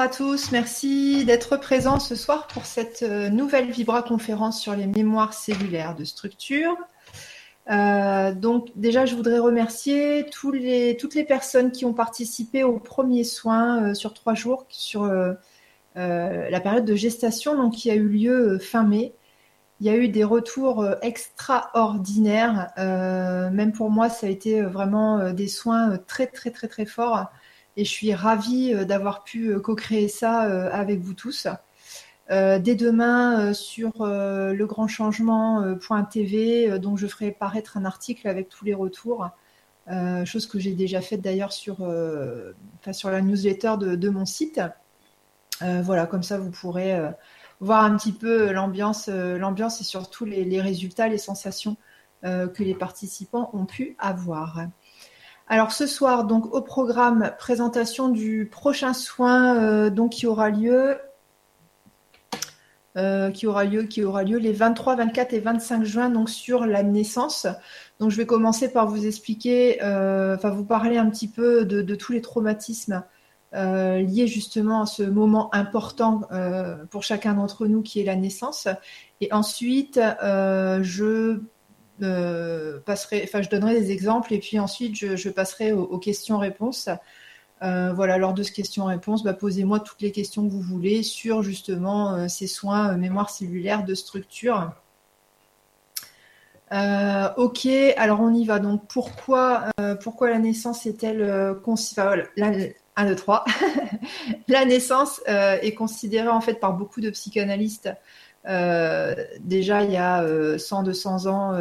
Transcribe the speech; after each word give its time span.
à 0.00 0.08
tous, 0.08 0.50
merci 0.50 1.26
d'être 1.26 1.58
présents 1.58 2.00
ce 2.00 2.14
soir 2.14 2.46
pour 2.46 2.64
cette 2.64 3.02
euh, 3.02 3.28
nouvelle 3.28 3.70
Vibra 3.70 4.02
conférence 4.02 4.58
sur 4.58 4.74
les 4.74 4.86
mémoires 4.86 5.34
cellulaires 5.34 5.94
de 5.94 6.04
structure. 6.04 6.74
Euh, 7.70 8.32
donc 8.32 8.68
déjà, 8.76 9.04
je 9.04 9.14
voudrais 9.14 9.38
remercier 9.38 10.24
toutes 10.30 10.54
les 10.54 11.24
personnes 11.28 11.70
qui 11.70 11.84
ont 11.84 11.92
participé 11.92 12.62
aux 12.62 12.78
premiers 12.78 13.24
soins 13.24 13.90
euh, 13.90 13.94
sur 13.94 14.14
trois 14.14 14.32
jours 14.32 14.64
sur 14.70 15.04
la 15.94 16.60
période 16.60 16.86
de 16.86 16.94
gestation, 16.94 17.54
donc 17.54 17.74
qui 17.74 17.90
a 17.90 17.94
eu 17.94 18.08
lieu 18.08 18.58
fin 18.58 18.84
mai. 18.84 19.12
Il 19.80 19.86
y 19.86 19.90
a 19.90 19.96
eu 19.96 20.08
des 20.08 20.24
retours 20.24 20.86
extraordinaires. 21.02 22.72
même 22.78 23.72
pour 23.72 23.90
moi, 23.90 24.08
ça 24.08 24.28
a 24.28 24.30
été 24.30 24.62
vraiment 24.62 25.30
des 25.34 25.48
soins 25.48 25.98
très 26.06 26.26
très 26.26 26.50
très 26.50 26.68
très 26.68 26.86
forts 26.86 27.30
et 27.76 27.84
je 27.84 27.90
suis 27.90 28.14
ravie 28.14 28.74
euh, 28.74 28.84
d'avoir 28.84 29.24
pu 29.24 29.48
euh, 29.48 29.60
co-créer 29.60 30.08
ça 30.08 30.44
euh, 30.44 30.70
avec 30.72 31.00
vous 31.00 31.14
tous. 31.14 31.46
dès 32.28 32.76
demain 32.76 33.52
sur 33.52 34.06
le 34.06 34.64
grand 34.64 34.86
changement.tv, 34.86 36.78
dont 36.78 36.96
je 36.96 37.08
ferai 37.08 37.32
paraître 37.32 37.76
un 37.76 37.84
article 37.84 38.28
avec 38.28 38.48
tous 38.48 38.64
les 38.64 38.72
retours, 38.72 39.28
chose 40.24 40.46
que 40.46 40.60
j'ai 40.60 40.74
déjà 40.74 41.00
faite 41.00 41.22
d'ailleurs 41.22 41.52
sur, 41.52 41.78
sur 42.92 43.10
la 43.10 43.20
newsletter 43.20 43.74
de, 43.80 44.08
mon 44.08 44.26
site. 44.26 44.60
voilà, 45.60 46.06
comme 46.06 46.22
ça 46.22 46.38
vous 46.38 46.52
pourrez 46.52 46.96
voir 47.58 47.82
un 47.82 47.96
petit 47.96 48.12
peu 48.12 48.52
l'ambiance, 48.52 49.08
l'ambiance 49.08 49.80
et 49.80 49.84
surtout 49.84 50.24
les, 50.24 50.60
résultats, 50.60 51.08
les 51.08 51.18
sensations 51.18 51.76
que 52.22 52.62
les 52.62 52.76
participants 52.76 53.50
ont 53.54 53.66
pu 53.66 53.96
avoir. 53.98 54.68
Alors 55.52 55.72
ce 55.72 55.88
soir, 55.88 56.26
donc 56.26 56.54
au 56.54 56.62
programme, 56.62 57.32
présentation 57.36 58.08
du 58.08 58.48
prochain 58.48 58.94
soin 58.94 59.56
euh, 59.56 59.90
donc, 59.90 60.12
qui 60.12 60.28
aura 60.28 60.48
lieu. 60.48 60.96
Euh, 62.96 63.32
qui 63.32 63.48
aura 63.48 63.64
lieu, 63.64 63.82
qui 63.82 64.04
aura 64.04 64.22
lieu 64.22 64.38
les 64.38 64.52
23, 64.52 64.94
24 64.94 65.32
et 65.32 65.40
25 65.40 65.84
juin, 65.84 66.08
donc 66.08 66.30
sur 66.30 66.66
la 66.66 66.84
naissance. 66.84 67.48
Donc 67.98 68.10
je 68.10 68.16
vais 68.16 68.26
commencer 68.26 68.72
par 68.72 68.86
vous 68.86 69.06
expliquer, 69.06 69.82
euh, 69.82 70.36
enfin 70.36 70.50
vous 70.50 70.64
parler 70.64 70.98
un 70.98 71.10
petit 71.10 71.28
peu 71.28 71.64
de, 71.64 71.94
tous 71.96 72.12
les 72.12 72.20
traumatismes 72.20 73.02
liés 73.52 74.28
justement 74.28 74.82
à 74.82 74.86
ce 74.86 75.02
moment 75.02 75.52
important 75.52 76.20
pour 76.90 77.02
chacun 77.02 77.34
d'entre 77.34 77.66
nous 77.66 77.82
qui 77.82 78.00
est 78.00 78.04
la 78.04 78.14
naissance. 78.14 78.68
Et 79.20 79.32
ensuite, 79.32 80.00
je 80.22 81.40
passerai, 82.84 83.22
enfin, 83.24 83.42
je 83.42 83.48
donnerai 83.48 83.80
des 83.80 83.90
exemples 83.90 84.32
et 84.34 84.38
puis 84.38 84.58
ensuite 84.58 84.94
je, 84.96 85.28
passerai 85.28 85.72
aux, 85.72 85.98
questions-réponses. 85.98 86.88
Euh, 87.62 87.92
voilà, 87.92 88.16
lors 88.16 88.32
de 88.32 88.42
ce 88.42 88.52
question-réponse, 88.52 89.22
bah, 89.22 89.34
posez-moi 89.34 89.80
toutes 89.80 90.00
les 90.00 90.12
questions 90.12 90.46
que 90.46 90.50
vous 90.50 90.62
voulez 90.62 91.02
sur 91.02 91.42
justement 91.42 92.14
euh, 92.14 92.28
ces 92.28 92.46
soins 92.46 92.96
mémoire 92.96 93.28
cellulaire 93.28 93.84
de 93.84 93.94
structure. 93.94 94.72
ok, 96.72 97.66
alors 97.96 98.20
on 98.20 98.32
y 98.32 98.44
va. 98.44 98.58
Donc 98.60 98.88
pourquoi, 98.88 99.66
pourquoi 100.02 100.30
la 100.30 100.38
naissance 100.38 100.86
est-elle 100.86 101.54
considérée 101.62 102.24
la, 102.36 102.52
1, 102.96 103.06
2, 103.06 103.16
3. 103.16 103.44
la 104.48 104.64
naissance 104.64 105.20
est 105.26 105.74
considérée 105.74 106.28
en 106.28 106.40
fait 106.40 106.54
par 106.54 106.74
beaucoup 106.74 107.00
de 107.00 107.10
psychanalystes 107.10 107.88
euh, 107.88 107.94
déjà, 108.44 109.84
il 109.84 109.92
y 109.92 109.96
a 109.96 110.24
100-200 110.24 111.26
euh, 111.26 111.30
ans, 111.30 111.54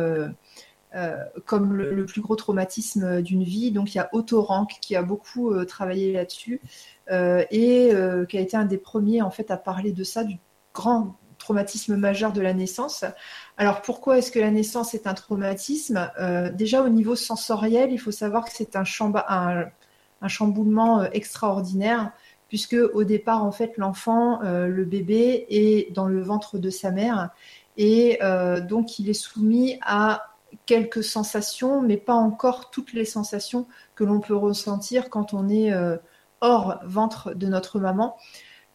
euh, 0.96 1.16
comme 1.46 1.76
le, 1.76 2.06
plus 2.06 2.22
gros 2.22 2.36
traumatisme 2.36 3.22
d'une 3.22 3.44
vie. 3.44 3.72
Donc, 3.72 3.94
il 3.94 3.98
y 3.98 4.02
a 4.02 4.10
Otto 4.14 4.42
Rank 4.42 4.78
qui 4.82 4.96
a 4.96 5.04
beaucoup 5.04 5.54
travaillé 5.66 6.14
là-dessus 6.14 6.62
et 7.10 7.92
qui 8.30 8.38
a 8.38 8.42
été 8.42 8.58
un 8.58 8.66
des 8.66 8.78
premiers 8.78 9.22
en 9.22 9.32
fait 9.32 9.52
à 9.52 9.58
parler 9.58 9.92
de 9.92 10.04
ça, 10.04 10.24
du 10.24 10.38
grand 10.74 11.16
traumatisme 11.38 11.96
majeur 11.96 12.34
de 12.34 12.42
la 12.42 12.54
naissance. 12.54 13.06
Alors 13.58 13.82
pourquoi 13.82 14.18
est-ce 14.18 14.30
que 14.32 14.40
la 14.40 14.52
naissance 14.52 14.94
est 14.94 15.08
un 15.08 15.14
traumatisme? 15.14 16.12
Déjà 16.54 16.84
au 16.84 16.90
niveau 16.90 17.16
sensoriel, 17.16 17.92
il 17.92 17.98
faut 17.98 18.12
savoir 18.12 18.46
que 18.46 18.52
c'est 18.54 18.76
un, 18.76 18.84
un, 19.30 20.28
chamboulement 20.28 21.04
extraordinaire 21.12 22.12
puisque 22.50 22.76
au 22.94 23.04
départ, 23.04 23.44
en 23.44 23.52
fait, 23.52 23.78
l'enfant, 23.78 24.42
euh, 24.44 24.68
le 24.68 24.84
bébé, 24.84 25.46
est 25.50 25.94
dans 25.94 26.08
le 26.08 26.22
ventre 26.22 26.58
de 26.58 26.70
sa 26.70 26.92
mère 26.92 27.30
et 27.78 28.20
euh, 28.22 28.60
donc 28.60 29.00
il 29.00 29.10
est 29.10 29.14
soumis 29.14 29.78
à 29.82 30.36
quelques 30.66 31.04
sensations, 31.04 31.82
mais 31.82 31.96
pas 31.96 32.16
encore 32.16 32.72
toutes 32.72 32.92
les 32.94 33.06
sensations 33.06 33.68
que 33.96 34.04
l'on 34.04 34.20
peut 34.20 34.36
ressentir 34.36 35.10
quand 35.10 35.34
on 35.34 35.48
est 35.48 35.72
euh, 35.72 35.96
hors 36.42 36.80
ventre 36.84 37.34
de 37.36 37.48
notre 37.48 37.80
maman. 37.80 38.18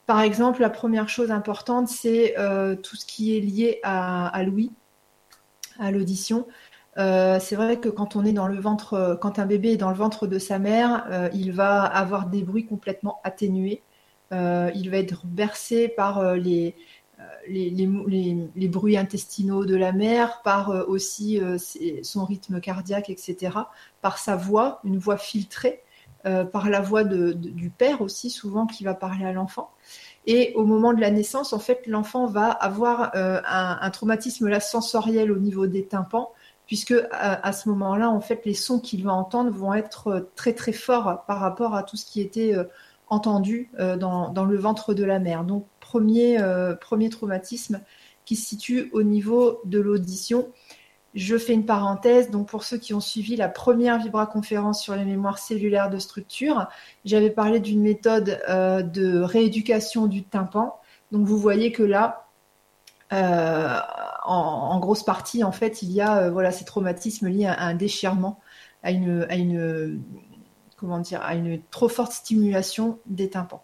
Par 0.06 0.20
exemple, 0.20 0.60
la 0.60 0.70
première 0.70 1.08
chose 1.08 1.30
importante, 1.30 1.88
c'est 1.88 2.34
tout 2.82 2.94
ce 2.94 3.06
qui 3.06 3.34
est 3.38 3.40
lié 3.40 3.80
à, 3.82 4.28
à 4.28 4.42
l'ouïe, 4.42 4.70
à 5.78 5.90
l'audition. 5.90 6.46
C'est 6.97 7.56
vrai 7.56 7.81
que 7.81 7.88
quand 7.88 8.16
on 8.16 8.25
est 8.25 8.32
dans 8.32 8.47
le 8.47 8.59
ventre, 8.60 9.19
quand 9.21 9.38
un 9.38 9.47
bébé 9.47 9.72
est 9.72 9.77
dans 9.77 9.91
le 9.91 9.97
ventre 9.97 10.27
de 10.27 10.38
sa 10.38 10.59
mère, 10.59 11.31
il 11.32 11.53
va 11.53 11.82
avoir 11.82 12.27
des 12.27 12.43
bruits 12.43 12.66
complètement 12.66 13.21
atténués. 13.25 13.82
il 14.31 14.88
va 14.91 14.99
être 14.99 15.27
bercé 15.27 15.88
par 15.88 16.34
les, 16.34 16.77
bruits 18.69 18.97
intestinaux 18.97 19.65
de 19.65 19.77
la 19.77 19.93
mère, 19.93 20.43
par 20.43 20.88
aussi 20.88 21.41
son 22.03 22.25
rythme 22.25 22.60
cardiaque, 22.60 23.11
etc., 23.11 23.59
par 24.00 24.19
sa 24.19 24.37
voix, 24.37 24.81
une 24.84 24.99
voix 24.99 25.19
filtrée, 25.19 25.82
par 26.22 26.71
la 26.71 26.81
voix 26.81 27.03
du 27.05 27.71
père 27.71 28.03
aussi, 28.03 28.31
souvent, 28.31 28.66
qui 28.66 28.84
va 28.84 28.94
parler 28.94 29.25
à 29.25 29.32
l'enfant. 29.32 29.71
Et 30.26 30.53
au 30.55 30.65
moment 30.65 30.94
de 30.94 31.00
la 31.00 31.11
naissance, 31.11 31.53
en 31.53 31.59
fait, 31.59 31.87
l'enfant 31.87 32.26
va 32.26 32.50
avoir 32.50 33.11
un, 33.15 33.91
traumatisme 33.91 34.59
sensoriel 34.61 35.31
au 35.31 35.38
niveau 35.38 35.66
des 35.66 35.84
tympans, 35.84 36.31
puisque 36.66 36.94
à, 37.10 37.52
ce 37.52 37.69
moment-là, 37.69 38.08
en 38.08 38.20
fait, 38.20 38.42
les 38.44 38.54
sons 38.54 38.80
qu'il 38.80 39.04
va 39.04 39.12
entendre 39.12 39.50
vont 39.50 39.75
être 39.75 40.30
très 40.34 40.54
très 40.54 40.72
forts 40.72 41.25
par 41.26 41.38
rapport 41.41 41.75
à 41.75 41.82
tout 41.82 41.97
ce 41.97 42.06
qui 42.06 42.20
était 42.20 42.54
entendu 43.08 43.70
dans, 43.78 44.44
le 44.44 44.56
ventre 44.56 44.94
de 44.94 45.04
la 45.04 45.19
mère. 45.19 45.44
Donc 45.44 45.66
premier, 45.84 46.41
euh, 46.41 46.75
premier 46.75 47.10
traumatisme 47.10 47.80
qui 48.25 48.36
se 48.36 48.48
situe 48.48 48.91
au 48.92 49.02
niveau 49.02 49.60
de 49.64 49.78
l'audition. 49.78 50.48
Je 51.14 51.36
fais 51.38 51.52
une 51.52 51.66
parenthèse, 51.66 52.30
donc 52.30 52.48
pour 52.48 52.64
ceux 52.64 52.78
qui 52.78 52.94
ont 52.94 53.00
suivi 53.00 53.36
la 53.36 53.48
première 53.48 53.98
vibra-conférence 53.98 54.82
sur 54.82 54.96
les 54.96 55.04
mémoires 55.04 55.38
cellulaires 55.38 55.91
de 55.91 55.98
structure, 55.98 56.66
j'avais 57.04 57.31
parlé 57.31 57.60
d'une 57.60 57.82
méthode 57.82 58.41
euh, 58.48 58.82
de 58.82 59.20
rééducation 59.20 60.06
du 60.06 60.25
tympan. 60.25 60.75
Donc 61.12 61.26
vous 61.26 61.38
voyez 61.38 61.70
que 61.70 61.84
là, 61.84 62.26
euh, 63.12 63.78
en, 64.24 64.78
grosse 64.80 65.02
partie, 65.02 65.44
en 65.44 65.52
fait, 65.52 65.82
il 65.82 65.92
y 65.92 66.00
a 66.00 66.30
voilà, 66.30 66.50
ces 66.50 66.64
traumatismes 66.64 67.28
liés 67.28 67.46
à, 67.46 67.60
un 67.62 67.74
déchirement, 67.74 68.40
à 68.82 68.90
une, 68.90 69.26
trop 71.70 71.88
forte 71.88 72.12
stimulation 72.12 72.98
des 73.06 73.30
tympans. 73.30 73.62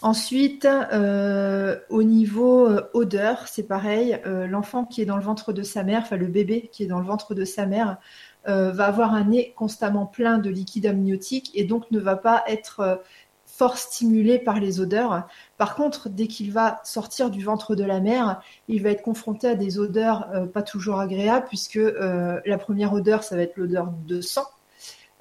Ensuite, 0.00 0.64
euh, 0.64 1.76
au 1.88 2.04
niveau 2.04 2.68
euh, 2.68 2.88
odeur, 2.94 3.48
c'est 3.48 3.64
pareil. 3.64 4.20
Euh, 4.26 4.46
l'enfant 4.46 4.84
qui 4.84 5.02
est 5.02 5.04
dans 5.04 5.16
le 5.16 5.24
ventre 5.24 5.52
de 5.52 5.64
sa 5.64 5.82
mère, 5.82 6.02
enfin 6.02 6.16
le 6.16 6.28
bébé 6.28 6.70
qui 6.72 6.84
est 6.84 6.86
dans 6.86 7.00
le 7.00 7.06
ventre 7.06 7.34
de 7.34 7.44
sa 7.44 7.66
mère, 7.66 7.98
va 8.46 8.86
avoir 8.86 9.12
un 9.12 9.24
nez 9.24 9.52
constamment 9.58 10.06
plein 10.06 10.38
de 10.38 10.48
liquide 10.48 10.86
amniotique 10.86 11.50
et 11.52 11.64
donc 11.64 11.90
ne 11.90 11.98
va 11.98 12.16
pas 12.16 12.44
être 12.46 13.02
fort 13.44 13.76
stimulé 13.76 14.38
par 14.38 14.58
les 14.58 14.80
odeurs. 14.80 15.28
Par 15.58 15.74
contre, 15.74 16.08
dès 16.08 16.26
qu'il 16.26 16.52
va 16.52 16.80
sortir 16.84 17.30
du 17.30 17.44
ventre 17.44 17.74
de 17.74 17.84
la 17.84 18.00
mère, 18.00 18.40
il 18.68 18.82
va 18.82 18.90
être 18.90 19.02
confronté 19.02 19.48
à 19.48 19.54
des 19.54 19.78
odeurs 19.78 20.28
pas 20.54 20.62
toujours 20.62 21.00
agréables 21.00 21.46
puisque 21.48 21.80
la 21.80 22.58
première 22.58 22.92
odeur, 22.92 23.24
ça 23.24 23.36
va 23.36 23.42
être 23.42 23.56
l'odeur 23.56 23.92
de 24.06 24.20
sang 24.20 24.46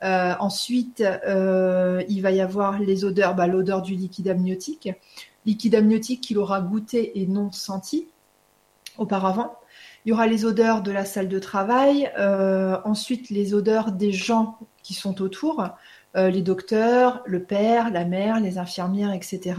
euh, 0.03 0.34
ensuite, 0.40 1.02
euh, 1.02 2.03
il 2.08 2.22
va 2.22 2.31
y 2.31 2.42
avoir 2.42 2.80
les 2.80 3.03
odeurs, 3.03 3.36
bah, 3.36 3.48
l'odeur 3.48 3.81
du 3.81 3.96
liquide 3.96 4.28
amniotique, 4.28 4.89
liquide 5.45 5.75
amniotique 5.75 6.22
qu'il 6.22 6.38
aura 6.38 6.62
goûté 6.62 7.19
et 7.19 7.28
non 7.28 7.51
senti 7.51 8.07
auparavant. 8.98 9.56
Il 10.06 10.10
y 10.10 10.12
aura 10.13 10.28
les 10.28 10.45
odeurs 10.45 10.81
de 10.83 10.92
la 10.92 11.06
salle 11.06 11.28
de 11.28 11.40
travail, 11.40 12.12
euh, 12.18 12.78
ensuite 12.86 13.30
les 13.30 13.54
odeurs 13.54 13.92
des 13.92 14.12
gens 14.12 14.57
qui 14.83 14.94
sont 14.94 15.22
autour, 15.22 15.68
les 16.16 16.42
docteurs, 16.42 17.22
le 17.28 17.44
père, 17.44 17.92
la 17.92 18.04
mère, 18.04 18.40
les 18.40 18.57
infirmières, 18.57 19.13
etc. 19.13 19.54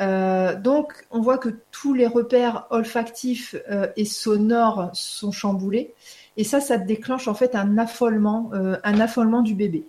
donc, 0.00 1.06
on 1.10 1.20
voit 1.20 1.38
que 1.38 1.50
tous 1.70 1.94
les 1.94 2.06
repères 2.06 2.66
olfactifs 2.70 3.54
et 3.96 4.04
sonores 4.04 4.90
sont 4.94 5.30
chamboulés. 5.30 5.94
Et 6.40 6.44
ça, 6.44 6.60
ça 6.60 6.78
déclenche 6.78 7.28
en 7.28 7.34
fait 7.34 7.54
un 7.54 7.76
affolement, 7.78 8.50
euh, 8.54 8.78
un 8.84 8.98
affolement 9.00 9.42
du 9.42 9.54
bébé, 9.54 9.84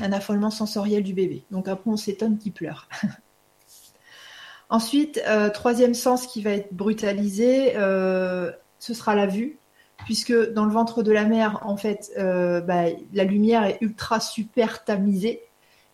un 0.00 0.10
affolement 0.10 0.50
sensoriel 0.50 1.02
du 1.02 1.12
bébé. 1.12 1.44
Donc 1.50 1.68
après, 1.68 1.90
on 1.90 1.98
s'étonne 1.98 2.38
qu'il 2.38 2.52
pleure. 2.52 2.88
Ensuite, 4.70 5.20
euh, 5.26 5.50
troisième 5.50 5.92
sens 5.92 6.26
qui 6.26 6.40
va 6.42 6.52
être 6.52 6.72
brutalisé, 6.72 7.76
euh, 7.76 8.52
ce 8.78 8.94
sera 8.94 9.14
la 9.14 9.26
vue, 9.26 9.58
puisque 10.06 10.32
dans 10.52 10.64
le 10.64 10.72
ventre 10.72 11.02
de 11.02 11.12
la 11.12 11.24
mère, 11.24 11.58
en 11.62 11.76
fait, 11.76 12.10
bah, 12.16 12.84
la 13.12 13.24
lumière 13.24 13.64
est 13.64 13.78
ultra 13.82 14.18
super 14.18 14.84
tamisée. 14.84 15.42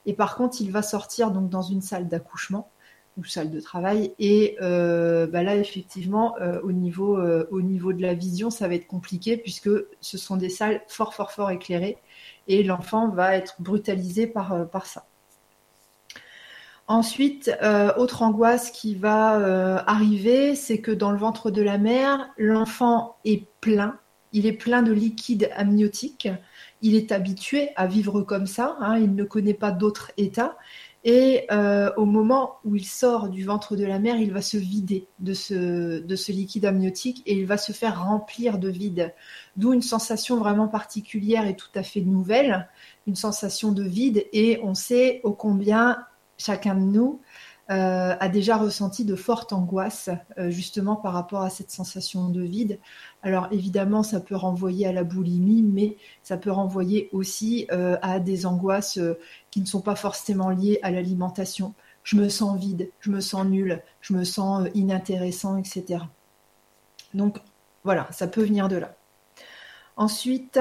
Et 0.04 0.12
par 0.12 0.36
contre, 0.36 0.60
il 0.60 0.70
va 0.70 0.82
sortir 0.82 1.32
donc 1.32 1.48
dans 1.48 1.62
une 1.62 1.82
salle 1.82 2.06
d'accouchement 2.06 2.70
ou 3.16 3.24
salle 3.24 3.50
de 3.50 3.60
travail. 3.60 4.12
Et 4.18 4.56
euh, 4.60 5.26
bah 5.26 5.42
là, 5.42 5.56
effectivement, 5.56 6.34
euh, 6.40 6.60
au, 6.62 6.72
niveau, 6.72 7.18
euh, 7.18 7.46
au 7.50 7.62
niveau 7.62 7.92
de 7.92 8.02
la 8.02 8.14
vision, 8.14 8.50
ça 8.50 8.68
va 8.68 8.74
être 8.74 8.86
compliqué 8.86 9.36
puisque 9.36 9.70
ce 10.00 10.18
sont 10.18 10.36
des 10.36 10.50
salles 10.50 10.82
fort, 10.88 11.14
fort, 11.14 11.32
fort 11.32 11.50
éclairées 11.50 11.96
et 12.48 12.62
l'enfant 12.62 13.08
va 13.08 13.34
être 13.36 13.56
brutalisé 13.60 14.26
par, 14.26 14.68
par 14.70 14.86
ça. 14.86 15.06
Ensuite, 16.88 17.50
autre 17.96 18.22
angoisse 18.22 18.70
qui 18.70 18.94
va 18.94 19.82
arriver, 19.88 20.54
c'est 20.54 20.80
que 20.80 20.92
dans 20.92 21.10
le 21.10 21.18
ventre 21.18 21.50
de 21.50 21.60
la 21.60 21.78
mère, 21.78 22.30
l'enfant 22.38 23.16
est 23.24 23.44
plein, 23.60 23.98
il 24.32 24.46
est 24.46 24.52
plein 24.52 24.82
de 24.82 24.92
liquide 24.92 25.50
amniotique, 25.56 26.28
il 26.82 26.94
est 26.94 27.10
habitué 27.10 27.70
à 27.74 27.86
vivre 27.86 28.20
comme 28.20 28.46
ça, 28.46 28.76
hein, 28.80 28.98
il 28.98 29.14
ne 29.14 29.24
connaît 29.24 29.54
pas 29.54 29.72
d'autre 29.72 30.12
état, 30.16 30.56
et 31.08 31.46
euh, 31.52 31.92
au 31.96 32.04
moment 32.04 32.56
où 32.64 32.74
il 32.74 32.84
sort 32.84 33.28
du 33.28 33.44
ventre 33.44 33.76
de 33.76 33.84
la 33.84 34.00
mère, 34.00 34.16
il 34.16 34.32
va 34.32 34.42
se 34.42 34.56
vider 34.56 35.06
de 35.20 35.34
ce, 35.34 36.00
de 36.00 36.16
ce 36.16 36.32
liquide 36.32 36.64
amniotique 36.64 37.22
et 37.26 37.38
il 37.38 37.46
va 37.46 37.58
se 37.58 37.70
faire 37.70 38.04
remplir 38.04 38.58
de 38.58 38.68
vide. 38.68 39.14
D'où 39.56 39.72
une 39.72 39.82
sensation 39.82 40.36
vraiment 40.36 40.66
particulière 40.66 41.46
et 41.46 41.54
tout 41.54 41.70
à 41.76 41.84
fait 41.84 42.00
nouvelle, 42.00 42.68
une 43.06 43.14
sensation 43.14 43.70
de 43.70 43.84
vide. 43.84 44.26
Et 44.32 44.58
on 44.64 44.74
sait 44.74 45.20
ô 45.22 45.32
combien 45.32 46.04
chacun 46.38 46.74
de 46.74 46.80
nous 46.80 47.20
euh, 47.70 48.16
a 48.18 48.28
déjà 48.28 48.56
ressenti 48.56 49.04
de 49.04 49.14
fortes 49.14 49.52
angoisses 49.52 50.10
euh, 50.38 50.50
justement 50.50 50.96
par 50.96 51.12
rapport 51.12 51.42
à 51.42 51.50
cette 51.50 51.70
sensation 51.70 52.30
de 52.30 52.42
vide. 52.42 52.80
Alors 53.26 53.48
évidemment, 53.50 54.04
ça 54.04 54.20
peut 54.20 54.36
renvoyer 54.36 54.86
à 54.86 54.92
la 54.92 55.02
boulimie, 55.02 55.64
mais 55.64 55.96
ça 56.22 56.36
peut 56.36 56.52
renvoyer 56.52 57.08
aussi 57.10 57.66
euh, 57.72 57.96
à 58.00 58.20
des 58.20 58.46
angoisses 58.46 59.00
qui 59.50 59.60
ne 59.60 59.66
sont 59.66 59.80
pas 59.80 59.96
forcément 59.96 60.50
liées 60.50 60.78
à 60.82 60.92
l'alimentation. 60.92 61.74
Je 62.04 62.14
me 62.14 62.28
sens 62.28 62.56
vide, 62.56 62.88
je 63.00 63.10
me 63.10 63.18
sens 63.18 63.44
nul, 63.44 63.82
je 64.00 64.14
me 64.14 64.22
sens 64.22 64.68
inintéressant, 64.74 65.56
etc. 65.56 66.04
Donc 67.14 67.38
voilà, 67.82 68.06
ça 68.12 68.28
peut 68.28 68.44
venir 68.44 68.68
de 68.68 68.76
là. 68.76 68.94
Ensuite, 69.96 70.56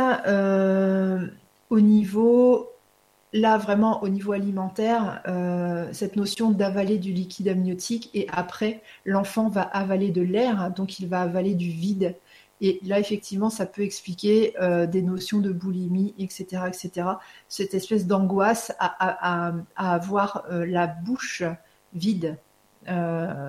au 1.70 1.80
niveau 1.80 2.76
là, 3.36 3.58
vraiment, 3.58 4.02
au 4.02 4.08
niveau 4.08 4.32
alimentaire, 4.32 5.22
euh, 5.28 5.90
cette 5.92 6.16
notion 6.16 6.52
d'avaler 6.52 6.98
du 6.98 7.12
liquide 7.12 7.50
amniotique 7.50 8.10
et 8.14 8.28
après, 8.32 8.82
l'enfant 9.04 9.50
va 9.50 9.62
avaler 9.62 10.10
de 10.10 10.22
l'air, 10.22 10.72
donc 10.72 11.00
il 11.00 11.08
va 11.08 11.22
avaler 11.22 11.54
du 11.54 11.70
vide. 11.70 12.16
Et 12.62 12.80
là, 12.84 13.00
effectivement, 13.00 13.50
ça 13.50 13.66
peut 13.66 13.81
expliquer 13.81 14.56
euh, 14.62 14.88
des 14.88 15.02
notions 15.02 15.40
de 15.40 15.52
boulimie, 15.52 16.13
etc., 16.18 16.63
etc. 16.68 17.10
Cette 17.50 17.74
espèce 17.74 18.07
d'angoisse 18.07 18.74
à, 18.80 19.54
avoir 19.75 20.46
euh, 20.50 20.66
la 20.66 20.88
bouche 20.88 21.44
vide, 21.94 22.38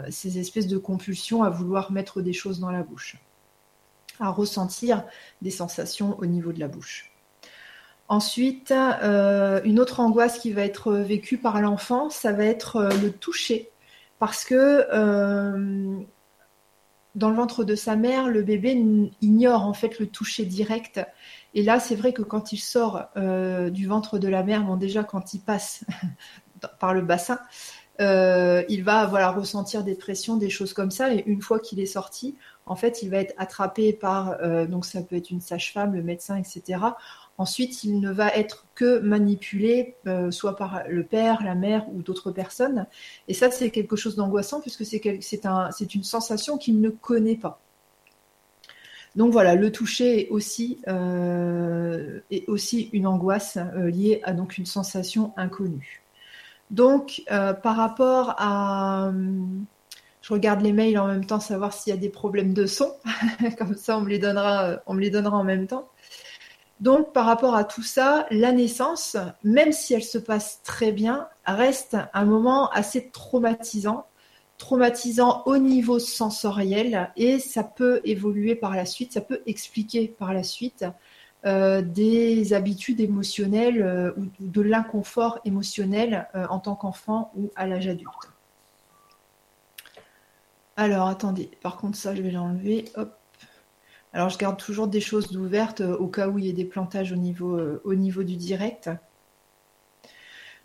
ces 0.08 0.38
espèces 0.38 0.66
de 0.66 0.78
compulsions 0.78 1.42
à 1.42 1.50
vouloir 1.50 1.92
mettre 1.92 2.22
des 2.22 2.32
choses 2.32 2.58
dans 2.58 2.70
la 2.70 2.82
bouche, 2.82 3.18
à 4.18 4.30
ressentir 4.30 5.04
des 5.42 5.50
sensations 5.50 6.18
au 6.18 6.24
niveau 6.24 6.52
de 6.52 6.60
la 6.60 6.68
bouche. 6.68 7.12
Ensuite, 8.08 8.70
euh, 8.70 9.60
une 9.64 9.80
autre 9.80 9.98
angoisse 9.98 10.38
qui 10.38 10.52
va 10.52 10.62
être 10.62 10.92
vécue 10.92 11.38
par 11.38 11.60
l'enfant, 11.60 12.08
ça 12.08 12.32
va 12.32 12.44
être 12.44 12.76
euh, 12.76 12.90
le 13.02 13.10
toucher. 13.10 13.70
Parce 14.20 14.44
que 14.44 14.86
euh, 14.92 15.98
dans 17.16 17.30
le 17.30 17.36
ventre 17.36 17.64
de 17.64 17.74
sa 17.74 17.96
mère, 17.96 18.28
le 18.28 18.42
bébé 18.42 19.10
ignore 19.20 19.64
en 19.64 19.72
fait 19.72 19.98
le 19.98 20.06
toucher 20.06 20.44
direct. 20.44 21.00
Et 21.54 21.62
là, 21.62 21.80
c'est 21.80 21.96
vrai 21.96 22.12
que 22.12 22.22
quand 22.22 22.52
il 22.52 22.58
sort 22.58 23.06
du 23.16 23.86
ventre 23.86 24.18
de 24.18 24.28
la 24.28 24.42
mère, 24.42 24.62
bon 24.62 24.76
déjà 24.76 25.02
quand 25.02 25.34
il 25.34 25.40
passe 25.40 25.84
par 26.78 26.94
le 26.94 27.00
bassin, 27.00 27.40
il 27.98 28.82
va 28.84 29.06
voilà 29.06 29.30
ressentir 29.30 29.82
des 29.82 29.94
pressions, 29.94 30.36
des 30.36 30.50
choses 30.50 30.72
comme 30.72 30.90
ça. 30.90 31.12
Et 31.14 31.24
une 31.26 31.42
fois 31.42 31.58
qu'il 31.58 31.80
est 31.80 31.86
sorti, 31.86 32.36
en 32.66 32.76
fait, 32.76 33.02
il 33.02 33.10
va 33.10 33.18
être 33.18 33.34
attrapé 33.38 33.92
par 33.92 34.36
donc 34.68 34.84
ça 34.84 35.02
peut 35.02 35.16
être 35.16 35.30
une 35.30 35.40
sage-femme, 35.40 35.94
le 35.94 36.02
médecin, 36.02 36.36
etc 36.36 36.78
Ensuite, 37.38 37.84
il 37.84 38.00
ne 38.00 38.10
va 38.10 38.28
être 38.28 38.66
que 38.74 38.98
manipulé, 39.00 39.96
euh, 40.06 40.30
soit 40.30 40.56
par 40.56 40.82
le 40.88 41.04
père, 41.04 41.42
la 41.42 41.54
mère 41.54 41.86
ou 41.92 42.02
d'autres 42.02 42.30
personnes. 42.30 42.86
Et 43.28 43.34
ça, 43.34 43.50
c'est 43.50 43.70
quelque 43.70 43.96
chose 43.96 44.16
d'angoissant 44.16 44.60
puisque 44.60 44.86
c'est 44.86 45.46
un, 45.46 45.70
une 45.94 46.04
sensation 46.04 46.56
qu'il 46.56 46.80
ne 46.80 46.88
connaît 46.88 47.36
pas. 47.36 47.60
Donc 49.16 49.32
voilà, 49.32 49.54
le 49.54 49.72
toucher 49.72 50.20
est 50.20 50.28
aussi, 50.28 50.78
euh, 50.88 52.20
aussi 52.48 52.90
une 52.92 53.06
angoisse 53.06 53.56
euh, 53.56 53.90
liée 53.90 54.20
à 54.24 54.32
donc 54.32 54.58
une 54.58 54.66
sensation 54.66 55.32
inconnue. 55.36 56.02
Donc 56.70 57.22
par 57.28 57.76
rapport 57.76 58.34
à, 58.38 59.12
je 60.20 60.32
regarde 60.32 60.62
les 60.62 60.72
mails 60.72 60.98
en 60.98 61.06
même 61.06 61.24
temps, 61.24 61.38
savoir 61.38 61.72
s'il 61.72 61.94
y 61.94 61.96
a 61.96 62.00
des 62.00 62.08
problèmes 62.08 62.54
de 62.54 62.66
son, 62.66 62.92
comme 63.58 63.76
ça 63.76 63.96
on 63.96 64.00
on 64.00 64.04
me 64.94 65.00
les 65.00 65.10
donnera 65.10 65.36
en 65.36 65.44
même 65.44 65.68
temps. 65.68 65.88
Donc, 66.80 67.12
par 67.12 67.24
rapport 67.24 67.54
à 67.54 67.64
tout 67.64 67.82
ça, 67.82 68.26
la 68.30 68.52
naissance, 68.52 69.16
même 69.42 69.72
si 69.72 69.94
elle 69.94 70.04
se 70.04 70.18
passe 70.18 70.60
très 70.62 70.92
bien, 70.92 71.28
reste 71.46 71.96
un 72.12 72.24
moment 72.24 72.68
assez 72.70 73.08
traumatisant, 73.08 74.06
traumatisant 74.58 75.42
au 75.46 75.56
niveau 75.56 75.98
sensoriel, 75.98 77.10
et 77.16 77.38
ça 77.38 77.64
peut 77.64 78.00
évoluer 78.04 78.54
par 78.54 78.74
la 78.74 78.84
suite, 78.84 79.12
ça 79.12 79.22
peut 79.22 79.42
expliquer 79.46 80.08
par 80.08 80.34
la 80.34 80.42
suite 80.42 80.84
euh, 81.46 81.80
des 81.80 82.52
habitudes 82.54 83.00
émotionnelles 83.00 83.80
euh, 83.80 84.12
ou 84.18 84.26
de 84.40 84.60
l'inconfort 84.60 85.38
émotionnel 85.44 86.28
euh, 86.34 86.46
en 86.50 86.58
tant 86.58 86.74
qu'enfant 86.74 87.30
ou 87.36 87.50
à 87.54 87.66
l'âge 87.66 87.86
adulte. 87.86 88.10
Alors, 90.76 91.06
attendez, 91.06 91.50
par 91.62 91.76
contre, 91.76 91.96
ça, 91.96 92.14
je 92.14 92.22
vais 92.22 92.32
l'enlever. 92.32 92.86
Hop. 92.96 93.16
Alors, 94.16 94.30
je 94.30 94.38
garde 94.38 94.56
toujours 94.56 94.88
des 94.88 95.02
choses 95.02 95.36
ouvertes 95.36 95.82
euh, 95.82 95.94
au 95.98 96.06
cas 96.06 96.28
où 96.28 96.38
il 96.38 96.46
y 96.46 96.48
ait 96.48 96.54
des 96.54 96.64
plantages 96.64 97.12
au 97.12 97.16
niveau, 97.16 97.58
euh, 97.58 97.82
du 97.84 98.36
direct. 98.36 98.88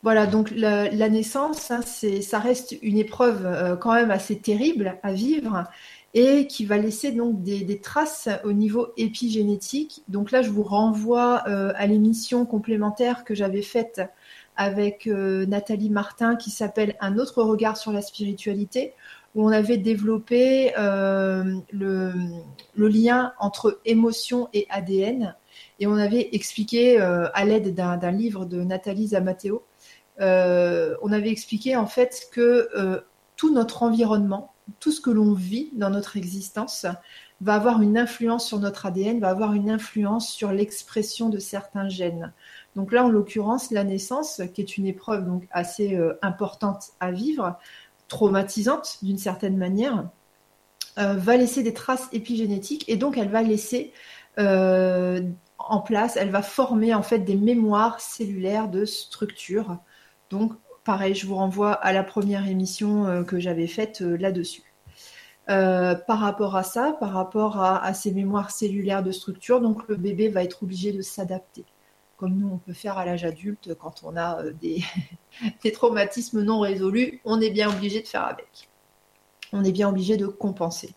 Voilà, 0.04 0.26
donc 0.26 0.52
la, 0.52 1.10
naissance, 1.10 1.70
hein, 1.70 1.82
ça 1.82 2.40
reste 2.40 2.78
une 2.82 2.98
épreuve 2.98 3.46
euh, 3.46 3.76
quand 3.76 3.94
même 3.94 4.10
assez 4.10 4.40
terrible 4.40 4.98
à 5.04 5.12
vivre 5.12 5.66
et 6.14 6.48
qui 6.48 6.64
va 6.64 6.78
laisser 6.78 7.12
donc 7.12 7.44
des, 7.44 7.82
traces 7.82 8.30
au 8.46 8.54
niveau 8.54 8.94
épigénétique. 8.96 10.02
Donc 10.08 10.32
là, 10.32 10.42
je 10.42 10.50
vous 10.50 10.64
renvoie 10.64 11.40
à 11.40 11.88
l'émission 11.88 12.46
complémentaire 12.46 13.26
que 13.26 13.36
j'avais 13.36 13.62
faite 13.62 14.02
avec 14.58 15.06
Nathalie 15.08 15.90
Martin 15.90 16.36
qui 16.36 16.50
s'appelle 16.50 16.98
Un 17.00 17.18
autre 17.18 17.42
regard 17.44 17.78
sur 17.78 17.94
la 17.94 18.02
spiritualité, 18.02 18.94
où 19.36 19.46
on 19.46 19.52
avait 19.52 19.78
développé 19.78 20.74
euh, 20.78 21.60
le, 21.72 22.14
lien 22.76 23.34
entre 23.40 23.80
émotion 23.86 24.50
et 24.54 24.68
ADN. 24.70 25.36
Et 25.80 25.88
on 25.88 25.96
avait 25.96 26.30
expliqué, 26.34 27.00
euh, 27.02 27.28
à 27.34 27.46
l'aide 27.46 27.74
d'un 27.74 28.12
livre 28.12 28.46
de 28.46 28.62
Nathalie 28.62 29.08
Zamateo, 29.08 29.64
euh, 30.20 30.96
on 31.02 31.12
avait 31.12 31.30
expliqué 31.30 31.76
en 31.76 31.88
fait 31.88 32.28
que 32.32 32.70
tout 33.36 33.54
notre 33.54 33.84
environnement, 33.84 34.54
tout 34.80 34.92
ce 34.92 35.02
que 35.02 35.10
l'on 35.10 35.34
vit 35.34 35.70
dans 35.74 35.90
notre 35.90 36.18
existence, 36.18 36.86
va 37.40 37.56
avoir 37.56 37.82
une 37.82 37.98
influence 37.98 38.48
sur 38.48 38.60
notre 38.60 38.86
ADN, 38.86 39.20
va 39.20 39.30
avoir 39.30 39.54
une 39.54 39.72
influence 39.72 40.32
sur 40.32 40.52
l'expression 40.52 41.30
de 41.30 41.40
certains 41.40 41.90
gènes. 41.90 42.34
Donc 42.76 42.92
là, 42.92 43.04
en 43.04 43.10
l'occurrence, 43.10 43.72
la 43.72 43.84
naissance, 43.84 44.42
qui 44.54 44.62
est 44.62 44.78
une 44.78 44.86
épreuve 44.86 45.26
donc 45.26 45.48
assez 45.52 46.00
importante 46.22 46.92
à 47.00 47.12
vivre, 47.12 47.58
traumatisante 48.12 48.98
d'une 49.02 49.18
certaine 49.18 49.56
manière, 49.56 50.10
euh, 50.98 51.14
va 51.14 51.38
laisser 51.38 51.64
des 51.64 51.74
traces 51.74 52.10
épigénétiques 52.12 52.84
et 52.90 52.98
donc 52.98 53.18
elle 53.18 53.30
va 53.30 53.42
laisser 53.42 53.94
euh, 54.38 55.22
en 55.58 55.80
place, 55.80 56.18
elle 56.18 56.30
va 56.30 56.42
former 56.42 56.94
en 56.94 57.04
fait 57.04 57.20
des 57.20 57.38
mémoires 57.38 58.02
cellulaires 58.02 58.68
de 58.68 58.84
structure. 58.84 59.78
Donc 60.30 60.52
pareil, 60.84 61.16
je 61.16 61.26
vous 61.26 61.36
renvoie 61.36 61.72
à 61.72 61.94
la 61.94 62.04
première 62.04 62.50
émission 62.50 63.06
euh, 63.06 63.24
que 63.24 63.40
j'avais 63.40 63.68
faite 63.68 64.02
là-dessus. 64.02 64.64
par 65.48 66.20
rapport 66.20 66.58
à 66.58 66.64
ça, 66.64 66.98
par 67.00 67.14
rapport 67.14 67.62
à, 67.62 67.82
à, 67.82 67.94
ces 67.94 68.12
mémoires 68.12 68.52
cellulaires 68.52 69.04
de 69.04 69.14
structure, 69.14 69.62
donc 69.62 69.88
le 69.88 69.96
bébé 69.96 70.28
va 70.28 70.44
être 70.44 70.64
obligé 70.64 70.92
de 70.92 71.02
s'adapter 71.02 71.64
comme 72.22 72.38
nous 72.38 72.50
on 72.54 72.60
peut 72.60 72.74
faire 72.74 73.00
à 73.00 73.06
l'âge 73.06 73.26
adulte 73.26 73.74
quand 73.74 74.04
on 74.04 74.16
a 74.16 74.44
euh, 74.44 74.54
des, 75.64 75.72
traumatismes 75.72 76.44
non 76.44 76.60
résolus, 76.60 77.20
on 77.26 77.42
est 77.42 77.50
bien 77.50 77.68
obligé 77.68 78.00
de 78.00 78.08
faire 78.08 78.26
avec. 78.26 78.70
On 79.52 79.64
est 79.64 79.72
bien 79.72 79.90
obligé 79.90 80.18
de 80.18 80.28
compenser. 80.28 80.94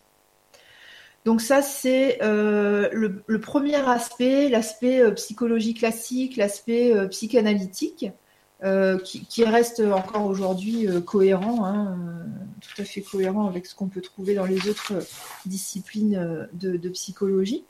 Donc 1.25 1.41
ça, 1.41 1.63
c'est 1.63 2.23
euh, 2.23 2.91
le, 2.93 3.41
premier 3.41 3.77
aspect, 3.77 4.51
l'aspect 4.51 5.01
euh, 5.01 5.13
psychologie 5.13 5.73
classique, 5.73 6.37
l'aspect 6.37 6.93
psychanalytique, 7.09 8.07
qui, 9.03 9.45
reste 9.45 9.81
encore 9.81 10.25
aujourd'hui 10.25 10.89
cohérent, 11.05 11.67
hein, 11.67 11.99
tout 12.63 12.81
à 12.81 12.85
fait 12.85 13.03
cohérent 13.03 13.47
avec 13.47 13.67
ce 13.67 13.75
qu'on 13.75 13.89
peut 13.89 14.01
trouver 14.01 14.35
dans 14.35 14.47
les 14.47 14.69
autres 14.69 14.95
disciplines 15.45 16.49
de 16.55 16.89
psychologie. 16.89 17.65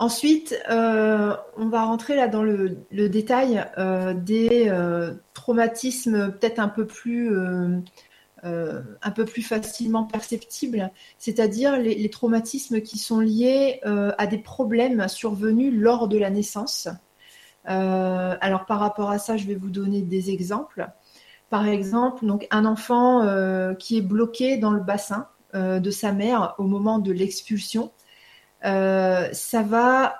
Ensuite, 0.00 0.56
euh, 0.70 1.34
on 1.56 1.68
va 1.68 1.84
rentrer 1.84 2.14
là 2.14 2.28
dans 2.28 2.44
le, 2.44 2.86
détail 2.92 3.66
euh, 3.78 4.14
des 4.14 4.68
euh, 4.68 5.14
traumatismes 5.34 6.30
peut-être 6.30 6.60
un 6.60 6.68
peu 6.68 6.86
plus 6.86 7.36
un 8.44 9.10
peu 9.10 9.24
plus 9.24 9.42
facilement 9.42 10.04
perceptibles, 10.04 10.92
c'est-à-dire 11.18 11.76
les, 11.76 12.08
traumatismes 12.10 12.80
qui 12.80 12.96
sont 12.96 13.18
liés 13.18 13.80
à 13.82 14.26
des 14.28 14.38
problèmes 14.38 15.08
survenus 15.08 15.74
lors 15.74 16.06
de 16.06 16.16
la 16.16 16.30
naissance. 16.30 16.88
alors 17.64 18.64
par 18.66 18.78
rapport 18.78 19.10
à 19.10 19.18
ça, 19.18 19.36
je 19.36 19.46
vais 19.46 19.56
vous 19.56 19.70
donner 19.70 20.02
des 20.02 20.30
exemples. 20.30 20.88
Par 21.50 21.66
exemple, 21.66 22.24
donc 22.24 22.46
un 22.52 22.64
enfant 22.64 23.26
qui 23.76 23.98
est 23.98 24.02
bloqué 24.02 24.56
dans 24.56 24.70
le 24.70 24.80
bassin 24.80 25.26
de 25.54 25.90
sa 25.90 26.12
mère 26.12 26.54
au 26.58 26.64
moment 26.64 27.00
de 27.00 27.10
l'expulsion 27.10 27.90
ça 28.62 29.62
va 29.62 30.14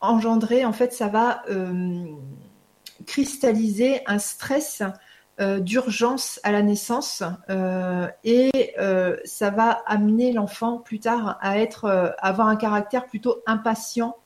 engendrer, 0.00 0.64
en 0.64 0.72
fait, 0.72 0.92
ça 0.92 1.08
va 1.08 1.42
euh, 1.50 2.04
cristalliser 3.06 4.00
un 4.06 4.18
stress 4.18 4.82
euh, 5.40 5.60
d'urgence 5.60 6.38
à 6.42 6.52
la 6.52 6.62
naissance 6.62 7.22
et 8.24 8.50
ça 9.24 9.50
va 9.50 9.70
amener 9.86 10.32
l'enfant 10.32 10.78
plus 10.78 11.00
tard 11.00 11.38
à 11.40 11.58
être, 11.58 12.14
avoir 12.18 12.48
un 12.48 12.56
caractère 12.56 13.06
plutôt 13.06 13.42
impatient 13.46 14.16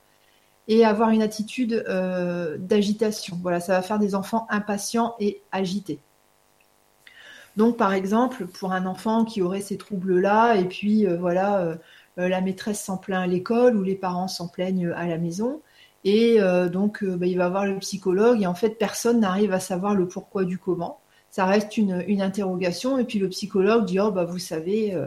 et 0.67 0.85
avoir 0.85 1.09
une 1.09 1.21
attitude 1.21 1.83
d'agitation. 2.59 3.39
Voilà, 3.41 3.59
ça 3.59 3.73
va 3.73 3.81
faire 3.81 3.99
des 3.99 4.15
enfants 4.15 4.45
impatients 4.49 5.15
et 5.19 5.41
agités. 5.51 5.99
Donc, 7.59 7.75
par 7.75 7.93
exemple, 7.93 8.47
pour 8.47 8.71
un 8.71 8.85
enfant 8.85 9.25
qui 9.25 9.41
aurait 9.41 9.61
ces 9.61 9.77
troubles-là, 9.77 10.55
et 10.55 10.63
puis 10.65 11.05
voilà, 11.05 11.59
euh, 11.59 11.75
la 12.27 12.41
maîtresse 12.41 12.83
s'en 12.83 12.97
plaint 12.97 13.23
à 13.23 13.27
l'école 13.27 13.77
ou 13.77 13.83
les 13.83 13.95
parents 13.95 14.27
s'en 14.27 14.47
plaignent 14.47 14.91
à 14.91 15.07
la 15.07 15.17
maison. 15.17 15.61
Et 16.03 16.39
euh, 16.39 16.69
donc, 16.69 17.03
euh, 17.03 17.17
bah, 17.17 17.25
il 17.25 17.37
va 17.37 17.49
voir 17.49 17.65
le 17.65 17.77
psychologue 17.79 18.41
et 18.41 18.47
en 18.47 18.55
fait, 18.55 18.71
personne 18.77 19.19
n'arrive 19.19 19.51
à 19.51 19.59
savoir 19.59 19.95
le 19.95 20.07
pourquoi 20.07 20.45
du 20.45 20.57
comment. 20.57 20.99
Ça 21.29 21.45
reste 21.45 21.77
une, 21.77 22.21
interrogation 22.21 22.97
et 22.97 23.05
puis 23.05 23.19
le 23.19 23.29
psychologue 23.29 23.85
dit, 23.85 23.99
oh, 23.99 24.11
bah, 24.11 24.23
vous 24.23 24.39
savez, 24.39 24.97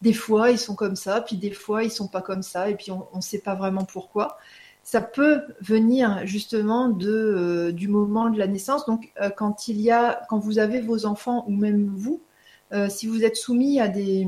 des 0.00 0.14
fois 0.14 0.50
ils 0.50 0.58
sont 0.58 0.74
comme 0.74 0.96
ça, 0.96 1.20
puis 1.20 1.36
des 1.36 1.50
fois 1.50 1.84
ils 1.84 1.90
sont 1.90 2.08
pas 2.08 2.22
comme 2.22 2.42
ça 2.42 2.70
et 2.70 2.76
puis 2.76 2.90
on 2.90 3.06
ne 3.14 3.20
sait 3.20 3.40
pas 3.40 3.54
vraiment 3.54 3.84
pourquoi. 3.84 4.38
Ça 4.82 5.02
peut 5.02 5.42
venir 5.60 6.22
justement 6.24 6.88
de, 6.88 7.72
du 7.74 7.88
moment 7.88 8.30
de 8.30 8.38
la 8.38 8.46
naissance. 8.46 8.86
Donc, 8.86 9.12
quand 9.36 9.68
il 9.68 9.80
y 9.82 9.90
a, 9.90 10.22
quand 10.30 10.38
vous 10.38 10.58
avez 10.58 10.80
vos 10.80 11.04
enfants 11.04 11.44
ou 11.46 11.52
même 11.54 11.92
vous, 11.94 12.22
si 12.88 13.06
vous 13.06 13.22
êtes 13.22 13.36
soumis 13.36 13.80
à 13.80 13.88
des, 13.88 14.26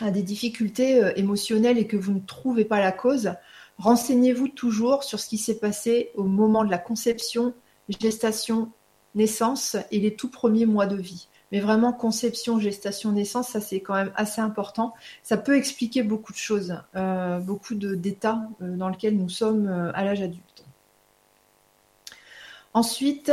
à 0.00 0.10
des 0.10 0.22
difficultés 0.22 1.02
euh, 1.02 1.12
émotionnelles 1.16 1.78
et 1.78 1.86
que 1.86 1.96
vous 1.96 2.12
ne 2.12 2.20
trouvez 2.20 2.64
pas 2.64 2.80
la 2.80 2.92
cause, 2.92 3.32
renseignez-vous 3.78 4.48
toujours 4.48 5.04
sur 5.04 5.20
ce 5.20 5.28
qui 5.28 5.38
s'est 5.38 5.58
passé 5.58 6.10
au 6.14 6.24
moment 6.24 6.64
de 6.64 6.70
la 6.70 6.78
conception, 6.78 7.54
gestation, 8.00 8.70
naissance 9.14 9.76
et 9.90 10.00
les 10.00 10.14
tout 10.14 10.30
premiers 10.30 10.66
mois 10.66 10.86
de 10.86 10.96
vie. 10.96 11.28
Mais 11.52 11.60
vraiment, 11.60 11.92
conception, 11.92 12.58
gestation, 12.58 13.12
naissance, 13.12 13.48
ça 13.48 13.60
c'est 13.60 13.80
quand 13.80 13.94
même 13.94 14.12
assez 14.16 14.40
important. 14.40 14.94
Ça 15.22 15.36
peut 15.36 15.56
expliquer 15.56 16.02
beaucoup 16.02 16.32
de 16.32 16.38
choses, 16.38 16.76
euh, 16.96 17.38
beaucoup 17.38 17.74
d'états 17.74 18.42
euh, 18.60 18.76
dans 18.76 18.88
lesquels 18.88 19.16
nous 19.16 19.28
sommes 19.28 19.68
à 19.94 20.04
l'âge 20.04 20.22
adulte. 20.22 20.64
Ensuite, 22.74 23.32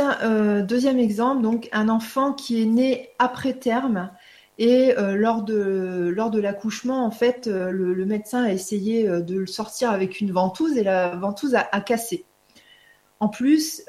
deuxième 0.66 0.98
exemple, 0.98 1.42
donc 1.42 1.68
un 1.72 1.90
enfant 1.90 2.32
qui 2.32 2.62
est 2.62 2.66
né 2.66 3.10
après 3.18 3.52
terme 3.52 4.10
et 4.58 4.96
euh, 4.96 5.16
lors 5.16 5.42
de, 5.42 6.40
l'accouchement, 6.40 7.04
en 7.04 7.10
fait, 7.10 7.48
euh, 7.48 7.70
le, 7.70 8.06
médecin 8.06 8.44
a 8.44 8.52
essayé 8.52 9.08
euh, 9.08 9.20
de 9.20 9.38
le 9.38 9.46
sortir 9.46 9.90
avec 9.90 10.20
une 10.20 10.30
ventouse 10.30 10.76
et 10.76 10.84
la 10.84 11.16
ventouse 11.16 11.54
a, 11.54 11.80
cassé. 11.80 12.24
En 13.20 13.28
plus, 13.28 13.82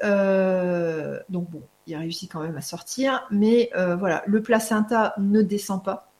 donc 1.28 1.50
bon, 1.50 1.62
il 1.86 1.94
a 1.94 1.98
réussi 1.98 2.26
quand 2.26 2.40
même 2.40 2.56
à 2.56 2.62
sortir, 2.62 3.26
mais 3.30 3.70
voilà, 3.74 4.22
le 4.26 4.40
placenta 4.40 5.14
ne 5.18 5.42
descend 5.42 5.84
pas. 5.84 6.10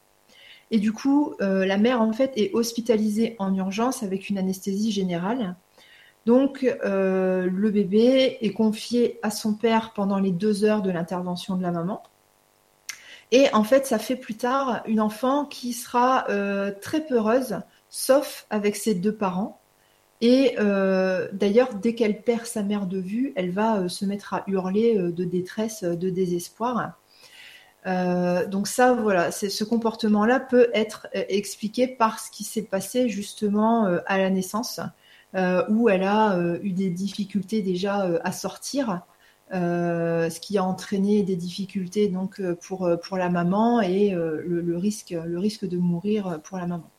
Et 0.70 0.78
du 0.78 0.92
coup, 0.92 1.34
la 1.38 1.78
mère, 1.78 2.02
en 2.02 2.12
fait, 2.12 2.32
est 2.36 2.52
hospitalisée 2.52 3.36
en 3.38 3.54
urgence 3.54 4.02
avec 4.02 4.28
une 4.28 4.36
anesthésie 4.36 4.90
générale. 4.90 5.56
Donc, 6.26 6.60
le 6.82 7.70
bébé 7.70 8.36
est 8.42 8.52
confié 8.52 9.18
à 9.22 9.30
son 9.30 9.54
père 9.54 9.92
pendant 9.94 10.18
les 10.18 10.32
deux 10.32 10.64
heures 10.64 10.82
de 10.82 10.90
l'intervention 10.90 11.56
de 11.56 11.62
la 11.62 11.70
maman. 11.70 12.02
Et 13.32 13.52
en 13.52 13.64
fait, 13.64 13.86
ça 13.86 13.98
fait 13.98 14.16
plus 14.16 14.36
tard 14.36 14.82
une 14.86 15.00
enfant 15.00 15.44
qui 15.44 15.72
sera 15.72 16.28
euh, 16.30 16.72
très 16.80 17.04
peureuse, 17.04 17.58
sauf 17.90 18.46
avec 18.50 18.76
ses 18.76 18.94
deux 18.94 19.14
parents. 19.14 19.60
Et 20.20 20.54
euh, 20.58 21.28
d'ailleurs, 21.32 21.74
dès 21.74 21.94
qu'elle 21.94 22.22
perd 22.22 22.46
sa 22.46 22.62
mère 22.62 22.86
de 22.86 22.98
vue, 22.98 23.32
elle 23.36 23.50
va 23.50 23.78
euh, 23.78 23.88
se 23.88 24.04
mettre 24.04 24.32
à 24.32 24.44
hurler 24.46 24.96
de 24.96 25.24
détresse, 25.24 25.82
de 25.82 26.10
désespoir. 26.10 26.98
donc 27.84 28.66
ça, 28.66 28.94
voilà, 28.94 29.30
ce 29.30 29.64
comportement-là 29.64 30.40
peut 30.40 30.68
être 30.74 31.06
expliqué 31.12 31.86
par 31.86 32.18
ce 32.18 32.30
qui 32.30 32.44
s'est 32.44 32.62
passé 32.62 33.08
justement 33.08 33.84
à 34.06 34.18
la 34.18 34.30
naissance, 34.30 34.80
où 35.68 35.88
elle 35.88 36.02
a 36.02 36.36
eu 36.62 36.72
des 36.72 36.90
difficultés 36.90 37.62
déjà 37.62 38.08
à 38.24 38.32
sortir. 38.32 39.02
Euh, 39.54 40.28
ce 40.28 40.40
qui 40.40 40.58
a 40.58 40.64
entraîné 40.64 41.22
des 41.22 41.36
difficultés 41.36 42.08
donc 42.08 42.40
euh, 42.40 42.56
pour, 42.56 42.84
euh, 42.84 42.96
pour 42.96 43.16
la 43.16 43.28
maman 43.28 43.80
et 43.80 44.10
le, 44.10 44.76
risque, 44.76 45.14
de 45.14 45.76
mourir 45.78 46.40
pour 46.42 46.58
la 46.58 46.66
maman. 46.66 46.90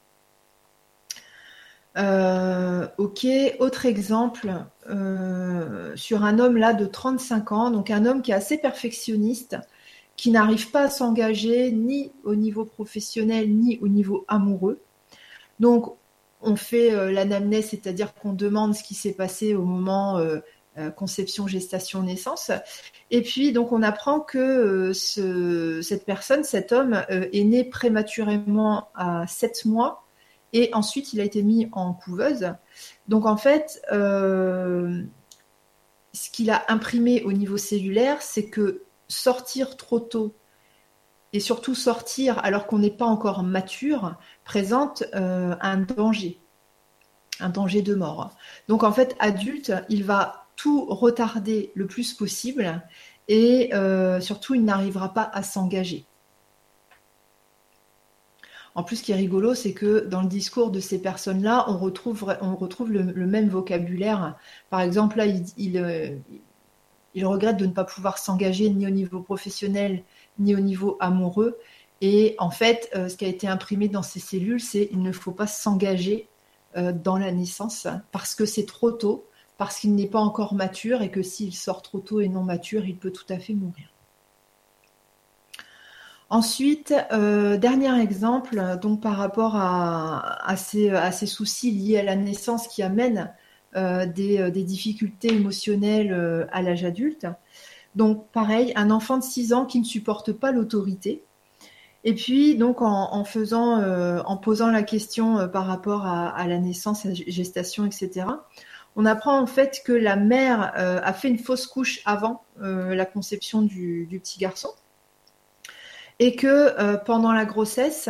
ok, 2.97 3.27
autre 3.59 3.85
exemple 3.85 4.53
sur 5.95 6.23
un 6.23 6.39
homme 6.39 6.57
là 6.57 6.73
de 6.73 6.85
35 6.85 7.51
ans, 7.51 7.71
donc 7.71 7.89
un 7.91 8.05
homme 8.05 8.21
qui 8.21 8.31
est 8.31 8.35
assez 8.35 8.57
perfectionniste, 8.57 9.57
qui 10.15 10.31
n'arrive 10.31 10.71
pas 10.71 10.83
à 10.83 10.89
s'engager 10.89 11.71
ni 11.71 12.11
au 12.23 12.35
niveau 12.35 12.65
professionnel 12.65 13.53
ni 13.53 13.77
au 13.81 13.87
niveau 13.87 14.25
amoureux. 14.27 14.79
Donc 15.59 15.95
on 16.41 16.55
fait 16.55 17.11
l'anamnèse, 17.11 17.69
c'est-à-dire 17.69 18.13
qu'on 18.13 18.33
demande 18.33 18.75
ce 18.75 18.83
qui 18.83 18.93
s'est 18.95 19.13
passé 19.13 19.55
au 19.55 19.65
moment 19.65 20.17
euh, 20.17 20.39
conception, 20.95 21.47
gestation, 21.47 22.03
naissance. 22.03 22.51
Et 23.09 23.21
puis, 23.21 23.51
donc, 23.51 23.71
on 23.71 23.81
apprend 23.81 24.19
que 24.19 24.37
euh, 24.37 24.93
ce, 24.93 25.81
cette 25.81 26.05
personne, 26.05 26.43
cet 26.43 26.71
homme, 26.71 27.03
euh, 27.09 27.27
est 27.33 27.43
né 27.43 27.63
prématurément 27.63 28.89
à 28.95 29.25
7 29.27 29.65
mois 29.65 30.03
et 30.53 30.69
ensuite 30.73 31.13
il 31.13 31.19
a 31.19 31.23
été 31.23 31.43
mis 31.43 31.67
en 31.71 31.93
couveuse. 31.93 32.53
Donc, 33.07 33.25
en 33.25 33.37
fait, 33.37 33.81
ce 33.91 35.03
qu'il 36.31 36.49
a 36.49 36.65
imprimé 36.69 37.23
au 37.23 37.33
niveau 37.33 37.57
cellulaire, 37.57 38.21
c'est 38.21 38.49
que 38.49 38.83
sortir 39.07 39.77
trop 39.77 39.99
tôt 39.99 40.35
et 41.33 41.39
surtout 41.39 41.75
sortir 41.75 42.39
alors 42.45 42.65
qu'on 42.65 42.79
n'est 42.79 42.89
pas 42.89 43.05
encore 43.05 43.43
mature 43.43 44.15
présente 44.45 45.03
un 45.13 45.77
danger, 45.77 46.39
un 47.41 47.49
danger 47.49 47.81
de 47.81 47.93
mort. 47.93 48.31
Donc 48.69 48.83
en 48.83 48.93
fait, 48.93 49.15
adulte, 49.19 49.73
il 49.89 50.05
va 50.05 50.46
tout 50.57 50.85
retarder 50.85 51.71
le 51.75 51.87
plus 51.87 52.13
possible 52.13 52.81
et 53.29 53.73
euh, 53.73 54.19
surtout 54.19 54.55
il 54.55 54.65
n'arrivera 54.65 55.13
pas 55.13 55.29
à 55.33 55.43
s'engager. 55.43 56.05
En 58.75 58.83
plus, 58.83 58.97
ce 58.97 59.03
qui 59.03 59.11
est 59.11 59.15
rigolo, 59.15 59.55
c'est 59.55 59.73
que 59.73 60.05
dans 60.05 60.21
le 60.21 60.27
discours 60.27 60.69
de 60.69 60.79
ces 60.79 61.01
personnes-là, 61.01 61.65
on 61.67 61.77
retrouve, 61.77 62.31
le, 62.91 63.25
même 63.25 63.49
vocabulaire. 63.49 64.37
Par 64.69 64.81
exemple, 64.81 65.17
là, 65.17 65.25
il, 65.25 65.77
euh, 65.77 66.15
il, 67.15 67.25
regrette 67.25 67.57
de 67.57 67.65
ne 67.65 67.71
pas 67.71 67.85
pouvoir 67.85 68.19
s'engager 68.19 68.69
ni 68.69 68.85
au 68.85 68.91
niveau 68.91 69.21
professionnel, 69.21 70.03
ni 70.37 70.55
au 70.55 70.59
niveau 70.59 70.95
amoureux. 70.99 71.57
Et 72.01 72.35
en 72.37 72.51
fait, 72.51 72.91
euh, 72.95 73.09
ce 73.09 73.17
qui 73.17 73.25
a 73.25 73.29
été 73.29 73.47
imprimé 73.47 73.87
dans 73.87 74.03
ces 74.03 74.19
cellules, 74.19 74.61
c'est 74.61 74.89
il 74.91 75.01
ne 75.01 75.11
faut 75.11 75.31
pas 75.31 75.47
s'engager 75.47 76.27
dans 76.75 77.17
la 77.17 77.31
naissance 77.31 77.87
parce 78.11 78.35
que 78.35 78.45
c'est 78.45 78.67
trop 78.67 78.91
tôt 78.91 79.25
parce 79.57 79.79
qu'il 79.79 79.95
n'est 79.95 80.07
pas 80.07 80.19
encore 80.19 80.53
mature 80.53 81.01
et 81.01 81.09
que 81.09 81.21
s'il 81.21 81.53
sort 81.53 81.81
trop 81.81 81.99
tôt 81.99 82.21
et 82.21 82.29
non 82.29 82.43
mature, 82.43 82.85
il 82.85 82.97
peut 82.97 83.11
tout 83.11 83.25
à 83.29 83.39
fait 83.39 83.53
mourir. 83.53 83.87
Ensuite, 86.29 86.93
euh, 87.13 87.57
dernier 87.57 88.01
exemple, 88.01 88.61
donc 88.81 89.01
par 89.01 89.15
rapport 89.15 89.55
à, 89.55 90.55
ces, 90.57 91.25
soucis 91.25 91.71
liés 91.71 91.99
à 91.99 92.03
la 92.03 92.17
naissance 92.17 92.67
qui 92.67 92.83
amènent 92.83 93.33
euh, 93.75 94.05
des, 94.05 94.51
difficultés 94.63 95.33
émotionnelles 95.33 96.11
euh, 96.11 96.45
à 96.51 96.61
l'âge 96.61 96.83
adulte. 96.83 97.27
Donc 97.95 98.27
pareil, 98.31 98.73
un 98.75 98.91
enfant 98.91 99.17
de 99.17 99.23
6 99.23 99.53
ans 99.53 99.65
qui 99.65 99.79
ne 99.79 99.85
supporte 99.85 100.33
pas 100.33 100.51
l'autorité. 100.51 101.23
Et 102.03 102.13
puis 102.13 102.55
donc 102.55 102.81
en 102.81 103.23
posant 103.23 104.71
la 104.71 104.83
question 104.83 105.49
par 105.49 105.65
rapport 105.65 106.05
à, 106.05 106.29
à, 106.29 106.47
la 106.47 106.59
naissance, 106.59 107.05
à 107.05 107.09
la 107.09 107.15
gestation, 107.15 107.85
etc 107.85 108.25
on 108.97 109.05
apprend 109.05 109.39
en 109.39 109.45
fait 109.45 109.83
que 109.85 109.93
la 109.93 110.15
mère 110.15 110.73
euh, 110.75 110.99
a 111.03 111.13
fait 111.13 111.29
une 111.29 111.37
fausse 111.37 111.67
couche 111.67 112.01
avant 112.03 112.43
euh, 112.61 112.95
la 112.95 113.05
conception 113.05 113.61
du, 113.61 114.07
petit 114.21 114.39
garçon. 114.39 114.69
Et 116.19 116.35
que 116.35 116.97
pendant 117.05 117.31
la 117.31 117.45
grossesse, 117.45 118.09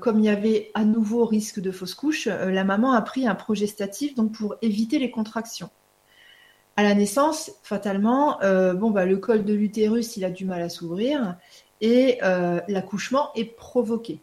comme 0.00 0.20
il 0.20 0.26
y 0.26 0.28
avait 0.28 0.70
à 0.74 0.84
nouveau 0.84 1.24
risque 1.24 1.58
de 1.58 1.72
fausse 1.72 1.96
couche, 1.96 2.26
la 2.28 2.62
maman 2.62 2.92
a 2.92 3.02
pris 3.02 3.26
un 3.26 3.34
progestatif 3.34 4.14
donc 4.14 4.30
pour 4.30 4.54
éviter 4.62 5.00
les 5.00 5.10
contractions. 5.10 5.70
À 6.76 6.84
la 6.84 6.94
naissance, 6.94 7.50
fatalement, 7.64 8.38
bon 8.74 8.92
bah 8.92 9.06
le 9.06 9.16
col 9.16 9.44
de 9.44 9.54
l'utérus 9.54 10.16
il 10.16 10.24
a 10.24 10.30
du 10.30 10.44
mal 10.44 10.62
à 10.62 10.68
s'ouvrir 10.68 11.36
et 11.80 12.20
l'accouchement 12.68 13.30
est 13.34 13.56
provoqué. 13.56 14.20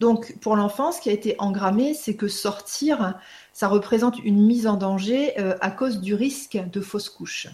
Donc, 0.00 0.36
pour 0.40 0.56
l'enfant, 0.56 0.92
ce 0.92 1.00
qui 1.00 1.08
a 1.08 1.12
été 1.12 1.36
engrammé, 1.38 1.94
c'est 1.94 2.16
que 2.16 2.28
sortir, 2.28 3.18
ça 3.52 3.68
représente 3.68 4.18
une 4.24 4.44
mise 4.44 4.66
en 4.66 4.76
danger 4.76 5.38
euh, 5.40 5.56
à 5.60 5.70
cause 5.70 6.00
du 6.00 6.14
risque 6.14 6.58
de 6.70 6.80
fausse 6.80 7.08
couche. 7.08 7.48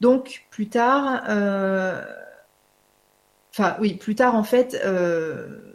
Donc, 0.00 0.46
plus 0.50 0.68
tard, 0.68 1.24
euh, 1.28 2.04
enfin, 3.52 3.76
oui, 3.80 3.94
plus 3.94 4.14
tard, 4.14 4.36
en 4.36 4.44
fait, 4.44 4.80
euh, 4.84 5.74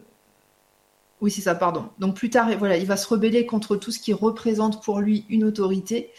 oui, 1.20 1.30
c'est 1.30 1.42
ça, 1.42 1.54
pardon. 1.54 1.90
Donc, 1.98 2.16
plus 2.16 2.30
tard, 2.30 2.48
voilà, 2.58 2.78
il 2.78 2.86
va 2.86 2.96
se 2.96 3.08
rebeller 3.08 3.44
contre 3.44 3.76
tout 3.76 3.90
ce 3.90 3.98
qui 3.98 4.14
représente 4.14 4.82
pour 4.82 5.00
lui 5.00 5.26
une 5.28 5.44
autorité. 5.44 6.10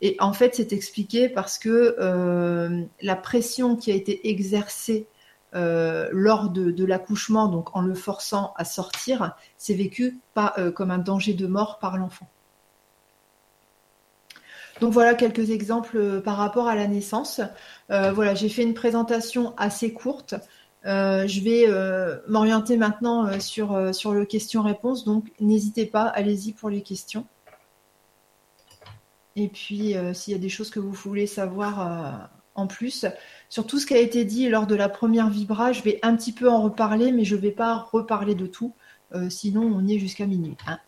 Et 0.00 0.16
en 0.18 0.32
fait, 0.32 0.54
c'est 0.54 0.72
expliqué 0.72 1.28
parce 1.28 1.58
que 1.58 1.96
la 3.00 3.16
pression 3.16 3.76
qui 3.76 3.90
a 3.90 3.94
été 3.94 4.28
exercée 4.28 5.06
euh, 5.54 6.08
lors 6.10 6.50
de, 6.50 6.84
l'accouchement, 6.84 7.46
donc 7.46 7.76
en 7.76 7.82
le 7.82 7.94
forçant 7.94 8.52
à 8.56 8.64
sortir, 8.64 9.36
c'est 9.56 9.74
vécu 9.74 10.18
pas 10.34 10.52
euh, 10.58 10.72
comme 10.72 10.90
un 10.90 10.98
danger 10.98 11.32
de 11.32 11.46
mort 11.46 11.78
par 11.78 11.96
l'enfant. 11.96 12.28
Donc 14.80 14.92
voilà 14.92 15.14
quelques 15.14 15.50
exemples 15.50 15.96
euh, 15.96 16.20
par 16.20 16.36
rapport 16.38 16.66
à 16.66 16.74
la 16.74 16.88
naissance. 16.88 17.40
voilà, 17.88 18.34
j'ai 18.34 18.48
fait 18.48 18.62
une 18.62 18.74
présentation 18.74 19.54
assez 19.56 19.92
courte. 19.92 20.34
je 20.84 21.44
vais 21.44 21.68
m'orienter 22.26 22.76
maintenant 22.76 23.38
sur, 23.38 23.94
sur 23.94 24.12
le 24.12 24.24
question-réponse, 24.24 25.04
donc 25.04 25.30
n'hésitez 25.38 25.86
pas, 25.86 26.04
allez-y 26.04 26.52
pour 26.52 26.68
les 26.68 26.82
questions. 26.82 27.26
Et 29.36 29.48
puis, 29.48 29.94
s'il 30.14 30.32
y 30.32 30.36
a 30.36 30.40
des 30.40 30.48
choses 30.48 30.70
que 30.70 30.80
vous 30.80 30.92
voulez 30.92 31.28
savoir 31.28 32.30
en 32.54 32.66
plus. 32.66 33.06
Sur 33.54 33.68
tout 33.68 33.78
ce 33.78 33.86
qui 33.86 33.94
a 33.94 33.98
été 33.98 34.24
dit 34.24 34.48
lors 34.48 34.66
de 34.66 34.74
la 34.74 34.88
première 34.88 35.30
vibra, 35.30 35.70
je 35.70 35.80
vais 35.82 36.00
un 36.02 36.16
petit 36.16 36.32
peu 36.32 36.50
en 36.50 36.60
reparler, 36.60 37.12
mais 37.12 37.24
je 37.24 37.36
ne 37.36 37.40
vais 37.40 37.52
pas 37.52 37.88
reparler 37.92 38.34
de 38.34 38.48
tout. 38.48 38.74
Euh, 39.14 39.30
sinon, 39.30 39.62
on 39.62 39.86
y 39.86 39.94
est 39.94 40.00
jusqu'à 40.00 40.26
minuit. 40.26 40.56
Hein. 40.66 40.80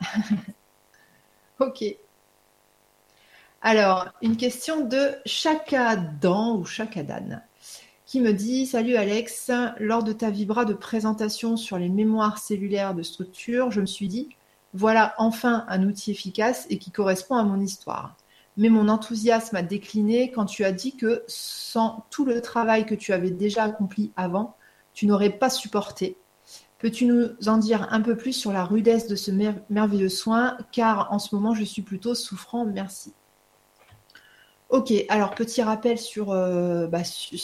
ok. 1.61 1.85
Alors, 3.63 4.09
une 4.21 4.37
question 4.37 4.85
de 4.85 5.13
Chakadan 5.25 6.57
ou 6.57 6.65
Chakadan 6.65 7.41
qui 8.05 8.21
me 8.21 8.33
dit 8.33 8.67
Salut 8.67 8.97
Alex, 8.97 9.53
lors 9.79 10.03
de 10.03 10.13
ta 10.13 10.31
vibra 10.31 10.65
de 10.65 10.75
présentation 10.75 11.57
sur 11.57 11.79
les 11.79 11.89
mémoires 11.89 12.39
cellulaires 12.39 12.97
de 12.97 13.05
structure, 13.05 13.71
je 13.71 13.81
me 13.81 13.87
suis 13.87 14.09
dit 14.09 14.31
voilà 14.75 15.15
enfin 15.19 15.65
un 15.69 15.85
outil 15.85 16.11
efficace 16.11 16.67
et 16.69 16.79
qui 16.79 16.91
correspond 16.91 17.37
à 17.37 17.45
mon 17.45 17.61
histoire 17.61 18.17
mais 18.57 18.69
mon 18.69 18.89
enthousiasme 18.89 19.57
a 19.57 19.63
décliné 19.63 20.31
quand 20.31 20.47
tu 20.47 20.65
as 20.65 20.73
dit 20.73 20.97
que 20.97 21.23
sans 21.27 22.07
tout 22.11 22.25
le 22.25 22.41
travail 22.41 22.87
que 22.87 22.95
tu 22.95 23.13
avais 23.13 23.31
déjà 23.31 23.65
accompli 23.65 24.13
avant, 24.17 24.57
tu 24.95 25.07
n'aurais 25.07 25.31
pas 25.31 25.51
supporté. 25.51 26.17
Peux-tu 26.79 27.07
nous 27.07 27.29
en 27.47 27.57
dire 27.57 27.89
un 27.91 28.01
peu 28.01 28.17
plus 28.17 28.33
sur 28.33 28.53
la 28.53 28.65
rudesse 28.65 29.09
de 29.09 29.17
ce 29.17 29.31
merveilleux 29.71 30.09
soin? 30.09 30.59
Car 30.73 31.13
en 31.13 31.19
ce 31.19 31.35
moment, 31.35 31.55
je 31.55 31.65
suis 31.65 31.83
plutôt 31.83 32.15
souffrant. 32.15 32.67
Merci. 32.67 33.15
Ok, 34.69 34.93
alors 35.09 35.35
petit 35.35 35.63
rappel 35.63 35.97
sur, 35.97 36.33
euh, 36.33 36.87
bah, 36.87 37.03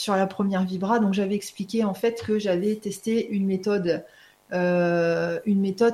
la 0.09 0.27
première 0.27 0.63
vibra. 0.63 0.99
Donc 0.99 1.13
j'avais 1.13 1.35
expliqué 1.35 1.83
en 1.83 1.93
fait 1.93 2.21
que 2.21 2.37
j'avais 2.37 2.75
testé 2.75 3.29
une 3.29 3.45
méthode, 3.45 4.05
euh, 4.51 5.39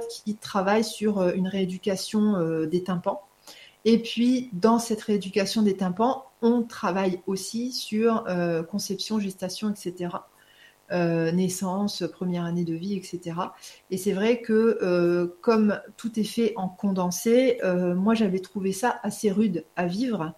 qui 0.09 0.35
travaille 0.35 0.83
sur 0.83 1.19
euh, 1.19 1.31
une 1.35 1.47
rééducation 1.47 2.65
des 2.65 2.83
tympans. 2.83 3.28
Et 3.85 3.99
puis, 4.01 4.49
dans 4.53 4.79
cette 4.79 5.01
rééducation 5.01 5.61
des 5.61 5.77
tympans, 5.77 6.25
on 6.41 6.63
travaille 6.63 7.21
aussi 7.27 7.71
sur 7.71 8.25
euh, 8.27 8.63
conception, 8.63 9.19
gestation, 9.19 9.69
etc. 9.69 10.09
Euh, 10.91 11.31
naissance, 11.31 12.03
première 12.11 12.45
année 12.45 12.65
de 12.65 12.73
vie, 12.73 12.95
etc. 12.95 13.35
Et 13.91 13.97
c'est 13.97 14.11
vrai 14.11 14.41
que 14.41 14.79
euh, 14.81 15.27
comme 15.41 15.79
tout 15.97 16.19
est 16.19 16.23
fait 16.23 16.53
en 16.55 16.67
condensé, 16.67 17.59
moi 17.95 18.15
j'avais 18.15 18.39
trouvé 18.39 18.71
ça 18.71 18.99
assez 19.03 19.31
rude 19.31 19.65
à 19.75 19.85
vivre. 19.85 20.33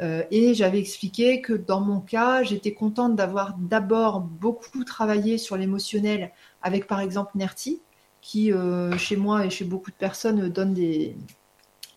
et 0.00 0.54
j'avais 0.54 0.78
expliqué 0.78 1.42
que 1.42 1.52
dans 1.52 1.80
mon 1.80 2.00
cas, 2.00 2.42
j'étais 2.42 2.74
contente 2.74 3.16
d'avoir 3.16 3.56
d'abord 3.58 4.20
beaucoup 4.20 4.84
travaillé 4.84 5.38
sur 5.38 5.56
l'émotionnel 5.56 6.32
avec 6.62 6.86
par 6.86 7.00
exemple 7.00 7.32
Nerti, 7.36 7.82
qui 8.20 8.52
chez 8.98 9.16
moi 9.16 9.46
et 9.46 9.50
chez 9.50 9.64
beaucoup 9.64 9.90
de 9.90 9.96
personnes 9.96 10.48
donne 10.48 10.74
des, 10.74 11.16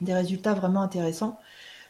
des 0.01 0.13
résultats 0.13 0.53
vraiment 0.53 0.81
intéressants. 0.81 1.39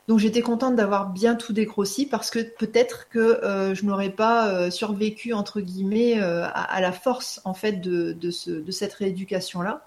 Donc 0.08 0.20
j'étais 0.20 0.42
contente 0.42 0.76
d'avoir 0.76 1.10
bien 1.10 1.36
tout 1.36 1.52
dégrossi 1.52 2.06
parce 2.06 2.30
que 2.30 2.40
peut-être 2.40 3.10
que 3.10 3.20
euh, 3.20 3.74
je 3.74 3.86
n'aurais 3.86 4.12
pas 4.12 4.50
euh, 4.50 4.70
survécu 4.70 5.34
entre 5.34 5.62
guillemets 5.62 6.22
euh, 6.22 6.46
à, 6.54 6.80
la 6.80 6.92
force 6.92 7.42
en 7.44 7.56
fait 7.56 7.82
de, 7.82 8.14
de, 8.14 8.72
cette 8.72 8.94
rééducation 8.94 9.62
là. 9.62 9.86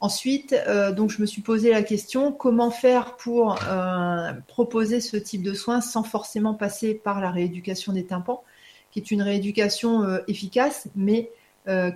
Ensuite, 0.00 0.56
donc 0.96 1.10
je 1.10 1.20
me 1.20 1.26
suis 1.26 1.42
posé 1.42 1.70
la 1.70 1.84
question 1.84 2.32
comment 2.32 2.72
faire 2.72 3.14
pour 3.14 3.56
proposer 4.48 5.00
ce 5.00 5.16
type 5.16 5.44
de 5.44 5.54
soins 5.54 5.80
sans 5.80 6.02
forcément 6.02 6.54
passer 6.54 6.92
par 6.92 7.20
la 7.20 7.30
rééducation 7.30 7.92
des 7.92 8.04
tympans, 8.04 8.42
qui 8.90 8.98
est 8.98 9.12
une 9.12 9.22
rééducation 9.22 10.18
efficace, 10.26 10.88
mais 10.96 11.30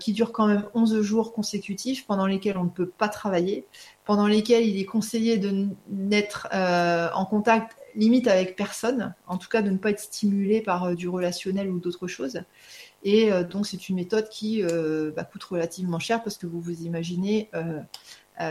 qui 0.01 0.13
dure 0.13 0.31
quand 0.31 0.47
même 0.47 0.65
11 0.75 1.01
jours 1.01 1.33
consécutifs 1.33 2.07
pendant 2.07 2.27
lesquels 2.27 2.57
on 2.57 2.65
ne 2.65 2.71
peut 2.71 2.87
pas 2.87 3.09
travailler 3.09 3.67
pendant 4.07 4.29
lesquels 4.29 4.65
il 4.65 4.79
est 4.81 4.85
conseillé 4.85 5.37
de 5.37 5.67
n'être 5.91 6.49
euh, 6.55 7.09
en 7.13 7.27
contact 7.27 7.77
limite 7.97 8.29
avec 8.29 8.55
personne, 8.55 9.15
en 9.27 9.37
tout 9.37 9.49
cas 9.49 9.63
de 9.63 9.71
ne 9.71 9.79
pas 9.79 9.91
être 9.91 10.01
stimulé 10.01 10.63
par 10.63 10.85
euh, 10.85 10.95
du 10.95 11.09
relationnel 11.09 11.69
ou 11.69 11.81
d'autres 11.81 12.07
choses. 12.07 12.41
Et 13.03 13.33
euh, 13.33 13.43
donc 13.43 13.67
c'est 13.67 13.89
une 13.89 13.97
méthode 13.97 14.29
qui 14.29 14.63
bah, 14.63 15.25
coûte 15.25 15.43
relativement 15.45 15.99
cher 15.99 16.23
parce 16.23 16.39
que 16.39 16.47
vous 16.47 16.61
vous 16.61 16.83
imaginez 16.83 17.51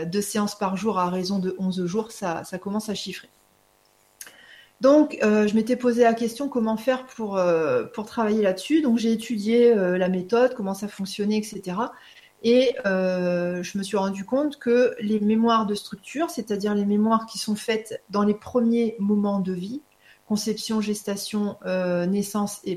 deux 0.06 0.20
séances 0.20 0.58
par 0.58 0.76
jour 0.76 0.98
à 0.98 1.08
raison 1.08 1.38
de 1.38 1.56
11 1.58 1.86
jours, 1.86 2.12
ça 2.12 2.44
commence 2.60 2.88
à 2.88 2.94
chiffrer. 2.94 3.28
Donc, 4.80 5.16
je 5.22 5.54
m'étais 5.54 5.76
posé 5.76 6.02
la 6.02 6.12
question 6.12 6.48
comment 6.48 6.76
faire 6.76 7.06
pour, 7.06 7.40
pour 7.94 8.06
travailler 8.06 8.42
là-dessus. 8.42 8.82
Donc, 8.82 8.98
j'ai 8.98 9.10
étudié 9.10 9.74
la 9.74 10.08
méthode, 10.08 10.54
comment 10.54 10.74
ça 10.74 10.86
fonctionnait, 10.86 11.38
etc. 11.38 11.76
Et 12.42 12.76
euh, 12.86 13.62
je 13.62 13.78
me 13.78 13.82
suis 13.82 13.96
rendu 13.96 14.24
compte 14.24 14.58
que 14.58 14.94
les 15.00 15.20
mémoires 15.20 15.66
de 15.66 15.74
structure, 15.74 16.30
c'est-à-dire 16.30 16.74
les 16.74 16.84
mémoires 16.84 17.26
qui 17.26 17.38
sont 17.38 17.56
faites 17.56 18.02
dans 18.10 18.22
les 18.22 18.34
premiers 18.34 18.94
moments 18.98 19.40
de 19.40 19.52
vie, 19.52 19.82
conception, 20.28 20.80
gestation, 20.80 21.56
euh, 21.66 22.06
naissance 22.06 22.60
et 22.64 22.76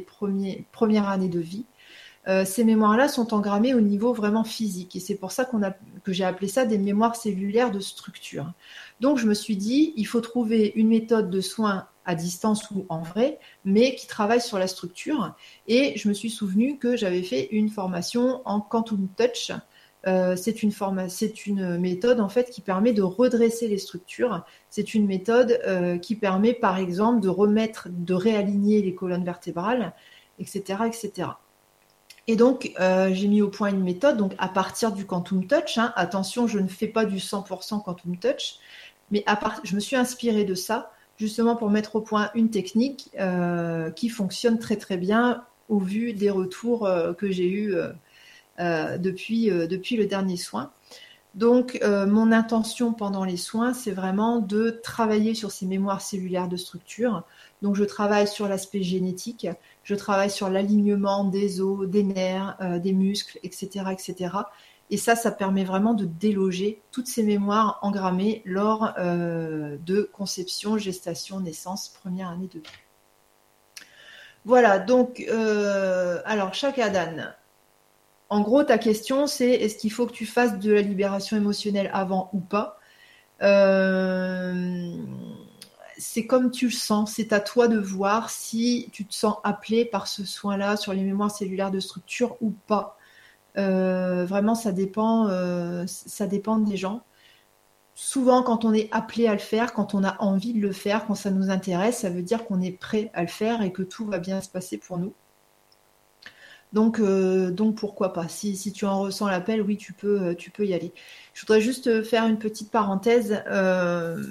première 0.72 1.08
année 1.08 1.30
de 1.30 1.40
vie, 1.40 1.66
euh, 2.30 2.46
ces 2.46 2.64
mémoires-là 2.64 3.08
sont 3.08 3.34
engrammées 3.34 3.74
au 3.74 3.82
niveau 3.82 4.14
vraiment 4.14 4.44
physique. 4.44 4.96
Et 4.96 5.00
c'est 5.00 5.16
pour 5.16 5.32
ça 5.32 5.50
a, 5.64 5.72
que 6.04 6.14
j'ai 6.14 6.24
appelé 6.24 6.48
ça 6.48 6.66
des 6.66 6.78
mémoires 6.78 7.16
cellulaires 7.16 7.72
de 7.72 7.80
structure. 7.80 8.54
Donc 9.00 9.18
je 9.18 9.26
me 9.26 9.34
suis 9.34 9.58
dit, 9.58 9.94
il 9.96 10.06
faut 10.06 10.22
trouver 10.22 10.72
une 10.76 10.90
méthode 10.90 11.32
de 11.32 11.42
soins 11.42 11.88
à 12.06 12.14
distance 12.14 12.70
ou 12.72 12.86
en 12.90 13.02
vrai, 13.02 13.40
mais 13.66 13.96
qui 13.96 14.06
travaille 14.06 14.42
sur 14.42 14.60
la 14.60 14.68
structure. 14.68 15.34
Et 15.68 15.94
je 15.98 16.08
me 16.08 16.14
suis 16.14 16.30
souvenu 16.30 16.78
que 16.78 16.96
j'avais 16.96 17.24
fait 17.24 17.48
une 17.52 17.70
formation 17.70 18.42
en 18.46 18.62
Quantum 18.62 19.08
Touch. 19.18 19.52
Euh, 20.08 20.36
c'est 20.36 20.64
une, 20.64 20.72
c'est 21.10 21.46
une 21.46 21.78
méthode 21.78 22.20
en 22.20 22.30
fait 22.30 22.52
qui 22.52 22.62
permet 22.62 22.94
de 22.94 23.02
redresser 23.02 23.68
les 23.68 23.80
structures. 23.80 24.46
C'est 24.70 24.94
une 24.94 25.08
méthode 25.08 25.60
euh, 25.66 25.98
qui 25.98 26.16
permet 26.16 26.54
par 26.54 26.78
exemple 26.78 27.22
de 27.22 27.30
remettre, 27.30 27.88
de 27.90 28.14
réaligner 28.14 28.84
les 28.84 28.94
colonnes 28.94 29.26
vertébrales, 29.26 29.94
etc., 30.40 30.84
etc. 30.86 31.30
Et 32.30 32.36
donc, 32.36 32.72
euh, 32.80 33.10
j'ai 33.12 33.28
mis 33.28 33.42
au 33.42 33.48
point 33.48 33.70
une 33.70 33.82
méthode, 33.82 34.16
donc 34.16 34.36
à 34.38 34.48
partir 34.50 34.92
du 34.92 35.04
Quantum 35.04 35.48
Touch. 35.48 35.80
Hein. 35.80 35.92
attention, 35.96 36.46
je 36.46 36.60
ne 36.60 36.68
fais 36.68 36.86
pas 36.86 37.06
du 37.06 37.18
100% 37.18 37.84
Quantum 37.84 38.18
Touch, 38.18 38.60
mais 39.10 39.26
je 39.64 39.74
me 39.74 39.80
suis 39.80 39.96
inspirée 39.96 40.44
de 40.44 40.54
ça 40.54 40.92
justement 41.18 41.56
pour 41.56 41.72
mettre 41.72 41.96
au 41.96 42.02
point 42.02 42.30
une 42.36 42.52
technique 42.52 43.10
euh, 43.20 43.90
qui 43.90 44.10
fonctionne 44.10 44.60
très 44.60 44.76
très 44.76 44.98
bien 44.98 45.44
au 45.70 45.80
vu 45.80 46.14
des 46.14 46.30
retours 46.30 46.86
euh, 46.86 47.14
que 47.14 47.32
j'ai 47.32 47.50
eus 47.50 47.74
depuis, 48.60 49.50
depuis 49.50 49.98
le 49.98 50.06
dernier 50.06 50.38
soin. 50.38 50.70
Donc, 51.34 51.80
mon 51.84 52.32
intention 52.32 52.94
pendant 52.94 53.24
les 53.24 53.38
soins, 53.38 53.74
c'est 53.74 53.92
vraiment 53.92 54.38
de 54.38 54.70
travailler 54.84 55.34
sur 55.34 55.50
ces 55.50 55.66
mémoires 55.66 56.02
cellulaires 56.02 56.48
de 56.48 56.58
structure. 56.58 57.24
Donc, 57.62 57.76
je 57.76 57.84
travaille 57.84 58.28
sur 58.28 58.48
l'aspect 58.48 58.84
génétique, 58.84 59.48
je 59.84 59.96
travaille 59.96 60.32
sur 60.32 60.50
l'alignement 60.50 61.26
des 61.26 61.62
os, 61.62 61.88
des 61.88 62.04
nerfs, 62.04 62.58
des 62.82 62.94
muscles, 62.94 63.38
etc., 63.44 63.86
etc. 63.92 64.30
Et 64.92 64.98
ça, 64.98 65.16
ça 65.16 65.32
permet 65.32 65.64
vraiment 65.64 65.94
de 65.94 66.06
déloger 66.06 66.82
toutes 66.92 67.08
ces 67.08 67.22
mémoires 67.22 67.78
engrammées 67.84 68.42
lors 68.46 68.94
euh, 68.98 69.78
de 69.86 70.10
conception, 70.14 70.78
gestation, 70.78 71.40
naissance, 71.40 71.90
première 71.90 72.30
année 72.30 72.48
de 72.48 72.60
vie. 72.60 72.66
voilà, 74.46 74.80
donc, 74.80 75.24
euh, 75.30 76.22
alors, 76.26 76.54
chaque 76.56 76.80
Adan. 76.80 77.34
En 78.30 78.42
gros, 78.42 78.64
ta 78.64 78.78
question, 78.78 79.28
c'est 79.28 79.52
est-ce 79.52 79.78
qu'il 79.78 79.92
faut 79.92 80.08
que 80.08 80.12
tu 80.12 80.26
fasses 80.26 80.58
de 80.58 80.72
la 80.72 80.82
libération 80.82 81.38
émotionnelle 81.38 81.90
avant 81.94 82.30
ou 82.34 82.40
pas? 82.40 82.80
Euh, 83.42 84.94
C'est 86.00 86.26
comme 86.26 86.50
tu 86.52 86.66
le 86.66 86.72
sens, 86.72 87.14
c'est 87.14 87.34
à 87.34 87.40
toi 87.40 87.68
de 87.68 87.78
voir 87.78 88.30
si 88.32 88.90
tu 88.92 89.06
te 89.06 89.14
sens 89.14 89.36
appelé 89.44 89.86
par 89.86 90.08
ce 90.08 90.26
soin-là 90.26 90.78
sur 90.78 90.94
les 90.94 91.04
mémoires 91.04 91.32
cellulaires 91.32 91.72
de 91.72 91.80
structure 91.80 92.38
ou 92.42 92.52
pas. 92.68 92.98
Euh, 93.58 94.26
vraiment, 94.26 94.56
ça 94.56 94.72
dépend, 94.72 95.30
ça 95.86 96.28
dépend 96.28 96.58
des 96.58 96.78
gens 96.78 97.04
souvent, 98.00 98.44
quand 98.44 98.64
on 98.64 98.74
est 98.74 98.88
appelé 98.94 99.28
à 99.28 99.34
le 99.34 99.40
faire, 99.40 99.74
quand 99.74 99.94
on 99.94 100.06
a 100.06 100.16
envie 100.22 100.54
de 100.54 100.62
le 100.62 100.72
faire, 100.72 101.06
quand 101.06 101.16
ça 101.16 101.32
nous 101.32 101.50
intéresse, 101.50 102.00
ça 102.00 102.10
veut 102.10 102.22
dire 102.24 102.46
qu'on 102.46 102.62
est 102.62 102.72
prêt 102.72 103.12
à 103.14 103.22
le 103.22 103.28
faire 103.28 103.62
et 103.62 103.74
que 103.74 103.84
tout 103.84 104.06
va 104.06 104.20
bien 104.20 104.40
se 104.40 104.50
passer 104.50 104.78
pour 104.78 104.98
nous. 104.98 105.14
Donc, 106.72 107.00
euh, 107.00 107.52
donc 107.52 107.76
pourquoi 107.76 108.14
pas? 108.14 108.30
Si, 108.30 108.72
tu 108.72 108.86
en 108.86 109.02
ressens 109.02 109.28
l'appel, 109.28 109.62
oui, 109.62 109.76
tu 109.76 109.92
peux, 109.92 110.22
euh, 110.22 110.34
tu 110.36 110.50
peux 110.50 110.66
y 110.66 110.74
aller. 110.74 110.94
Je 111.34 111.42
voudrais 111.42 111.60
juste 111.60 112.04
faire 112.04 112.26
une 112.26 112.38
petite 112.40 112.72
parenthèse. 112.72 113.44
Euh, 113.48 114.24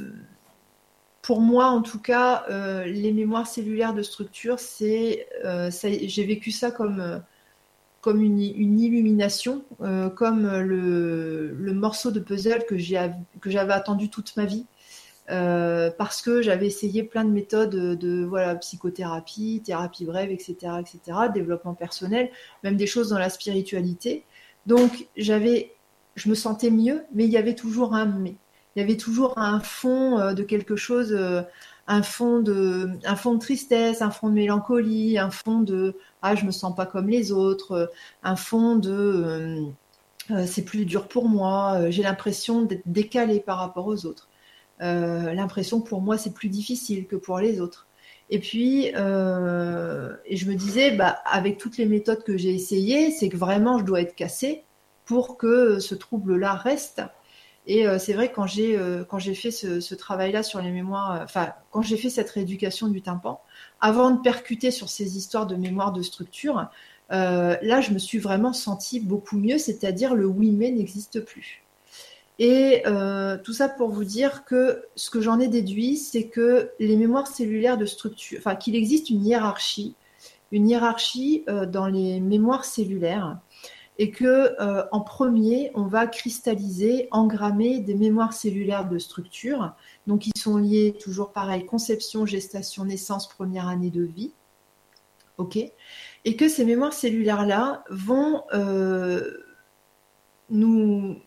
pour 1.28 1.42
moi, 1.42 1.66
en 1.66 1.82
tout 1.82 2.00
cas, 2.00 2.46
les 2.86 3.12
mémoires 3.12 3.46
cellulaires 3.46 3.92
de 3.92 4.02
structure, 4.02 4.58
c'est, 4.58 5.28
j'ai 5.82 6.24
vécu 6.24 6.50
ça 6.50 6.70
comme 6.70 7.22
comme 8.00 8.22
une, 8.22 8.40
illumination, 8.40 9.64
euh, 9.82 10.08
comme 10.08 10.48
le, 10.48 11.72
morceau 11.74 12.10
de 12.10 12.20
puzzle 12.20 12.64
que 12.64 12.78
j'avais 12.78 13.72
attendu 13.72 14.08
toute 14.08 14.36
ma 14.36 14.46
vie. 14.46 14.64
Euh, 15.30 15.90
parce 15.98 16.22
que 16.22 16.40
j'avais 16.40 16.66
essayé 16.66 17.02
plein 17.02 17.22
de 17.22 17.30
méthodes 17.30 17.68
de 17.68 18.24
voilà 18.24 18.54
psychothérapie, 18.54 19.60
thérapie 19.62 20.06
brève, 20.06 20.30
etc., 20.30 20.54
etc., 20.80 21.18
développement 21.34 21.74
personnel, 21.74 22.30
même 22.64 22.76
des 22.76 22.86
choses 22.86 23.10
dans 23.10 23.18
la 23.18 23.28
spiritualité. 23.28 24.24
Donc 24.64 25.06
j'avais, 25.18 25.74
je 26.14 26.30
me 26.30 26.34
sentais 26.34 26.70
mieux, 26.70 27.04
mais 27.12 27.26
il 27.26 27.30
y 27.30 27.36
avait 27.36 27.54
toujours 27.54 27.94
un 27.94 28.06
mais. 28.06 28.36
Il 28.78 28.82
y 28.82 28.84
avait 28.84 28.96
toujours 28.96 29.36
un 29.38 29.58
fond 29.58 30.20
euh, 30.20 30.34
de 30.34 30.44
quelque 30.44 30.76
chose, 30.76 31.12
un 31.88 32.02
fond 32.02 32.40
de, 32.40 32.90
un 33.04 33.16
fond 33.16 33.34
de 33.34 33.40
tristesse, 33.40 34.02
un 34.02 34.10
fond 34.10 34.28
de 34.28 34.34
mélancolie, 34.34 35.18
un 35.18 35.30
fond 35.30 35.60
de 35.60 35.96
ah 36.22 36.34
je 36.34 36.44
me 36.44 36.50
sens 36.50 36.76
pas 36.76 36.86
comme 36.86 37.08
les 37.08 37.32
autres, 37.32 37.90
un 38.22 38.36
fond 38.36 38.76
de 38.76 38.92
euh, 38.92 39.62
euh, 40.30 40.46
c'est 40.46 40.64
plus 40.64 40.84
dur 40.84 41.08
pour 41.08 41.28
moi, 41.28 41.78
euh, 41.78 41.90
j'ai 41.90 42.02
l'impression 42.02 42.62
d'être 42.62 42.82
décalé 42.86 43.40
par 43.40 43.58
rapport 43.58 43.86
aux 43.86 44.04
autres, 44.04 44.28
l'impression 44.80 45.80
que 45.80 45.88
pour 45.88 46.02
moi 46.02 46.18
c'est 46.18 46.34
plus 46.34 46.50
difficile 46.50 47.06
que 47.06 47.16
pour 47.16 47.38
les 47.40 47.60
autres. 47.60 47.86
Et 48.30 48.38
puis, 48.40 48.84
et 48.84 48.92
je 48.92 50.48
me 50.48 50.54
disais, 50.54 50.90
bah, 50.92 51.18
avec 51.24 51.56
toutes 51.56 51.78
les 51.78 51.86
méthodes 51.86 52.22
que 52.22 52.36
j'ai 52.36 52.54
essayées, 52.54 53.10
c'est 53.10 53.30
que 53.30 53.38
vraiment 53.38 53.78
je 53.78 53.84
dois 53.84 54.02
être 54.02 54.14
cassée 54.14 54.64
pour 55.06 55.38
que 55.38 55.78
ce 55.80 55.94
trouble-là 55.94 56.52
reste. 56.52 57.02
Et 57.70 57.86
c'est 57.98 58.14
vrai 58.14 58.32
quand 58.32 58.46
j'ai 58.46 58.80
quand 59.10 59.18
j'ai 59.18 59.34
fait 59.34 59.50
ce, 59.50 59.94
travail-là 59.94 60.42
sur 60.42 60.60
les 60.62 60.70
mémoires, 60.70 61.20
enfin 61.22 61.52
quand 61.70 61.82
j'ai 61.82 61.98
fait 61.98 62.08
cette 62.08 62.30
rééducation 62.30 62.88
du 62.88 63.02
tympan, 63.02 63.42
avant 63.80 64.10
de 64.10 64.20
percuter 64.20 64.70
sur 64.70 64.88
ces 64.88 65.18
histoires 65.18 65.46
de 65.46 65.54
mémoire 65.54 65.92
de 65.92 66.00
structure, 66.00 66.70
euh, 67.12 67.56
là, 67.62 67.80
je 67.80 67.92
me 67.92 67.98
suis 67.98 68.18
vraiment 68.18 68.52
sentie 68.52 69.00
beaucoup 69.00 69.38
mieux, 69.38 69.58
c'est-à-dire 69.58 70.14
le 70.14 70.26
oui 70.26 70.50
mais 70.50 70.70
n'existe 70.70 71.20
plus. 71.20 71.62
Et 72.38 72.82
euh, 72.86 73.36
tout 73.38 73.52
ça 73.52 73.68
pour 73.68 73.90
vous 73.90 74.04
dire 74.04 74.44
que 74.44 74.84
ce 74.94 75.10
que 75.10 75.20
j'en 75.20 75.40
ai 75.40 75.48
déduit, 75.48 75.96
c'est 75.96 76.28
que 76.28 76.70
les 76.78 76.96
mémoires 76.96 77.26
cellulaires 77.26 77.78
de 77.78 77.86
structure, 77.86 78.38
enfin 78.38 78.54
qu'il 78.54 78.76
existe 78.76 79.10
une 79.10 79.26
hiérarchie, 79.26 79.94
une 80.52 80.68
hiérarchie 80.68 81.44
euh, 81.48 81.66
dans 81.66 81.86
les 81.88 82.20
mémoires 82.20 82.64
cellulaires, 82.64 83.38
et 83.98 84.10
que 84.10 84.56
en 84.92 85.00
premier, 85.00 85.72
on 85.74 85.82
va 85.82 86.06
cristalliser, 86.06 87.08
engrammer 87.10 87.80
des 87.80 87.94
mémoires 87.94 88.32
cellulaires 88.32 88.88
de 88.88 88.98
structure 88.98 89.74
donc, 90.08 90.26
ils 90.26 90.40
sont 90.40 90.56
liés 90.56 90.96
toujours 90.98 91.32
pareil, 91.32 91.66
conception, 91.66 92.24
gestation, 92.24 92.86
naissance, 92.86 93.28
première 93.28 93.68
année 93.68 93.90
de 93.90 94.02
vie. 94.02 94.32
OK? 95.36 95.58
Et 96.24 96.36
que 96.36 96.48
ces 96.48 96.64
mémoires 96.64 96.94
cellulaires-là 96.94 97.84
vont 97.90 98.42
euh, 98.54 99.44
nous 100.48 101.20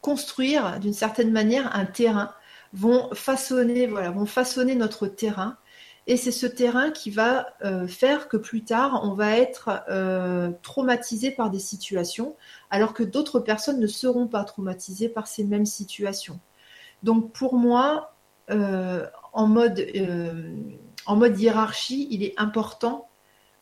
construire 0.00 0.80
d'une 0.80 0.94
certaine 0.94 1.30
manière 1.30 1.76
un 1.76 1.84
terrain, 1.84 2.32
vont 2.72 3.14
façonner, 3.14 3.86
voilà, 3.86 4.10
vont 4.10 4.24
façonner 4.24 4.74
notre 4.74 5.06
terrain. 5.06 5.58
Et 6.10 6.16
c'est 6.16 6.32
ce 6.32 6.46
terrain 6.46 6.90
qui 6.90 7.12
va 7.12 7.54
euh, 7.64 7.86
faire 7.86 8.26
que 8.26 8.36
plus 8.36 8.64
tard, 8.64 9.02
on 9.04 9.14
va 9.14 9.38
être 9.38 9.84
euh, 9.88 10.50
traumatisé 10.60 11.30
par 11.30 11.50
des 11.50 11.60
situations, 11.60 12.34
alors 12.68 12.94
que 12.94 13.04
d'autres 13.04 13.38
personnes 13.38 13.78
ne 13.78 13.86
seront 13.86 14.26
pas 14.26 14.42
traumatisées 14.42 15.08
par 15.08 15.28
ces 15.28 15.44
mêmes 15.44 15.66
situations. 15.66 16.40
Donc 17.04 17.32
pour 17.32 17.54
moi, 17.54 18.16
euh, 18.50 19.06
en, 19.32 19.46
mode, 19.46 19.86
en 21.06 21.14
mode 21.14 21.38
hiérarchie, 21.38 22.08
il 22.10 22.24
est 22.24 22.34
important, 22.38 23.08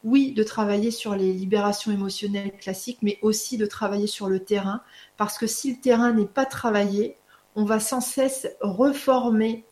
oui, 0.02 0.32
de 0.32 0.42
travailler 0.42 0.90
sur 0.90 1.14
les 1.14 1.34
libérations 1.34 1.92
émotionnelles 1.92 2.56
classiques, 2.56 3.00
mais 3.02 3.18
aussi 3.20 3.58
de 3.58 3.66
travailler 3.66 4.06
sur 4.06 4.30
le 4.30 4.42
terrain, 4.42 4.80
parce 5.18 5.37
que 5.37 5.46
si 5.46 5.74
le 5.74 5.80
terrain 5.82 6.14
n'est 6.14 6.24
pas 6.24 6.46
travaillé, 6.46 7.18
on 7.56 7.66
va 7.66 7.78
sans 7.78 8.00
cesse 8.00 8.48
reformer 8.62 9.66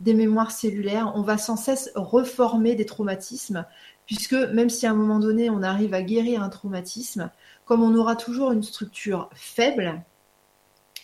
des 0.00 0.14
mémoires 0.14 0.50
cellulaires, 0.50 1.12
on 1.14 1.22
va 1.22 1.38
sans 1.38 1.56
cesse 1.56 1.92
reformer 1.94 2.74
des 2.74 2.86
traumatismes, 2.86 3.66
puisque 4.06 4.34
même 4.34 4.70
si 4.70 4.86
à 4.86 4.90
un 4.90 4.94
moment 4.94 5.20
donné 5.20 5.50
on 5.50 5.62
arrive 5.62 5.94
à 5.94 6.02
guérir 6.02 6.42
un 6.42 6.48
traumatisme, 6.48 7.30
comme 7.64 7.82
on 7.82 7.94
aura 7.94 8.16
toujours 8.16 8.52
une 8.52 8.62
structure 8.62 9.30
faible, 9.34 10.02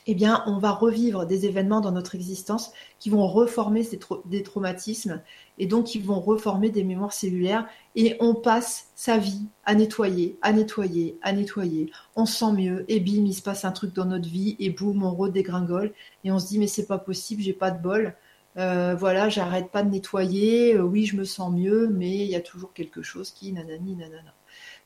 eh 0.09 0.15
bien, 0.15 0.45
on 0.47 0.59
va 0.59 0.71
revivre 0.71 1.27
des 1.27 1.47
événements 1.47 1.81
dans 1.81 1.91
notre 1.91 2.15
existence 2.15 2.71
qui 3.01 3.11
vont 3.11 3.27
reformer 3.27 3.87
des 4.25 4.43
traumatismes 4.43 5.21
et 5.59 5.67
donc 5.67 5.87
qui 5.87 5.99
vont 5.99 6.21
reformer 6.21 6.71
des 6.71 6.85
mémoires 6.85 7.13
cellulaires 7.13 7.67
et 7.97 8.17
on 8.21 8.35
passe 8.35 8.91
sa 8.95 9.19
vie 9.19 9.49
à 9.65 9.75
nettoyer, 9.75 10.39
à 10.43 10.53
nettoyer, 10.53 11.19
à 11.23 11.33
nettoyer. 11.33 11.91
On 12.15 12.25
se 12.25 12.37
sent 12.37 12.53
mieux 12.53 12.85
et 12.89 13.01
bim, 13.01 13.25
il 13.27 13.35
se 13.35 13.43
passe 13.43 13.65
un 13.65 13.73
truc 13.73 13.93
dans 13.95 14.05
notre 14.05 14.29
vie 14.29 14.55
et 14.61 14.71
boum, 14.71 15.03
on 15.03 15.13
redégringole 15.13 15.93
et 16.23 16.31
on 16.31 16.39
se 16.39 16.47
dit 16.47 16.61
mais 16.61 16.69
c'est 16.69 16.87
pas 16.87 16.99
possible, 16.99 17.43
j'ai 17.43 17.53
pas 17.53 17.73
de 17.73 17.83
bol. 17.83 18.15
Euh, 18.57 18.95
voilà, 18.95 19.29
j'arrête 19.29 19.71
pas 19.71 19.83
de 19.83 19.91
nettoyer. 19.91 20.75
Euh, 20.75 20.83
oui, 20.83 21.05
je 21.05 21.17
me 21.17 21.25
sens 21.25 21.53
mieux, 21.53 21.89
mais 21.89 22.17
il 22.17 22.27
y 22.31 22.37
a 22.37 22.41
toujours 22.41 22.73
quelque 22.73 23.03
chose 23.03 23.31
qui 23.31 23.53
nanani 23.53 23.97
nanana. 23.97 24.35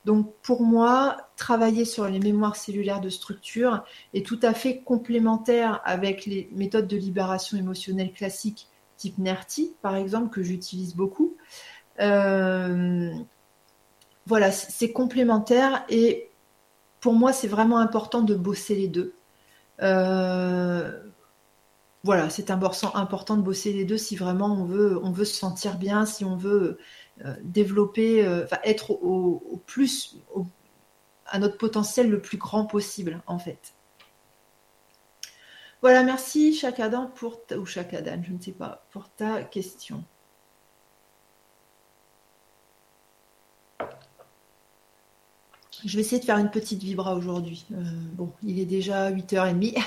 Donc 0.05 0.35
pour 0.43 0.63
moi, 0.63 1.29
travailler 1.37 1.85
sur 1.85 2.09
les 2.09 2.19
mémoires 2.19 2.57
cellulaires 2.57 3.01
de 3.01 3.11
structure 3.11 3.85
est 4.15 4.27
tout 4.27 4.41
à 4.43 4.55
fait 4.55 4.79
complémentaire 4.81 5.81
avec 5.85 6.27
les 6.27 6.49
méthodes 6.53 6.89
de 6.89 6.97
libération 6.97 7.59
émotionnelle 7.59 8.13
classiques 8.13 8.69
type 8.97 9.19
NERTI, 9.19 9.75
par 9.83 9.97
exemple, 9.97 10.31
que 10.31 10.43
j'utilise 10.43 10.95
beaucoup. 10.95 11.37
Euh, 12.01 13.13
voilà, 14.27 14.53
c'est 14.53 14.93
complémentaire 14.93 15.85
et 15.89 16.31
pour 17.01 17.15
moi, 17.15 17.33
c'est 17.33 17.49
vraiment 17.49 17.79
important 17.79 18.23
de 18.23 18.35
bosser 18.35 18.75
les 18.75 18.89
deux. 18.89 19.15
Voilà, 22.03 22.31
c'est 22.31 22.51
important 22.51 23.37
de 23.37 23.43
bosser 23.43 23.73
les 23.73 23.85
deux 23.85 23.99
si 23.99 24.17
vraiment 24.17 24.53
on 24.55 24.65
veut, 24.65 25.25
se 25.25 25.35
sentir 25.35 25.77
bien, 25.77 26.07
si 26.07 26.25
on 26.25 26.35
veut 26.35 26.79
euh, 27.25 27.35
développer, 27.43 28.25
euh, 28.25 28.47
être 28.65 28.93
au, 28.93 29.63
plus, 29.67 30.17
à 31.27 31.39
notre 31.39 31.59
potentiel 31.59 32.09
le 32.09 32.23
plus 32.23 32.39
grand 32.39 32.65
possible, 32.65 33.21
en 33.27 33.39
fait. 33.39 33.75
Voilà, 35.83 36.03
merci 36.03 36.55
Chakadan 36.55 37.07
pour 37.07 37.43
ou 37.57 37.67
Chakadan, 37.67 38.23
je 38.23 38.33
ne 38.33 38.41
sais 38.41 38.53
pas, 38.53 38.87
pour 38.91 39.11
ta 39.11 39.43
question. 39.43 40.05
Je 45.85 45.97
vais 45.97 46.03
essayer 46.03 46.21
de 46.21 46.25
faire 46.25 46.39
une 46.39 46.51
petite 46.51 46.83
vibra 46.83 47.15
aujourd'hui. 47.15 47.67
Euh, 47.73 47.83
bon, 48.13 48.33
il 48.43 48.59
est 48.59 48.67
déjà 48.67 49.11
8h30. 49.11 49.79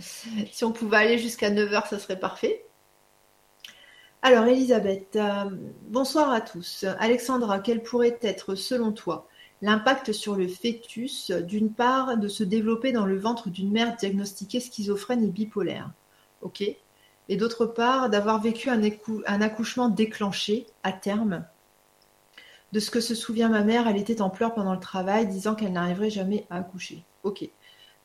si 0.52 0.64
on 0.64 0.72
pouvait 0.72 0.96
aller 0.96 1.18
jusqu'à 1.18 1.50
9h, 1.50 1.88
ça 1.88 1.98
serait 1.98 2.18
parfait. 2.18 2.64
Alors, 4.22 4.44
Elisabeth, 4.46 5.16
euh, 5.16 5.50
bonsoir 5.88 6.30
à 6.30 6.40
tous. 6.40 6.84
Alexandra, 6.98 7.60
quel 7.60 7.82
pourrait 7.82 8.18
être, 8.22 8.54
selon 8.54 8.92
toi, 8.92 9.28
l'impact 9.62 10.12
sur 10.12 10.36
le 10.36 10.48
fœtus, 10.48 11.30
d'une 11.30 11.72
part, 11.72 12.16
de 12.16 12.28
se 12.28 12.42
développer 12.42 12.92
dans 12.92 13.06
le 13.06 13.18
ventre 13.18 13.50
d'une 13.50 13.70
mère 13.70 13.96
diagnostiquée 13.96 14.60
schizophrène 14.60 15.22
et 15.22 15.30
bipolaire? 15.30 15.90
Ok. 16.42 16.62
Et 17.28 17.36
d'autre 17.36 17.66
part, 17.66 18.08
d'avoir 18.08 18.40
vécu 18.40 18.70
un, 18.70 18.80
un, 19.26 19.40
accouchement 19.40 19.88
déclenché 19.88 20.66
à 20.82 20.92
terme? 20.92 21.44
De 22.72 22.80
ce 22.80 22.90
que 22.90 23.00
se 23.00 23.14
souvient 23.14 23.48
ma 23.48 23.62
mère, 23.62 23.86
elle 23.86 23.96
était 23.96 24.20
en 24.20 24.30
pleurs 24.30 24.54
pendant 24.54 24.74
le 24.74 24.80
travail, 24.80 25.26
disant 25.26 25.54
qu'elle 25.54 25.72
n'arriverait 25.72 26.10
jamais 26.10 26.46
à 26.50 26.56
accoucher. 26.56 27.04
Ok. 27.22 27.48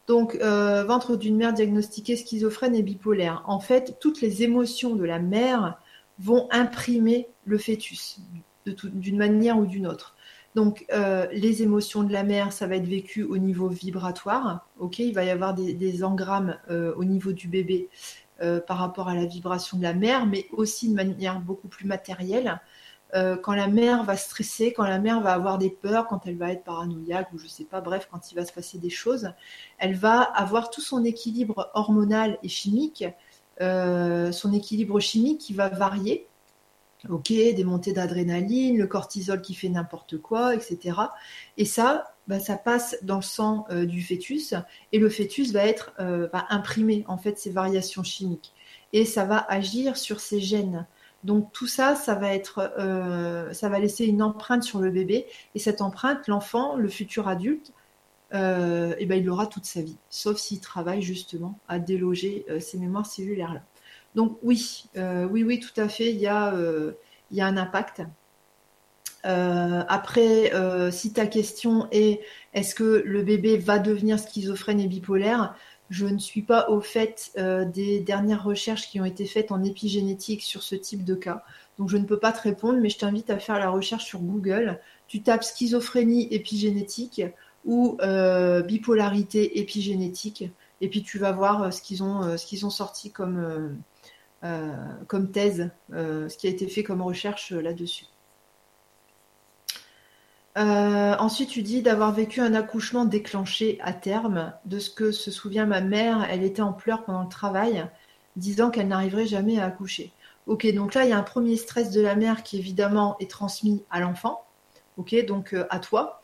Donc, 0.08 0.36
euh, 0.41 0.84
ventre 0.84 1.15
d'une 1.15 1.38
mère 1.38 1.54
diagnostiquée 1.54 2.15
schizophrène 2.15 2.76
et 2.76 2.84
bipolaire. 2.84 3.43
En 3.45 3.60
fait, 3.60 3.97
toutes 4.00 4.21
les 4.21 4.43
émotions 4.43 4.95
de 4.95 5.04
la 5.04 5.19
mère 5.19 5.80
vont 6.19 6.47
imprimer 6.52 7.30
le 7.45 7.58
fœtus. 7.58 8.19
d'une 8.65 9.17
manière 9.17 9.58
ou 9.58 9.65
d'une 9.65 9.88
autre. 9.88 10.15
Donc, 10.54 10.86
euh, 10.93 11.26
les 11.32 11.63
émotions 11.63 12.04
de 12.04 12.13
la 12.13 12.24
mère, 12.24 12.52
ça 12.52 12.67
va 12.67 12.76
être 12.76 12.86
vécu 12.86 13.24
au 13.24 13.38
niveau 13.38 13.69
vibratoire. 13.69 14.67
Ok, 14.78 15.00
il 15.00 15.13
va 15.13 15.24
y 15.24 15.32
avoir 15.32 15.56
des, 15.56 16.04
engrammes 16.04 16.58
euh, 16.69 16.93
au 16.95 17.06
niveau 17.06 17.32
du 17.32 17.47
bébé 17.47 17.89
par 18.67 18.80
rapport 18.80 19.08
à 19.08 19.13
la 19.13 19.26
vibration 19.26 19.78
de 19.78 19.84
la 19.84 19.93
mère, 19.93 20.26
mais 20.26 20.47
aussi 20.52 20.89
de 20.89 20.95
manière 20.95 21.39
beaucoup 21.39 21.67
plus 21.67 21.86
matérielle. 21.86 22.60
Quand 23.13 23.54
la 23.54 23.67
mère 23.67 24.04
va 24.04 24.15
stresser, 24.15 24.71
quand 24.74 24.84
la 24.84 25.00
mère 25.00 25.21
va 25.21 25.34
avoir 25.34 25.58
des 25.58 25.69
peurs, 25.69 26.08
quand 26.08 26.26
elle 26.28 26.38
va 26.38 26.52
être 26.52 26.63
paranoïaque 26.63 27.28
ou 27.34 27.38
je 27.38 27.47
sais 27.47 27.65
pas, 27.65 27.82
bref, 27.82 28.08
quand 28.12 28.32
il 28.32 28.36
va 28.36 28.45
se 28.45 28.54
passer 28.54 28.78
des 28.78 28.89
choses, 28.89 29.32
elle 29.80 29.95
va 29.95 30.21
avoir 30.21 30.69
tout 30.69 30.82
son 30.82 31.04
équilibre 31.04 31.69
hormonal 31.74 32.38
et 32.41 32.47
chimique, 32.47 33.04
son 33.60 34.54
équilibre 34.54 35.00
chimique 35.00 35.39
qui 35.39 35.54
va 35.54 35.67
varier 35.67 36.28
Ok, 37.10 37.30
des 37.30 37.63
montées 37.63 37.93
d'adrénaline, 37.93 38.78
le 38.78 38.86
cortisol 38.86 39.41
qui 39.41 39.56
fait 39.56 39.69
n'importe 39.69 40.19
quoi, 40.19 40.54
etc. 40.54 40.97
Et 41.58 41.65
ça, 41.65 42.13
bah, 42.28 42.39
ça 42.39 42.58
passe 42.58 42.95
dans 43.02 43.15
le 43.15 43.24
sang 43.24 43.65
euh, 43.71 43.86
du 43.86 44.04
fœtus 44.04 44.54
et 44.91 45.00
le 45.00 45.10
fœtus 45.10 45.52
va 45.52 45.65
être 45.65 45.93
euh, 46.00 46.30
imprimé 46.50 47.04
en 47.08 47.17
fait 47.17 47.39
ces 47.39 47.50
variations 47.50 48.04
chimiques 48.04 48.54
et 48.93 49.06
ça 49.06 49.26
va 49.26 49.43
agir 49.50 49.97
sur 49.97 50.19
ses 50.19 50.39
gènes. 50.39 50.86
Donc 51.24 51.52
tout 51.54 51.68
ça, 51.68 51.96
ça 51.96 52.16
va 52.16 52.34
être, 52.34 52.74
euh, 52.80 53.54
ça 53.54 53.70
va 53.70 53.80
laisser 53.80 54.06
une 54.06 54.24
empreinte 54.24 54.64
sur 54.64 54.80
le 54.80 54.90
bébé 54.90 55.28
et 55.56 55.60
cette 55.60 55.82
empreinte, 55.82 56.28
l'enfant, 56.28 56.76
le 56.76 56.90
futur 56.90 57.28
adulte, 57.28 57.74
et 58.34 59.06
ben, 59.06 59.16
il 59.16 59.26
l'aura 59.26 59.46
toute 59.46 59.66
sa 59.66 59.82
vie, 59.82 59.98
sauf 60.10 60.38
s'il 60.38 60.62
travaille 60.62 61.02
justement 61.02 61.60
à 61.68 61.80
déloger 61.80 62.46
ces 62.62 62.78
mémoires 62.78 63.06
cellulaires 63.06 63.54
là. 63.54 63.62
Donc 64.16 64.38
oui, 64.44 64.86
euh, 64.98 65.26
oui, 65.26 65.44
oui, 65.44 65.60
tout 65.60 65.80
à 65.80 65.88
fait, 65.88 66.12
il 66.12 66.20
y 66.20 66.28
a, 66.28 66.54
euh, 66.54 66.94
un 67.38 67.58
impact. 67.58 68.02
Euh, 69.26 69.84
après, 69.88 70.52
si 70.92 71.14
ta 71.14 71.28
question 71.28 71.88
est 71.92 72.22
est-ce 72.54 72.76
que 72.76 73.04
le 73.06 73.24
bébé 73.24 73.58
va 73.58 73.80
devenir 73.80 74.20
schizophrène 74.20 74.80
et 74.80 74.88
bipolaire 74.88 75.56
Je 75.91 76.08
ne 76.08 76.17
suis 76.17 76.41
pas 76.41 76.69
au 76.69 76.82
fait 76.82 77.32
des 77.38 77.99
dernières 77.99 78.43
recherches 78.43 78.89
qui 78.89 78.99
ont 78.99 79.06
été 79.06 79.25
faites 79.25 79.51
en 79.51 79.63
épigénétique 79.63 80.41
sur 80.41 80.63
ce 80.63 80.73
type 80.73 81.04
de 81.04 81.13
cas. 81.13 81.43
Donc 81.77 81.89
je 81.89 81.97
ne 81.97 82.06
peux 82.06 82.17
pas 82.17 82.32
te 82.32 82.41
répondre, 82.41 82.80
mais 82.82 82.89
je 82.89 82.97
t'invite 82.97 83.30
à 83.30 83.38
faire 83.38 83.60
la 83.60 83.69
recherche 83.69 84.06
sur 84.06 84.19
Google. 84.19 84.80
Tu 85.08 85.21
tapes 85.21 85.43
schizophrénie 85.43 86.27
épigénétique 86.32 87.21
ou 87.65 87.97
bipolarité 88.65 89.60
épigénétique, 89.60 90.45
et 90.80 90.88
puis 90.88 91.04
tu 91.04 91.19
vas 91.19 91.34
voir 91.34 91.71
ce 91.71 91.82
qu'ils 91.82 92.01
ont, 92.01 92.38
ce 92.38 92.45
qu'ils 92.47 92.65
ont 92.65 92.71
sorti 92.71 93.12
comme 93.12 93.77
euh, 94.43 95.25
thèse, 95.32 95.69
euh, 95.93 96.27
ce 96.30 96.38
qui 96.38 96.47
a 96.47 96.49
été 96.49 96.67
fait 96.67 96.84
comme 96.84 97.01
recherche 97.01 97.54
euh, 100.58 101.16
ensuite, 101.18 101.50
tu 101.50 101.62
dis 101.62 101.82
d'avoir 101.82 102.12
vécu 102.12 102.42
un 102.42 102.54
accouchement 102.54 103.06
déclenché 103.06 103.78
à 103.82 103.94
terme. 103.94 104.54
De 104.66 104.80
ce 104.80 104.90
que 104.90 105.12
se 105.12 105.32
souvient 105.32 105.66
ma 105.66 105.82
mère, 105.82 106.28
elle 106.30 106.44
était 106.44 106.62
en 106.62 106.74
pleurs 106.74 107.04
pendant 107.04 107.24
le 107.24 107.30
travail, 107.30 107.86
disant 108.36 108.70
qu'elle 108.70 108.88
n'arriverait 108.88 109.28
jamais 109.28 109.60
à 109.60 109.66
accoucher. 109.66 110.12
Ok, 110.48 110.66
donc 110.74 110.94
là, 110.94 111.06
il 111.06 111.10
y 111.10 111.14
a 111.14 111.18
un 111.18 111.24
premier 111.24 111.56
stress 111.56 111.92
de 111.92 112.02
la 112.02 112.16
mère 112.16 112.44
qui 112.44 112.58
évidemment 112.58 113.16
est 113.20 113.30
transmis 113.30 113.84
à 113.90 114.00
l'enfant. 114.00 114.44
Ok, 114.98 115.16
donc 115.26 115.56
à 115.70 115.80
toi. 115.80 116.22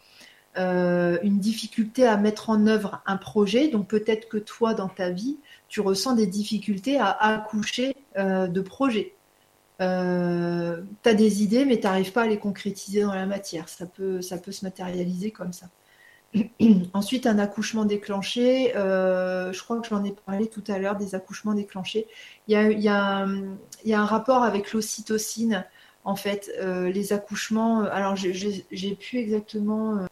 une 0.57 1.39
difficulté 1.39 2.05
à 2.05 2.17
mettre 2.17 2.49
en 2.49 2.67
œuvre 2.67 3.01
un 3.05 3.17
projet. 3.17 3.69
Donc 3.69 3.87
peut-être 3.87 4.27
que 4.27 4.37
toi, 4.37 4.73
dans 4.73 4.89
ta 4.89 5.11
vie, 5.11 5.37
tu 5.67 5.81
ressens 5.81 6.15
des 6.15 6.27
difficultés 6.27 6.99
à 6.99 7.09
accoucher 7.09 7.95
euh, 8.17 8.47
de 8.47 8.61
projets. 8.61 9.13
Euh, 9.81 10.81
tu 11.03 11.09
as 11.09 11.13
des 11.13 11.43
idées, 11.43 11.65
mais 11.65 11.77
tu 11.77 11.83
n'arrives 11.83 12.11
pas 12.11 12.23
à 12.23 12.27
les 12.27 12.39
concrétiser 12.39 13.01
dans 13.01 13.13
la 13.13 13.25
matière. 13.25 13.69
Ça 13.69 13.85
peut, 13.85 14.21
ça 14.21 14.37
peut 14.37 14.51
se 14.51 14.65
matérialiser 14.65 15.31
comme 15.31 15.53
ça. 15.53 15.67
Ensuite, 16.93 17.27
un 17.27 17.39
accouchement 17.39 17.85
déclenché. 17.85 18.75
Euh, 18.75 19.53
je 19.53 19.63
crois 19.63 19.79
que 19.79 19.87
j'en 19.87 20.03
ai 20.03 20.13
parlé 20.13 20.47
tout 20.47 20.63
à 20.67 20.79
l'heure 20.79 20.95
des 20.95 21.15
accouchements 21.15 21.53
déclenchés. 21.53 22.07
Il 22.47 22.53
y 22.53 22.87
a, 22.87 23.25
un 23.25 24.05
rapport 24.05 24.43
avec 24.43 24.73
l'ocytocine. 24.73 25.65
En 26.03 26.15
fait, 26.15 26.51
les 26.61 27.13
accouchements. 27.13 27.81
Alors, 27.81 28.15
j'ai 28.15 28.95
plus 28.95 29.19
exactement 29.19 30.05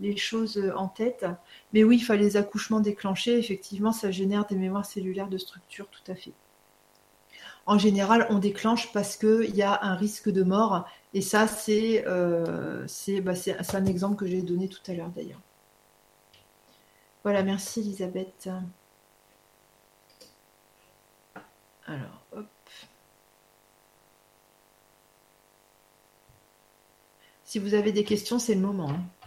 les 0.00 0.16
choses 0.16 0.62
en 0.76 0.88
tête. 0.88 1.26
Mais 1.72 1.84
oui, 1.84 2.04
les 2.10 2.36
accouchements 2.36 2.80
déclenchés. 2.80 3.38
Effectivement, 3.38 3.92
ça 3.92 4.10
génère 4.10 4.46
des 4.46 4.56
mémoires 4.56 4.86
cellulaires 4.86 5.28
de 5.28 5.38
structure, 5.38 5.88
tout 5.88 6.10
à 6.10 6.14
fait. 6.14 6.32
En 7.66 7.78
général, 7.78 8.26
on 8.30 8.38
déclenche 8.38 8.92
parce 8.92 9.16
qu'il 9.16 9.54
y 9.54 9.62
a 9.62 9.78
un 9.82 9.94
risque 9.94 10.28
de 10.28 10.42
mort. 10.42 10.86
Et 11.14 11.20
ça, 11.20 11.46
c'est 11.46 12.04
euh, 12.06 12.86
bah, 13.22 13.32
un 13.74 13.84
exemple 13.84 14.16
que 14.16 14.26
j'ai 14.26 14.42
donné 14.42 14.68
tout 14.68 14.80
à 14.88 14.94
l'heure 14.94 15.10
d'ailleurs. 15.10 15.40
Voilà, 17.22 17.42
merci 17.44 17.80
Elisabeth. 17.80 18.48
Alors, 21.86 22.24
hop. 22.32 22.46
Si 27.44 27.58
vous 27.58 27.74
avez 27.74 27.92
des 27.92 28.04
questions, 28.04 28.38
c'est 28.38 28.54
le 28.54 28.60
moment. 28.60 28.90
Hein. 28.90 29.21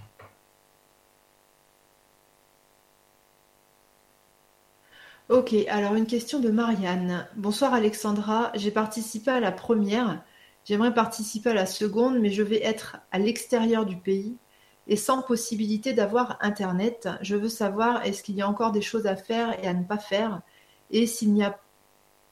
Ok, 5.28 5.56
alors 5.70 5.96
une 5.96 6.06
question 6.06 6.40
de 6.40 6.52
Marianne. 6.52 7.28
Bonsoir 7.36 7.74
Alexandra, 7.74 8.52
j'ai 8.54 8.70
participé 8.70 9.32
à 9.32 9.40
la 9.40 9.52
première, 9.52 10.24
j'aimerais 10.66 10.94
participer 10.94 11.50
à 11.50 11.56
la 11.56 11.66
seconde, 11.66 12.20
mais 12.20 12.30
je 12.30 12.44
vais 12.44 12.64
être 12.64 12.98
à 13.12 13.18
l'extérieur 13.18 13.88
du 13.88 13.98
pays 13.98 14.38
et 14.86 14.96
sans 14.96 15.24
possibilité 15.24 15.94
d'avoir 15.94 16.38
Internet. 16.42 17.10
Je 17.22 17.36
veux 17.36 17.50
savoir 17.50 18.06
est-ce 18.06 18.22
qu'il 18.22 18.36
y 18.36 18.44
a 18.44 18.48
encore 18.48 18.72
des 18.72 18.84
choses 18.84 19.08
à 19.08 19.16
faire 19.16 19.58
et 19.64 19.68
à 19.68 19.74
ne 19.74 19.84
pas 19.84 19.98
faire, 19.98 20.44
et 20.92 21.08
s'il 21.08 21.34
n'y 21.34 21.44
a 21.44 21.60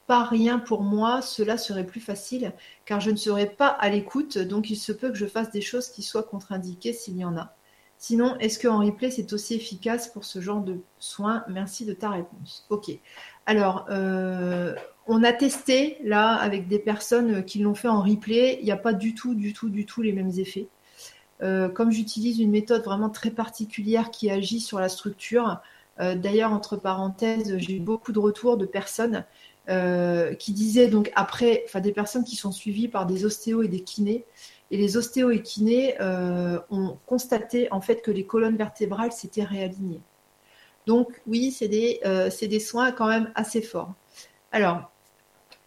pas 0.06 0.24
rien 0.24 0.60
pour 0.60 0.84
moi, 0.84 1.24
cela 1.24 1.58
serait 1.58 1.88
plus 1.88 2.02
facile, 2.02 2.54
car 2.86 3.00
je 3.00 3.10
ne 3.10 3.16
serai 3.16 3.48
pas 3.48 3.70
à 3.70 3.90
l'écoute, 3.90 4.38
donc 4.38 4.70
il 4.70 4.76
se 4.76 4.92
peut 4.92 5.10
que 5.10 5.18
je 5.18 5.26
fasse 5.26 5.50
des 5.50 5.62
choses 5.62 5.90
qui 5.90 6.04
soient 6.04 6.22
contre-indiquées 6.22 6.94
s'il 6.94 7.18
y 7.18 7.26
en 7.26 7.38
a. 7.38 7.56
Sinon, 8.06 8.38
est-ce 8.40 8.60
qu'en 8.60 8.80
replay, 8.80 9.12
c'est 9.12 9.32
aussi 9.32 9.54
efficace 9.54 10.10
pour 10.10 10.26
ce 10.26 10.42
genre 10.42 10.60
de 10.60 10.82
soins 11.00 11.46
Merci 11.48 11.86
de 11.86 11.94
ta 11.94 12.10
réponse. 12.10 12.66
Ok. 12.70 12.92
Alors, 13.46 13.86
euh, 13.90 14.76
on 15.08 15.24
a 15.24 15.32
testé 15.32 15.96
là 16.04 16.34
avec 16.34 16.68
des 16.68 16.80
personnes 16.80 17.46
qui 17.46 17.60
l'ont 17.60 17.76
fait 17.76 17.88
en 17.88 18.02
replay. 18.02 18.58
Il 18.60 18.66
n'y 18.66 18.72
a 18.72 18.76
pas 18.78 18.92
du 18.92 19.16
tout, 19.16 19.36
du 19.36 19.54
tout, 19.54 19.70
du 19.70 19.86
tout 19.86 20.02
les 20.02 20.12
mêmes 20.12 20.32
effets. 20.38 20.68
Euh, 21.44 21.70
comme 21.70 21.92
j'utilise 21.92 22.42
une 22.42 22.52
méthode 22.52 22.84
vraiment 22.84 23.10
très 23.10 23.32
particulière 23.32 24.12
qui 24.12 24.30
agit 24.30 24.60
sur 24.60 24.82
la 24.82 24.90
structure, 24.90 25.62
euh, 26.02 26.14
d'ailleurs, 26.14 26.52
entre 26.52 26.76
parenthèses, 26.76 27.58
j'ai 27.58 27.78
eu 27.78 27.80
beaucoup 27.80 28.12
de 28.12 28.20
retours 28.20 28.58
de 28.58 28.66
personnes 28.66 29.24
qui 29.66 30.52
disaient 30.52 30.90
donc 30.90 31.10
après, 31.16 31.64
enfin 31.68 31.80
des 31.80 31.94
personnes 31.94 32.26
qui 32.26 32.36
sont 32.36 32.52
suivies 32.52 32.90
par 32.90 33.06
des 33.06 33.24
ostéos 33.24 33.64
et 33.64 33.70
des 33.70 33.80
kinés, 33.80 34.26
et 34.74 34.78
les 34.78 34.98
ostéo 34.98 35.30
euh, 35.30 36.60
ont 36.72 36.98
constaté 37.06 37.72
en 37.72 37.80
fait 37.80 38.02
que 38.02 38.10
les 38.10 38.26
colonnes 38.26 38.58
vertébrales 38.58 39.12
s'étaient 39.12 39.44
réalignées. 39.44 40.02
Donc 40.88 41.22
oui, 41.28 41.52
c'est 41.52 41.68
des, 41.68 42.00
euh, 42.08 42.32
soins 42.60 42.92
quand 42.92 43.08
même 43.08 43.32
assez 43.36 43.62
forts. 43.62 43.94
Alors, 44.52 44.92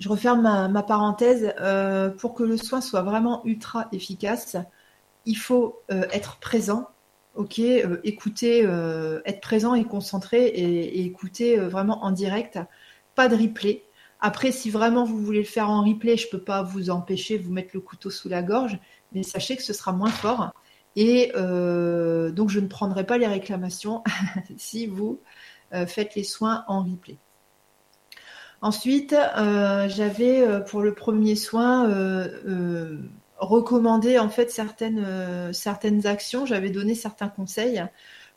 je 0.01 0.09
referme 0.09 0.43
ma, 0.43 0.83
parenthèse. 0.83 1.55
Euh, 1.61 2.11
pour 2.11 2.35
que 2.35 2.43
le 2.43 2.57
soin 2.57 2.81
soit 2.81 3.03
vraiment 3.03 3.43
ultra 3.45 3.87
efficace, 3.93 4.57
il 5.25 5.37
faut 5.37 5.81
être 5.89 6.39
présent, 6.41 6.89
ok, 7.37 7.61
écouter, 8.03 8.63
être 9.25 9.41
présent 9.41 9.75
et 9.75 9.85
concentré 9.85 10.47
et, 10.47 10.99
et 10.99 11.05
écouter 11.05 11.57
vraiment 11.59 12.05
en 12.05 12.11
direct, 12.11 12.59
pas 13.15 13.29
de 13.29 13.37
replay. 13.37 13.85
Après, 14.21 14.51
si 14.51 14.71
vraiment 14.71 15.05
vous 15.05 15.19
voulez 15.19 15.41
le 15.41 15.45
faire 15.45 15.71
en 15.71 15.85
replay, 15.85 16.17
je 16.17 16.27
ne 16.27 16.31
peux 16.33 16.43
pas 16.43 16.63
vous 16.63 16.91
empêcher 16.91 17.39
de 17.39 17.45
vous 17.45 17.53
mettre 17.53 17.71
le 17.75 17.81
couteau 17.81 18.11
sous 18.11 18.29
la 18.29 18.43
gorge 18.43 18.79
mais 19.13 19.23
sachez 19.23 19.57
que 19.57 19.63
ce 19.63 19.73
sera 19.73 19.93
moins 19.93 20.11
fort. 20.11 20.53
Et 20.97 21.31
euh, 21.37 22.31
donc, 22.31 22.49
je 22.49 22.59
ne 22.59 22.67
prendrai 22.67 23.05
pas 23.05 23.19
les 23.19 23.27
réclamations 23.27 24.03
si 24.57 24.87
vous 24.87 25.21
euh, 25.75 25.87
faites 25.87 26.15
les 26.15 26.25
soins 26.25 26.65
en 26.69 26.83
replay. 26.83 27.19
Ensuite, 28.63 29.13
euh, 29.13 29.87
j'avais 29.89 30.65
pour 30.65 30.81
le 30.81 30.95
premier 30.95 31.37
soin 31.37 31.87
recommandé 33.37 34.19
en 34.19 34.31
fait 34.31 34.51
certaines, 34.51 35.53
certaines 35.53 36.07
actions. 36.07 36.47
J'avais 36.47 36.71
donné 36.71 36.95
certains 36.95 37.29
conseils. 37.29 37.85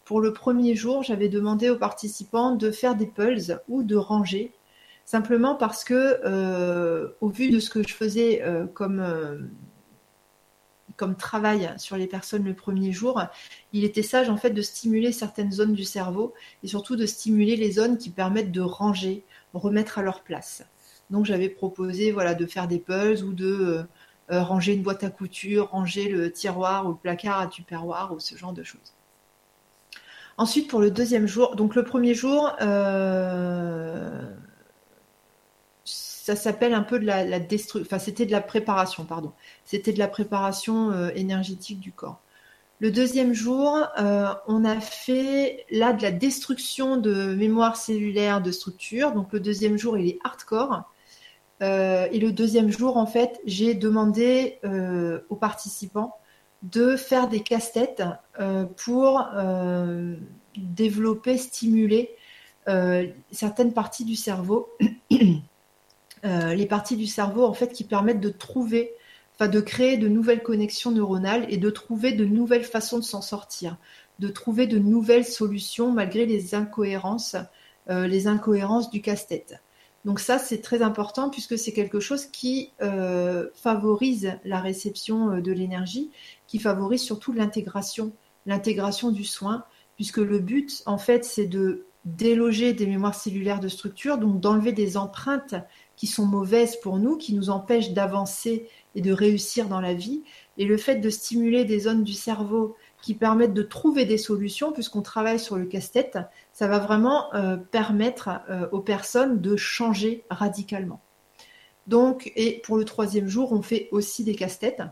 Pour 0.04 0.20
le 0.20 0.34
premier 0.34 0.76
jour, 0.76 1.04
j'avais 1.04 1.30
demandé 1.30 1.70
aux 1.70 1.78
participants 1.78 2.54
de 2.54 2.70
faire 2.70 2.96
des 2.96 3.06
pulls 3.06 3.62
ou 3.70 3.82
de 3.82 3.96
ranger, 3.96 4.52
simplement 5.06 5.56
parce 5.56 5.86
que, 5.86 7.16
au 7.22 7.30
vu 7.30 7.50
de 7.50 7.62
ce 7.62 7.70
que 7.70 7.82
je 7.88 7.94
faisais 7.94 8.44
comme 8.74 9.02
comme 11.00 11.16
travail 11.16 11.74
sur 11.78 11.96
les 11.96 12.08
personnes 12.08 12.44
le 12.44 12.54
premier 12.54 12.92
jour, 12.92 13.24
il 13.72 13.86
était 13.86 14.04
sage 14.04 14.30
en 14.30 14.36
fait 14.36 14.50
de 14.50 14.62
stimuler 14.62 15.14
certaines 15.14 15.54
zones 15.54 15.74
du 15.74 15.86
cerveau 15.86 16.34
et 16.62 16.68
surtout 16.68 16.98
de 16.98 17.06
stimuler 17.06 17.56
les 17.56 17.72
zones 17.72 17.98
qui 17.98 18.10
permettent 18.10 18.52
de 18.52 18.60
ranger, 18.60 19.24
remettre 19.54 19.98
à 19.98 20.04
leur 20.04 20.24
place. 20.24 20.66
Donc 21.10 21.26
j'avais 21.26 21.48
proposé 21.48 22.12
voilà 22.12 22.36
de 22.36 22.46
faire 22.46 22.68
des 22.68 22.80
puzzles 22.80 23.24
ou 23.24 23.32
de 23.34 23.86
ranger 24.30 24.74
une 24.74 24.84
boîte 24.84 25.06
à 25.06 25.10
couture, 25.10 25.70
ranger 25.70 26.10
le 26.10 26.32
tiroir 26.32 26.86
ou 26.86 26.90
le 26.90 26.98
placard 26.98 27.40
à 27.40 27.48
tupperware 27.48 28.12
ou 28.14 28.20
ce 28.20 28.36
genre 28.36 28.54
de 28.54 28.64
choses. 28.64 28.94
Ensuite, 30.38 30.70
pour 30.70 30.82
le 30.82 30.92
deuxième 30.92 31.28
jour, 31.28 31.56
donc 31.56 31.76
le 31.76 31.84
premier 31.84 32.14
jour, 32.14 32.56
ça 36.30 36.36
s'appelle 36.36 36.76
un 36.76 36.84
peu 36.84 37.00
de 37.00 37.06
la, 37.06 37.40
destruction, 37.40 37.82
enfin 37.82 37.98
c'était 37.98 38.28
de 38.28 38.32
la 38.32 38.42
préparation, 38.42 39.04
pardon. 39.04 39.32
C'était 39.66 39.94
de 39.94 40.00
la 40.00 40.08
préparation 40.08 40.92
euh, 40.92 41.10
énergétique 41.16 41.80
du 41.80 41.92
corps. 41.92 42.22
Le 42.80 42.92
deuxième 42.92 43.34
jour, 43.34 43.84
euh, 44.00 44.28
on 44.48 44.64
a 44.64 44.80
fait 44.80 45.66
là 45.72 45.92
de 45.92 46.04
la 46.04 46.12
destruction 46.12 46.98
de 46.98 47.34
mémoire 47.34 47.76
cellulaire 47.78 48.42
de 48.42 48.52
structure. 48.52 49.12
Donc 49.14 49.34
le 49.34 49.40
deuxième 49.40 49.78
jour, 49.78 49.98
il 49.98 50.08
est 50.08 50.20
hardcore. 50.24 50.84
Euh, 51.64 52.08
et 52.12 52.20
le 52.20 52.32
deuxième 52.32 52.70
jour, 52.70 52.98
en 52.98 53.08
fait, 53.08 53.42
j'ai 53.46 53.74
demandé 53.74 54.60
aux 55.30 55.36
participants 55.36 56.16
de 56.62 56.96
faire 56.96 57.28
des 57.28 57.40
casse-têtes 57.40 58.04
pour 58.78 59.26
développer, 60.56 61.38
stimuler 61.38 62.16
certaines 63.32 63.74
parties 63.74 64.06
du 64.06 64.16
cerveau 64.16 64.70
Euh, 66.26 66.54
les 66.54 66.66
parties 66.66 66.98
du 66.98 67.08
cerveau 67.08 67.46
en 67.46 67.54
fait 67.54 67.72
qui 67.72 67.86
permettent 67.86 68.20
de 68.20 68.30
trouver, 68.30 68.94
enfin 69.36 69.48
de 69.48 69.62
créer 69.62 69.96
de 69.96 70.10
nouvelles 70.10 70.44
connexions 70.44 70.92
neuronales 70.92 71.46
et 71.50 71.58
de 71.58 71.70
trouver 71.70 72.12
de 72.12 72.26
nouvelles 72.26 72.66
façons 72.66 72.98
de 73.00 73.04
s'en 73.04 73.22
sortir, 73.22 73.78
de 74.20 74.28
trouver 74.28 74.68
de 74.68 74.80
nouvelles 74.80 75.26
solutions 75.26 75.92
malgré 75.92 76.26
les 76.26 76.56
incohérences, 76.56 77.38
euh, 77.90 78.06
les 78.06 78.28
incohérences 78.28 78.90
du 78.90 79.02
casse-tête. 79.02 79.62
Donc 80.04 80.20
ça 80.20 80.40
c'est 80.40 80.62
très 80.62 80.82
important 80.82 81.30
puisque 81.30 81.58
c'est 81.58 81.72
quelque 81.72 82.02
chose 82.02 82.26
qui 82.26 82.72
euh, 82.82 83.48
favorise 83.54 84.34
la 84.44 84.60
réception 84.60 85.40
de 85.40 85.52
l'énergie, 85.54 86.12
qui 86.48 86.60
favorise 86.60 87.02
surtout 87.02 87.32
l'intégration, 87.32 88.12
l'intégration 88.46 89.12
du 89.12 89.24
soin, 89.24 89.64
puisque 89.96 90.18
le 90.18 90.40
but 90.40 90.84
en 90.86 90.98
fait 90.98 91.24
c'est 91.24 91.48
de 91.48 91.86
déloger 92.06 92.74
des 92.74 92.88
mémoires 92.88 93.16
cellulaires 93.16 93.60
de 93.60 93.68
structure, 93.68 94.18
donc 94.18 94.40
d'enlever 94.40 94.72
des 94.72 94.98
empreintes 94.98 95.56
qui 96.00 96.08
sont 96.08 96.26
mauvaises 96.26 96.78
pour 96.78 96.98
nous, 96.98 97.18
qui 97.18 97.34
nous 97.34 97.50
empêchent 97.50 97.92
d'avancer 97.92 98.70
et 98.96 99.02
de 99.02 99.12
réussir 99.12 99.68
dans 99.68 99.82
la 99.82 99.94
vie. 99.94 100.24
Et 100.58 100.64
le 100.64 100.78
fait 100.78 100.96
de 100.96 101.10
stimuler 101.10 101.66
des 101.66 101.82
zones 101.82 102.06
du 102.06 102.14
cerveau 102.14 102.78
qui 103.02 103.14
permettent 103.16 103.54
de 103.54 103.64
trouver 103.64 104.06
des 104.06 104.18
solutions, 104.18 104.72
puisqu'on 104.72 105.02
travaille 105.02 105.40
sur 105.40 105.58
le 105.58 105.66
casse-tête, 105.66 106.18
ça 106.54 106.70
va 106.70 106.80
vraiment 106.80 107.34
euh, 107.34 107.58
permettre 107.58 108.30
euh, 108.50 108.70
aux 108.72 108.80
personnes 108.80 109.42
de 109.42 109.58
changer 109.58 110.24
radicalement. 110.30 111.02
Donc, 111.86 112.32
et 112.38 112.62
pour 112.64 112.78
le 112.78 112.86
troisième 112.86 113.28
jour, 113.28 113.52
on 113.52 113.62
fait 113.62 113.90
aussi 113.92 114.24
des 114.24 114.36
casse-têtes. 114.36 114.84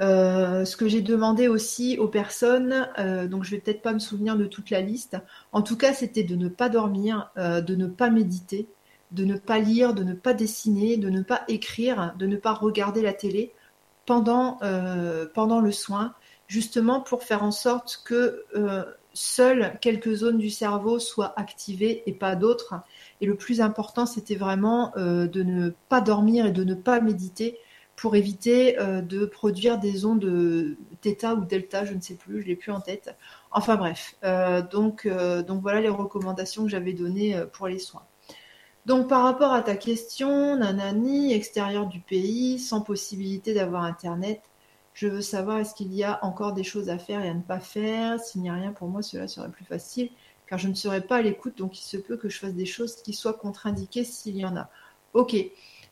Euh, 0.00 0.64
ce 0.64 0.76
que 0.76 0.88
j'ai 0.88 1.02
demandé 1.02 1.46
aussi 1.46 1.96
aux 1.96 2.08
personnes, 2.08 2.88
donc 3.30 3.44
je 3.44 3.52
vais 3.52 3.58
peut-être 3.58 3.82
pas 3.82 3.92
me 3.92 3.98
souvenir 4.00 4.36
de 4.36 4.46
toute 4.46 4.70
la 4.70 4.80
liste. 4.80 5.16
En 5.52 5.62
tout 5.62 5.76
cas, 5.76 5.92
c'était 5.92 6.24
de 6.24 6.34
ne 6.34 6.48
pas 6.48 6.70
dormir, 6.70 7.30
de 7.36 7.74
ne 7.74 7.86
pas 7.86 8.08
méditer, 8.08 8.66
de 9.12 9.24
ne 9.24 9.36
pas 9.36 9.58
lire, 9.58 9.94
de 9.94 10.04
ne 10.04 10.14
pas 10.14 10.34
dessiner, 10.34 10.96
de 10.96 11.10
ne 11.10 11.22
pas 11.22 11.42
écrire, 11.48 12.14
de 12.18 12.26
ne 12.26 12.36
pas 12.36 12.52
regarder 12.52 13.02
la 13.02 13.12
télé 13.12 13.52
pendant, 14.06 14.58
euh, 14.62 15.26
le 15.62 15.72
soin, 15.72 16.14
justement 16.46 17.00
pour 17.00 17.22
faire 17.22 17.42
en 17.42 17.50
sorte 17.50 18.02
que 18.04 18.44
euh, 18.56 18.84
seules 19.12 19.78
quelques 19.80 20.14
zones 20.14 20.38
du 20.38 20.50
cerveau 20.50 20.98
soient 20.98 21.38
activées 21.38 22.02
et 22.06 22.12
pas 22.12 22.36
d'autres. 22.36 22.74
Et 23.20 23.26
le 23.26 23.36
plus 23.36 23.60
important, 23.60 24.06
c'était 24.06 24.36
vraiment 24.36 24.92
euh, 24.96 25.26
de 25.26 25.42
ne 25.42 25.70
pas 25.88 26.00
dormir 26.00 26.46
et 26.46 26.52
de 26.52 26.64
ne 26.64 26.74
pas 26.74 27.00
méditer 27.00 27.58
pour 27.96 28.16
éviter 28.16 28.78
de 28.80 29.26
produire 29.26 29.78
des 29.78 30.06
ondes 30.06 30.20
de 30.20 30.78
θ 31.04 31.34
ou 31.34 31.44
delta, 31.44 31.84
je 31.84 31.92
ne 31.92 32.00
sais 32.00 32.14
plus, 32.14 32.40
je 32.40 32.46
l'ai 32.46 32.56
plus 32.56 32.72
en 32.72 32.80
tête. 32.80 33.14
Enfin 33.50 33.76
bref, 33.76 34.16
donc 34.72 35.06
voilà 35.06 35.82
les 35.82 35.90
recommandations 35.90 36.64
que 36.64 36.70
j'avais 36.70 36.94
données 36.94 37.38
pour 37.52 37.68
les 37.68 37.78
soins. 37.78 38.06
Donc 38.86 39.08
par 39.08 39.22
rapport 39.22 39.52
à 39.52 39.62
ta 39.62 39.76
question, 39.76 40.56
Nanani, 40.56 41.32
extérieur 41.32 41.86
du 41.86 42.00
pays, 42.00 42.58
sans 42.58 42.80
possibilité 42.80 43.52
d'avoir 43.54 43.84
Internet, 43.84 44.42
je 44.94 45.06
veux 45.06 45.20
savoir 45.20 45.58
est-ce 45.58 45.74
qu'il 45.74 45.94
y 45.94 46.02
a 46.02 46.18
encore 46.24 46.52
des 46.52 46.64
choses 46.64 46.88
à 46.88 46.98
faire 46.98 47.22
et 47.22 47.28
à 47.28 47.34
ne 47.34 47.42
pas 47.42 47.60
faire? 47.60 48.18
S'il 48.20 48.42
n'y 48.42 48.50
a 48.50 48.54
rien 48.54 48.72
pour 48.72 48.88
moi, 48.88 49.02
cela 49.02 49.28
serait 49.28 49.50
plus 49.50 49.64
facile, 49.64 50.10
car 50.46 50.58
je 50.58 50.68
ne 50.68 50.74
serai 50.74 51.00
pas 51.00 51.16
à 51.16 51.22
l'écoute, 51.22 51.58
donc 51.58 51.78
il 51.78 51.84
se 51.84 51.96
peut 51.96 52.16
que 52.16 52.28
je 52.28 52.38
fasse 52.38 52.54
des 52.54 52.66
choses 52.66 52.96
qui 52.96 53.12
soient 53.12 53.34
contre-indiquées 53.34 54.04
s'il 54.04 54.36
y 54.36 54.44
en 54.44 54.56
a. 54.56 54.68
Ok. 55.14 55.36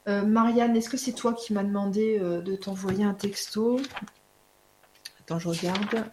Euh, 0.09 0.23
Marianne, 0.25 0.75
est-ce 0.77 0.89
que 0.89 0.97
c'est 0.97 1.13
toi 1.13 1.35
qui 1.35 1.53
m'as 1.53 1.65
demandé 1.65 2.19
euh, 2.19 2.41
de 2.41 2.57
t'envoyer 2.57 3.05
un 3.05 3.15
texto? 3.15 3.81
Attends, 5.21 5.39
je 5.39 5.49
regarde. 5.49 6.11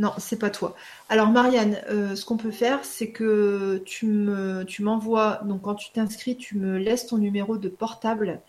Non, 0.00 0.14
c'est 0.16 0.38
pas 0.38 0.48
toi. 0.48 0.74
Alors 1.10 1.28
Marianne, 1.28 1.78
euh, 1.90 2.16
ce 2.16 2.24
qu'on 2.24 2.38
peut 2.38 2.50
faire, 2.50 2.86
c'est 2.86 3.10
que 3.10 3.82
tu 3.84 4.06
me, 4.06 4.64
tu 4.64 4.82
m'envoies. 4.82 5.42
Donc 5.44 5.60
quand 5.60 5.74
tu 5.74 5.92
t'inscris, 5.92 6.38
tu 6.38 6.56
me 6.56 6.78
laisses 6.78 7.06
ton 7.06 7.18
numéro 7.18 7.58
de 7.58 7.68
portable 7.68 8.40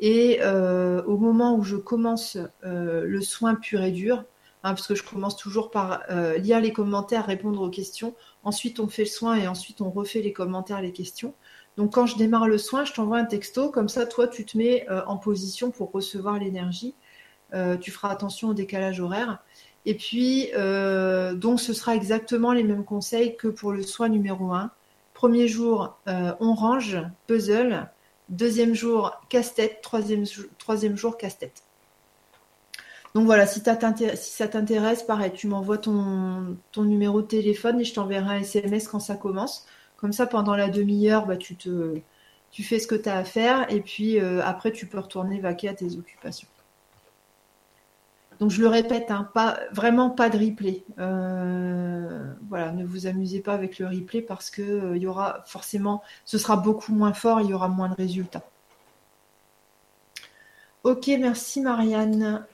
et 0.00 0.38
euh, 0.40 1.02
au 1.04 1.18
moment 1.18 1.56
où 1.56 1.62
je 1.62 1.76
commence 1.76 2.38
euh, 2.64 3.04
le 3.04 3.20
soin 3.20 3.54
pur 3.54 3.82
et 3.82 3.90
dur, 3.90 4.24
hein, 4.62 4.72
parce 4.72 4.86
que 4.86 4.94
je 4.94 5.02
commence 5.02 5.36
toujours 5.36 5.70
par 5.70 6.04
lire 6.38 6.58
les 6.60 6.72
commentaires, 6.72 7.26
répondre 7.26 7.60
aux 7.60 7.70
questions. 7.70 8.14
Ensuite, 8.42 8.80
on 8.80 8.88
fait 8.88 9.02
le 9.02 9.08
soin 9.08 9.36
et 9.36 9.46
ensuite 9.46 9.82
on 9.82 9.90
refait 9.90 10.22
les 10.22 10.32
commentaires, 10.32 10.80
les 10.80 10.92
questions. 10.92 11.34
Donc 11.76 11.92
quand 11.92 12.06
je 12.06 12.16
démarre 12.16 12.48
le 12.48 12.56
soin, 12.56 12.86
je 12.86 12.94
t'envoie 12.94 13.18
un 13.18 13.26
texto. 13.26 13.70
Comme 13.70 13.90
ça, 13.90 14.06
toi, 14.06 14.26
tu 14.26 14.46
te 14.46 14.56
mets 14.56 14.86
en 15.06 15.18
position 15.18 15.70
pour 15.70 15.92
recevoir 15.92 16.38
l'énergie. 16.38 16.94
tu 17.82 17.90
feras 17.90 18.08
attention 18.08 18.48
au 18.48 18.54
décalage 18.54 19.00
horaire. 19.00 19.44
Et 19.86 19.94
puis, 19.94 20.48
euh, 20.54 21.34
donc, 21.34 21.60
ce 21.60 21.72
sera 21.72 21.94
exactement 21.94 22.52
les 22.52 22.62
mêmes 22.62 22.84
conseils 22.84 23.36
que 23.36 23.48
pour 23.48 23.72
le 23.72 23.82
soin 23.82 24.08
numéro 24.08 24.52
1. 24.52 24.70
Premier 25.12 25.46
jour, 25.48 25.96
euh, 26.08 26.32
on 26.40 26.54
range, 26.54 26.98
puzzle. 27.26 27.88
Deuxième 28.28 28.74
jour, 28.74 29.12
casse-tête. 29.28 29.80
Troisième, 29.82 30.24
troisième 30.58 30.96
jour, 30.96 31.16
casse-tête. 31.18 31.62
Donc 33.14 33.26
voilà, 33.26 33.46
si, 33.46 33.60
ça 33.60 34.48
t'intéresse, 34.48 35.02
pareil, 35.04 35.32
tu 35.32 35.46
m'envoies 35.46 35.78
ton, 35.78 36.56
ton, 36.72 36.82
numéro 36.82 37.22
de 37.22 37.26
téléphone 37.28 37.80
et 37.80 37.84
je 37.84 37.94
t'enverrai 37.94 38.36
un 38.36 38.40
SMS 38.40 38.88
quand 38.88 38.98
ça 38.98 39.14
commence. 39.14 39.66
Comme 39.96 40.12
ça, 40.12 40.26
pendant 40.26 40.56
la 40.56 40.68
demi-heure, 40.68 41.26
bah, 41.26 41.36
tu, 41.36 41.56
tu 41.56 42.62
fais 42.62 42.80
ce 42.80 42.88
que 42.88 42.96
tu 42.96 43.08
as 43.08 43.18
à 43.18 43.24
faire 43.24 43.70
et 43.72 43.80
puis 43.80 44.18
euh, 44.18 44.42
après, 44.44 44.72
tu 44.72 44.86
peux 44.86 44.98
retourner 44.98 45.40
vaquer 45.40 45.68
à 45.68 45.74
tes 45.74 45.96
occupations. 45.96 46.48
Donc 48.40 48.50
je 48.50 48.60
le 48.60 48.68
répète, 48.68 49.10
hein, 49.10 49.28
pas, 49.34 49.58
vraiment 49.72 50.10
pas 50.10 50.28
de 50.28 50.38
replay. 50.38 50.84
Euh, 50.98 52.32
voilà, 52.48 52.72
ne 52.72 52.84
vous 52.84 53.06
amusez 53.06 53.40
pas 53.40 53.54
avec 53.54 53.78
le 53.78 53.86
replay 53.86 54.22
parce 54.22 54.50
que 54.50 54.62
euh, 54.62 54.96
y 54.96 55.06
aura 55.06 55.42
forcément, 55.46 56.02
ce 56.24 56.38
sera 56.38 56.56
beaucoup 56.56 56.92
moins 56.92 57.12
fort, 57.12 57.40
il 57.40 57.48
y 57.50 57.54
aura 57.54 57.68
moins 57.68 57.88
de 57.88 57.94
résultats. 57.94 58.42
Ok, 60.82 61.08
merci 61.18 61.60
Marianne. 61.60 62.44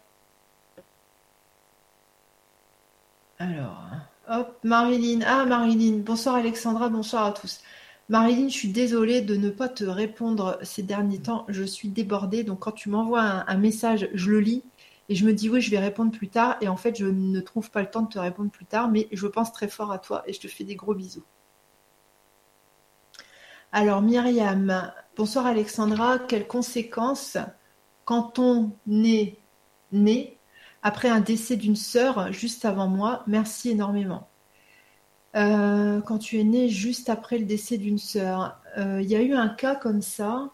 Alors, 3.38 3.82
hop, 4.28 4.58
Marilyn. 4.62 5.20
Ah 5.26 5.44
Marilyn, 5.46 5.98
bonsoir 6.04 6.36
Alexandra, 6.36 6.88
bonsoir 6.88 7.24
à 7.26 7.32
tous. 7.32 7.60
Marilyn, 8.08 8.48
je 8.48 8.54
suis 8.54 8.68
désolée 8.72 9.22
de 9.22 9.36
ne 9.36 9.50
pas 9.50 9.68
te 9.68 9.84
répondre 9.84 10.58
ces 10.62 10.82
derniers 10.82 11.20
temps. 11.22 11.44
Je 11.48 11.64
suis 11.64 11.88
débordée, 11.88 12.44
donc 12.44 12.60
quand 12.60 12.72
tu 12.72 12.90
m'envoies 12.90 13.22
un 13.22 13.56
message, 13.56 14.08
je 14.14 14.30
le 14.30 14.40
lis 14.40 14.64
et 15.10 15.16
je 15.16 15.26
me 15.26 15.34
dis, 15.34 15.50
oui, 15.50 15.60
je 15.60 15.72
vais 15.72 15.80
répondre 15.80 16.12
plus 16.12 16.28
tard. 16.28 16.56
Et 16.60 16.68
en 16.68 16.76
fait, 16.76 16.96
je 16.96 17.04
ne 17.04 17.40
trouve 17.40 17.68
pas 17.72 17.80
le 17.80 17.90
temps 17.90 18.02
de 18.02 18.08
te 18.08 18.18
répondre 18.20 18.50
plus 18.50 18.64
tard, 18.64 18.88
mais 18.88 19.08
je 19.10 19.26
pense 19.26 19.52
très 19.52 19.66
fort 19.66 19.90
à 19.90 19.98
toi 19.98 20.22
et 20.26 20.32
je 20.32 20.38
te 20.38 20.46
fais 20.46 20.62
des 20.62 20.76
gros 20.76 20.94
bisous. 20.94 21.24
Alors, 23.72 24.02
Myriam, 24.02 24.92
bonsoir 25.16 25.46
Alexandra. 25.46 26.20
Quelles 26.20 26.46
conséquences 26.46 27.38
quand 28.04 28.38
on 28.38 28.70
est 29.02 29.38
né 29.90 30.38
après 30.82 31.08
un 31.08 31.20
décès 31.20 31.56
d'une 31.56 31.74
sœur 31.74 32.32
juste 32.32 32.64
avant 32.64 32.86
moi? 32.86 33.24
Merci 33.26 33.70
énormément. 33.70 34.28
Euh, 35.34 36.00
quand 36.02 36.18
tu 36.18 36.38
es 36.38 36.44
né 36.44 36.68
juste 36.68 37.08
après 37.08 37.38
le 37.38 37.46
décès 37.46 37.78
d'une 37.78 37.98
sœur, 37.98 38.60
euh, 38.78 39.00
il 39.02 39.10
y 39.10 39.16
a 39.16 39.22
eu 39.22 39.34
un 39.34 39.48
cas 39.48 39.74
comme 39.74 40.02
ça. 40.02 40.52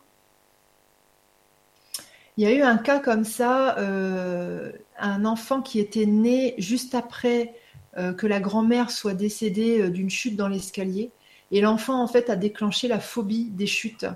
Il 2.36 2.44
y 2.44 2.46
a 2.46 2.52
eu 2.52 2.60
un 2.60 2.76
cas 2.76 3.00
comme 3.00 3.24
ça, 3.24 3.78
euh, 3.78 4.70
un 4.98 5.24
enfant 5.24 5.62
qui 5.62 5.80
était 5.80 6.04
né 6.04 6.54
juste 6.58 6.94
après 6.94 7.54
euh, 7.96 8.12
que 8.12 8.26
la 8.26 8.40
grand-mère 8.40 8.90
soit 8.90 9.14
décédée 9.14 9.80
euh, 9.80 9.90
d'une 9.90 10.10
chute 10.10 10.36
dans 10.36 10.48
l'escalier. 10.48 11.12
Et 11.50 11.62
l'enfant, 11.62 12.02
en 12.02 12.06
fait, 12.06 12.28
a 12.28 12.36
déclenché 12.36 12.88
la 12.88 13.00
phobie 13.00 13.50
des 13.50 13.66
chutes. 13.66 14.06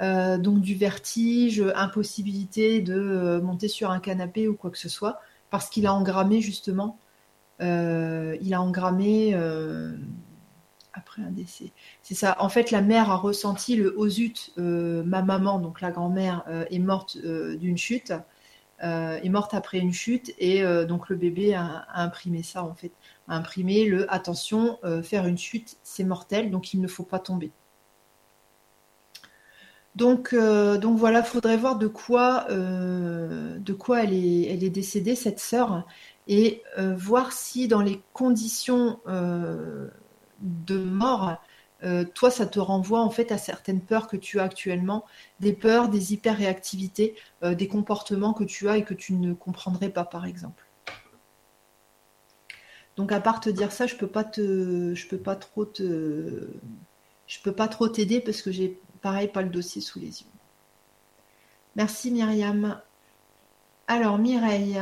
donc 0.00 0.60
du 0.60 0.74
vertige, 0.74 1.62
impossibilité 1.76 2.80
de 2.80 3.40
monter 3.42 3.68
sur 3.68 3.90
un 3.92 4.00
canapé 4.00 4.48
ou 4.48 4.54
quoi 4.54 4.70
que 4.70 4.78
ce 4.78 4.88
soit, 4.88 5.20
parce 5.50 5.70
qu'il 5.70 5.86
a 5.86 5.94
engrammé 5.94 6.40
justement, 6.40 6.98
il 7.60 8.52
a 8.52 8.60
engrammé 8.60 9.36
après 10.94 11.22
un 11.22 11.30
décès. 11.30 11.72
C'est 12.02 12.14
ça. 12.14 12.36
En 12.38 12.48
fait, 12.48 12.70
la 12.70 12.82
mère 12.82 13.10
a 13.10 13.16
ressenti 13.16 13.76
le 13.76 13.94
osut. 13.98 14.52
Euh, 14.58 15.02
ma 15.04 15.22
maman, 15.22 15.58
donc 15.58 15.80
la 15.80 15.90
grand-mère, 15.90 16.44
euh, 16.48 16.64
est 16.70 16.78
morte 16.78 17.16
euh, 17.24 17.56
d'une 17.56 17.78
chute, 17.78 18.12
est 18.80 19.28
morte 19.28 19.54
après 19.54 19.78
une 19.78 19.92
chute, 19.92 20.34
et 20.40 20.64
donc 20.88 21.08
le 21.08 21.14
bébé 21.14 21.54
a, 21.54 21.86
imprimé 21.94 22.42
ça 22.42 22.64
en 22.64 22.74
fait, 22.74 22.90
a 23.28 23.36
imprimé 23.36 23.84
le 23.84 24.12
attention, 24.12 24.80
faire 25.04 25.26
une 25.26 25.38
chute, 25.38 25.76
c'est 25.84 26.02
mortel, 26.02 26.50
donc 26.50 26.74
il 26.74 26.80
ne 26.80 26.88
faut 26.88 27.04
pas 27.04 27.20
tomber. 27.20 27.52
Donc, 29.94 30.34
donc 30.34 30.98
voilà, 30.98 31.22
faudrait 31.22 31.56
voir 31.56 31.78
de 31.78 31.86
quoi, 31.86 32.48
de 32.50 33.72
quoi 33.72 34.02
elle 34.02 34.14
est, 34.14 34.52
elle 34.52 34.64
est 34.64 34.70
décédée 34.70 35.14
cette 35.14 35.38
sœur 35.38 35.86
et 36.26 36.64
voir 36.76 37.30
si 37.30 37.68
dans 37.68 37.82
les 37.82 38.02
conditions 38.12 38.98
de 40.42 40.78
mort, 40.78 41.38
euh, 41.84 42.04
toi, 42.04 42.30
ça 42.30 42.46
te 42.46 42.60
renvoie 42.60 43.00
en 43.00 43.10
fait 43.10 43.32
à 43.32 43.38
certaines 43.38 43.80
peurs 43.80 44.06
que 44.06 44.16
tu 44.16 44.38
as 44.38 44.44
actuellement, 44.44 45.04
des 45.40 45.52
peurs, 45.52 45.88
des 45.88 46.12
hyper-réactivités, 46.12 47.16
euh, 47.42 47.54
des 47.54 47.68
comportements 47.68 48.34
que 48.34 48.44
tu 48.44 48.68
as 48.68 48.76
et 48.76 48.84
que 48.84 48.94
tu 48.94 49.14
ne 49.14 49.32
comprendrais 49.32 49.90
pas, 49.90 50.04
par 50.04 50.26
exemple. 50.26 50.64
Donc, 52.96 53.10
à 53.10 53.20
part 53.20 53.40
te 53.40 53.50
dire 53.50 53.72
ça, 53.72 53.86
je 53.86 53.96
peux 53.96 54.06
pas 54.06 54.24
te, 54.24 54.94
je 54.94 55.08
peux 55.08 55.18
pas 55.18 55.34
trop 55.34 55.64
te, 55.64 56.48
je 57.26 57.38
peux 57.42 57.52
pas 57.52 57.68
trop 57.68 57.88
t'aider 57.88 58.20
parce 58.20 58.42
que 58.42 58.52
j'ai, 58.52 58.78
pareil, 59.00 59.28
pas 59.28 59.42
le 59.42 59.48
dossier 59.48 59.80
sous 59.80 59.98
les 59.98 60.22
yeux. 60.22 60.28
Merci 61.74 62.10
Myriam. 62.10 62.80
Alors 63.86 64.18
Mireille, 64.18 64.78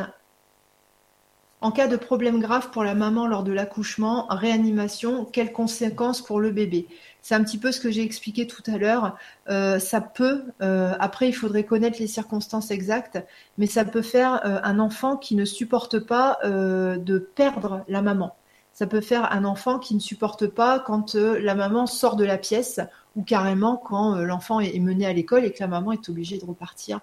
en 1.61 1.70
cas 1.72 1.88
de 1.88 1.96
problème 1.96 2.40
grave 2.40 2.70
pour 2.70 2.84
la 2.84 2.94
maman 2.94 3.26
lors 3.26 3.42
de 3.42 3.52
l'accouchement, 3.52 4.26
réanimation, 4.30 5.26
quelles 5.26 5.52
conséquences 5.52 6.22
pour 6.22 6.40
le 6.40 6.50
bébé? 6.50 6.86
C'est 7.20 7.34
un 7.34 7.44
petit 7.44 7.58
peu 7.58 7.70
ce 7.70 7.80
que 7.80 7.90
j'ai 7.90 8.02
expliqué 8.02 8.46
tout 8.46 8.62
à 8.66 8.78
l'heure. 8.78 9.16
Euh, 9.50 9.78
ça 9.78 10.00
peut, 10.00 10.44
euh, 10.62 10.94
après 10.98 11.28
il 11.28 11.32
faudrait 11.32 11.64
connaître 11.64 11.98
les 12.00 12.06
circonstances 12.06 12.70
exactes, 12.70 13.22
mais 13.58 13.66
ça 13.66 13.84
peut 13.84 14.02
faire 14.02 14.40
euh, 14.46 14.58
un 14.62 14.78
enfant 14.78 15.16
qui 15.18 15.36
ne 15.36 15.44
supporte 15.44 15.98
pas 15.98 16.38
de 16.42 17.18
perdre 17.18 17.84
la 17.88 18.00
maman. 18.02 18.34
Ça 18.72 18.86
peut 18.86 19.00
faire 19.00 19.30
un 19.32 19.44
enfant 19.44 19.78
qui 19.78 19.94
ne 19.94 20.00
supporte 20.00 20.46
pas 20.46 20.78
quand 20.78 21.14
la 21.14 21.54
maman 21.54 21.86
sort 21.86 22.16
de 22.16 22.24
la 22.24 22.38
pièce 22.38 22.80
ou 23.16 23.22
carrément 23.22 23.76
quand 23.76 24.14
l'enfant 24.16 24.61
est 24.61 24.78
mené 24.78 25.04
à 25.06 25.12
l'école 25.12 25.44
et 25.44 25.52
que 25.52 25.61
la 25.61 25.66
maman 25.66 25.92
est 25.92 26.08
obligée 26.08 26.38
de 26.38 26.44
repartir 26.46 27.00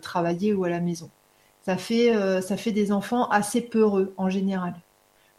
travailler 0.00 0.54
ou 0.54 0.64
à 0.64 0.70
la 0.70 0.80
maison 0.80 1.10
ça 1.68 1.76
fait, 1.76 2.16
euh, 2.16 2.40
ça 2.40 2.56
fait 2.56 2.72
des 2.72 2.92
enfants 2.92 3.28
assez 3.28 3.60
peureux 3.60 4.14
en 4.16 4.30
général. 4.30 4.72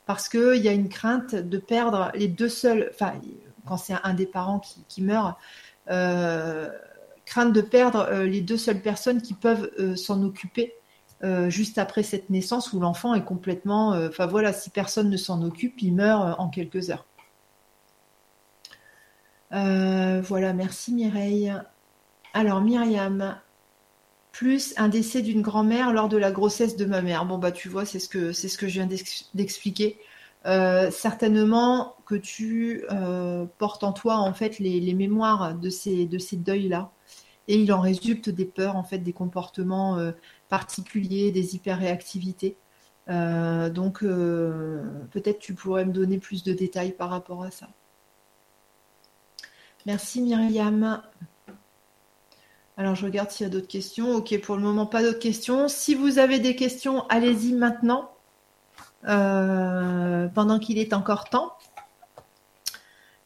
Parce 0.06 0.30
qu'il 0.30 0.58
y 0.58 0.68
a 0.68 0.74
une 0.74 0.88
crainte 0.88 1.34
de 1.34 1.58
perdre 1.58 2.12
les 2.14 2.28
deux 2.28 2.50
seuls, 2.50 2.92
enfin, 2.94 3.14
quand 3.66 3.78
c'est 3.78 3.96
un 4.04 4.14
des 4.14 4.28
parents 4.28 4.60
qui, 4.60 5.02
meurt, 5.02 5.40
euh, 5.90 6.70
crainte 7.26 7.52
de 7.52 7.62
perdre 7.62 8.02
euh, 8.12 8.26
les 8.26 8.42
deux 8.42 8.58
seules 8.58 8.84
personnes 8.84 9.24
qui 9.24 9.34
peuvent 9.34 9.72
s'en 9.96 10.22
occuper 10.22 10.76
juste 11.48 11.80
après 11.80 12.04
cette 12.04 12.30
naissance 12.30 12.74
où 12.74 12.80
l'enfant 12.80 13.16
est 13.16 13.26
complètement. 13.26 13.90
Enfin 14.08 14.28
voilà, 14.28 14.54
si 14.54 14.70
personne 14.70 15.10
ne 15.10 15.18
s'en 15.18 15.42
occupe, 15.42 15.82
il 15.82 15.96
meurt 15.96 16.40
en 16.40 16.48
quelques 16.50 16.92
heures. 16.92 17.08
voilà, 19.50 20.54
merci 20.54 20.94
Mireille. 20.94 21.52
Alors 22.36 22.62
Myriam, 22.62 23.36
plus 24.40 24.74
un 24.78 24.88
décès 24.88 25.22
d'une 25.22 25.42
grand-mère 25.42 25.92
lors 25.92 26.08
de 26.08 26.16
la 26.16 26.32
grossesse 26.32 26.78
de 26.78 26.86
ma 26.86 27.02
mère. 27.02 27.26
Bon 27.26 27.38
bah 27.38 27.52
tu 27.52 27.68
vois, 27.68 27.84
c'est 27.84 28.00
ce 28.00 28.08
que 28.08 28.32
c'est 28.32 28.48
ce 28.48 28.58
que 28.58 28.70
je 28.70 28.76
viens 28.76 28.88
d'expliquer. 29.34 30.00
Euh, 30.46 30.90
certainement 30.92 31.98
que 32.06 32.16
tu 32.16 32.86
euh, 32.90 33.46
portes 33.58 33.84
en 33.84 33.92
toi 33.92 34.16
en 34.16 34.34
fait 34.34 34.60
les, 34.60 34.94
mémoires 34.94 35.56
de 35.56 35.70
ces 35.70 36.06
de 36.06 36.18
ces 36.18 36.38
deuils 36.38 36.70
là, 36.70 36.94
et 37.50 37.58
il 37.58 37.74
en 37.74 37.82
résulte 37.82 38.30
des 38.30 38.46
peurs 38.46 38.78
en 38.78 38.84
fait, 38.86 39.00
des 39.00 39.12
comportements 39.12 39.98
euh, 39.98 40.14
particuliers, 40.48 41.34
des 41.34 41.56
hyperréactivités. 41.56 42.56
donc 43.10 44.04
peut-être 44.04 45.40
tu 45.40 45.54
pourrais 45.54 45.84
me 45.84 45.92
donner 45.92 46.18
plus 46.18 46.44
de 46.44 46.54
détails 46.54 46.94
par 46.94 47.10
rapport 47.10 47.44
à 47.44 47.52
ça. 47.52 47.68
Merci 49.86 50.22
Myriam. 50.22 51.02
Alors, 52.80 52.96
je 52.96 53.04
regarde 53.04 53.30
s'il 53.30 53.46
y 53.46 53.50
a 53.50 53.52
d'autres 53.52 53.68
questions. 53.68 54.16
Ok, 54.16 54.40
pour 54.40 54.56
le 54.56 54.62
moment, 54.62 54.86
pas 54.86 55.04
d'autres 55.04 55.20
questions. 55.20 55.68
Si 55.68 55.96
vous 55.96 56.18
avez 56.18 56.40
des 56.40 56.56
questions, 56.56 57.06
allez-y 57.10 57.52
maintenant, 57.52 58.10
euh, 59.06 60.30
pendant 60.30 60.60
qu'il 60.60 60.78
est 60.78 60.94
encore 60.94 61.26
temps. 61.26 61.52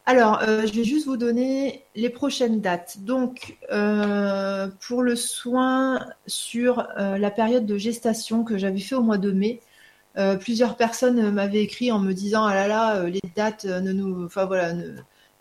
Alors, 0.08 0.42
euh, 0.42 0.66
je 0.66 0.74
vais 0.74 0.84
juste 0.84 1.06
vous 1.06 1.18
donner 1.18 1.84
les 1.94 2.10
prochaines 2.10 2.62
dates. 2.62 3.02
Donc, 3.02 3.60
euh, 3.72 4.70
pour 4.88 5.04
le 5.04 5.16
soin 5.16 6.04
sur 6.26 6.88
la 6.98 7.30
période 7.30 7.68
de 7.68 7.78
gestation 7.78 8.44
que 8.44 8.58
j'avais 8.58 8.80
fait 8.80 8.96
au 8.96 9.04
mois 9.04 9.20
de 9.20 9.32
mai, 9.32 9.62
plusieurs 10.40 10.78
personnes 10.78 11.30
m'avaient 11.30 11.62
écrit 11.62 11.92
en 11.92 12.00
me 12.00 12.14
disant 12.14 12.44
ah 12.44 12.56
là 12.56 12.68
là, 12.68 13.04
les 13.04 13.22
dates 13.36 13.66
ne 13.66 13.92
nous, 13.92 14.26
enfin 14.26 14.46
voilà, 14.46 14.74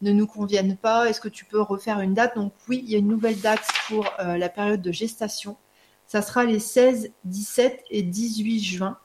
ne 0.03 0.13
nous 0.13 0.27
conviennent 0.27 0.77
pas. 0.77 1.09
Est-ce 1.09 1.21
que 1.21 1.29
tu 1.29 1.45
peux 1.45 1.61
refaire 1.61 2.01
une 2.01 2.15
date? 2.15 2.37
Donc 2.37 2.53
oui, 2.69 2.83
il 2.85 2.91
y 2.91 2.95
a 2.95 2.99
une 2.99 3.09
nouvelle 3.09 3.41
date 3.41 3.63
pour 3.89 4.07
euh, 4.21 4.37
la 4.37 4.49
période 4.49 4.83
de 4.83 4.93
gestation. 4.93 5.57
Ça 6.07 6.21
sera 6.21 6.45
les 6.45 6.59
16, 6.59 7.13
17 7.25 7.85
et 7.91 8.03
18 8.03 8.61
juin. 8.61 8.99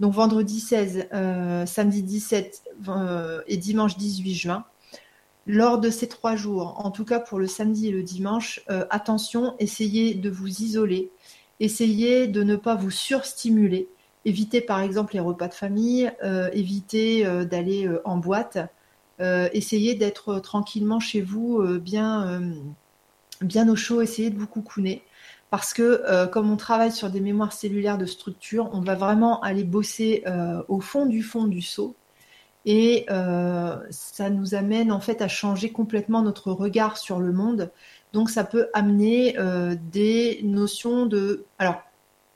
Donc 0.00 0.14
vendredi 0.14 0.60
16, 0.60 1.08
euh, 1.12 1.66
samedi 1.66 2.02
17 2.02 2.62
euh, 2.88 3.42
et 3.46 3.56
dimanche 3.56 3.96
18 3.96 4.34
juin. 4.34 4.64
Lors 5.46 5.78
de 5.78 5.90
ces 5.90 6.08
trois 6.08 6.36
jours, 6.36 6.84
en 6.84 6.90
tout 6.90 7.04
cas 7.04 7.20
pour 7.20 7.38
le 7.38 7.46
samedi 7.46 7.88
et 7.88 7.90
le 7.90 8.02
dimanche, 8.02 8.60
attention, 8.90 9.54
essayez 9.58 10.12
de 10.12 10.28
vous 10.28 10.46
isoler, 10.46 11.10
essayez 11.58 12.26
de 12.26 12.42
ne 12.42 12.56
pas 12.56 12.74
vous 12.74 12.90
surstimuler, 12.90 13.88
évitez 14.26 14.60
par 14.60 14.80
exemple 14.80 15.14
les 15.14 15.20
repas 15.20 15.48
de 15.48 15.54
famille, 15.54 16.12
évitez 16.52 17.24
d'aller 17.46 17.88
en 18.04 18.18
boîte, 18.18 18.58
essayez 19.20 19.94
d'être 19.94 20.38
tranquillement 20.40 21.00
chez 21.00 21.20
vous, 21.20 21.60
euh, 21.60 21.78
bien, 21.78 22.26
euh, 22.28 22.54
bien 23.40 23.68
au 23.68 23.76
chaud, 23.76 24.00
essayez 24.00 24.30
de 24.30 24.38
vous 24.38 24.46
coucouner. 24.46 25.02
Parce 25.50 25.72
que 25.72 26.26
comme 26.26 26.50
on 26.52 26.58
travaille 26.58 26.92
sur 26.92 27.08
des 27.08 27.20
mémoires 27.20 27.54
cellulaires 27.54 27.96
de 27.96 28.04
structure, 28.04 28.68
on 28.74 28.80
va 28.82 28.94
vraiment 28.96 29.40
aller 29.40 29.64
bosser 29.64 30.22
au 30.68 30.78
fond 30.80 31.06
du 31.06 31.22
fond 31.22 31.44
du 31.46 31.62
seau. 31.62 31.96
Et 32.66 33.06
ça 33.08 34.28
nous 34.28 34.54
amène 34.54 34.92
en 34.92 35.00
fait 35.00 35.22
à 35.22 35.28
changer 35.28 35.72
complètement 35.72 36.20
notre 36.20 36.52
regard 36.52 36.98
sur 36.98 37.18
le 37.18 37.32
monde. 37.32 37.70
Donc 38.12 38.28
ça 38.28 38.44
peut 38.44 38.68
amener 38.74 39.38
des 39.90 40.40
notions 40.44 41.06
de... 41.06 41.46
Alors, 41.58 41.80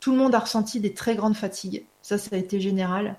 tout 0.01 0.13
le 0.13 0.17
monde 0.17 0.35
a 0.35 0.39
ressenti 0.39 0.81
des 0.81 0.95
très 0.95 1.15
grandes 1.15 1.37
fatigues. 1.37 1.85
Ça, 2.01 2.17
ça 2.17 2.35
a 2.35 2.39
été 2.39 2.61
général. 2.61 3.19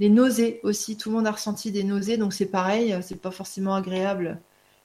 Les 0.00 0.08
nausées 0.08 0.60
aussi, 0.64 0.96
tout 0.96 1.10
le 1.10 1.16
monde 1.16 1.26
a 1.26 1.30
ressenti 1.32 1.70
des 1.70 1.84
nausées, 1.84 2.16
donc 2.16 2.32
c'est 2.32 2.46
pareil, 2.46 2.92
euh, 2.92 3.00
c'est 3.02 3.20
pas 3.20 3.30
forcément 3.30 3.74
agréable 3.74 4.40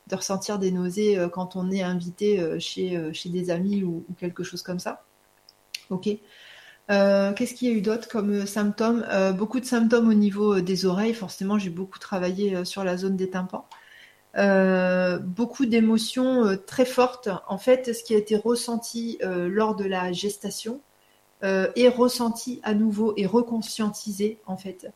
de 0.07 0.15
ressentir 0.15 0.59
des 0.59 0.71
nausées 0.71 1.17
euh, 1.17 1.29
quand 1.29 1.55
on 1.55 1.71
est 1.71 1.81
invité 1.81 2.39
euh, 2.39 2.59
chez, 2.59 3.11
chez 3.13 3.29
des 3.29 3.49
amis 3.49 3.83
ou, 3.83 4.05
quelque 4.19 4.43
chose 4.43 4.61
comme 4.61 4.79
ça. 4.79 5.03
Ok. 5.89 6.09
Qu'est-ce 6.87 7.53
qu'il 7.53 7.69
y 7.69 7.71
a 7.71 7.75
eu 7.75 7.81
d'autre 7.81 8.07
comme 8.07 8.47
symptômes? 8.47 9.05
Beaucoup 9.37 9.59
de 9.59 9.65
symptômes 9.65 10.09
au 10.09 10.15
niveau 10.15 10.59
des 10.59 10.87
oreilles. 10.87 11.13
Forcément, 11.13 11.59
j'ai 11.59 11.69
beaucoup 11.69 11.99
travaillé 11.99 12.65
sur 12.65 12.83
la 12.83 12.97
zone 12.97 13.15
des 13.15 13.29
tympans. 13.29 13.67
beaucoup 15.21 15.67
d'émotions 15.67 16.57
très 16.65 16.85
fortes. 16.85 17.29
En 17.47 17.59
fait, 17.59 17.93
ce 17.93 18.03
qui 18.03 18.15
a 18.15 18.17
été 18.17 18.35
ressenti 18.37 19.19
lors 19.21 19.75
de 19.75 19.85
la 19.85 20.11
gestation 20.13 20.81
est 21.43 21.89
ressenti 21.89 22.59
à 22.63 22.73
nouveau 22.73 23.13
et 23.17 23.27
reconscientisé 23.27 24.39
en 24.47 24.57
fait 24.57 24.87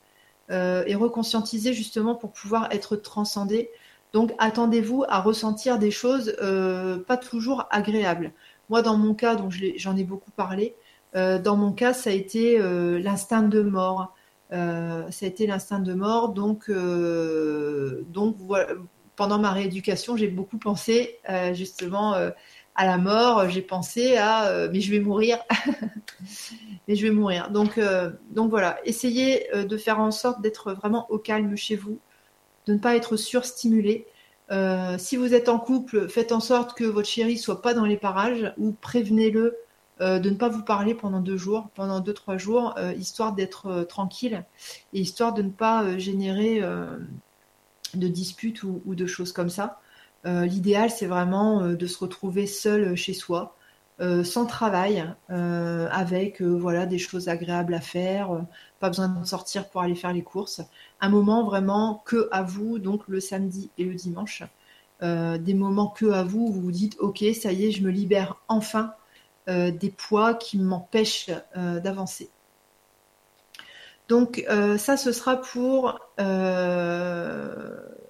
euh, 0.52 0.84
et 0.88 0.96
reconscientiser 0.96 1.74
justement 1.74 2.16
pour 2.16 2.34
pouvoir 2.34 2.68
être 2.72 2.98
transcendé. 2.98 3.70
Donc 4.12 4.34
attendez-vous 4.40 5.06
à 5.08 5.22
ressentir 5.22 5.80
des 5.80 5.90
choses 5.90 6.36
euh, 6.42 7.00
pas 7.00 7.16
toujours 7.16 7.66
agréables. 7.72 8.34
Moi, 8.70 8.82
dans 8.82 8.98
mon 8.98 9.14
cas, 9.14 9.36
donc 9.36 9.54
j'en 9.78 9.96
ai 9.96 10.04
beaucoup 10.04 10.32
parlé, 10.32 10.76
euh, 11.16 11.40
dans 11.40 11.56
mon 11.56 11.72
cas, 11.72 11.94
ça 11.94 12.10
a 12.10 12.14
été 12.14 12.60
l'instinct 13.00 13.44
de 13.44 13.62
mort. 13.62 14.16
ça 14.52 14.58
a 14.58 15.26
été 15.26 15.48
l'instinct 15.48 15.80
de 15.80 15.94
mort. 15.94 16.30
Donc, 16.30 16.70
donc 16.70 18.36
pendant 19.16 19.40
ma 19.40 19.52
rééducation, 19.52 20.18
j'ai 20.18 20.28
beaucoup 20.28 20.58
pensé 20.58 21.20
justement 21.54 22.16
à 22.76 22.86
la 22.86 22.98
mort, 22.98 23.50
j'ai 23.50 23.62
pensé 23.62 24.18
à 24.18 24.48
euh, 24.48 24.70
mais 24.72 24.82
je 24.82 24.92
vais 24.92 25.00
mourir, 25.00 25.40
mais 26.88 26.96
je 26.96 27.06
vais 27.06 27.14
mourir. 27.14 27.52
Donc, 27.52 27.78
euh, 27.78 28.12
donc 28.32 28.50
voilà, 28.50 28.80
essayez 28.86 29.54
euh, 29.56 29.64
de 29.64 29.78
faire 29.78 30.00
en 30.00 30.12
sorte 30.12 30.42
d'être 30.42 30.74
vraiment 30.74 31.10
au 31.12 31.20
calme 31.20 31.56
chez 31.56 31.76
vous, 31.76 32.00
de 32.66 32.74
ne 32.74 32.80
pas 32.80 32.96
être 32.96 33.18
surstimulé. 33.18 34.08
si 34.98 35.18
vous 35.18 35.34
êtes 35.34 35.50
en 35.50 35.60
couple, 35.60 36.08
faites 36.10 36.32
en 36.32 36.40
sorte 36.40 36.76
que 36.78 36.84
votre 36.84 37.08
chéri 37.08 37.38
soit 37.38 37.62
pas 37.62 37.74
dans 37.74 37.86
les 37.86 37.98
parages 37.98 38.54
ou 38.58 38.72
prévenez-le 38.72 39.58
de 40.00 40.30
ne 40.30 40.36
pas 40.36 40.50
vous 40.50 40.64
parler 40.64 40.94
pendant 40.94 41.22
deux 41.22 41.38
jours, 41.38 41.70
pendant 41.76 42.00
deux 42.00 42.14
trois 42.14 42.38
jours, 42.38 42.76
histoire 42.98 43.34
d'être 43.34 43.84
tranquille 43.90 44.46
et 44.94 45.00
histoire 45.02 45.34
de 45.34 45.42
ne 45.42 45.50
pas 45.50 45.98
générer 45.98 46.62
de 47.96 48.08
disputes 48.08 48.64
ou, 48.64 48.82
de 48.86 49.06
choses 49.06 49.32
comme 49.32 49.50
ça. 49.50 49.80
L'idéal, 50.26 50.90
c'est 50.90 51.06
vraiment 51.06 51.68
de 51.68 51.88
se 51.88 51.98
retrouver 51.98 52.48
seul 52.48 52.96
chez 52.96 53.14
soi, 53.14 53.58
sans 54.24 54.46
travail, 54.46 55.06
avec 55.28 56.42
voilà 56.42 56.86
des 56.86 56.98
choses 56.98 57.28
agréables 57.28 57.74
à 57.74 57.82
faire, 57.82 58.46
pas 58.80 58.88
besoin 58.88 59.10
de 59.10 59.26
sortir 59.26 59.70
pour 59.70 59.82
aller 59.82 59.96
faire 59.96 60.14
les 60.14 60.24
courses. 60.24 60.62
Un 61.02 61.10
moment 61.10 61.44
vraiment 61.44 62.02
que 62.06 62.30
à 62.32 62.42
vous, 62.42 62.80
donc 62.80 63.02
le 63.10 63.20
samedi 63.20 63.70
et 63.78 63.84
le 63.84 63.96
dimanche. 63.96 64.44
des 65.02 65.54
moments 65.54 65.88
que 65.88 66.10
à 66.12 66.24
vous, 66.24 66.48
où 66.48 66.52
vous 66.54 66.62
vous 66.62 66.72
dites 66.72 66.96
ok, 67.00 67.24
ça 67.40 67.52
y 67.52 67.66
est, 67.66 67.72
je 67.72 67.84
me 67.84 67.92
libère 67.92 68.38
enfin 68.48 68.94
euh, 69.50 69.72
des 69.72 69.90
poids 69.90 70.36
qui 70.36 70.58
m'empêchent 70.58 71.30
euh, 71.58 71.82
d'avancer. 71.82 72.30
Donc 74.08 74.46
euh, 74.50 74.78
ça, 74.78 74.96
ce 74.96 75.12
sera 75.12 75.36
pour, 75.36 76.00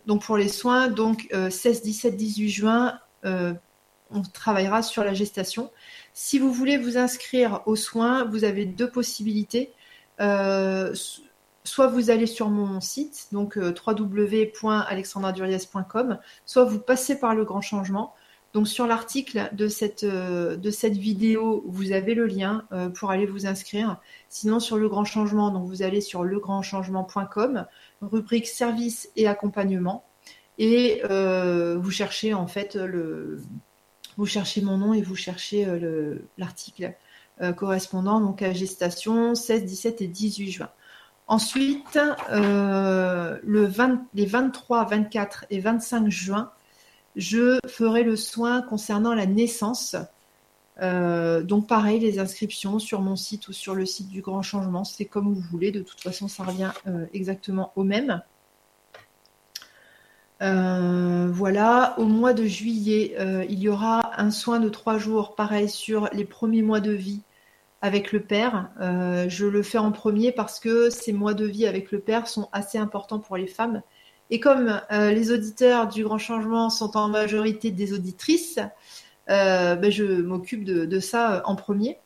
donc 0.06 0.24
pour 0.24 0.38
les 0.38 0.50
soins. 0.50 0.88
Donc 0.88 1.28
16, 1.32 1.82
17, 1.82 2.16
18 2.16 2.50
juin, 2.50 3.00
on 3.24 4.22
travaillera 4.34 4.82
sur 4.82 5.04
la 5.04 5.14
gestation. 5.14 5.70
Si 6.14 6.40
vous 6.40 6.52
voulez 6.52 6.78
vous 6.78 6.98
inscrire 6.98 7.62
aux 7.66 7.76
soins, 7.76 8.24
vous 8.26 8.44
avez 8.44 8.66
deux 8.66 8.90
possibilités. 8.90 9.72
soit 10.20 11.88
vous 11.88 12.10
allez 12.10 12.28
sur 12.28 12.50
mon 12.50 12.82
site, 12.82 13.28
donc 13.32 13.58
www.alexandraduriez.com, 13.58 16.20
soit 16.46 16.66
vous 16.66 16.80
passez 16.80 17.20
par 17.20 17.36
le 17.36 17.46
grand 17.46 17.62
changement. 17.62 18.16
Donc 18.54 18.68
sur 18.68 18.86
l'article 18.86 19.50
de 19.54 19.68
cette, 19.68 20.04
euh, 20.04 20.56
de 20.56 20.70
cette 20.70 20.96
vidéo, 20.96 21.64
vous 21.66 21.92
avez 21.92 22.14
le 22.14 22.28
lien 22.28 22.66
euh, 22.72 22.88
pour 22.88 23.10
aller 23.10 23.26
vous 23.26 23.48
inscrire. 23.48 24.00
Sinon 24.30 24.60
sur 24.60 24.78
le 24.78 24.88
grand 24.88 25.06
changement, 25.06 25.50
donc 25.50 25.66
vous 25.66 25.82
allez 25.82 26.02
sur 26.02 26.24
legrandchangement.com, 26.24 27.66
rubrique 28.12 28.48
services 28.48 29.10
et 29.16 29.28
accompagnement, 29.28 30.06
et 30.58 31.02
euh, 31.10 31.78
vous 31.78 31.92
cherchez 31.92 32.34
en 32.34 32.48
fait 32.48 32.76
le, 32.76 33.42
vous 34.18 34.26
cherchez 34.26 34.62
mon 34.62 34.78
nom 34.78 34.94
et 34.94 35.02
vous 35.02 35.16
cherchez 35.16 35.68
l'article 36.38 36.94
correspondant 37.58 38.20
donc 38.20 38.44
à 38.44 38.54
gestation 38.54 39.34
16, 39.34 39.66
17 39.66 40.02
et 40.02 40.08
18 40.08 40.52
juin. 40.52 40.70
Ensuite, 41.28 41.98
le 42.30 43.66
20, 43.66 44.06
les 44.14 44.26
23, 44.28 44.86
24 44.86 45.46
et 45.50 45.60
25 45.60 46.10
juin, 46.10 46.52
je 47.16 47.60
ferai 47.68 48.04
le 48.04 48.16
soin 48.16 48.62
concernant 48.62 49.14
la 49.14 49.26
naissance. 49.26 49.96
Euh, 50.82 51.44
donc 51.44 51.68
pareil, 51.68 52.00
les 52.00 52.20
inscriptions 52.20 52.80
sur 52.80 53.02
mon 53.02 53.16
site 53.16 53.48
ou 53.48 53.54
sur 53.54 53.76
le 53.76 53.86
site 53.86 54.10
du 54.10 54.22
Grand 54.22 54.42
Changement, 54.42 54.84
c'est 54.84 55.06
comme 55.06 55.34
vous 55.34 55.42
voulez. 55.52 55.72
De 55.72 55.82
toute 55.82 56.02
façon, 56.02 56.28
ça 56.28 56.44
revient 56.44 56.72
euh, 56.88 57.06
exactement 57.14 57.72
au 57.76 57.84
même. 57.84 58.22
Euh, 60.42 61.30
voilà, 61.32 61.96
au 62.00 62.06
mois 62.06 62.34
de 62.34 62.46
juillet, 62.46 63.16
il 63.50 63.60
y 63.60 63.70
aura 63.70 64.20
un 64.20 64.32
soin 64.32 64.60
de 64.60 64.68
trois 64.68 64.98
jours, 64.98 65.36
pareil 65.36 65.70
sur 65.70 66.10
les 66.12 66.26
premiers 66.26 66.64
mois 66.64 66.82
de 66.82 66.92
vie 66.92 67.22
avec 67.82 68.12
le 68.12 68.22
père. 68.22 68.70
je 68.80 69.46
le 69.46 69.64
fais 69.64 69.78
en 69.78 69.92
premier 69.92 70.32
parce 70.32 70.60
que 70.60 70.90
ces 70.90 71.14
mois 71.14 71.34
de 71.34 71.46
vie 71.46 71.66
avec 71.66 71.92
le 71.92 72.00
père 72.00 72.28
sont 72.28 72.50
assez 72.52 72.78
importants 72.78 73.20
pour 73.20 73.38
les 73.38 73.48
femmes 73.48 73.82
et 74.30 74.40
comme 74.40 74.82
les 74.92 75.32
auditeurs 75.32 75.88
du 75.88 76.04
Grand 76.04 76.18
Changement 76.18 76.70
sont 76.70 76.98
en 76.98 77.08
majorité 77.08 77.72
des 77.72 77.94
auditrices, 77.94 78.60
ben, 79.28 79.90
je 79.90 80.22
m'occupe 80.22 80.64
de, 80.64 81.00
ça 81.00 81.36
euh, 81.36 81.42
en 81.46 81.56
premier. 81.56 82.00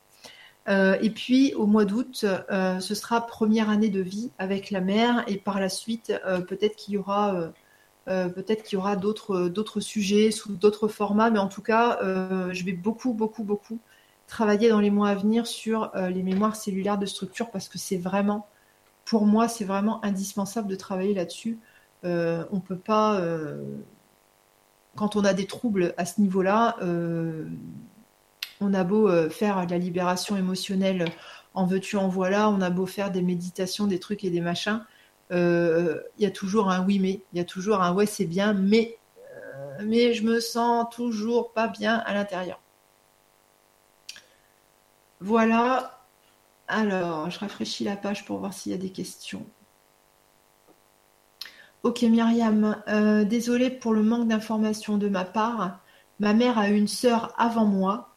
et 0.67 1.09
puis 1.09 1.53
au 1.55 1.65
mois 1.65 1.85
d'août, 1.85 2.25
ce 2.25 2.95
sera 2.95 3.25
première 3.25 3.69
année 3.69 3.89
de 3.89 4.01
vie 4.01 4.31
avec 4.37 4.71
la 4.71 4.81
mère, 4.81 5.23
et 5.27 5.37
par 5.37 5.59
la 5.59 5.69
suite, 5.69 6.13
peut-être 6.47 6.75
qu'il 6.75 6.95
y 6.95 6.97
aura, 6.97 7.51
peut-être 8.05 8.63
qu'il 8.63 8.77
y 8.77 8.79
aura 8.79 8.95
d'autres, 8.95 9.79
sujets 9.79 10.31
sous 10.31 10.55
d'autres 10.55 10.87
formats, 10.87 11.29
mais 11.29 11.39
en 11.39 11.47
tout 11.47 11.61
cas, 11.61 11.99
je 12.01 12.63
vais 12.65 12.73
beaucoup, 12.73 13.13
beaucoup, 13.13 13.43
beaucoup 13.43 13.79
travailler 14.27 14.67
dans 14.67 14.81
les 14.81 14.91
mois 14.91 15.09
à 15.09 15.15
venir 15.15 15.47
sur 15.47 15.91
les 15.95 16.23
mémoires 16.23 16.57
cellulaires 16.57 16.97
de 16.97 17.05
structure 17.05 17.49
parce 17.49 17.69
que 17.69 17.77
c'est 17.77 17.97
vraiment, 17.97 18.47
pour 19.05 19.25
moi, 19.25 19.47
c'est 19.47 19.65
vraiment 19.65 20.03
indispensable 20.03 20.67
de 20.67 20.75
travailler 20.75 21.13
là-dessus. 21.13 21.57
Euh, 22.05 22.45
on 22.51 22.59
peut 22.59 22.77
pas, 22.77 23.19
euh, 23.19 23.63
quand 24.97 25.15
on 25.15 25.23
a 25.23 25.33
des 25.33 25.47
troubles 25.47 25.93
à 25.97 26.05
ce 26.05 26.19
niveau-là, 26.19 26.75
euh, 26.81 27.45
on 28.59 28.73
a 28.73 28.83
beau 28.83 29.29
faire 29.29 29.65
de 29.65 29.71
la 29.71 29.77
libération 29.77 30.35
émotionnelle 30.35 31.05
en 31.53 31.65
veux-tu, 31.65 31.95
en 31.97 32.07
voilà, 32.07 32.49
on 32.49 32.59
a 32.61 32.69
beau 32.69 32.85
faire 32.85 33.11
des 33.11 33.21
méditations, 33.21 33.87
des 33.87 33.99
trucs 33.99 34.23
et 34.23 34.29
des 34.29 34.41
machins, 34.41 34.81
il 35.31 36.01
y 36.19 36.25
a 36.25 36.31
toujours 36.31 36.69
un 36.69 36.83
oui 36.85 36.99
mais, 36.99 37.21
il 37.33 37.37
y 37.37 37.41
a 37.41 37.45
toujours 37.45 37.81
un 37.81 37.93
ouais 37.93 38.05
c'est 38.05 38.25
bien, 38.25 38.53
mais 38.53 38.97
mais 39.83 40.13
je 40.13 40.23
me 40.23 40.39
sens 40.39 40.87
toujours 40.91 41.53
pas 41.53 41.67
bien 41.67 41.97
à 42.05 42.13
l'intérieur. 42.13 42.59
Voilà. 45.19 46.05
Alors, 46.67 47.29
je 47.29 47.39
rafraîchis 47.39 47.83
la 47.83 47.95
page 47.95 48.25
pour 48.25 48.39
voir 48.39 48.53
s'il 48.53 48.71
y 48.71 48.75
a 48.75 48.77
des 48.77 48.91
questions. 48.91 49.45
Ok 51.87 52.01
Myriam, 52.01 52.83
euh, 52.89 53.23
désolée 53.23 53.69
pour 53.69 53.93
le 53.93 54.03
manque 54.03 54.27
d'informations 54.27 54.97
de 54.97 55.07
ma 55.07 55.23
part. 55.23 55.79
Ma 56.19 56.33
mère 56.33 56.57
a 56.57 56.69
eu 56.69 56.75
une 56.75 56.89
sœur 56.89 57.33
avant 57.37 57.63
moi. 57.63 58.13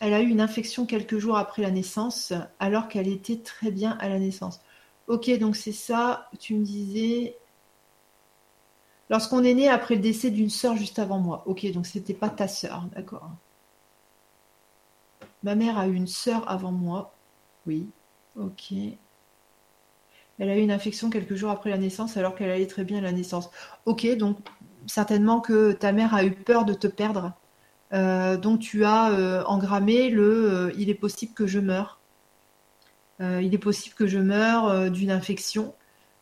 elle 0.00 0.14
a 0.14 0.20
eu 0.20 0.28
une 0.28 0.40
infection 0.40 0.86
quelques 0.86 1.18
jours 1.18 1.36
après 1.36 1.62
la 1.62 1.72
naissance, 1.72 2.32
alors 2.60 2.86
qu'elle 2.86 3.08
était 3.08 3.42
très 3.42 3.72
bien 3.72 3.98
à 3.98 4.08
la 4.08 4.20
naissance. 4.20 4.60
Ok, 5.08 5.28
donc 5.40 5.56
c'est 5.56 5.72
ça, 5.72 6.30
tu 6.38 6.54
me 6.54 6.64
disais. 6.64 7.36
Lorsqu'on 9.08 9.42
est 9.42 9.54
né 9.54 9.68
après 9.68 9.96
le 9.96 10.00
décès 10.00 10.30
d'une 10.30 10.50
sœur 10.50 10.76
juste 10.76 11.00
avant 11.00 11.18
moi. 11.18 11.42
Ok, 11.46 11.68
donc 11.72 11.84
c'était 11.84 12.14
pas 12.14 12.30
ta 12.30 12.46
sœur, 12.46 12.84
d'accord. 12.94 13.28
Ma 15.42 15.56
mère 15.56 15.78
a 15.78 15.88
eu 15.88 15.94
une 15.94 16.06
sœur 16.06 16.48
avant 16.48 16.70
moi. 16.70 17.12
Oui, 17.66 17.88
ok. 18.36 18.72
Elle 20.40 20.48
a 20.48 20.56
eu 20.56 20.62
une 20.62 20.72
infection 20.72 21.10
quelques 21.10 21.34
jours 21.34 21.50
après 21.50 21.68
la 21.68 21.76
naissance 21.76 22.16
alors 22.16 22.34
qu'elle 22.34 22.50
allait 22.50 22.66
très 22.66 22.82
bien 22.82 22.98
à 22.98 23.02
la 23.02 23.12
naissance. 23.12 23.50
Ok, 23.84 24.08
donc 24.16 24.38
certainement 24.86 25.40
que 25.40 25.72
ta 25.72 25.92
mère 25.92 26.14
a 26.14 26.24
eu 26.24 26.32
peur 26.32 26.64
de 26.64 26.72
te 26.72 26.86
perdre. 26.86 27.34
Euh, 27.92 28.38
donc 28.38 28.60
tu 28.60 28.84
as 28.84 29.10
euh, 29.10 29.42
engrammé 29.44 30.08
le 30.10 30.52
euh, 30.52 30.72
il 30.78 30.90
est 30.90 30.94
possible 30.94 31.34
que 31.34 31.46
je 31.46 31.58
meure. 31.58 32.00
il 33.20 33.52
est 33.52 33.58
possible 33.58 33.94
que 33.94 34.06
je 34.06 34.18
meure 34.18 34.90
d'une 34.90 35.10
infection. 35.10 35.74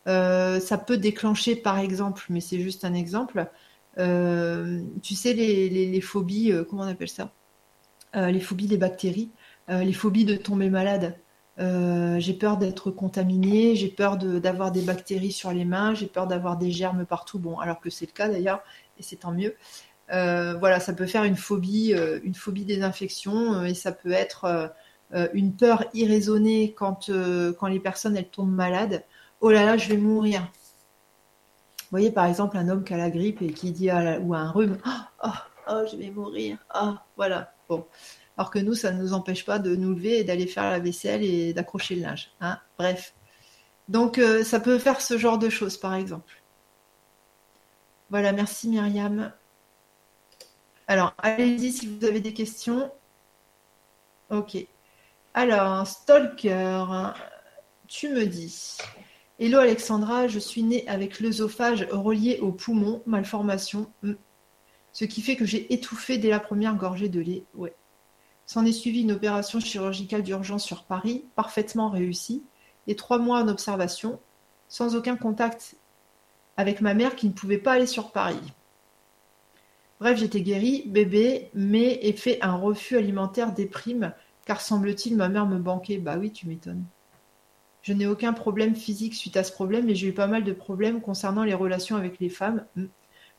ça 0.06 0.78
peut 0.84 0.96
déclencher 0.96 1.54
par 1.54 1.78
exemple, 1.78 2.24
mais 2.28 2.40
c'est 2.40 2.60
juste 2.60 2.84
un 2.84 2.94
exemple. 2.94 3.46
tu 3.96 5.14
sais 5.14 5.32
les 5.34 6.00
phobies, 6.00 6.52
comment 6.68 6.82
on 6.82 6.88
appelle 6.88 7.08
ça? 7.08 7.32
Les 8.14 8.40
phobies 8.40 8.66
des 8.66 8.78
bactéries, 8.78 9.30
les 9.68 9.92
phobies 9.92 10.24
de 10.24 10.36
tomber 10.36 10.70
malade. 10.70 11.16
Euh, 11.58 12.20
j'ai 12.20 12.34
peur 12.34 12.56
d'être 12.56 12.90
contaminée, 12.90 13.74
j'ai 13.74 13.88
peur 13.88 14.16
d'avoir 14.16 14.70
des 14.70 14.82
bactéries 14.82 15.32
sur 15.32 15.52
les 15.52 15.64
mains, 15.64 15.94
j'ai 15.94 16.06
peur 16.06 16.26
d'avoir 16.26 16.56
des 16.56 16.70
germes 16.70 17.04
partout. 17.04 17.38
Bon, 17.38 17.58
alors 17.58 17.80
que 17.80 17.90
c'est 17.90 18.06
le 18.06 18.12
cas 18.12 18.28
d'ailleurs, 18.28 18.62
et 18.98 19.02
c'est 19.02 19.16
tant 19.16 19.32
mieux. 19.32 19.56
Euh, 20.12 20.54
voilà, 20.54 20.80
ça 20.80 20.92
peut 20.92 21.06
faire 21.06 21.24
une 21.24 21.36
phobie, 21.36 21.94
euh, 21.94 22.20
une 22.22 22.34
phobie 22.34 22.64
des 22.64 22.82
infections, 22.82 23.64
et 23.64 23.74
ça 23.74 23.92
peut 23.92 24.12
être 24.12 24.72
une 25.32 25.54
peur 25.56 25.84
irraisonnée 25.94 26.74
quand, 26.74 27.10
quand 27.58 27.66
les 27.66 27.80
personnes 27.80 28.16
elles 28.16 28.28
tombent 28.28 28.54
malades. 28.54 29.04
Oh 29.40 29.50
là 29.50 29.64
là, 29.64 29.78
je 29.78 29.88
vais 29.88 29.96
mourir. 29.96 30.42
Vous 30.42 31.92
voyez 31.92 32.10
par 32.10 32.26
exemple 32.26 32.58
un 32.58 32.68
homme 32.68 32.84
qui 32.84 32.92
a 32.92 32.98
la 32.98 33.08
grippe 33.08 33.40
et 33.40 33.50
qui 33.52 33.72
dit 33.72 33.90
ou 33.90 34.34
un 34.34 34.50
rhume, 34.50 34.76
oh, 34.86 34.90
oh, 35.24 35.28
oh, 35.70 35.82
je 35.90 35.96
vais 35.96 36.10
mourir. 36.10 36.58
Ah, 36.68 37.06
voilà. 37.16 37.54
Bon, 37.70 37.86
alors 38.38 38.52
que 38.52 38.60
nous, 38.60 38.74
ça 38.74 38.92
ne 38.92 39.02
nous 39.02 39.14
empêche 39.14 39.44
pas 39.44 39.58
de 39.58 39.74
nous 39.74 39.92
lever 39.94 40.20
et 40.20 40.24
d'aller 40.24 40.46
faire 40.46 40.70
la 40.70 40.78
vaisselle 40.78 41.24
et 41.24 41.52
d'accrocher 41.52 41.96
le 41.96 42.02
linge. 42.02 42.30
Hein. 42.40 42.60
Bref. 42.78 43.12
Donc, 43.88 44.18
euh, 44.18 44.44
ça 44.44 44.60
peut 44.60 44.78
faire 44.78 45.00
ce 45.00 45.18
genre 45.18 45.38
de 45.38 45.48
choses, 45.48 45.76
par 45.76 45.94
exemple. 45.94 46.40
Voilà, 48.10 48.30
merci 48.32 48.68
Myriam. 48.68 49.32
Alors, 50.86 51.14
allez-y 51.18 51.72
si 51.72 51.88
vous 51.88 52.04
avez 52.04 52.20
des 52.20 52.32
questions. 52.32 52.92
Ok. 54.30 54.56
Alors, 55.34 55.84
Stalker, 55.84 56.84
tu 57.88 58.08
me 58.08 58.24
dis. 58.24 58.78
Hello 59.40 59.58
Alexandra, 59.58 60.28
je 60.28 60.38
suis 60.38 60.62
née 60.62 60.86
avec 60.86 61.18
l'œsophage 61.18 61.88
relié 61.90 62.38
au 62.38 62.52
poumon, 62.52 63.02
malformation. 63.04 63.92
Hmm. 64.02 64.14
Ce 64.92 65.04
qui 65.04 65.22
fait 65.22 65.34
que 65.34 65.44
j'ai 65.44 65.72
étouffé 65.72 66.18
dès 66.18 66.30
la 66.30 66.40
première 66.40 66.76
gorgée 66.76 67.08
de 67.08 67.20
lait. 67.20 67.44
S'en 68.48 68.64
est 68.64 68.72
suivi 68.72 69.02
une 69.02 69.12
opération 69.12 69.60
chirurgicale 69.60 70.22
d'urgence 70.22 70.64
sur 70.64 70.84
Paris, 70.84 71.26
parfaitement 71.36 71.90
réussie, 71.90 72.42
et 72.86 72.96
trois 72.96 73.18
mois 73.18 73.42
en 73.42 73.48
observation, 73.48 74.18
sans 74.68 74.96
aucun 74.96 75.16
contact 75.16 75.76
avec 76.56 76.80
ma 76.80 76.94
mère 76.94 77.14
qui 77.14 77.28
ne 77.28 77.34
pouvait 77.34 77.58
pas 77.58 77.72
aller 77.72 77.86
sur 77.86 78.10
Paris. 78.10 78.40
Bref, 80.00 80.18
j'étais 80.18 80.40
guérie, 80.40 80.84
bébé, 80.86 81.50
mais 81.52 81.98
ai 82.00 82.14
fait 82.14 82.38
un 82.40 82.56
refus 82.56 82.96
alimentaire 82.96 83.52
déprime, 83.52 84.14
car 84.46 84.62
semble-t-il 84.62 85.14
ma 85.14 85.28
mère 85.28 85.44
me 85.44 85.58
banquait. 85.58 85.98
Bah 85.98 86.16
oui, 86.18 86.32
tu 86.32 86.48
m'étonnes. 86.48 86.86
Je 87.82 87.92
n'ai 87.92 88.06
aucun 88.06 88.32
problème 88.32 88.74
physique 88.74 89.14
suite 89.14 89.36
à 89.36 89.44
ce 89.44 89.52
problème, 89.52 89.84
mais 89.84 89.94
j'ai 89.94 90.08
eu 90.08 90.14
pas 90.14 90.26
mal 90.26 90.42
de 90.42 90.54
problèmes 90.54 91.02
concernant 91.02 91.44
les 91.44 91.52
relations 91.52 91.96
avec 91.96 92.18
les 92.18 92.30
femmes. 92.30 92.64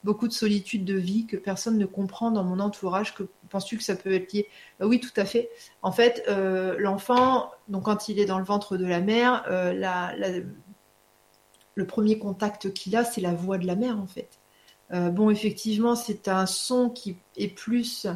Beaucoup 0.03 0.27
de 0.27 0.33
solitude 0.33 0.85
de 0.85 0.95
vie 0.95 1.25
que 1.25 1.35
personne 1.35 1.77
ne 1.77 1.85
comprend 1.85 2.31
dans 2.31 2.43
mon 2.43 2.59
entourage. 2.59 3.13
Que 3.13 3.23
penses-tu 3.49 3.77
que 3.77 3.83
ça 3.83 3.95
peut 3.95 4.13
être 4.13 4.31
lié? 4.31 4.47
Bah 4.79 4.85
Oui, 4.87 4.99
tout 4.99 5.11
à 5.17 5.25
fait. 5.25 5.49
En 5.81 5.91
fait, 5.91 6.23
euh, 6.29 6.75
l'enfant, 6.79 7.51
donc 7.67 7.83
quand 7.83 8.07
il 8.07 8.19
est 8.19 8.25
dans 8.25 8.39
le 8.39 8.45
ventre 8.45 8.77
de 8.77 8.85
la 8.85 9.01
mère, 9.01 9.43
euh, 9.49 10.43
le 11.75 11.87
premier 11.87 12.17
contact 12.17 12.73
qu'il 12.73 12.95
a, 12.95 13.03
c'est 13.03 13.21
la 13.21 13.33
voix 13.33 13.57
de 13.57 13.67
la 13.67 13.75
mère, 13.75 13.99
en 13.99 14.07
fait. 14.07 14.39
Euh, 14.93 15.09
bon, 15.09 15.29
effectivement, 15.29 15.95
c'est 15.95 16.27
un 16.27 16.45
son 16.45 16.89
qui 16.89 17.17
est 17.35 17.49
plus 17.49 18.07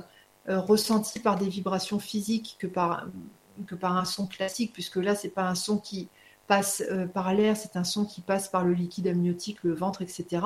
ressenti 0.47 1.19
par 1.19 1.37
des 1.37 1.47
vibrations 1.47 1.99
physiques 1.99 2.57
que 2.59 2.67
par, 2.67 3.07
que 3.67 3.75
par 3.75 3.97
un 3.97 4.05
son 4.05 4.27
classique, 4.27 4.71
puisque 4.73 4.97
là, 4.97 5.15
c'est 5.15 5.29
pas 5.29 5.47
un 5.47 5.55
son 5.55 5.77
qui 5.77 6.09
passe 6.47 6.83
euh, 6.89 7.05
par 7.05 7.33
l'air, 7.33 7.57
c'est 7.57 7.75
un 7.77 7.83
son 7.83 8.05
qui 8.05 8.21
passe 8.21 8.47
par 8.47 8.63
le 8.63 8.73
liquide 8.73 9.07
amniotique, 9.07 9.63
le 9.63 9.73
ventre, 9.73 10.01
etc., 10.01 10.45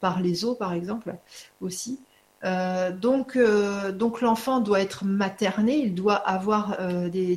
par 0.00 0.20
les 0.20 0.44
os, 0.44 0.56
par 0.56 0.72
exemple, 0.72 1.14
aussi. 1.60 2.00
donc, 2.42 3.38
donc 3.98 4.22
l'enfant 4.22 4.60
doit 4.60 4.80
être 4.80 5.04
materné, 5.04 5.76
il 5.76 5.94
doit 5.94 6.14
avoir 6.14 6.78
des, 7.10 7.36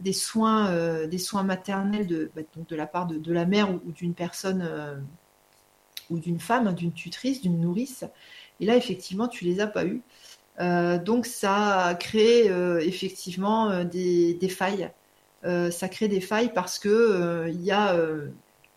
des, 0.00 0.12
soins, 0.12 1.06
des 1.08 1.18
soins 1.18 1.42
maternels 1.42 2.06
de, 2.06 2.30
bah, 2.36 2.42
donc 2.56 2.68
de 2.68 2.76
la 2.76 2.86
part 2.86 3.08
de, 3.08 3.32
la 3.32 3.46
mère 3.46 3.68
ou 3.72 3.90
d'une 3.90 4.14
personne 4.14 5.02
ou 6.10 6.18
d'une 6.18 6.40
femme, 6.40 6.72
d'une 6.74 6.92
tutrice, 6.92 7.42
d'une 7.42 7.60
nourrice. 7.60 8.04
Et 8.60 8.66
là, 8.66 8.76
effectivement, 8.76 9.28
tu 9.28 9.44
les 9.44 9.60
as 9.60 9.66
pas. 9.66 9.84
Euh, 10.60 10.98
donc, 10.98 11.26
ça 11.26 11.86
a 11.86 11.94
créé 11.94 12.50
euh, 12.50 12.80
effectivement 12.80 13.70
euh, 13.70 13.84
des, 13.84 14.48
failles. 14.48 14.90
Ça 15.44 15.88
crée 15.88 16.08
des 16.08 16.20
failles 16.20 16.52
parce 16.54 16.78
que 16.78 17.46
il 17.48 17.62
y 17.62 17.70
a 17.70 17.96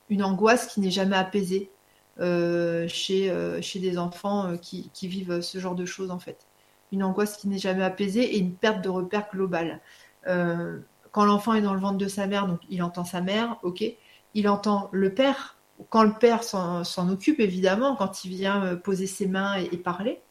une 0.10 0.24
angoisse 0.24 0.68
qui 0.68 0.82
n'est 0.82 0.92
jamais 0.92 1.16
apaisée 1.16 1.72
chez, 2.20 3.32
des 3.76 3.98
enfants 3.98 4.58
qui, 4.58 4.92
vivent 5.04 5.42
ce 5.42 5.60
genre 5.60 5.76
de 5.76 5.86
choses 5.86 6.12
en 6.12 6.20
fait. 6.20 6.46
Une 6.92 7.04
angoisse 7.04 7.38
qui 7.38 7.48
n'est 7.48 7.58
jamais 7.58 7.84
apaisée 7.84 8.36
et 8.36 8.40
une 8.40 8.54
perte 8.54 8.82
de 8.84 8.90
repère 8.90 9.28
global. 9.32 9.80
quand 10.26 11.26
l'enfant 11.26 11.54
est 11.54 11.62
dans 11.62 11.74
le 11.74 11.80
ventre 11.80 11.98
de 11.98 12.08
sa 12.08 12.28
mère, 12.28 12.48
donc 12.48 12.60
il 12.70 12.84
entend 12.84 13.06
sa 13.06 13.22
mère, 13.22 13.58
ok, 13.64 13.84
il 14.34 14.48
entend 14.48 14.90
le 14.92 15.14
père, 15.14 15.58
quand 15.90 16.04
le 16.04 16.14
père 16.14 16.44
s'en 16.44 17.10
occupe, 17.10 17.40
évidemment, 17.40 17.96
quand 17.96 18.24
il 18.24 18.30
vient 18.30 18.64
euh, 18.64 18.76
poser 18.76 19.08
ses 19.08 19.28
mains 19.28 19.56
et, 19.56 19.78
parler. 19.78 20.22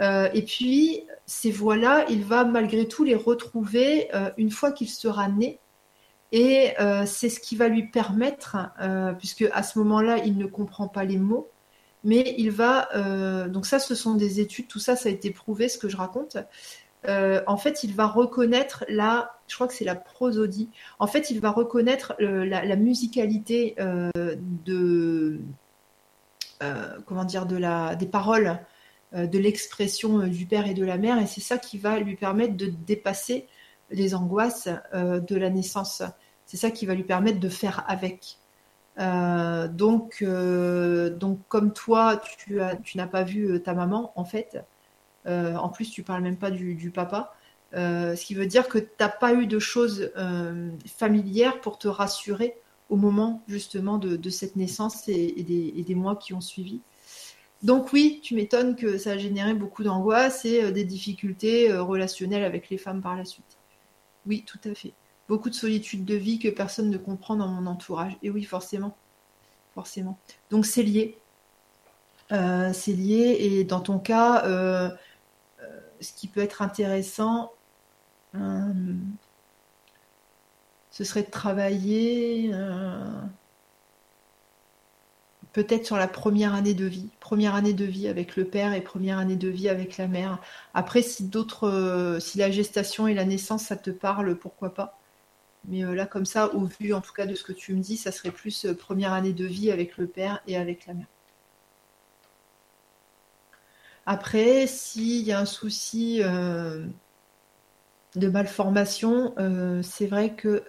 Euh, 0.00 0.28
et 0.32 0.42
puis, 0.42 1.04
ces 1.26 1.50
voix-là, 1.50 2.06
il 2.08 2.24
va 2.24 2.44
malgré 2.44 2.86
tout 2.86 3.04
les 3.04 3.14
retrouver 3.14 4.08
euh, 4.14 4.30
une 4.36 4.50
fois 4.50 4.72
qu'il 4.72 4.88
sera 4.88 5.28
né. 5.28 5.58
Et 6.30 6.74
c'est 7.06 7.30
ce 7.30 7.40
qui 7.40 7.56
va 7.56 7.68
lui 7.68 7.86
permettre, 7.86 8.58
puisque 9.18 9.46
à 9.50 9.62
ce 9.62 9.78
moment-là, 9.78 10.18
il 10.18 10.36
ne 10.36 10.44
comprend 10.44 10.86
pas 10.86 11.04
les 11.04 11.16
mots, 11.16 11.48
mais 12.04 12.34
il 12.36 12.50
va. 12.50 12.90
donc, 13.48 13.64
ça, 13.64 13.78
ce 13.78 13.94
sont 13.94 14.14
des 14.14 14.38
études, 14.38 14.68
tout 14.68 14.78
ça, 14.78 14.94
ça 14.94 15.08
a 15.08 15.12
été 15.12 15.30
prouvé, 15.30 15.70
ce 15.70 15.78
que 15.78 15.88
je 15.88 15.96
raconte. 15.96 16.36
Euh, 17.06 17.42
en 17.46 17.56
fait, 17.56 17.84
il 17.84 17.94
va 17.94 18.06
reconnaître 18.06 18.84
la, 18.88 19.38
je 19.46 19.54
crois 19.54 19.68
que 19.68 19.74
c'est 19.74 19.84
la 19.84 19.94
prosodie. 19.94 20.68
En 20.98 21.06
fait, 21.06 21.30
il 21.30 21.40
va 21.40 21.50
reconnaître 21.50 22.14
euh, 22.20 22.44
la, 22.44 22.76
musicalité 22.76 23.76
euh, 23.78 24.10
de, 24.64 25.40
comment 27.06 27.24
dire, 27.24 27.46
de 27.46 27.56
la, 27.56 27.94
des 27.94 28.06
paroles, 28.06 28.58
de 29.12 29.38
l'expression 29.38 30.26
du 30.26 30.46
père 30.46 30.66
et 30.66 30.74
de 30.74 30.84
la 30.84 30.98
mère, 30.98 31.18
et 31.18 31.26
c'est 31.26 31.40
ça 31.40 31.58
qui 31.58 31.78
va 31.78 31.98
lui 31.98 32.16
permettre 32.16 32.56
de 32.56 32.66
dépasser 32.66 33.46
les 33.90 34.14
angoisses 34.14 34.68
de 34.92 35.36
la 35.36 35.48
naissance. 35.48 36.02
C'est 36.44 36.58
ça 36.58 36.70
qui 36.70 36.84
va 36.84 36.94
lui 36.94 37.04
permettre 37.04 37.40
de 37.40 37.48
faire 37.48 37.84
avec. 37.88 38.36
donc, 38.98 40.22
donc, 40.22 41.40
comme 41.48 41.72
toi, 41.72 42.20
tu, 42.38 42.60
tu 42.82 42.98
n'as 42.98 43.06
pas 43.06 43.22
vu 43.22 43.62
ta 43.62 43.72
maman, 43.72 44.12
en 44.14 44.24
fait, 44.24 44.58
euh, 45.28 45.54
en 45.56 45.68
plus, 45.68 45.90
tu 45.90 46.02
parles 46.02 46.22
même 46.22 46.36
pas 46.36 46.50
du, 46.50 46.90
papa. 46.90 47.34
Euh, 47.74 48.16
ce 48.16 48.24
qui 48.24 48.34
veut 48.34 48.46
dire 48.46 48.68
que 48.68 48.78
tu 48.78 48.88
n'as 48.98 49.08
pas 49.08 49.34
eu 49.34 49.46
de 49.46 49.58
choses 49.58 50.10
euh, 50.16 50.70
familières 50.86 51.60
pour 51.60 51.78
te 51.78 51.88
rassurer 51.88 52.56
au 52.88 52.96
moment 52.96 53.42
justement 53.46 53.98
de, 53.98 54.30
cette 54.30 54.56
naissance 54.56 55.06
et, 55.08 55.42
des, 55.42 55.94
mois 55.94 56.16
qui 56.16 56.32
ont 56.32 56.40
suivi. 56.40 56.80
Donc 57.62 57.92
oui, 57.92 58.20
tu 58.22 58.34
m'étonnes 58.34 58.76
que 58.76 58.98
ça 58.98 59.12
a 59.12 59.18
généré 59.18 59.54
beaucoup 59.54 59.82
d'angoisse 59.82 60.44
et 60.44 60.70
des 60.70 60.84
difficultés 60.84 61.72
relationnelles 61.72 62.44
avec 62.44 62.70
les 62.70 62.78
femmes 62.78 63.02
par 63.02 63.16
la 63.16 63.24
suite. 63.24 63.58
Oui, 64.26 64.44
tout 64.46 64.60
à 64.64 64.74
fait. 64.74 64.92
Beaucoup 65.28 65.50
de 65.50 65.54
solitude 65.54 66.04
de 66.04 66.14
vie 66.14 66.38
que 66.38 66.48
personne 66.48 66.88
ne 66.88 66.98
comprend 66.98 67.36
dans 67.36 67.48
mon 67.48 67.66
entourage. 67.66 68.16
Et 68.22 68.30
oui, 68.30 68.44
forcément. 68.44 68.96
Forcément. 69.74 70.18
Donc 70.50 70.66
c'est 70.66 70.84
lié. 70.84 71.18
c'est 72.30 72.92
lié. 72.92 73.38
Et 73.40 73.64
dans 73.64 73.80
ton 73.80 73.98
cas, 73.98 74.44
ce 76.00 76.12
qui 76.12 76.28
peut 76.28 76.40
être 76.40 76.62
intéressant, 76.62 77.52
euh, 78.34 78.72
ce 80.90 81.04
serait 81.04 81.22
de 81.22 81.30
travailler 81.30 82.50
euh, 82.52 83.22
peut-être 85.64 85.86
sur 85.86 85.96
la 85.96 86.08
première 86.08 86.54
année 86.54 86.74
de 86.74 86.84
vie, 86.84 87.08
première 87.20 87.54
année 87.54 87.72
de 87.72 87.84
vie 87.84 88.08
avec 88.08 88.36
le 88.36 88.44
père 88.44 88.74
et 88.74 88.80
première 88.80 89.18
année 89.18 89.36
de 89.36 89.48
vie 89.48 89.68
avec 89.68 89.96
la 89.96 90.06
mère. 90.06 90.38
Après, 90.74 91.02
si 91.02 91.24
d'autres, 91.24 91.68
euh, 91.68 92.20
si 92.20 92.38
la 92.38 92.50
gestation 92.50 93.08
et 93.08 93.14
la 93.14 93.24
naissance, 93.24 93.64
ça 93.64 93.76
te 93.76 93.90
parle, 93.90 94.36
pourquoi 94.36 94.74
pas. 94.74 94.98
Mais 95.64 95.82
là, 95.82 96.06
comme 96.06 96.26
ça, 96.26 96.54
au 96.54 96.68
vu 96.80 96.94
en 96.94 97.00
tout 97.00 97.12
cas 97.12 97.26
de 97.26 97.34
ce 97.34 97.44
que 97.44 97.52
tu 97.52 97.74
me 97.74 97.80
dis, 97.80 97.96
ça 97.96 98.12
serait 98.12 98.30
plus 98.30 98.66
première 98.78 99.12
année 99.12 99.32
de 99.32 99.44
vie 99.44 99.70
avec 99.70 99.98
le 99.98 100.06
père 100.06 100.40
et 100.46 100.56
avec 100.56 100.86
la 100.86 100.94
mère. 100.94 101.06
Après, 104.10 104.66
s'il 104.66 105.22
y 105.22 105.32
a 105.32 105.40
un 105.40 105.44
souci 105.44 106.22
euh, 106.22 106.86
de 108.16 108.28
malformation, 108.28 109.34
euh, 109.38 109.82
c'est 109.82 110.06
vrai 110.06 110.34
que 110.34 110.64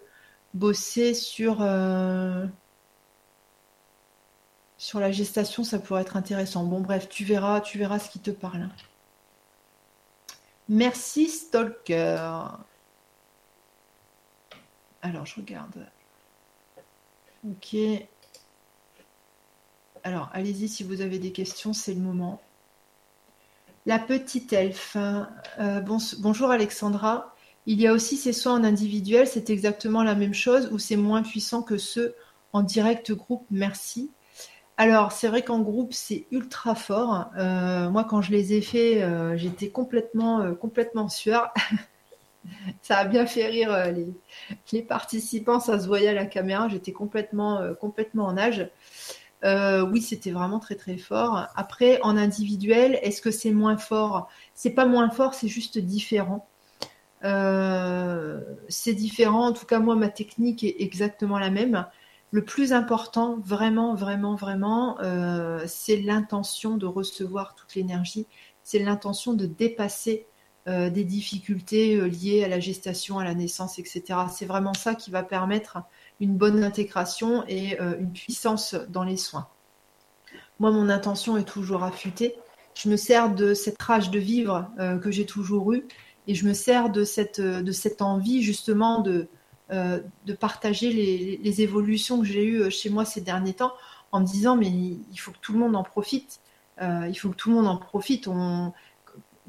bosser 0.53 1.13
sur, 1.13 1.61
euh, 1.61 2.45
sur 4.79 5.01
la 5.01 5.11
gestation, 5.11 5.65
ça 5.65 5.77
pourrait 5.77 6.01
être 6.01 6.15
intéressant. 6.15 6.63
Bon, 6.63 6.79
bref, 6.79 7.09
tu 7.09 7.25
verras, 7.25 7.59
tu 7.59 7.77
verras 7.77 7.99
ce 7.99 8.09
qui 8.09 8.19
te 8.19 8.31
parle. 8.31 8.69
Merci, 10.69 11.27
Stalker. 11.27 12.45
Alors, 15.01 15.25
je 15.25 15.35
regarde. 15.35 15.85
Ok. 17.45 17.75
Alors, 20.05 20.29
allez-y 20.31 20.69
si 20.69 20.83
vous 20.83 21.01
avez 21.01 21.19
des 21.19 21.33
questions, 21.33 21.73
c'est 21.73 21.93
le 21.93 21.99
moment. 21.99 22.41
La 23.85 23.99
petite 23.99 24.53
elfe. 24.53 24.95
Euh, 24.95 25.81
bonjour 26.19 26.51
Alexandra. 26.51 27.35
Il 27.65 27.81
y 27.81 27.87
a 27.87 27.91
aussi 27.91 28.15
ces 28.15 28.31
soins 28.31 28.61
en 28.61 28.63
individuel, 28.63 29.27
c'est 29.27 29.49
exactement 29.49 30.03
la 30.03 30.15
même 30.15 30.33
chose 30.33 30.69
ou 30.71 30.79
c'est 30.79 30.95
moins 30.95 31.21
puissant 31.21 31.63
que 31.63 31.77
ceux 31.77 32.15
en 32.53 32.63
direct 32.63 33.11
groupe? 33.11 33.45
Merci. 33.51 34.09
Alors, 34.79 35.11
c'est 35.11 35.27
vrai 35.27 35.43
qu'en 35.43 35.59
groupe, 35.59 35.93
c'est 35.93 36.25
ultra 36.31 36.73
fort. 36.73 37.29
Euh, 37.37 37.89
moi, 37.89 38.03
quand 38.03 38.21
je 38.21 38.31
les 38.31 38.53
ai 38.53 38.61
faits, 38.61 39.03
euh, 39.03 39.37
j'étais 39.37 39.69
complètement, 39.69 40.55
complètement 40.55 41.09
sueur. 41.09 41.53
ça 42.81 42.97
a 42.97 43.05
bien 43.05 43.25
fait 43.27 43.45
rire 43.45 43.91
les, 43.91 44.07
les, 44.71 44.81
participants, 44.81 45.59
ça 45.59 45.79
se 45.79 45.85
voyait 45.85 46.07
à 46.07 46.13
la 46.13 46.25
caméra. 46.25 46.67
J'étais 46.69 46.93
complètement, 46.93 47.61
en. 47.79 48.71
Euh, 49.43 49.85
oui, 49.89 50.01
c'était 50.01 50.31
vraiment 50.31 50.59
très 50.59 50.75
très 50.75 50.97
fort. 50.97 51.47
Après, 51.55 51.99
en 52.01 52.17
individuel, 52.17 52.99
est-ce 53.01 53.21
que 53.21 53.31
c'est 53.31 53.51
moins 53.51 53.77
fort? 53.77 54.29
C'est 54.53 54.71
pas 54.71 54.85
moins 54.85 55.09
fort, 55.09 55.33
c'est 55.33 55.47
juste 55.47 55.77
différent. 55.77 56.47
Euh, 57.23 58.41
c'est 58.67 58.93
différent. 58.93 59.47
En 59.47 59.53
tout 59.53 59.65
cas, 59.65 59.79
moi, 59.79 59.95
ma 59.95 60.09
technique 60.09 60.63
est 60.63 60.75
exactement 60.79 61.39
la 61.39 61.49
même. 61.49 61.85
Le 62.31 62.45
plus 62.45 62.73
important, 62.73 63.39
vraiment, 63.43 63.95
vraiment, 63.95 64.35
vraiment, 64.35 64.99
euh, 65.01 65.63
c'est 65.67 65.97
l'intention 65.97 66.77
de 66.77 66.85
recevoir 66.85 67.55
toute 67.55 67.75
l'énergie. 67.75 68.27
C'est 68.63 68.79
l'intention 68.79 69.33
de 69.33 69.45
dépasser 69.45 70.25
des 70.67 71.03
difficultés 71.03 71.99
liées 72.07 72.43
à 72.43 72.47
la 72.47 72.59
gestation, 72.59 73.17
à 73.17 73.23
la 73.23 73.33
naissance, 73.33 73.79
etc. 73.79 74.03
C'est 74.31 74.45
vraiment 74.45 74.75
ça 74.75 74.93
qui 74.93 75.09
va 75.09 75.23
permettre 75.23 75.79
une 76.19 76.35
bonne 76.35 76.63
intégration 76.63 77.43
et 77.47 77.79
euh, 77.79 77.97
une 77.99 78.11
puissance 78.11 78.75
dans 78.89 79.03
les 79.03 79.17
soins. 79.17 79.47
Moi, 80.59 80.71
mon 80.71 80.89
intention 80.89 81.37
est 81.37 81.47
toujours 81.47 81.83
affûtée. 81.83 82.35
Je 82.75 82.89
me 82.89 82.97
sers 82.97 83.33
de 83.33 83.53
cette 83.53 83.81
rage 83.81 84.11
de 84.11 84.19
vivre 84.19 84.69
euh, 84.79 84.97
que 84.97 85.11
j'ai 85.11 85.25
toujours 85.25 85.73
eue 85.73 85.87
et 86.27 86.35
je 86.35 86.45
me 86.45 86.53
sers 86.53 86.89
de 86.89 87.03
cette 87.03 88.01
envie 88.01 88.43
justement 88.43 89.01
de, 89.01 89.27
euh, 89.71 89.99
de 90.25 90.33
partager 90.33 90.91
les, 90.91 91.61
évolutions 91.61 92.19
que 92.19 92.25
j'ai 92.25 92.45
eues 92.45 92.71
chez 92.71 92.89
moi 92.89 93.05
ces 93.05 93.21
derniers 93.21 93.53
temps 93.53 93.73
en 94.11 94.21
me 94.21 94.25
disant 94.25 94.55
mais 94.55 94.67
il 94.67 95.17
faut 95.17 95.31
que 95.31 95.37
tout 95.39 95.53
le 95.53 95.59
monde 95.59 95.75
en 95.75 95.83
profite. 95.83 96.39
il 96.81 97.15
faut 97.15 97.29
que 97.29 97.35
tout 97.35 97.49
le 97.49 97.55
monde 97.55 97.67
en 97.67 97.77
profite. 97.77 98.27
On, 98.27 98.73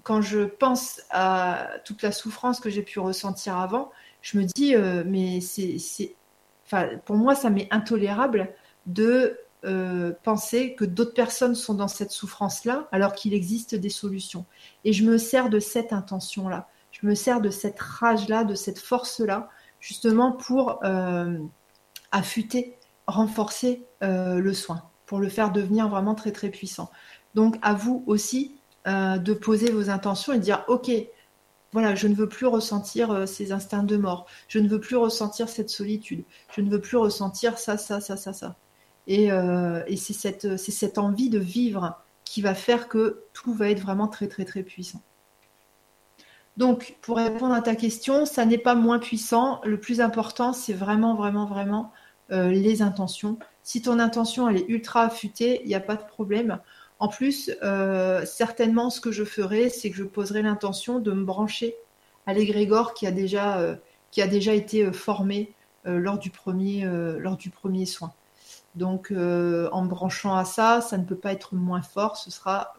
quand 0.03 0.21
je 0.21 0.41
pense 0.41 1.01
à 1.11 1.69
toute 1.85 2.03
la 2.03 2.13
souffrance 2.13 2.61
que 2.61 2.71
j'ai 2.71 2.83
pu 2.83 2.99
ressentir 2.99 3.57
avant, 3.57 3.91
je 4.23 4.39
me 4.39 4.45
dis 4.45 4.75
mais 5.07 5.41
c'est 5.41 6.15
pour 7.05 7.17
moi, 7.17 7.35
ça 7.35 7.51
m'est 7.51 7.69
intolérable 7.71 8.53
de 8.87 9.39
penser 10.23 10.75
que 10.75 10.85
d'autres 10.85 11.15
personnes 11.15 11.55
sont 11.55 11.75
dans 11.75 11.89
cette 11.89 12.11
souffrance-là, 12.11 12.89
alors 12.93 13.15
qu'il 13.15 13.35
existe 13.35 13.75
des 13.75 13.91
solutions. 13.91 14.45
Et 14.85 14.93
je 14.93 15.05
me 15.05 15.19
sers 15.19 15.49
de 15.49 15.61
cette 15.61 15.93
intention-là. 15.93 16.69
Je 16.93 17.07
me 17.07 17.15
sers 17.15 17.41
de 17.41 17.51
cette 17.51 17.79
rage-là, 17.79 18.45
de 18.45 18.55
cette 18.55 18.79
force-là, 18.79 19.49
justement 19.81 20.33
pour 20.33 20.81
affûter, 22.13 22.77
renforcer 23.07 23.85
le 24.01 24.53
soin, 24.53 24.83
pour 25.07 25.19
le 25.19 25.29
faire 25.29 25.53
devenir 25.53 25.89
vraiment 25.89 26.15
très 26.15 26.33
très 26.33 26.51
puissant. 26.51 26.91
Donc 27.35 27.57
à 27.63 27.75
vous 27.75 28.05
aussi 28.07 28.57
de 28.87 29.33
poser 29.33 29.71
vos 29.71 29.91
intentions 29.91 30.33
et 30.33 30.39
de 30.39 30.43
dire 30.43 30.65
ok, 30.69 30.91
voilà, 31.73 31.95
je 31.95 32.09
ne 32.09 32.15
veux 32.15 32.29
plus 32.29 32.47
ressentir 32.47 33.11
euh, 33.13 33.27
ces 33.27 33.53
instincts 33.53 33.85
de 33.85 33.97
mort. 33.97 34.27
Je 34.49 34.59
ne 34.59 34.69
veux 34.69 34.81
plus 34.81 34.97
ressentir 34.97 35.49
cette 35.49 35.71
solitude. 35.71 36.25
Je 36.55 36.61
ne 36.63 36.71
veux 36.71 36.81
plus 36.81 36.97
ressentir 36.97 37.59
ça, 37.59 37.77
ça, 37.77 38.01
ça, 38.01 38.17
ça, 38.17 38.33
ça. 38.33 38.57
Et, 39.07 39.31
euh, 39.33 39.83
c'est 39.97 40.13
cette, 40.13 40.57
cette 40.57 40.99
envie 40.99 41.31
de 41.31 41.39
vivre 41.39 41.97
qui 42.25 42.43
va 42.43 42.55
faire 42.55 42.89
que 42.89 43.25
tout 43.33 43.55
va 43.55 43.71
être 43.71 43.81
vraiment 43.81 44.09
très, 44.09 44.29
très, 44.29 44.45
très 44.45 44.63
puissant. 44.63 45.01
Donc, 46.61 46.97
pour 47.01 47.17
répondre 47.17 47.55
à 47.55 47.63
ta 47.63 47.75
question, 47.75 48.27
ça 48.27 48.45
n'est 48.45 48.59
pas 48.59 48.75
moins 48.75 48.99
puissant. 48.99 49.63
Le 49.65 49.81
plus 49.81 50.03
important, 50.03 50.53
c'est 50.53 50.75
vraiment, 50.75 51.15
vraiment, 51.15 51.47
vraiment 51.47 51.91
euh, 52.33 52.51
les 52.51 52.83
intentions. 52.83 53.39
Si 53.63 53.81
ton 53.81 53.99
intention, 53.99 54.47
elle 54.47 54.59
est 54.59 54.69
ultra 54.69 55.05
affûtée, 55.05 55.63
il 55.63 55.69
n'y 55.69 55.75
a 55.75 55.81
pas 55.81 55.97
de 55.97 56.05
problème. 56.05 56.61
En 56.99 57.09
plus, 57.09 57.51
euh, 57.63 58.27
certainement, 58.27 58.91
ce 58.91 59.01
que 59.01 59.11
je 59.11 59.25
ferai, 59.25 59.71
c'est 59.71 59.89
que 59.89 59.97
je 59.97 60.05
poserai 60.05 60.43
l'intention 60.43 60.99
de 60.99 61.13
me 61.13 61.25
brancher 61.25 61.77
à 62.27 62.35
l'égrégore 62.35 62.93
qui 62.93 63.07
a 63.07 63.11
déjà, 63.11 63.59
euh, 63.61 63.75
qui 64.11 64.21
a 64.21 64.27
déjà 64.27 64.53
été 64.53 64.93
formé 64.93 65.55
lors, 65.87 66.19
du 66.19 66.29
premier, 66.29 66.85
lors 66.85 67.39
du 67.39 67.49
premier 67.49 67.87
soin. 67.87 68.13
Donc, 68.75 69.11
en 69.13 69.15
me 69.15 69.89
branchant 69.89 70.37
à 70.37 70.45
ça, 70.45 70.83
ça 70.83 70.99
ne 70.99 71.05
peut 71.05 71.17
pas 71.17 71.33
être 71.33 71.55
moins 71.55 71.81
fort, 71.81 72.19
ce 72.19 72.31
sera 72.31 72.75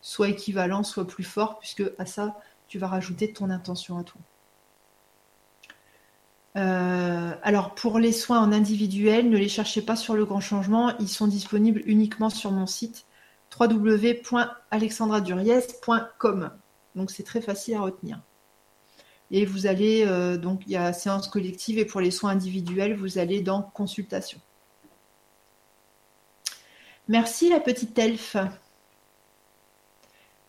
soit 0.00 0.28
équivalent, 0.28 0.82
soit 0.82 1.06
plus 1.06 1.22
fort, 1.22 1.60
puisque 1.60 1.84
à 1.96 2.06
ça, 2.06 2.34
tu 2.68 2.78
vas 2.78 2.88
rajouter 2.88 3.32
ton 3.32 3.50
intention 3.50 3.98
à 3.98 4.04
toi. 4.04 4.20
alors 7.42 7.74
pour 7.74 7.98
les 7.98 8.12
soins 8.12 8.40
en 8.40 8.52
individuel, 8.52 9.28
ne 9.28 9.36
les 9.36 9.48
cherchez 9.48 9.82
pas 9.82 9.96
sur 9.96 10.14
le 10.14 10.24
grand 10.24 10.40
changement, 10.40 10.96
ils 10.98 11.08
sont 11.08 11.26
disponibles 11.26 11.82
uniquement 11.86 12.30
sur 12.30 12.52
mon 12.52 12.66
site 12.66 13.06
www.alexandraduriez.com. 13.58 16.50
Donc 16.94 17.10
c'est 17.10 17.22
très 17.22 17.40
facile 17.40 17.74
à 17.74 17.80
retenir. 17.80 18.20
Et 19.30 19.46
vous 19.46 19.66
allez, 19.66 20.04
euh, 20.06 20.36
donc 20.36 20.62
il 20.66 20.72
y 20.72 20.76
a 20.76 20.92
séance 20.92 21.28
collective 21.28 21.78
et 21.78 21.84
pour 21.84 22.00
les 22.00 22.10
soins 22.10 22.30
individuels, 22.30 22.96
vous 22.96 23.18
allez 23.18 23.40
dans 23.40 23.62
consultation. 23.62 24.40
Merci 27.08 27.50
la 27.50 27.60
petite 27.60 27.98
elfe. 27.98 28.36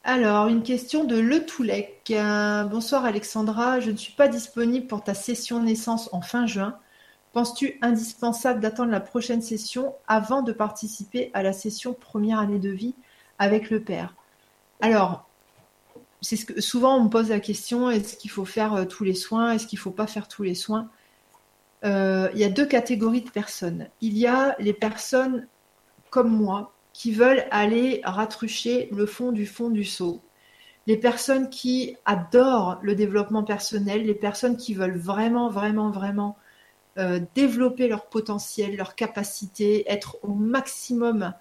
Alors, 0.08 0.46
une 0.50 0.62
question 0.62 1.04
de 1.04 1.18
Le 1.18 1.48
Toulec. 1.48 2.14
bonsoir 2.70 3.06
Alexandra, 3.06 3.80
je 3.80 3.90
ne 3.90 3.98
suis 3.98 4.14
pas 4.14 4.28
disponible 4.28 4.86
pour 4.86 5.04
ta 5.04 5.16
session 5.16 5.64
naissance 5.64 6.10
en 6.12 6.22
fin 6.22 6.46
juin. 6.46 6.78
Penses-tu 7.34 7.80
indispensable 7.82 8.60
d'attendre 8.60 8.92
la 8.92 9.00
prochaine 9.00 9.42
session 9.42 9.96
avant 10.08 10.44
de 10.44 10.52
participer 10.52 11.32
à 11.34 11.42
la 11.42 11.54
session 11.54 11.96
première 11.96 12.38
année 12.38 12.60
de 12.60 12.70
vie 12.70 12.94
avec 13.40 13.72
le 13.72 13.82
père? 13.82 14.14
Alors, 14.80 15.28
c'est 16.22 16.36
ce 16.36 16.46
que 16.46 16.62
souvent 16.62 16.98
on 16.98 17.06
me 17.06 17.10
pose 17.10 17.30
la 17.30 17.40
question 17.40 17.90
est-ce 17.90 18.16
qu'il 18.16 18.30
faut 18.30 18.46
faire 18.46 18.76
euh, 18.76 18.86
tous 18.86 19.06
les 19.06 19.16
soins? 19.16 19.54
Est-ce 19.54 19.66
qu'il 19.66 19.80
ne 19.80 19.82
faut 19.82 19.90
pas 19.90 20.06
faire 20.06 20.28
tous 20.28 20.44
les 20.44 20.54
soins? 20.54 20.88
Euh, 21.84 22.30
Il 22.36 22.40
y 22.40 22.44
a 22.44 22.50
deux 22.50 22.68
catégories 22.68 23.24
de 23.24 23.32
personnes. 23.32 23.90
Il 24.02 24.16
y 24.16 24.28
a 24.28 24.56
les 24.60 24.74
personnes 24.74 25.48
comme 26.12 26.30
moi 26.30 26.75
qui 26.96 27.12
veulent 27.12 27.44
aller 27.52 28.00
ratrucher 28.06 28.88
le 28.94 29.06
fond 29.06 29.34
du 29.34 29.46
fond 29.46 29.70
du 29.70 29.84
seau. 29.84 30.22
Les 30.88 30.96
personnes 30.96 31.50
qui 31.50 31.98
adorent 32.06 32.80
le 32.82 32.96
développement 32.96 33.44
personnel, 33.44 34.06
les 34.06 34.14
personnes 34.14 34.56
qui 34.56 34.74
veulent 34.74 34.98
vraiment, 34.98 35.50
vraiment, 35.50 35.90
vraiment 35.90 36.38
euh, 36.98 37.20
développer 37.36 37.90
leur 37.90 38.06
potentiel, 38.06 38.78
leur 38.78 38.96
capacité, 38.96 39.84
être 39.92 40.20
au 40.24 40.30
maximum 40.30 41.34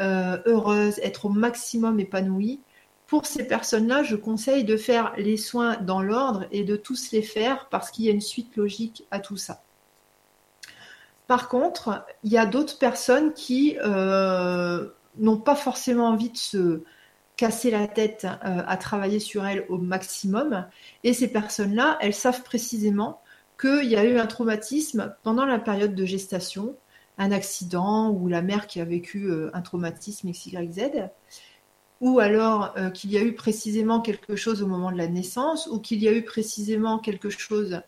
euh, 0.00 0.38
heureuse, 0.46 0.98
être 1.00 1.26
au 1.26 1.28
maximum 1.28 2.00
épanouie. 2.00 2.60
Pour 3.06 3.26
ces 3.26 3.46
personnes-là, 3.46 4.04
je 4.04 4.16
conseille 4.16 4.64
de 4.64 4.78
faire 4.78 5.12
les 5.18 5.36
soins 5.36 5.76
dans 5.76 6.00
l'ordre 6.00 6.46
et 6.52 6.64
de 6.64 6.74
tous 6.74 7.12
les 7.12 7.20
faire 7.20 7.68
parce 7.68 7.90
qu'il 7.90 8.06
y 8.06 8.08
a 8.08 8.12
une 8.12 8.22
suite 8.22 8.56
logique 8.56 9.04
à 9.10 9.20
tout 9.20 9.36
ça. 9.36 9.62
Par 11.26 11.48
contre, 11.48 12.06
il 12.24 12.32
y 12.32 12.38
a 12.38 12.46
d'autres 12.46 12.78
personnes 12.78 13.34
qui 13.34 13.76
euh, 13.84 14.88
n'ont 15.18 15.38
pas 15.38 15.54
forcément 15.54 16.08
envie 16.08 16.30
de 16.30 16.36
se 16.36 16.82
casser 17.36 17.70
la 17.70 17.88
tête 17.88 18.26
à 18.42 18.76
travailler 18.76 19.18
sur 19.18 19.44
elles 19.44 19.66
au 19.68 19.78
maximum. 19.78 20.66
Et 21.02 21.12
ces 21.12 21.28
personnes-là, 21.28 21.98
elles 22.00 22.14
savent 22.14 22.42
précisément 22.42 23.20
qu'il 23.60 23.84
y 23.84 23.96
a 23.96 24.04
eu 24.04 24.18
un 24.18 24.26
traumatisme 24.26 25.14
pendant 25.22 25.44
la 25.44 25.58
période 25.58 25.94
de 25.94 26.04
gestation, 26.04 26.76
un 27.18 27.30
accident 27.30 28.10
ou 28.10 28.28
la 28.28 28.42
mère 28.42 28.66
qui 28.66 28.80
a 28.80 28.84
vécu 28.84 29.26
euh, 29.26 29.50
un 29.54 29.62
traumatisme 29.62 30.30
XYZ, 30.30 31.08
ou 32.00 32.18
alors 32.18 32.74
euh, 32.76 32.90
qu'il 32.90 33.12
y 33.12 33.18
a 33.18 33.22
eu 33.22 33.34
précisément 33.34 34.00
quelque 34.00 34.34
chose 34.34 34.62
au 34.62 34.66
moment 34.66 34.90
de 34.90 34.98
la 34.98 35.06
naissance, 35.06 35.68
ou 35.68 35.78
qu'il 35.78 36.02
y 36.02 36.08
a 36.08 36.12
eu 36.12 36.24
précisément 36.24 36.98
quelque 36.98 37.30
chose 37.30 37.82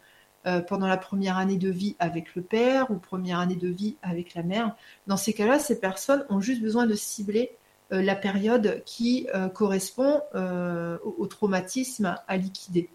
euh, 0.46 0.60
pendant 0.60 0.86
la 0.86 0.96
première 0.96 1.38
année 1.38 1.56
de 1.56 1.70
vie 1.70 1.96
avec 1.98 2.34
le 2.34 2.42
père 2.42 2.90
ou 2.90 2.96
première 2.96 3.38
année 3.38 3.56
de 3.56 3.68
vie 3.68 3.96
avec 4.02 4.34
la 4.34 4.42
mère. 4.42 4.76
Dans 5.06 5.16
ces 5.16 5.32
cas-là, 5.32 5.58
ces 5.58 5.80
personnes 5.80 6.24
ont 6.28 6.40
juste 6.40 6.62
besoin 6.62 6.86
de 6.86 6.94
cibler 6.94 7.56
la 7.90 8.16
période 8.16 8.82
qui 8.86 9.28
correspond 9.52 10.22
au 10.34 11.26
traumatisme 11.26 12.16
à 12.26 12.36
liquider, 12.36 12.88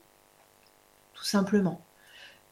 tout 1.13 1.23
simplement. 1.23 1.79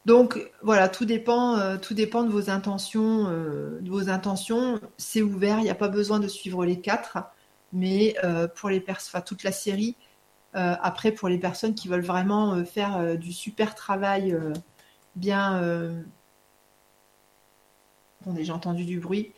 Donc 0.08 0.38
voilà, 0.62 0.88
tout 0.88 1.04
dépend, 1.04 1.58
euh, 1.58 1.76
tout 1.76 1.92
dépend 1.92 2.22
de 2.22 2.30
vos 2.30 2.48
intentions. 2.48 3.26
Euh, 3.28 3.78
de 3.82 3.90
vos 3.90 4.08
intentions, 4.08 4.80
c'est 4.96 5.20
ouvert, 5.20 5.58
il 5.58 5.64
n'y 5.64 5.70
a 5.70 5.74
pas 5.74 5.88
besoin 5.88 6.18
de 6.18 6.28
suivre 6.28 6.64
les 6.64 6.80
quatre, 6.80 7.18
mais 7.74 8.14
euh, 8.24 8.48
pour 8.48 8.70
les 8.70 8.80
personnes, 8.80 9.22
toute 9.22 9.42
la 9.42 9.52
série. 9.52 9.96
après, 10.54 11.12
pour 11.12 11.28
les 11.28 11.38
personnes 11.38 11.74
qui 11.74 11.88
veulent 11.88 12.00
vraiment 12.00 12.64
faire 12.64 13.18
du 13.18 13.32
super 13.32 13.74
travail, 13.74 14.34
bien. 15.16 16.04
Attendez, 18.20 18.44
j'ai 18.44 18.52
entendu 18.52 18.84
du 18.84 19.00
bruit. 19.00 19.32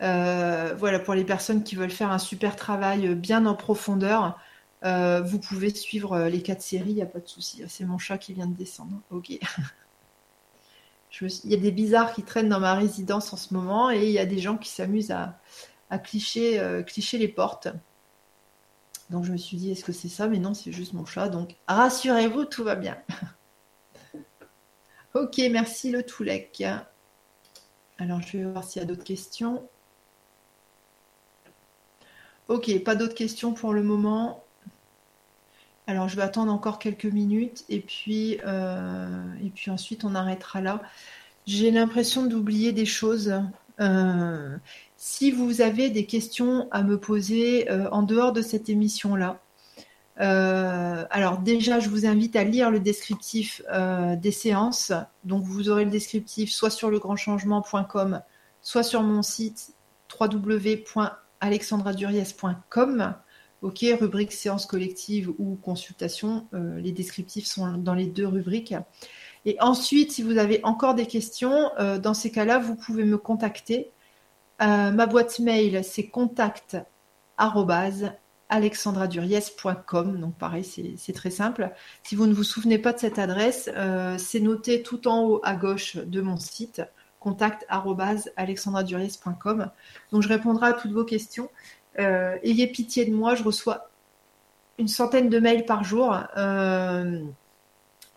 voilà, 0.00 0.98
pour 0.98 1.14
les 1.14 1.24
personnes 1.24 1.62
qui 1.64 1.76
veulent 1.76 1.90
faire 1.90 2.10
un 2.10 2.18
super 2.18 2.56
travail 2.56 3.14
bien 3.14 3.46
en 3.46 3.54
profondeur, 3.54 4.38
vous 4.82 5.38
pouvez 5.38 5.74
suivre 5.74 6.24
les 6.28 6.42
quatre 6.42 6.62
séries, 6.62 6.90
il 6.90 6.96
n'y 6.96 7.02
a 7.02 7.06
pas 7.06 7.20
de 7.20 7.28
souci. 7.28 7.62
C'est 7.68 7.84
mon 7.84 7.98
chat 7.98 8.18
qui 8.18 8.32
vient 8.32 8.46
de 8.46 8.56
descendre. 8.56 9.00
Ok. 9.10 9.38
il 11.20 11.50
y 11.50 11.54
a 11.54 11.58
des 11.58 11.72
bizarres 11.72 12.12
qui 12.12 12.22
traînent 12.22 12.48
dans 12.48 12.60
ma 12.60 12.74
résidence 12.74 13.32
en 13.32 13.36
ce 13.36 13.54
moment 13.54 13.90
et 13.90 14.04
il 14.06 14.12
y 14.12 14.18
a 14.18 14.26
des 14.26 14.38
gens 14.38 14.56
qui 14.56 14.68
s'amusent 14.68 15.10
à, 15.10 15.38
euh, 15.92 16.82
clicher 16.82 17.18
les 17.18 17.28
portes. 17.28 17.68
Donc 19.10 19.24
je 19.24 19.32
me 19.32 19.36
suis 19.36 19.56
dit, 19.56 19.70
est-ce 19.70 19.84
que 19.84 19.92
c'est 19.92 20.08
ça? 20.08 20.26
Mais 20.26 20.38
non, 20.38 20.54
c'est 20.54 20.72
juste 20.72 20.92
mon 20.92 21.06
chat. 21.06 21.28
Donc 21.28 21.56
rassurez-vous, 21.68 22.44
tout 22.44 22.64
va 22.64 22.74
bien. 22.74 22.98
ok, 25.16 25.40
merci 25.50 25.90
le 25.90 26.02
Toulec. 26.02 26.62
Alors 27.98 28.20
je 28.22 28.38
vais 28.38 28.44
voir 28.44 28.64
s'il 28.64 28.82
y 28.82 28.84
a 28.84 28.86
d'autres 28.86 29.04
questions. 29.04 29.68
Ok, 32.48 32.70
pas 32.84 32.94
d'autres 32.94 33.14
questions 33.14 33.52
pour 33.52 33.72
le 33.72 33.82
moment. 33.82 34.44
Alors, 35.88 36.08
je 36.08 36.16
vais 36.16 36.22
attendre 36.22 36.52
encore 36.52 36.78
quelques 36.78 37.06
minutes 37.06 37.64
et 37.68 37.80
puis, 37.80 38.38
euh, 38.44 39.24
et 39.44 39.50
puis 39.50 39.70
ensuite, 39.70 40.04
on 40.04 40.14
arrêtera 40.14 40.60
là. 40.60 40.82
J'ai 41.46 41.70
l'impression 41.70 42.26
d'oublier 42.26 42.72
des 42.72 42.86
choses. 42.86 43.32
Euh, 43.80 44.56
si 44.96 45.30
vous 45.30 45.60
avez 45.60 45.90
des 45.90 46.06
questions 46.06 46.68
à 46.72 46.82
me 46.82 46.98
poser 46.98 47.70
euh, 47.70 47.88
en 47.90 48.02
dehors 48.02 48.32
de 48.32 48.42
cette 48.42 48.68
émission-là, 48.68 49.40
alors 50.16 51.38
déjà, 51.38 51.78
je 51.78 51.88
vous 51.88 52.06
invite 52.06 52.36
à 52.36 52.44
lire 52.44 52.70
le 52.70 52.80
descriptif 52.80 53.62
des 54.16 54.32
séances. 54.32 54.92
Donc, 55.24 55.44
vous 55.44 55.68
aurez 55.68 55.84
le 55.84 55.90
descriptif 55.90 56.50
soit 56.50 56.70
sur 56.70 56.90
legrandchangement.com, 56.90 58.22
soit 58.62 58.82
sur 58.82 59.02
mon 59.02 59.22
site 59.22 59.76
www.alexandraduriez.com. 60.18 63.14
Ok, 63.62 63.84
rubrique 63.98 64.32
séance 64.32 64.66
collective 64.66 65.32
ou 65.38 65.56
consultation, 65.56 66.46
euh, 66.52 66.78
les 66.78 66.92
descriptifs 66.92 67.46
sont 67.46 67.78
dans 67.78 67.94
les 67.94 68.06
deux 68.06 68.26
rubriques. 68.26 68.74
Et 69.46 69.56
ensuite, 69.60 70.12
si 70.12 70.22
vous 70.22 70.36
avez 70.38 70.60
encore 70.62 70.94
des 70.94 71.06
questions, 71.06 71.70
euh, 71.78 71.98
dans 71.98 72.14
ces 72.14 72.30
cas-là, 72.30 72.58
vous 72.58 72.76
pouvez 72.76 73.04
me 73.04 73.16
contacter. 73.16 73.92
Euh, 74.60 74.90
ma 74.90 75.06
boîte 75.06 75.38
mail, 75.38 75.82
c'est 75.84 76.06
contact 76.06 76.76
alexandraduriez.com. 78.48 80.20
Donc 80.20 80.36
pareil, 80.36 80.64
c'est 80.96 81.12
très 81.12 81.30
simple. 81.30 81.72
Si 82.02 82.16
vous 82.16 82.26
ne 82.26 82.34
vous 82.34 82.44
souvenez 82.44 82.78
pas 82.78 82.92
de 82.92 82.98
cette 82.98 83.18
adresse, 83.18 83.70
c'est 84.18 84.40
noté 84.40 84.82
tout 84.82 85.08
en 85.08 85.24
haut 85.24 85.40
à 85.42 85.56
gauche 85.56 85.96
de 85.96 86.20
mon 86.20 86.36
site. 86.36 86.82
contact.alexandraduriez.com. 87.20 89.70
Donc 90.12 90.22
je 90.22 90.28
répondrai 90.28 90.68
à 90.68 90.72
toutes 90.72 90.92
vos 90.92 91.04
questions. 91.04 91.48
Euh, 91.98 92.36
ayez 92.42 92.66
pitié 92.66 93.06
de 93.06 93.14
moi, 93.14 93.34
je 93.34 93.42
reçois 93.42 93.90
une 94.78 94.88
centaine 94.88 95.28
de 95.28 95.38
mails 95.38 95.64
par 95.64 95.84
jour. 95.84 96.16
Euh, 96.36 97.22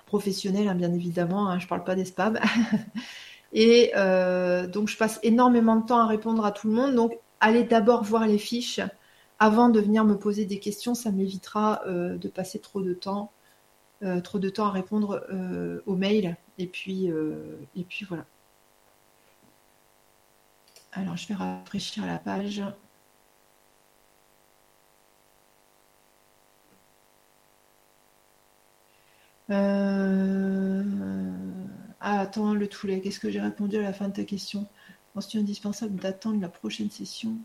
professionnels, 0.05 0.67
hein, 0.67 0.75
bien 0.75 0.91
évidemment, 0.91 1.49
hein, 1.49 1.59
je 1.59 1.65
ne 1.65 1.69
parle 1.69 1.83
pas 1.83 1.95
des. 1.95 2.05
Et 3.53 3.91
euh, 3.95 4.67
donc 4.67 4.89
je 4.89 4.97
passe 4.97 5.19
énormément 5.23 5.75
de 5.75 5.85
temps 5.85 5.99
à 5.99 6.07
répondre 6.07 6.45
à 6.45 6.51
tout 6.51 6.67
le 6.67 6.73
monde. 6.73 6.95
Donc 6.95 7.17
allez 7.39 7.63
d'abord 7.63 8.03
voir 8.03 8.27
les 8.27 8.37
fiches 8.37 8.81
avant 9.39 9.69
de 9.69 9.79
venir 9.79 10.05
me 10.05 10.17
poser 10.17 10.45
des 10.45 10.59
questions, 10.59 10.95
ça 10.95 11.11
m'évitera 11.11 11.81
de 11.87 12.27
passer 12.27 12.59
trop 12.59 12.81
de 12.81 12.93
temps, 12.93 13.31
trop 14.23 14.39
de 14.39 14.49
temps 14.49 14.65
à 14.67 14.71
répondre 14.71 15.25
aux 15.85 15.95
mails. 15.95 16.35
Et 16.57 16.67
puis, 16.67 17.07
et 17.75 17.83
puis 17.83 18.05
voilà. 18.05 18.25
Alors, 20.91 21.17
je 21.17 21.27
vais 21.27 21.33
rafraîchir 21.35 22.05
la 22.05 22.19
page. 22.19 22.61
Euh, 29.51 30.83
ah, 31.99 32.19
attends, 32.19 32.53
le 32.53 32.67
toulet. 32.67 33.01
Qu'est-ce 33.01 33.19
que 33.19 33.29
j'ai 33.29 33.39
répondu 33.41 33.77
à 33.77 33.81
la 33.81 33.93
fin 33.93 34.07
de 34.07 34.13
ta 34.13 34.23
question? 34.23 34.67
Penses-tu 35.13 35.37
indispensable 35.37 35.95
d'attendre 35.95 36.39
la 36.41 36.49
prochaine 36.49 36.89
session 36.91 37.37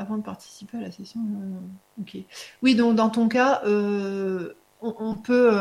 avant 0.00 0.16
de 0.16 0.22
participer 0.22 0.78
à 0.78 0.80
la 0.80 0.90
session 0.90 1.20
euh, 1.20 2.02
Ok. 2.02 2.16
Oui, 2.62 2.74
donc 2.74 2.96
dans 2.96 3.10
ton 3.10 3.28
cas, 3.28 3.62
euh, 3.64 4.54
on, 4.80 5.14
peut, 5.14 5.52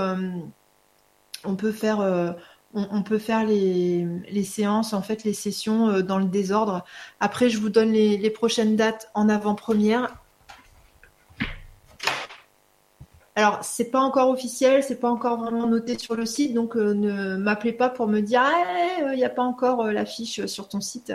on 1.43 1.55
peut 1.55 1.71
faire 1.71 2.35
on, 2.73 3.03
peut 3.03 3.17
faire 3.17 3.45
les, 3.45 4.43
séances, 4.43 4.93
en 4.93 5.01
fait, 5.01 5.23
les 5.23 5.33
sessions 5.33 5.89
euh, 5.89 6.01
dans 6.01 6.19
le 6.19 6.25
désordre. 6.25 6.83
Après, 7.19 7.49
je 7.49 7.57
vous 7.57 7.69
donne 7.69 7.91
les, 7.91 8.29
prochaines 8.29 8.75
dates 8.75 9.09
en 9.13 9.27
avant-première. 9.27 10.15
Alors, 13.35 13.59
c'est 13.63 13.89
pas 13.89 14.01
encore 14.01 14.29
officiel, 14.29 14.83
c'est 14.83 14.99
pas 14.99 15.09
encore 15.09 15.39
vraiment 15.39 15.65
noté 15.65 15.97
sur 15.97 16.15
le 16.15 16.25
site, 16.25 16.53
donc 16.53 16.75
euh, 16.75 16.93
ne 16.93 17.37
m'appelez 17.37 17.71
pas 17.71 17.89
pour 17.89 18.07
me 18.07 18.19
dire 18.19 18.41
ah, 18.43 19.11
il 19.13 19.15
n'y 19.15 19.23
a 19.23 19.29
pas 19.29 19.43
encore 19.43 19.85
euh, 19.85 19.91
l'affiche 19.93 20.45
sur 20.45 20.67
ton 20.67 20.81
site. 20.81 21.13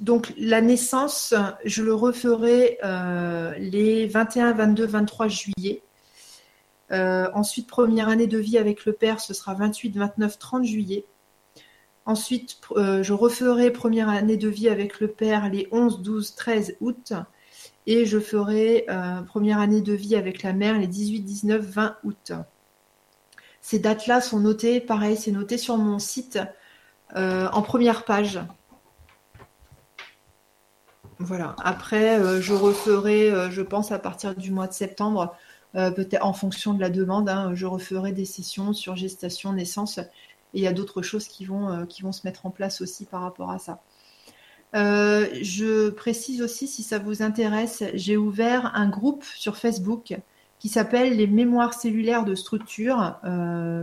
Donc 0.00 0.32
la 0.36 0.60
naissance, 0.60 1.34
je 1.64 1.82
le 1.82 1.94
referai 1.94 2.78
les 3.58 4.06
21, 4.06 4.52
22, 4.52 4.86
23 4.86 5.28
juillet. 5.28 5.82
Euh, 6.92 7.28
ensuite, 7.34 7.66
première 7.66 8.08
année 8.08 8.26
de 8.26 8.38
vie 8.38 8.58
avec 8.58 8.84
le 8.84 8.92
père, 8.92 9.20
ce 9.20 9.34
sera 9.34 9.54
28, 9.54 9.96
29, 9.96 10.38
30 10.38 10.64
juillet. 10.64 11.04
Ensuite, 12.04 12.58
euh, 12.76 13.02
je 13.02 13.12
referai 13.12 13.70
première 13.72 14.08
année 14.08 14.36
de 14.36 14.48
vie 14.48 14.68
avec 14.68 15.00
le 15.00 15.08
père 15.08 15.48
les 15.50 15.68
11, 15.72 16.02
12, 16.02 16.34
13 16.36 16.76
août. 16.80 17.12
Et 17.88 18.04
je 18.06 18.18
ferai 18.18 18.84
euh, 18.88 19.22
première 19.22 19.58
année 19.58 19.80
de 19.80 19.92
vie 19.92 20.16
avec 20.16 20.42
la 20.42 20.52
mère 20.52 20.78
les 20.78 20.86
18, 20.86 21.20
19, 21.20 21.62
20 21.62 21.96
août. 22.04 22.32
Ces 23.60 23.78
dates-là 23.80 24.20
sont 24.20 24.40
notées, 24.40 24.80
pareil, 24.80 25.16
c'est 25.16 25.32
noté 25.32 25.58
sur 25.58 25.76
mon 25.76 25.98
site 25.98 26.38
en 27.14 27.62
première 27.62 28.04
page. 28.04 28.40
Voilà. 31.18 31.56
Après, 31.64 32.40
je 32.42 32.52
referai, 32.52 33.50
je 33.50 33.62
pense, 33.62 33.90
à 33.90 33.98
partir 33.98 34.34
du 34.34 34.50
mois 34.50 34.66
de 34.66 34.74
septembre, 34.74 35.34
euh, 35.76 35.90
peut-être 35.90 36.24
en 36.24 36.32
fonction 36.32 36.72
de 36.72 36.80
la 36.80 36.88
demande, 36.88 37.28
hein, 37.28 37.50
je 37.54 37.66
referai 37.66 38.12
des 38.12 38.24
sessions 38.24 38.72
sur 38.72 38.96
gestation, 38.96 39.52
naissance. 39.52 39.98
Et 39.98 40.60
il 40.60 40.62
y 40.62 40.66
a 40.66 40.72
d'autres 40.72 41.02
choses 41.02 41.28
qui 41.28 41.44
vont, 41.44 41.70
euh, 41.70 41.84
qui 41.84 42.02
vont 42.02 42.12
se 42.12 42.26
mettre 42.26 42.46
en 42.46 42.50
place 42.50 42.80
aussi 42.80 43.04
par 43.04 43.20
rapport 43.20 43.50
à 43.50 43.58
ça. 43.58 43.82
Euh, 44.74 45.26
je 45.42 45.90
précise 45.90 46.40
aussi, 46.40 46.66
si 46.66 46.82
ça 46.82 46.98
vous 46.98 47.22
intéresse, 47.22 47.82
j'ai 47.94 48.16
ouvert 48.16 48.72
un 48.74 48.88
groupe 48.88 49.24
sur 49.24 49.56
Facebook 49.56 50.16
qui 50.58 50.68
s'appelle 50.68 51.14
Les 51.16 51.26
mémoires 51.26 51.74
cellulaires 51.74 52.24
de 52.24 52.34
structure 52.34 53.18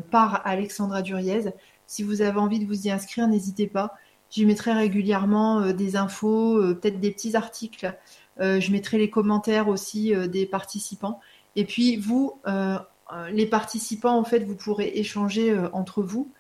par 0.10 0.42
Alexandra 0.46 1.04
Duriez. 1.04 1.52
Si 1.86 2.02
vous 2.02 2.22
avez 2.24 2.40
envie 2.40 2.60
de 2.60 2.66
vous 2.66 2.88
y 2.88 2.92
inscrire, 2.92 3.28
n'hésitez 3.28 3.68
pas. 3.68 3.94
J'y 4.34 4.48
mettrai 4.48 4.74
régulièrement 4.74 5.72
des 5.74 5.96
infos, 5.96 6.60
peut-être 6.74 7.00
des 7.00 7.12
petits 7.12 7.36
articles. 7.36 7.96
je 8.40 8.72
mettrai 8.72 8.98
les 8.98 9.12
commentaires 9.12 9.68
aussi 9.68 10.12
des 10.28 10.48
participants. 10.48 11.20
Et 11.56 11.66
puis 11.66 11.98
vous, 11.98 12.40
euh, 12.48 12.78
euh, 13.14 13.30
les 13.30 13.46
participants, 13.46 14.18
en 14.18 14.24
fait, 14.24 14.40
vous 14.40 14.56
pourrez 14.56 14.92
échanger 14.96 15.52
euh, 15.52 15.70
entre 15.74 16.02
vous. 16.02 16.32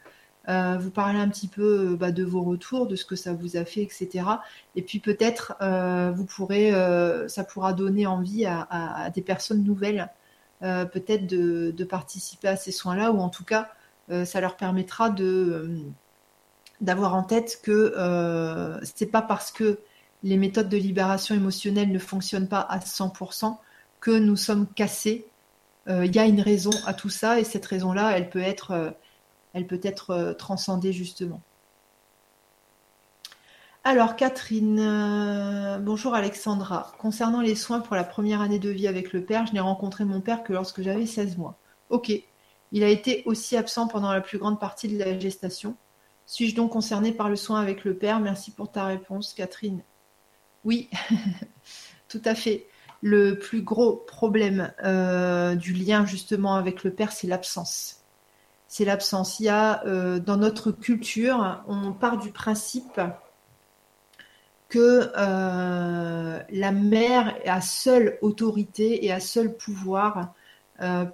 vous 0.47 0.91
parler 0.91 1.19
un 1.19 1.29
petit 1.29 1.47
peu 1.47 1.95
bah, 1.95 2.11
de 2.11 2.23
vos 2.23 2.43
retours, 2.43 2.87
de 2.87 2.95
ce 2.95 3.05
que 3.05 3.15
ça 3.15 3.33
vous 3.33 3.55
a 3.55 3.65
fait, 3.65 3.81
etc. 3.81 4.25
Et 4.75 4.81
puis 4.81 4.99
peut-être 4.99 5.55
vous 6.13 6.25
pourrez, 6.25 6.71
ça 7.29 7.45
pourra 7.45 7.71
donner 7.71 8.05
envie 8.07 8.45
à, 8.45 9.09
des 9.15 9.21
personnes 9.21 9.63
nouvelles, 9.63 10.09
peut-être 10.59 11.27
de, 11.27 11.83
participer 11.85 12.49
à 12.49 12.57
ces 12.57 12.73
soins-là, 12.73 13.13
ou 13.13 13.19
en 13.19 13.29
tout 13.29 13.45
cas, 13.45 13.69
ça 14.25 14.41
leur 14.41 14.57
permettra 14.57 15.09
de 15.09 15.79
d'avoir 16.83 17.15
en 17.15 17.23
tête 17.23 17.59
que 17.63 17.93
c'est 18.83 19.07
pas 19.07 19.21
parce 19.21 19.51
que 19.51 19.79
les 20.23 20.37
méthodes 20.37 20.69
de 20.69 20.77
libération 20.77 21.35
émotionnelle 21.35 21.91
ne 21.91 21.99
fonctionnent 21.99 22.47
pas 22.47 22.61
à 22.61 22.79
100% 22.79 23.57
que 23.99 24.11
nous 24.11 24.35
sommes 24.35 24.67
cassés. 24.67 25.27
Euh, 25.89 26.05
il 26.05 26.15
y 26.15 26.19
a 26.19 26.25
une 26.25 26.41
raison 26.41 26.71
à 26.85 26.93
tout 26.93 27.09
ça 27.09 27.39
et 27.39 27.43
cette 27.43 27.65
raison-là, 27.65 28.17
elle 28.17 28.29
peut 28.29 28.41
être, 28.41 28.71
euh, 28.71 28.91
euh, 30.09 30.33
transcendée 30.33 30.93
justement. 30.93 31.41
Alors 33.85 34.15
Catherine, 34.15 34.77
bonjour 35.81 36.15
Alexandra. 36.15 36.93
Concernant 36.99 37.41
les 37.41 37.55
soins 37.55 37.81
pour 37.81 37.97
la 37.97 38.05
première 38.05 38.39
année 38.39 38.59
de 38.59 38.69
vie 38.69 38.87
avec 38.87 39.11
le 39.11 39.25
père, 39.25 39.45
je 39.45 39.51
n'ai 39.51 39.59
rencontré 39.59 40.05
mon 40.05 40.21
père 40.21 40.43
que 40.43 40.53
lorsque 40.53 40.81
j'avais 40.81 41.05
16 41.05 41.37
mois. 41.37 41.57
Ok. 41.89 42.09
Il 42.71 42.83
a 42.83 42.87
été 42.87 43.23
aussi 43.25 43.57
absent 43.57 43.89
pendant 43.89 44.13
la 44.13 44.21
plus 44.21 44.37
grande 44.37 44.57
partie 44.57 44.87
de 44.87 44.97
la 44.97 45.19
gestation. 45.19 45.75
Suis-je 46.25 46.55
donc 46.55 46.71
concernée 46.71 47.11
par 47.11 47.29
le 47.29 47.35
soin 47.35 47.59
avec 47.59 47.83
le 47.83 47.95
père? 47.95 48.19
Merci 48.19 48.51
pour 48.51 48.71
ta 48.71 48.85
réponse, 48.85 49.33
Catherine. 49.33 49.83
Oui, 50.63 50.89
tout 52.07 52.21
à 52.25 52.35
fait 52.35 52.67
le 53.03 53.37
plus 53.37 53.61
gros 53.61 53.97
problème 53.97 54.71
euh, 54.85 55.55
du 55.55 55.73
lien 55.73 56.05
justement 56.05 56.55
avec 56.55 56.85
le 56.85 56.91
père, 56.91 57.11
c'est 57.11 57.27
l'absence. 57.27 57.97
C'est 58.69 58.85
l'absence. 58.85 59.41
Il 59.41 59.43
y 59.43 59.49
a 59.49 59.85
euh, 59.85 60.19
dans 60.19 60.37
notre 60.37 60.71
culture, 60.71 61.61
on 61.67 61.91
part 61.91 62.17
du 62.17 62.31
principe 62.31 63.01
que 64.69 65.11
euh, 65.17 66.39
la 66.49 66.71
mère 66.71 67.35
a 67.45 67.59
seule 67.59 68.17
autorité 68.21 69.05
et 69.05 69.11
a 69.11 69.19
seul 69.19 69.55
pouvoir 69.55 70.33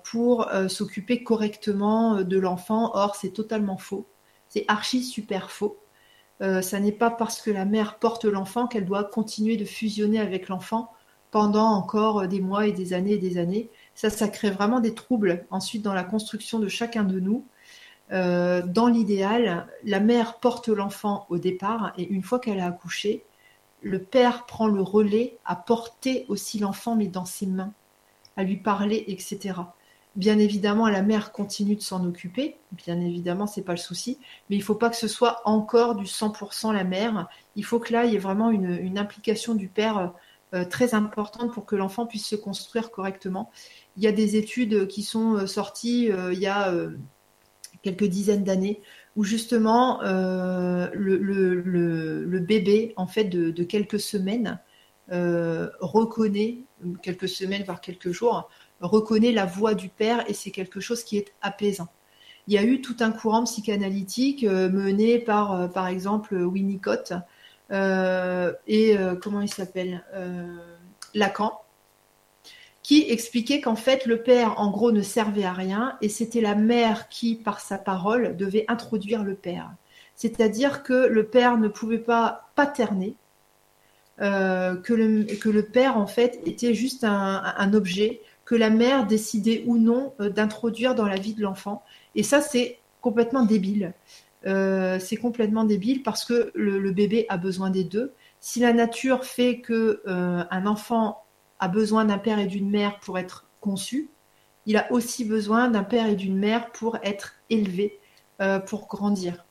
pour 0.03 0.49
s'occuper 0.68 1.22
correctement 1.22 2.22
de 2.22 2.39
l'enfant. 2.39 2.91
Or, 2.95 3.16
c'est 3.16 3.30
totalement 3.30 3.78
faux. 3.78 4.07
C'est 4.50 4.66
archi 4.68 5.04
super 5.04 5.52
faux. 5.52 5.78
ça 6.39 6.80
n'est 6.80 6.91
pas 6.91 7.12
parce 7.12 7.41
que 7.41 7.52
la 7.52 7.66
mère 7.66 8.00
porte 8.00 8.26
l'enfant 8.26 8.68
qu'elle 8.68 8.86
doit 8.86 9.04
continuer 9.04 9.58
de 9.58 9.66
fusionner 9.66 10.20
avec 10.20 10.47
l'enfant 10.50 10.91
pendant 11.32 11.68
encore 11.68 12.28
des 12.28 12.41
mois 12.41 12.68
et 12.68 12.72
des 12.72 12.93
années 12.93 13.14
et 13.14 13.18
des 13.18 13.38
années. 13.38 13.70
Ça, 13.95 14.10
ça 14.10 14.28
crée 14.28 14.50
vraiment 14.50 14.80
des 14.80 14.95
troubles 14.95 15.45
ensuite 15.52 15.84
dans 15.84 15.93
la 15.93 16.04
construction 16.04 16.60
de 16.60 16.68
chacun 16.68 17.04
de 17.04 17.20
nous. 17.20 17.45
Euh, 18.12 18.64
dans 18.66 18.88
l'idéal, 18.88 19.68
la 19.84 20.00
mère 20.00 20.39
porte 20.39 20.68
l'enfant 20.68 21.26
au 21.30 21.38
départ 21.38 21.93
et 21.97 22.08
une 22.08 22.24
fois 22.24 22.39
qu'elle 22.39 22.60
a 22.60 22.66
accouché, 22.66 23.24
le 23.82 24.02
père 24.02 24.45
prend 24.45 24.68
le 24.68 24.82
relais 24.82 25.38
à 25.45 25.56
porter 25.56 26.26
aussi 26.28 26.60
l'enfant 26.60 26.95
mais 26.95 27.08
dans 27.08 27.26
ses 27.26 27.45
mains, 27.45 27.72
à 28.36 28.43
lui 28.43 28.58
parler, 28.58 29.04
etc. 29.08 29.54
Bien 30.16 30.39
évidemment, 30.39 30.89
la 30.89 31.03
mère 31.03 31.32
continue 31.32 31.76
de 31.76 31.82
s'en 31.82 32.03
occuper, 32.05 32.57
bien 32.84 32.99
évidemment, 32.99 33.45
c'est 33.45 33.62
pas 33.62 33.74
le 33.74 33.78
souci, 33.78 34.18
mais 34.49 34.55
il 34.55 34.64
faut 34.64 34.74
pas 34.76 34.89
que 34.89 34.95
ce 34.95 35.07
soit 35.07 35.41
encore 35.45 35.95
du 35.95 36.05
100% 36.05 36.74
la 36.74 36.84
mère. 36.84 37.30
Il 37.55 37.64
faut 37.64 37.80
que 37.80 37.93
là, 37.93 38.05
il 38.05 38.14
y 38.14 38.16
ait 38.16 38.20
vraiment 38.20 38.49
une, 38.49 38.97
implication 38.97 39.53
du 39.53 39.68
père 39.68 40.14
euh, 40.55 40.66
très 40.66 40.95
importante 40.95 41.53
pour 41.53 41.66
que 41.68 41.76
l'enfant 41.76 42.07
puisse 42.07 42.26
se 42.26 42.36
construire 42.36 42.89
correctement. 42.89 43.51
Il 43.97 44.03
y 44.03 44.07
a 44.07 44.12
des 44.12 44.36
études 44.36 44.88
qui 44.88 45.03
sont 45.03 45.36
euh, 45.36 45.45
sorties 45.45 46.12
euh, 46.12 46.34
il 46.34 46.39
y 46.39 46.47
a 46.47 46.74
quelques 47.84 48.05
dizaines 48.05 48.43
d'années 48.43 48.82
où 49.16 49.24
justement 49.24 50.01
le, 50.01 50.89
bébé 52.39 52.93
en 52.97 53.05
fait 53.05 53.26
de, 53.26 53.64
quelques 53.64 53.99
semaines 53.99 54.60
reconnaît 55.10 56.64
quelques 57.01 57.30
semaines 57.30 57.64
voire 57.64 57.80
quelques 57.80 58.12
jours 58.12 58.49
reconnaît 58.82 59.32
la 59.32 59.46
voix 59.46 59.74
du 59.74 59.90
père 59.90 60.24
et 60.30 60.34
c'est 60.34 60.52
quelque 60.52 60.80
chose 60.80 61.04
qui 61.04 61.18
est 61.18 61.34
apaisant. 61.42 61.88
Il 62.48 62.54
y 62.54 62.58
a 62.58 62.64
eu 62.64 62.82
tout 62.82 62.96
un 63.02 63.12
courant 63.12 63.44
psychanalytique 63.44 64.44
mené 64.44 65.20
par 65.20 65.72
par 65.72 65.88
exemple 65.88 66.36
Winnicott 66.36 67.14
euh, 67.72 68.54
et 68.68 68.98
euh, 68.98 69.16
comment 69.16 69.42
il 69.42 69.50
s'appelle 69.50 70.04
euh, 70.16 70.58
Lacan, 71.14 71.62
qui 72.82 73.06
expliquait 73.10 73.62
qu'en 73.62 73.76
fait 73.76 74.06
le 74.06 74.24
père 74.24 74.60
en 74.60 74.72
gros 74.72 74.92
ne 74.92 75.02
servait 75.02 75.44
à 75.44 75.54
rien 75.54 75.98
et 76.02 76.10
c'était 76.10 76.42
la 76.42 76.56
mère 76.56 77.10
qui 77.10 77.36
par 77.36 77.60
sa 77.60 77.78
parole 77.78 78.36
devait 78.36 78.66
introduire 78.68 79.24
le 79.24 79.36
père. 79.36 79.72
C'est-à-dire 80.16 80.84
que 80.84 81.08
le 81.08 81.28
père 81.28 81.58
ne 81.58 81.68
pouvait 81.68 82.00
pas 82.00 82.50
paterner, 82.56 83.16
euh, 84.22 84.76
que, 84.76 84.94
le, 84.94 85.24
que, 85.24 85.48
le, 85.48 85.64
père, 85.64 85.98
en 85.98 86.08
fait, 86.08 86.42
était 86.46 86.74
juste 86.74 87.06
un, 87.06 87.74
objet 87.74 88.22
que 88.50 88.56
la 88.56 88.72
mère 88.72 89.06
décidait 89.06 89.64
ou 89.68 89.78
non 89.78 90.16
euh, 90.20 90.32
d'introduire 90.32 90.95
dans 90.95 91.06
la 91.06 91.18
vie 91.18 91.36
de 91.36 91.43
l'enfant. 91.43 91.84
Et 92.16 92.24
ça, 92.24 92.41
c'est 92.41 92.80
complètement 93.00 93.45
débile. 93.45 93.93
Euh, 94.47 94.97
c'est 94.97 95.18
complètement 95.18 95.66
débile 95.66 96.02
parce 96.02 96.26
que 96.26 96.52
le, 96.56 96.91
bébé 96.91 97.28
a 97.30 97.38
besoin 97.38 97.70
des 97.70 97.84
deux. 97.84 98.12
Si 98.39 98.60
la 98.60 98.74
nature 98.74 99.24
fait 99.24 99.62
que 99.62 100.02
un 100.08 100.66
enfant 100.66 101.26
a 101.60 101.68
besoin 101.68 102.06
d'un 102.06 102.18
père 102.18 102.39
et 102.39 102.47
d'une 102.47 102.72
mère 102.72 103.00
pour 103.02 103.20
être 103.20 103.45
conçu, 103.62 104.10
il 104.66 104.78
a 104.78 104.91
aussi 104.91 105.26
besoin 105.26 105.70
d'un 105.70 105.84
père 105.84 106.08
et 106.08 106.16
d'une 106.16 106.38
mère 106.38 106.72
pour 106.72 106.97
être 107.04 107.36
élevé, 107.52 108.00
pour 108.66 108.88
grandir. 108.88 109.45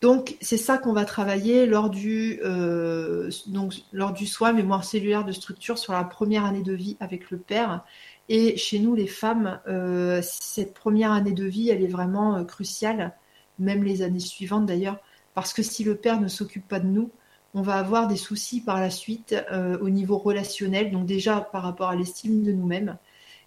Donc, 0.00 0.36
c'est 0.40 0.58
ça 0.58 0.78
qu'on 0.78 0.92
va 0.92 1.04
travailler 1.04 1.66
lors 1.66 1.90
du, 1.90 2.40
euh, 2.44 3.30
donc, 3.48 3.74
lors 3.92 4.12
du 4.12 4.26
soin 4.26 4.52
mémoire 4.52 4.84
cellulaire 4.84 5.24
de 5.24 5.32
structure 5.32 5.76
sur 5.76 5.92
la 5.92 6.04
première 6.04 6.44
année 6.44 6.62
de 6.62 6.72
vie 6.72 6.96
avec 7.00 7.30
le 7.30 7.38
père. 7.38 7.84
Et 8.28 8.56
chez 8.56 8.78
nous, 8.78 8.94
les 8.94 9.08
femmes, 9.08 9.60
euh, 9.66 10.20
cette 10.22 10.72
première 10.72 11.10
année 11.10 11.32
de 11.32 11.44
vie, 11.44 11.70
elle 11.70 11.82
est 11.82 11.88
vraiment 11.88 12.36
euh, 12.36 12.44
cruciale, 12.44 13.16
même 13.58 13.82
les 13.82 14.02
années 14.02 14.20
suivantes 14.20 14.66
d'ailleurs, 14.66 14.98
parce 15.34 15.52
que 15.52 15.62
si 15.64 15.82
le 15.82 15.96
père 15.96 16.20
ne 16.20 16.28
s'occupe 16.28 16.68
pas 16.68 16.78
de 16.78 16.86
nous, 16.86 17.10
on 17.54 17.62
va 17.62 17.76
avoir 17.76 18.06
des 18.06 18.16
soucis 18.16 18.60
par 18.60 18.78
la 18.78 18.90
suite 18.90 19.34
au 19.80 19.88
niveau 19.88 20.18
relationnel, 20.18 20.92
donc 20.92 21.06
déjà 21.06 21.40
par 21.40 21.62
rapport 21.62 21.88
à 21.88 21.96
l'estime 21.96 22.42
de 22.42 22.52
nous-mêmes, 22.52 22.98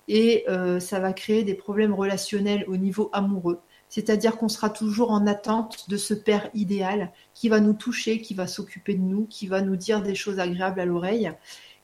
et 0.08 0.46
ça 0.80 1.00
va 1.00 1.14
créer 1.14 1.44
des 1.44 1.54
problèmes 1.54 1.94
relationnels 1.94 2.66
au 2.68 2.78
niveau 2.78 3.10
amoureux 3.14 3.62
c'est-à-dire 3.92 4.38
qu'on 4.38 4.48
sera 4.48 4.70
toujours 4.70 5.12
en 5.12 5.28
attente 5.28 5.90
de 5.90 5.98
ce 5.98 6.14
père 6.14 6.50
idéal 6.54 7.12
qui 7.34 7.50
va 7.50 7.60
nous 7.60 7.74
toucher, 7.74 8.22
qui 8.22 8.34
va 8.34 8.48
s'occuper 8.48 8.94
de 8.94 9.02
nous, 9.02 9.26
qui 9.26 9.48
va 9.48 9.62
nous 9.62 9.76
dire 9.76 10.02
des 10.02 10.16
choses 10.16 10.40
agréables 10.40 10.80
à 10.80 10.86
l'oreille. 10.86 11.30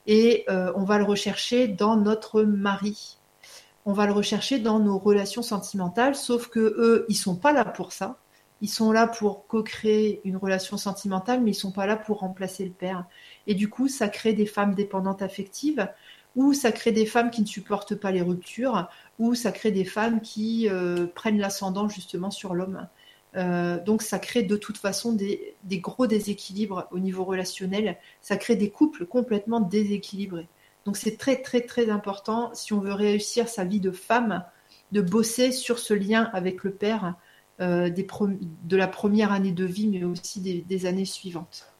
Et 0.07 0.45
euh, 0.49 0.71
on 0.77 0.85
va 0.85 0.99
le 0.99 1.03
rechercher 1.03 1.67
dans 1.67 1.97
notre 1.97 2.43
mari. 2.43 3.17
On 3.85 3.91
va 3.91 4.05
le 4.05 4.13
rechercher 4.13 4.57
dans 4.57 4.79
nos 4.79 4.97
relations 4.97 5.41
sentimentales, 5.41 6.15
sauf 6.15 6.47
que 6.47 6.59
eux, 6.59 7.05
ils 7.09 7.17
sont 7.17 7.35
pas 7.35 7.51
là 7.51 7.65
pour 7.65 7.91
ça. 7.91 8.17
Ils 8.61 8.69
sont 8.69 8.93
là 8.93 9.07
pour 9.07 9.45
co-créer 9.45 10.21
une 10.23 10.37
relation 10.37 10.77
sentimentale, 10.77 11.41
mais 11.41 11.51
ils 11.51 11.55
sont 11.55 11.73
pas 11.73 11.85
là 11.87 11.97
pour 11.97 12.19
remplacer 12.19 12.63
le 12.63 12.71
père. 12.71 13.05
Et 13.47 13.53
du 13.53 13.69
coup, 13.69 13.89
ça 13.89 14.07
crée 14.07 14.31
des 14.31 14.45
femmes 14.45 14.75
dépendantes 14.75 15.21
affectives, 15.21 15.85
ou 16.37 16.53
ça 16.53 16.71
crée 16.71 16.93
des 16.93 17.05
femmes 17.05 17.31
qui 17.31 17.41
ne 17.41 17.47
supportent 17.47 17.95
pas 17.95 18.11
les 18.11 18.21
ruptures, 18.21 18.87
ou 19.19 19.35
ça 19.35 19.51
crée 19.51 19.71
des 19.71 19.85
femmes 19.85 20.21
qui 20.21 20.69
euh, 20.69 21.07
prennent 21.07 21.39
l'ascendant 21.39 21.89
justement 21.89 22.31
sur 22.31 22.53
l'homme. 22.53 22.87
Euh, 23.35 23.83
donc 23.83 24.01
ça 24.01 24.19
crée 24.19 24.43
de 24.43 24.55
toute 24.55 24.77
façon 24.77 25.13
des, 25.13 25.55
gros 25.71 26.07
déséquilibres 26.07 26.87
au 26.91 26.99
niveau 26.99 27.23
relationnel, 27.23 27.97
ça 28.21 28.37
crée 28.37 28.55
des 28.55 28.69
couples 28.69 29.05
complètement 29.05 29.59
déséquilibrés. 29.59 30.47
Donc 30.85 30.97
c'est 30.97 31.17
très 31.17 31.41
très 31.41 31.61
très 31.61 31.89
important 31.89 32.51
si 32.53 32.73
on 32.73 32.79
veut 32.79 32.93
réussir 32.93 33.49
sa 33.49 33.65
vie 33.65 33.81
de 33.81 33.91
femme, 33.91 34.43
de 34.91 35.01
bosser 35.01 35.51
sur 35.51 35.79
ce 35.79 35.93
lien 35.93 36.29
avec 36.33 36.63
le 36.63 36.71
père 36.71 37.15
euh, 37.59 37.89
de 37.89 38.77
la 38.77 38.87
première 38.87 39.31
année 39.31 39.51
de 39.51 39.65
vie, 39.65 39.87
mais 39.87 40.03
aussi 40.03 40.39
des 40.41 40.85
années 40.85 41.05
suivantes. 41.05 41.73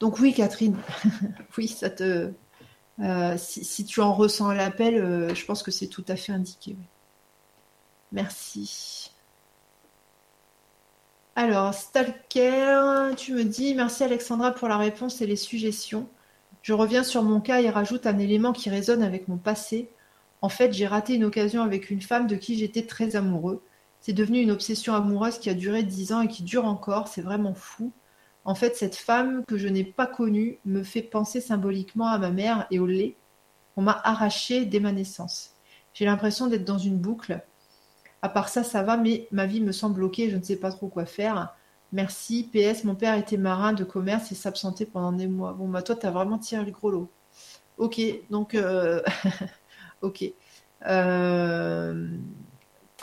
Donc 0.00 0.18
oui, 0.18 0.34
Catherine, 0.34 0.76
oui, 1.56 1.68
ça 1.68 1.90
te, 1.90 2.30
euh, 3.00 3.36
si, 3.36 3.84
tu 3.84 4.00
en 4.00 4.12
ressens 4.14 4.52
l'appel, 4.52 4.96
euh, 4.96 5.34
je 5.34 5.44
pense 5.44 5.62
que 5.62 5.70
c'est 5.70 5.88
tout 5.88 6.04
à 6.08 6.16
fait 6.16 6.32
indiqué. 6.32 6.76
Merci. 8.12 9.10
Alors, 11.36 11.74
Stalker, 11.74 13.10
tu 13.16 13.32
me 13.32 13.42
dis 13.42 13.74
merci 13.74 14.04
Alexandra 14.04 14.52
pour 14.52 14.68
la 14.68 14.76
réponse 14.76 15.20
et 15.20 15.26
les 15.26 15.36
suggestions. 15.36 16.08
Je 16.62 16.72
reviens 16.72 17.02
sur 17.02 17.22
mon 17.24 17.40
cas 17.40 17.60
et 17.60 17.70
rajoute 17.70 18.06
un 18.06 18.18
élément 18.18 18.52
qui 18.52 18.70
résonne 18.70 19.02
avec 19.02 19.26
mon 19.26 19.36
passé. 19.36 19.90
En 20.40 20.48
fait, 20.48 20.72
j'ai 20.72 20.86
raté 20.86 21.14
une 21.14 21.24
occasion 21.24 21.62
avec 21.62 21.90
une 21.90 22.02
femme 22.02 22.26
de 22.28 22.36
qui 22.36 22.56
j'étais 22.56 22.86
très 22.86 23.16
amoureux. 23.16 23.62
C'est 24.00 24.12
devenu 24.12 24.40
une 24.40 24.50
obsession 24.50 24.94
amoureuse 24.94 25.38
qui 25.38 25.50
a 25.50 25.54
duré 25.54 25.82
dix 25.82 26.12
ans 26.12 26.20
et 26.20 26.28
qui 26.28 26.42
dure 26.44 26.66
encore. 26.66 27.08
C'est 27.08 27.22
vraiment 27.22 27.54
fou. 27.54 27.90
En 28.44 28.54
fait, 28.54 28.76
cette 28.76 28.96
femme 28.96 29.42
que 29.46 29.56
je 29.56 29.68
n'ai 29.68 29.84
pas 29.84 30.06
connue 30.06 30.58
me 30.64 30.82
fait 30.82 31.02
penser 31.02 31.40
symboliquement 31.40 32.08
à 32.08 32.18
ma 32.18 32.30
mère 32.30 32.66
et 32.70 32.78
au 32.78 32.86
lait. 32.86 33.16
On 33.76 33.82
m'a 33.82 34.00
arraché 34.04 34.66
dès 34.66 34.80
ma 34.80 34.92
naissance. 34.92 35.52
J'ai 35.94 36.04
l'impression 36.04 36.46
d'être 36.46 36.64
dans 36.64 36.78
une 36.78 36.98
boucle. 36.98 37.42
À 38.22 38.28
part 38.28 38.48
ça, 38.48 38.62
ça 38.62 38.82
va, 38.82 38.96
mais 38.96 39.28
ma 39.32 39.46
vie 39.46 39.60
me 39.60 39.72
semble 39.72 39.96
bloquée, 39.96 40.30
je 40.30 40.36
ne 40.36 40.42
sais 40.42 40.56
pas 40.56 40.70
trop 40.70 40.88
quoi 40.88 41.06
faire. 41.06 41.54
Merci. 41.92 42.50
PS, 42.52 42.84
mon 42.84 42.94
père 42.94 43.16
était 43.16 43.36
marin 43.36 43.72
de 43.72 43.84
commerce 43.84 44.32
et 44.32 44.34
s'absentait 44.34 44.86
pendant 44.86 45.12
des 45.12 45.26
mois. 45.26 45.52
Bon, 45.52 45.68
bah 45.68 45.82
toi, 45.82 45.96
t'as 45.96 46.10
vraiment 46.10 46.38
tiré 46.38 46.64
le 46.64 46.70
gros 46.70 46.90
lot. 46.90 47.10
Ok, 47.78 48.00
donc, 48.30 48.54
euh, 48.54 49.02
ok. 50.02 50.24
Euh 50.86 52.08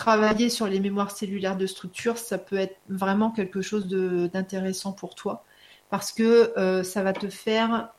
travailler 0.01 0.49
sur 0.49 0.65
les 0.65 0.79
mémoires 0.79 1.11
cellulaires 1.11 1.57
de 1.57 1.67
structure, 1.67 2.17
ça 2.17 2.39
peut 2.39 2.57
être 2.57 2.75
vraiment 2.89 3.29
quelque 3.29 3.61
chose 3.61 3.85
d'intéressant 3.87 4.93
pour 4.93 5.13
toi 5.13 5.43
parce 5.91 6.11
que 6.11 6.57
euh, 6.57 6.83
ça 6.83 7.03
va 7.03 7.13
te 7.13 7.29
faire. 7.29 7.93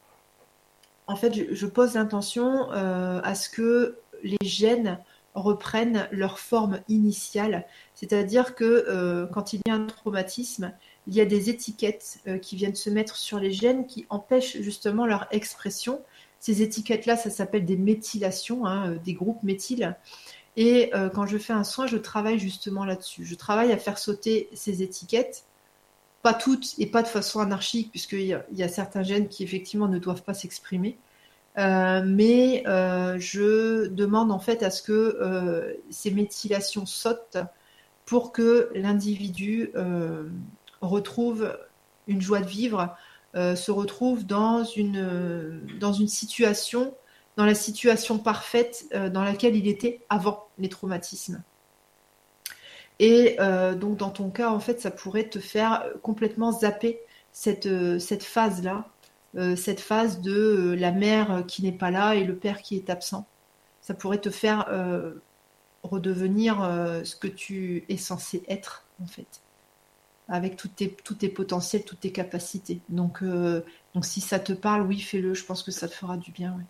En 1.06 1.14
fait, 1.14 1.32
je, 1.54 1.66
pose 1.66 1.94
l'intention 1.94 2.72
euh, 2.72 3.20
à 3.22 3.36
ce 3.36 3.48
que 3.48 3.98
les 4.24 4.44
gènes 4.44 4.98
reprennent 5.34 6.08
leur 6.10 6.40
forme 6.40 6.80
initiale, 6.88 7.66
c'est-à-dire 7.94 8.56
que 8.56 8.64
euh, 8.64 9.26
quand 9.26 9.52
il 9.52 9.60
y 9.64 9.70
a 9.70 9.74
un 9.74 9.86
traumatisme, 9.86 10.72
il 11.06 11.14
y 11.14 11.20
a 11.20 11.24
des 11.24 11.50
étiquettes 11.50 12.18
qui 12.42 12.56
viennent 12.56 12.74
se 12.74 12.90
mettre 12.90 13.14
sur 13.14 13.38
les 13.38 13.52
gènes 13.52 13.86
qui 13.86 14.06
empêchent 14.10 14.60
justement 14.60 15.06
leur 15.06 15.28
expression. 15.30 16.00
Ces 16.40 16.62
étiquettes-là, 16.62 17.16
ça 17.16 17.30
s'appelle 17.30 17.64
des 17.64 17.76
méthylations, 17.76 18.66
hein, 18.66 18.96
des 19.04 19.14
groupes 19.14 19.44
méthyles. 19.44 19.96
Et 20.56 20.94
euh, 20.94 21.08
quand 21.08 21.26
je 21.26 21.38
fais 21.38 21.52
un 21.52 21.64
soin, 21.64 21.86
je 21.86 21.96
travaille 21.96 22.38
justement 22.38 22.84
là-dessus. 22.84 23.24
Je 23.24 23.34
travaille 23.34 23.72
à 23.72 23.78
faire 23.78 23.98
sauter 23.98 24.48
ces 24.52 24.82
étiquettes, 24.82 25.44
pas 26.22 26.34
toutes 26.34 26.74
et 26.78 26.86
pas 26.86 27.02
de 27.02 27.08
façon 27.08 27.40
anarchique, 27.40 27.90
puisqu'il 27.90 28.20
y, 28.20 28.36
y, 28.52 28.62
a 28.62 28.68
certains 28.68 29.02
gènes 29.02 29.28
qui 29.28 29.44
effectivement 29.44 29.88
ne 29.88 29.98
doivent 29.98 30.22
pas 30.22 30.34
s'exprimer. 30.34 30.98
Euh, 31.58 32.02
mais 32.04 32.64
euh, 32.66 33.18
je 33.18 33.86
demande 33.88 34.30
en 34.30 34.38
fait 34.38 34.62
à 34.62 34.70
ce 34.70 34.82
que 34.82 35.78
ces 35.90 36.10
méthylations 36.10 36.86
sautent 36.86 37.38
pour 38.04 38.32
que 38.32 38.70
l'individu 38.74 39.72
retrouve 40.80 41.56
une 42.08 42.20
joie 42.20 42.40
de 42.40 42.46
vivre, 42.46 42.94
se 43.34 43.70
retrouve 43.70 44.26
dans 44.26 44.64
une, 44.64 45.62
dans 45.78 45.92
une 45.92 46.08
situation 46.08 46.94
dans 47.36 47.44
la 47.44 47.54
situation 47.54 48.18
parfaite 48.18 48.86
euh, 48.94 49.08
dans 49.08 49.22
laquelle 49.22 49.56
il 49.56 49.68
était 49.68 50.00
avant 50.10 50.48
les 50.58 50.68
traumatismes. 50.68 51.42
Et 52.98 53.36
euh, 53.40 53.74
donc 53.74 53.96
dans 53.96 54.10
ton 54.10 54.30
cas, 54.30 54.50
en 54.50 54.60
fait, 54.60 54.80
ça 54.80 54.90
pourrait 54.90 55.28
te 55.28 55.38
faire 55.38 55.84
complètement 56.02 56.52
zapper 56.52 57.00
cette, 57.32 57.66
euh, 57.66 57.98
cette 57.98 58.22
phase-là, 58.22 58.86
cette 59.56 59.80
phase 59.80 60.20
de 60.20 60.76
la 60.78 60.92
mère 60.92 61.44
qui 61.48 61.62
n'est 61.62 61.72
pas 61.72 61.90
là 61.90 62.14
et 62.14 62.22
le 62.22 62.36
père 62.36 62.60
qui 62.60 62.76
est 62.76 62.90
absent. 62.90 63.26
Ça 63.80 63.94
pourrait 63.94 64.20
te 64.20 64.28
faire 64.28 64.70
redevenir 65.82 66.58
ce 67.02 67.16
que 67.16 67.28
tu 67.28 67.86
es 67.88 67.96
censé 67.96 68.42
être, 68.46 68.84
en 69.02 69.06
fait, 69.06 69.40
avec 70.28 70.56
tous 70.56 70.68
tes, 70.68 70.94
tes 71.18 71.30
potentiels, 71.30 71.82
toutes 71.82 72.00
tes 72.00 72.12
capacités. 72.12 72.80
Donc, 72.90 73.24
donc 73.24 74.04
si 74.04 74.20
ça 74.20 74.38
te 74.38 74.52
parle, 74.52 74.82
oui, 74.82 75.00
fais-le, 75.00 75.32
je 75.32 75.46
pense 75.46 75.62
que 75.62 75.70
ça 75.70 75.88
te 75.88 75.94
fera 75.94 76.18
du 76.18 76.30
bien. 76.30 76.54
Oui 76.58 76.64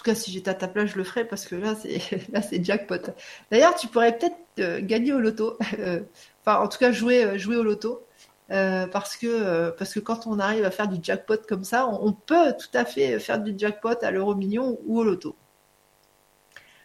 tout 0.00 0.04
cas, 0.04 0.14
si 0.14 0.32
j'étais 0.32 0.50
à 0.50 0.54
ta 0.54 0.66
place, 0.66 0.90
je 0.90 0.96
le 0.96 1.04
ferais 1.04 1.26
parce 1.26 1.46
que 1.46 1.54
là, 1.54 1.74
c'est 1.74 2.00
là, 2.32 2.40
c'est 2.40 2.64
jackpot. 2.64 3.12
D'ailleurs, 3.50 3.74
tu 3.74 3.86
pourrais 3.86 4.16
peut-être 4.16 4.36
euh, 4.58 4.80
gagner 4.80 5.12
au 5.12 5.20
loto. 5.20 5.58
enfin, 6.40 6.60
en 6.60 6.68
tout 6.68 6.78
cas, 6.78 6.90
jouer, 6.90 7.22
euh, 7.24 7.38
jouer 7.38 7.56
au 7.56 7.62
loto. 7.62 8.06
Euh, 8.50 8.86
parce, 8.86 9.16
que, 9.16 9.70
parce 9.70 9.92
que 9.94 10.00
quand 10.00 10.26
on 10.26 10.38
arrive 10.40 10.64
à 10.64 10.70
faire 10.70 10.88
du 10.88 10.98
jackpot 11.02 11.36
comme 11.46 11.64
ça, 11.64 11.86
on, 11.86 12.12
peut 12.12 12.54
tout 12.58 12.76
à 12.76 12.84
fait 12.84 13.20
faire 13.20 13.40
du 13.40 13.54
jackpot 13.56 14.02
à 14.02 14.10
l'euro 14.10 14.34
million 14.34 14.78
ou 14.86 14.98
au 14.98 15.04
loto. 15.04 15.36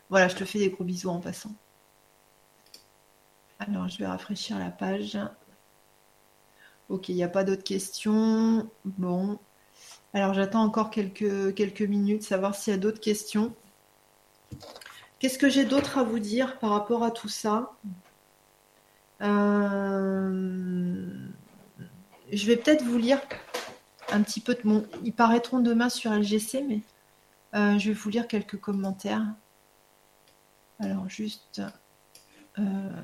Voilà, 0.10 0.28
je 0.28 0.36
te 0.36 0.44
fais 0.46 0.60
des 0.60 0.70
gros 0.70 0.84
bisous 0.84 1.10
en 1.10 1.20
passant. 1.22 1.56
Alors, 3.60 3.88
je 3.88 3.98
vais 3.98 4.06
rafraîchir 4.06 4.60
la 4.60 4.70
page. 4.70 5.18
Ok, 6.90 7.10
il 7.10 7.16
n'y 7.16 7.24
a 7.24 7.30
pas 7.30 7.44
d'autres 7.44 7.64
questions. 7.64 8.70
Bon, 8.84 9.40
alors 10.16 10.34
j'attends 10.34 10.64
encore 10.64 10.92
quelques, 10.92 11.54
quelques 11.56 11.82
minutes, 11.82 12.24
savoir 12.24 12.56
s'il 12.56 12.72
y 12.72 12.76
a 12.76 12.80
d'autres 12.80 13.02
questions. 13.02 13.54
Qu'est-ce 15.20 15.38
que 15.38 15.50
j'ai 15.50 15.66
d'autre 15.66 15.98
à 15.98 16.04
vous 16.04 16.20
dire 16.20 16.58
par 16.60 16.70
rapport 16.70 17.04
à 17.04 17.12
tout 17.12 17.28
ça? 17.28 17.74
Euh, 19.22 21.10
Je 22.32 22.46
vais 22.46 22.56
peut-être 22.56 22.84
vous 22.84 22.98
lire 22.98 23.20
un 24.10 24.22
petit 24.24 24.40
peu 24.40 24.56
de 24.56 24.62
mon... 24.64 24.88
Ils 25.04 25.12
paraîtront 25.12 25.60
demain 25.60 25.90
sur 25.90 26.14
LGC, 26.14 26.64
mais 26.66 26.82
euh, 27.54 27.78
je 27.78 27.90
vais 27.90 27.94
vous 27.94 28.10
lire 28.10 28.30
quelques 28.30 28.58
commentaires. 28.58 29.26
Alors 30.80 31.10
juste... 31.10 31.62
Euh, 32.58 33.04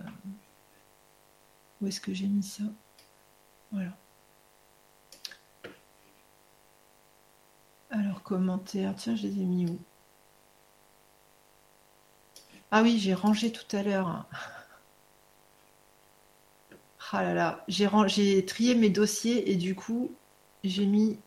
Où 1.81 1.87
est-ce 1.87 1.99
que 1.99 2.13
j'ai 2.13 2.27
mis 2.27 2.43
ça? 2.43 2.63
Voilà. 3.73 4.00
Alors, 7.91 8.23
commentaires. 8.23 8.95
Tiens, 8.95 9.15
je 9.15 9.27
les 9.27 9.39
ai 9.39 9.45
mis 9.45 9.67
où? 9.69 9.79
Ah 12.71 12.81
oui, 12.81 12.97
j'ai 12.99 13.13
rangé 13.13 13.51
tout 13.51 13.75
à 13.75 13.83
l'heure. 13.83 14.27
Ah 17.11 17.23
là 17.23 17.33
là, 17.33 17.65
j'ai 17.67 18.45
trié 18.45 18.75
mes 18.75 18.89
dossiers 18.89 19.51
et 19.51 19.55
du 19.55 19.75
coup, 19.75 20.17
j'ai 20.63 20.85
mis. 20.85 21.21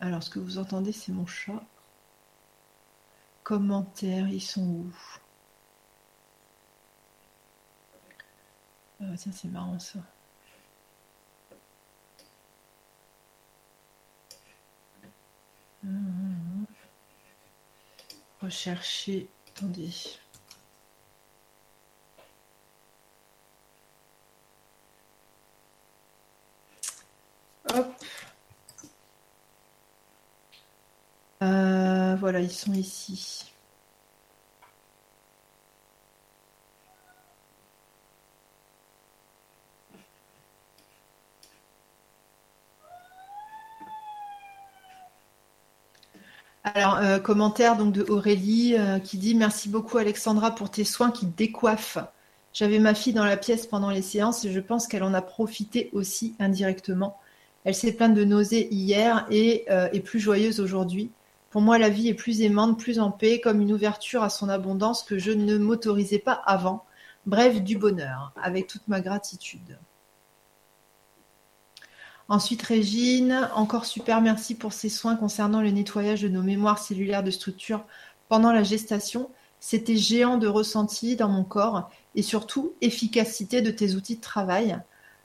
Alors, 0.00 0.22
ce 0.22 0.28
que 0.28 0.38
vous 0.38 0.58
entendez, 0.58 0.92
c'est 0.92 1.12
mon 1.12 1.24
chat. 1.24 1.62
Commentaires, 3.44 4.28
ils 4.30 4.40
sont 4.40 4.66
où? 4.68 4.92
Ah, 9.00 9.14
Tiens, 9.18 9.32
c'est 9.32 9.48
marrant 9.48 9.78
ça. 9.78 9.98
Rechercher. 18.42 19.28
Attendez. 19.56 20.18
Hop. 27.74 27.94
Euh, 31.42 32.16
voilà, 32.16 32.40
ils 32.40 32.50
sont 32.50 32.72
ici. 32.74 33.51
Euh, 47.02 47.18
commentaire 47.18 47.76
donc 47.76 47.92
de 47.92 48.04
Aurélie 48.08 48.76
euh, 48.78 49.00
qui 49.00 49.18
dit 49.18 49.34
Merci 49.34 49.68
beaucoup 49.68 49.98
Alexandra 49.98 50.54
pour 50.54 50.70
tes 50.70 50.84
soins 50.84 51.10
qui 51.10 51.26
décoiffent. 51.26 51.98
J'avais 52.52 52.78
ma 52.78 52.94
fille 52.94 53.12
dans 53.12 53.24
la 53.24 53.36
pièce 53.36 53.66
pendant 53.66 53.90
les 53.90 54.02
séances 54.02 54.44
et 54.44 54.52
je 54.52 54.60
pense 54.60 54.86
qu'elle 54.86 55.02
en 55.02 55.12
a 55.12 55.20
profité 55.20 55.90
aussi 55.94 56.36
indirectement. 56.38 57.18
Elle 57.64 57.74
s'est 57.74 57.92
plainte 57.92 58.14
de 58.14 58.24
nausées 58.24 58.68
hier 58.72 59.26
et 59.30 59.64
euh, 59.68 59.88
est 59.92 60.00
plus 60.00 60.20
joyeuse 60.20 60.60
aujourd'hui. 60.60 61.10
Pour 61.50 61.60
moi, 61.60 61.76
la 61.76 61.88
vie 61.88 62.08
est 62.08 62.14
plus 62.14 62.40
aimante, 62.40 62.78
plus 62.78 63.00
en 63.00 63.10
paix, 63.10 63.40
comme 63.40 63.60
une 63.60 63.72
ouverture 63.72 64.22
à 64.22 64.30
son 64.30 64.48
abondance 64.48 65.02
que 65.02 65.18
je 65.18 65.32
ne 65.32 65.58
m'autorisais 65.58 66.20
pas 66.20 66.40
avant. 66.46 66.84
Bref, 67.26 67.62
du 67.62 67.76
bonheur, 67.78 68.32
avec 68.40 68.68
toute 68.68 68.86
ma 68.86 69.00
gratitude. 69.00 69.76
Ensuite, 72.32 72.62
Régine, 72.62 73.50
encore 73.54 73.84
super 73.84 74.22
merci 74.22 74.54
pour 74.54 74.72
ces 74.72 74.88
soins 74.88 75.16
concernant 75.16 75.60
le 75.60 75.70
nettoyage 75.70 76.22
de 76.22 76.30
nos 76.30 76.42
mémoires 76.42 76.78
cellulaires 76.78 77.22
de 77.22 77.30
structure 77.30 77.84
pendant 78.30 78.52
la 78.52 78.62
gestation. 78.62 79.28
C'était 79.60 79.98
géant 79.98 80.38
de 80.38 80.46
ressenti 80.46 81.14
dans 81.14 81.28
mon 81.28 81.44
corps 81.44 81.90
et 82.14 82.22
surtout 82.22 82.72
efficacité 82.80 83.60
de 83.60 83.70
tes 83.70 83.96
outils 83.96 84.16
de 84.16 84.22
travail. 84.22 84.78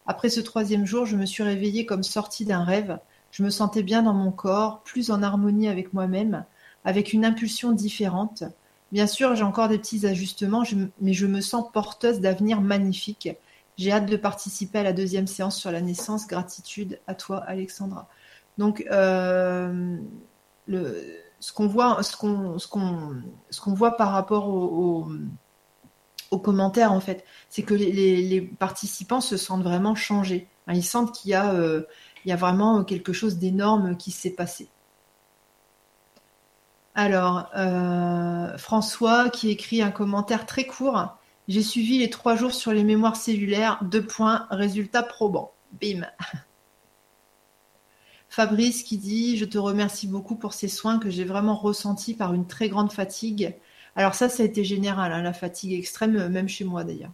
Après 0.05 0.27
ce 0.27 0.41
troisième 0.41 0.85
jour, 0.85 1.05
je 1.05 1.15
me 1.15 1.25
suis 1.25 1.43
réveillée 1.43 1.85
comme 1.85 2.03
sortie 2.03 2.43
d'un 2.43 2.65
rêve. 2.65 2.99
Je 3.31 3.41
me 3.41 3.51
sentais 3.51 3.83
bien 3.83 4.03
dans 4.03 4.13
mon 4.13 4.31
corps, 4.31 4.81
plus 4.83 5.09
en 5.09 5.23
harmonie 5.23 5.69
avec 5.69 5.93
moi-même, 5.93 6.43
avec 6.83 7.13
une 7.13 7.23
impulsion 7.23 7.71
différente. 7.71 8.43
Bien 8.91 9.07
sûr, 9.07 9.33
j'ai 9.33 9.43
encore 9.43 9.69
des 9.69 9.77
petits 9.77 10.05
ajustements, 10.05 10.63
mais 10.99 11.13
je 11.13 11.25
me 11.25 11.39
sens 11.39 11.71
porteuse 11.71 12.19
d'avenir 12.19 12.59
magnifique. 12.59 13.29
J'ai 13.77 13.91
hâte 13.91 14.07
de 14.07 14.17
participer 14.17 14.79
à 14.79 14.83
la 14.83 14.93
deuxième 14.93 15.27
séance 15.27 15.57
sur 15.57 15.71
la 15.71 15.81
naissance. 15.81 16.27
Gratitude 16.27 16.99
à 17.07 17.13
toi, 17.13 17.37
Alexandra. 17.45 18.07
Donc, 18.57 18.83
euh, 18.91 19.97
ce 21.39 21.53
qu'on 21.53 21.67
voit, 21.67 21.95
par 23.97 24.11
rapport 24.11 24.49
aux 24.49 25.07
commentaires, 26.39 26.91
en 26.91 26.99
fait, 26.99 27.23
c'est 27.49 27.63
que 27.63 27.73
les, 27.75 28.41
participants 28.41 29.21
se 29.21 29.37
sentent 29.37 29.63
vraiment 29.63 29.95
changés. 29.95 30.47
ils 30.67 30.83
sentent 30.83 31.13
qu'il 31.13 31.31
y 31.31 31.33
a 31.35 31.53
euh, 31.53 31.83
y 32.25 32.31
a 32.31 32.35
vraiment 32.35 32.83
quelque 32.83 33.13
chose 33.13 33.37
d'énorme 33.37 33.97
qui 33.97 34.11
s'est 34.11 34.31
passé. 34.31 34.69
Alors, 36.95 37.49
euh, 37.55 38.57
François 38.57 39.29
qui 39.29 39.49
écrit 39.49 39.81
un 39.81 39.91
commentaire 39.91 40.45
très 40.45 40.65
court. 40.65 41.16
J'ai 41.47 41.61
suivi 41.61 41.97
les 41.99 42.09
trois 42.09 42.35
jours 42.35 42.53
sur 42.53 42.73
les 42.73 42.83
mémoires 42.83 43.15
cellulaires. 43.15 43.79
Deux 43.83 44.05
points, 44.05 44.47
résultat 44.49 45.03
probant. 45.03 45.53
Bim. 45.79 46.05
Fabrice 48.29 48.83
qui 48.83 48.97
dit 48.97 49.37
Je 49.37 49.45
te 49.45 49.57
remercie 49.57 50.07
beaucoup 50.07 50.35
pour 50.35 50.53
ces 50.53 50.67
soins 50.67 50.99
que 50.99 51.09
j'ai 51.09 51.23
vraiment 51.23 51.55
ressentis 51.55 52.13
par 52.13 52.33
une 52.33 52.47
très 52.47 52.67
grande 52.67 52.91
fatigue. 52.91 53.55
Alors, 53.95 54.13
ça, 54.13 54.27
ça 54.29 54.43
a 54.43 54.45
été 54.45 54.63
général, 54.63 55.11
hein, 55.13 55.23
la 55.23 55.33
fatigue 55.33 55.73
extrême, 55.73 56.27
même 56.27 56.49
chez 56.49 56.65
moi 56.65 56.83
d'ailleurs. 56.83 57.13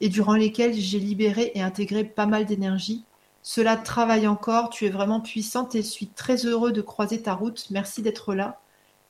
Et 0.00 0.08
durant 0.08 0.34
lesquels 0.34 0.74
j'ai 0.74 0.98
libéré 0.98 1.52
et 1.54 1.62
intégré 1.62 2.04
pas 2.04 2.26
mal 2.26 2.46
d'énergie. 2.46 3.04
Cela 3.42 3.76
travaille 3.76 4.26
encore, 4.26 4.70
tu 4.70 4.86
es 4.86 4.90
vraiment 4.90 5.20
puissante 5.20 5.74
et 5.74 5.82
je 5.82 5.86
suis 5.86 6.08
très 6.08 6.46
heureux 6.46 6.72
de 6.72 6.82
croiser 6.82 7.22
ta 7.22 7.34
route. 7.34 7.66
Merci 7.70 8.02
d'être 8.02 8.34
là. 8.34 8.60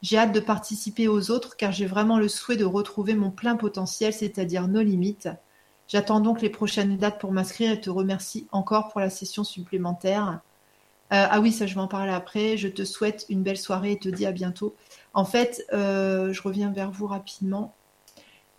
J'ai 0.05 0.19
hâte 0.19 0.33
de 0.33 0.41
participer 0.41 1.09
aux 1.09 1.31
autres 1.31 1.57
car 1.57 1.73
j'ai 1.73 1.87
vraiment 1.87 2.19
le 2.19 2.29
souhait 2.29 2.59
de 2.59 2.65
retrouver 2.67 3.15
mon 3.15 3.31
plein 3.31 3.57
potentiel, 3.57 4.13
c'est-à-dire 4.13 4.69
nos 4.69 4.83
limites. 4.83 5.31
J'attends 5.89 6.21
donc 6.21 6.43
les 6.43 6.51
prochaines 6.51 6.99
dates 6.99 7.19
pour 7.19 7.33
m'inscrire 7.33 7.73
et 7.73 7.81
te 7.81 7.89
remercie 7.89 8.47
encore 8.53 8.91
pour 8.91 9.01
la 9.01 9.09
session 9.09 9.45
supplémentaire. 9.45 10.41
Euh, 11.15 11.27
ah 11.31 11.41
oui, 11.41 11.53
ça 11.53 11.67
je 11.67 11.75
vais 11.75 11.81
en 11.81 11.89
parler 11.89 12.13
après. 12.13 12.59
Je 12.59 12.69
te 12.69 12.85
souhaite 12.85 13.25
une 13.31 13.43
belle 13.43 13.57
soirée 13.57 13.93
et 13.93 13.99
te 13.99 14.11
dis 14.11 14.27
à 14.27 14.33
bientôt. 14.33 14.75
En 15.15 15.25
fait, 15.25 15.65
euh, 15.73 16.35
je 16.35 16.43
reviens 16.43 16.71
vers 16.71 16.91
vous 16.91 17.07
rapidement. 17.07 17.75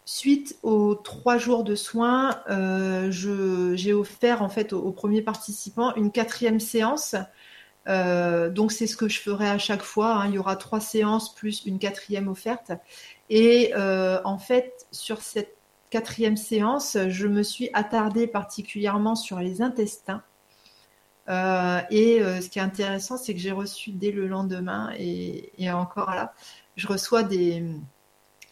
Suite 0.03 0.57
aux 0.63 0.95
trois 0.95 1.37
jours 1.37 1.63
de 1.63 1.75
soins, 1.75 2.39
euh, 2.49 3.11
j'ai 3.11 3.93
offert 3.93 4.41
en 4.41 4.49
fait 4.49 4.73
aux, 4.73 4.91
premiers 4.91 5.21
participants 5.21 5.93
une 5.93 6.11
quatrième 6.11 6.59
séance. 6.59 7.15
Euh, 7.87 8.49
donc 8.49 8.71
c'est 8.71 8.87
ce 8.87 8.97
que 8.97 9.07
je 9.07 9.19
ferai 9.19 9.47
à 9.49 9.57
chaque 9.57 9.83
fois. 9.83 10.15
Hein. 10.15 10.27
Il 10.29 10.35
y 10.35 10.37
aura 10.39 10.55
trois 10.55 10.79
séances 10.79 11.33
plus 11.33 11.65
une 11.65 11.79
quatrième 11.79 12.27
offerte. 12.27 12.71
Et 13.29 13.73
euh, 13.75 14.19
en 14.23 14.37
fait, 14.37 14.87
sur 14.91 15.21
cette 15.21 15.55
quatrième 15.89 16.37
séance, 16.37 16.97
je 17.07 17.27
me 17.27 17.43
suis 17.43 17.69
attardée 17.73 18.27
particulièrement 18.27 19.15
sur 19.15 19.39
les 19.39 19.61
intestins. 19.61 20.23
et 21.27 22.21
ce 22.41 22.49
qui 22.49 22.59
est 22.59 22.61
intéressant, 22.61 23.17
c'est 23.17 23.33
que 23.33 23.39
j'ai 23.39 23.51
reçu 23.51 23.91
dès 23.91 24.11
le 24.11 24.27
lendemain 24.27 24.91
et 24.97 25.71
encore 25.71 26.11
là, 26.11 26.33
je 26.75 26.87
reçois 26.87 27.23
des, 27.23 27.63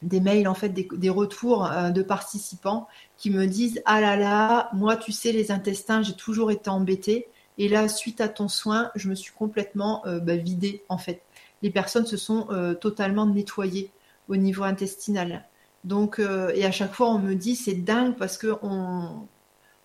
mails, 0.01 0.47
en 0.47 0.53
fait, 0.53 0.69
des, 0.69 1.09
retours 1.09 1.65
euh, 1.65 1.89
de 1.89 2.01
participants 2.01 2.87
qui 3.17 3.29
me 3.29 3.45
disent 3.47 3.81
Ah 3.85 4.01
là 4.01 4.15
là, 4.15 4.69
moi, 4.73 4.97
tu 4.97 5.11
sais, 5.11 5.31
les 5.31 5.51
intestins, 5.51 6.01
j'ai 6.01 6.15
toujours 6.15 6.51
été 6.51 6.69
embêtée. 6.69 7.27
Et 7.57 7.69
là, 7.69 7.87
suite 7.87 8.21
à 8.21 8.29
ton 8.29 8.47
soin, 8.47 8.91
je 8.95 9.09
me 9.09 9.15
suis 9.15 9.33
complètement 9.33 10.05
euh, 10.05 10.19
bah, 10.19 10.35
vidée, 10.35 10.83
en 10.89 10.97
fait. 10.97 11.21
Les 11.61 11.69
personnes 11.69 12.05
se 12.05 12.17
sont 12.17 12.47
euh, 12.51 12.73
totalement 12.73 13.25
nettoyées 13.25 13.91
au 14.27 14.35
niveau 14.35 14.63
intestinal. 14.63 15.45
Donc, 15.83 16.19
et 16.19 16.65
à 16.65 16.71
chaque 16.71 16.93
fois, 16.93 17.09
on 17.09 17.19
me 17.19 17.35
dit 17.35 17.57
C'est 17.57 17.73
dingue 17.73 18.15
parce 18.15 18.37
qu'on 18.37 19.27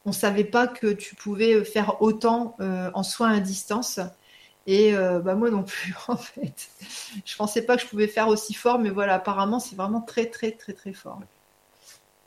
on 0.04 0.12
savait 0.12 0.44
pas 0.44 0.68
que 0.68 0.86
tu 0.86 1.16
pouvais 1.16 1.64
faire 1.64 2.00
autant 2.00 2.56
en 2.60 3.02
soins 3.02 3.32
à 3.32 3.40
distance. 3.40 3.98
Et 4.68 4.94
euh, 4.94 5.18
bah 5.20 5.34
moi 5.34 5.50
non 5.50 5.62
plus, 5.62 5.94
en 6.08 6.16
fait. 6.18 6.68
Je 7.24 7.36
pensais 7.36 7.62
pas 7.62 7.76
que 7.76 7.82
je 7.82 7.86
pouvais 7.88 8.06
faire 8.06 8.28
aussi 8.28 8.52
fort, 8.52 8.78
mais 8.78 8.90
voilà, 8.90 9.14
apparemment, 9.14 9.60
c'est 9.60 9.74
vraiment 9.74 10.02
très, 10.02 10.26
très, 10.26 10.52
très, 10.52 10.74
très 10.74 10.92
fort. 10.92 11.20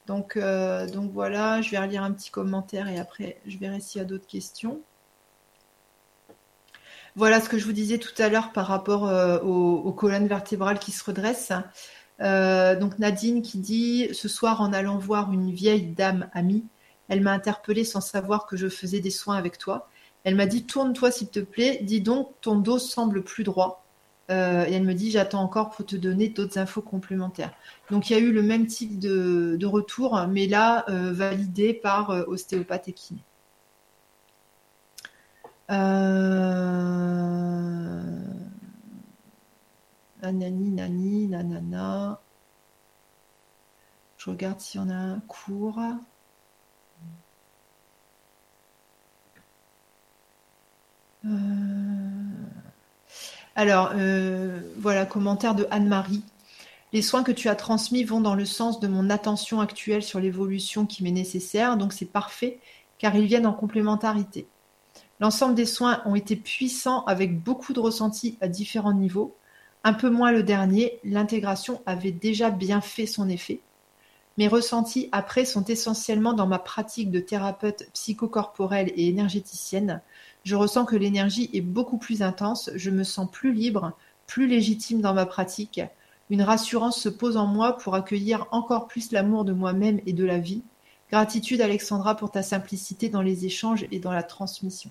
Donc, 0.08 0.38
euh, 0.38 0.88
donc 0.88 1.12
voilà, 1.12 1.62
je 1.62 1.70
vais 1.70 1.78
relire 1.78 2.04
un 2.04 2.12
petit 2.12 2.32
commentaire 2.32 2.88
et 2.90 2.98
après, 2.98 3.40
je 3.46 3.60
verrai 3.60 3.80
s'il 3.80 4.00
y 4.00 4.02
a 4.02 4.06
d'autres 4.06 4.26
questions. 4.26 4.82
Voilà 7.16 7.42
ce 7.42 7.50
que 7.50 7.58
je 7.58 7.66
vous 7.66 7.74
disais 7.74 7.98
tout 7.98 8.14
à 8.20 8.30
l'heure 8.30 8.52
par 8.52 8.68
rapport 8.68 9.08
euh, 9.08 9.40
aux, 9.40 9.92
colonnes 9.92 10.28
vertébrales 10.28 10.80
qui 10.80 10.92
se 10.92 11.04
redressent. 11.04 11.54
donc 12.20 13.00
Nadine 13.00 13.42
qui 13.42 13.58
dit 13.58 14.10
Ce 14.14 14.28
soir, 14.28 14.62
en 14.62 14.74
allant 14.74 14.98
voir 14.98 15.32
une 15.32 15.52
vieille 15.52 15.88
dame 15.88 16.30
amie, 16.34 16.66
elle 17.10 17.22
m'a 17.22 17.34
interpellée 17.34 17.84
sans 17.84 18.02
savoir 18.02 18.46
que 18.46 18.56
je 18.56 18.70
faisais 18.70 19.02
des 19.02 19.10
soins 19.10 19.36
avec 19.36 19.58
toi. 19.58 19.90
Elle 20.24 20.36
m'a 20.36 20.46
dit 20.46 20.66
tourne-toi 20.66 21.12
s'il 21.12 21.30
te 21.30 21.40
plaît, 21.40 21.80
dis 21.82 22.02
donc 22.02 22.30
ton 22.42 22.56
dos 22.56 22.80
semble 22.80 23.24
plus 23.24 23.44
droit. 23.44 23.84
Euh, 24.30 24.66
et 24.66 24.74
elle 24.74 24.84
me 24.84 24.94
dit 24.94 25.12
j'attends 25.12 25.42
encore 25.42 25.72
pour 25.72 25.86
te 25.86 25.96
donner 25.96 26.30
d'autres 26.30 26.58
infos 26.58 26.82
complémentaires. 26.82 27.52
Donc 27.90 28.10
il 28.10 28.14
y 28.14 28.16
a 28.16 28.20
eu 28.20 28.32
le 28.32 28.42
même 28.42 28.66
type 28.66 28.98
de, 28.98 29.66
retour, 29.66 30.26
mais 30.30 30.48
là 30.48 30.86
euh, 30.90 31.12
validé 31.12 31.74
par 31.74 32.12
euh, 32.12 32.24
ostéopathe 32.28 32.88
et 32.88 32.94
kiné. 32.94 33.20
Nanani, 40.22 40.70
nani, 40.72 41.28
nanana. 41.28 42.20
Je 44.18 44.30
regarde 44.30 44.60
si 44.60 44.78
on 44.80 44.90
a 44.90 44.94
un 44.96 45.20
cours. 45.22 45.80
Euh, 51.26 51.30
alors, 53.56 53.92
euh, 53.96 54.60
voilà, 54.78 55.06
commentaire 55.06 55.56
de 55.56 55.68
Anne-Marie. 55.72 56.24
Les 56.94 57.02
soins 57.02 57.24
que 57.24 57.32
tu 57.32 57.48
as 57.48 57.56
transmis 57.56 58.04
vont 58.04 58.20
dans 58.22 58.36
le 58.36 58.46
sens 58.46 58.80
de 58.82 58.88
mon 58.88 59.10
attention 59.10 59.62
actuelle 59.62 60.04
sur 60.04 60.20
l'évolution 60.20 60.86
qui 60.86 61.04
m'est 61.04 61.12
nécessaire, 61.12 61.78
donc 61.78 61.94
c'est 61.94 62.06
parfait 62.06 62.60
car 62.98 63.16
ils 63.16 63.26
viennent 63.26 63.48
en 63.48 63.54
complémentarité. 63.54 64.48
L'ensemble 65.22 65.54
des 65.54 65.68
soins 65.68 66.02
ont 66.06 66.16
été 66.16 66.36
puissants 66.36 67.04
avec 67.06 67.44
beaucoup 67.44 67.74
de 67.74 67.80
ressentis 67.80 68.40
à 68.42 68.48
différents 68.48 68.92
niveaux. 68.92 69.36
Un 69.84 69.94
peu 69.94 70.10
moins 70.10 70.32
le 70.32 70.42
dernier, 70.42 71.00
l'intégration 71.04 71.84
avait 71.86 72.12
déjà 72.12 72.50
bien 72.50 72.82
fait 72.82 73.06
son 73.06 73.30
effet. 73.30 73.62
Mes 74.40 74.48
ressentis 74.48 75.10
après 75.12 75.46
sont 75.46 75.64
essentiellement 75.66 76.34
dans 76.34 76.48
ma 76.48 76.58
pratique 76.58 77.12
de 77.12 77.20
thérapeute 77.20 77.88
psychocorporelle 77.94 78.92
et 78.96 79.10
énergéticienne. 79.10 80.02
Je 80.44 80.56
ressens 80.56 80.86
que 80.86 80.96
l'énergie 80.96 81.52
est 81.54 81.62
beaucoup 81.62 82.00
plus 82.00 82.24
intense, 82.24 82.72
je 82.74 82.90
me 82.90 83.04
sens 83.04 83.30
plus 83.30 83.54
libre, 83.54 83.96
plus 84.26 84.48
légitime 84.48 85.02
dans 85.02 85.14
ma 85.14 85.28
pratique. 85.28 85.82
Une 86.32 86.42
rassurance 86.42 87.00
se 87.00 87.10
pose 87.10 87.38
en 87.38 87.46
moi 87.46 87.78
pour 87.78 87.94
accueillir 87.94 88.48
encore 88.50 88.88
plus 88.88 89.12
l'amour 89.12 89.46
de 89.46 89.54
moi-même 89.54 90.02
et 90.08 90.14
de 90.14 90.26
la 90.26 90.40
vie. 90.40 90.64
Gratitude 91.12 91.62
Alexandra 91.62 92.16
pour 92.16 92.32
ta 92.32 92.42
simplicité 92.42 93.08
dans 93.08 93.22
les 93.22 93.46
échanges 93.46 93.86
et 93.92 94.00
dans 94.00 94.14
la 94.14 94.24
transmission. 94.24 94.90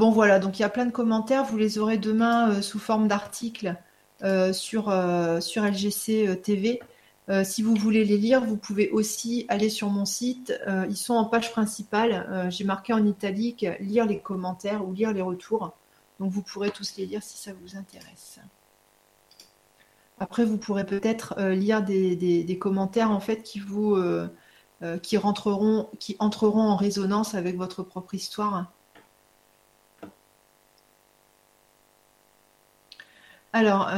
Bon 0.00 0.10
voilà, 0.10 0.38
donc 0.38 0.58
il 0.58 0.62
y 0.62 0.64
a 0.64 0.70
plein 0.70 0.86
de 0.86 0.92
commentaires, 0.92 1.44
vous 1.44 1.58
les 1.58 1.78
aurez 1.78 1.98
demain 1.98 2.52
euh, 2.52 2.62
sous 2.62 2.78
forme 2.78 3.06
d'articles 3.06 3.76
euh, 4.22 4.50
sur, 4.50 4.88
euh, 4.88 5.40
LGC 5.40 6.40
TV. 6.42 6.80
si 7.44 7.62
vous 7.62 7.74
voulez 7.74 8.06
les 8.06 8.16
lire, 8.16 8.42
vous 8.42 8.56
pouvez 8.56 8.88
aussi 8.88 9.44
aller 9.50 9.68
sur 9.68 9.90
mon 9.90 10.06
site. 10.06 10.58
ils 10.88 10.96
sont 10.96 11.12
en 11.12 11.26
page 11.26 11.52
principale. 11.52 12.46
J'ai 12.48 12.64
marqué 12.64 12.94
en 12.94 13.04
italique 13.06 13.66
lire 13.78 14.06
les 14.06 14.20
commentaires 14.20 14.88
ou 14.88 14.94
lire 14.94 15.12
les 15.12 15.20
retours. 15.20 15.76
Donc 16.18 16.32
vous 16.32 16.40
pourrez 16.40 16.70
tous 16.70 16.96
les 16.96 17.04
lire 17.04 17.22
si 17.22 17.36
ça 17.36 17.52
vous 17.52 17.76
intéresse. 17.76 18.40
Après, 20.18 20.46
vous 20.46 20.56
pourrez 20.56 20.86
peut-être 20.86 21.38
lire 21.52 21.82
des, 21.82 22.58
commentaires 22.58 23.10
en 23.10 23.20
fait 23.20 23.42
qui 23.42 23.60
vous 23.60 23.96
rentreront, 25.18 25.88
qui 25.98 26.16
entreront 26.20 26.62
en 26.70 26.76
résonance 26.76 27.34
avec 27.34 27.58
votre 27.58 27.82
propre 27.82 28.14
histoire. 28.14 28.72
Alors, 33.52 33.90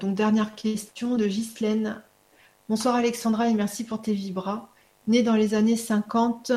donc 0.00 0.14
dernière 0.14 0.54
question 0.54 1.16
de 1.16 1.26
Ghislaine. 1.26 2.02
Bonsoir 2.70 2.94
Alexandra 2.94 3.48
et 3.48 3.52
merci 3.52 3.84
pour 3.84 4.00
tes 4.00 4.14
vibras. 4.14 4.70
Né 5.06 5.22
dans 5.22 5.34
les 5.34 5.52
années 5.52 5.76
50, 5.76 6.50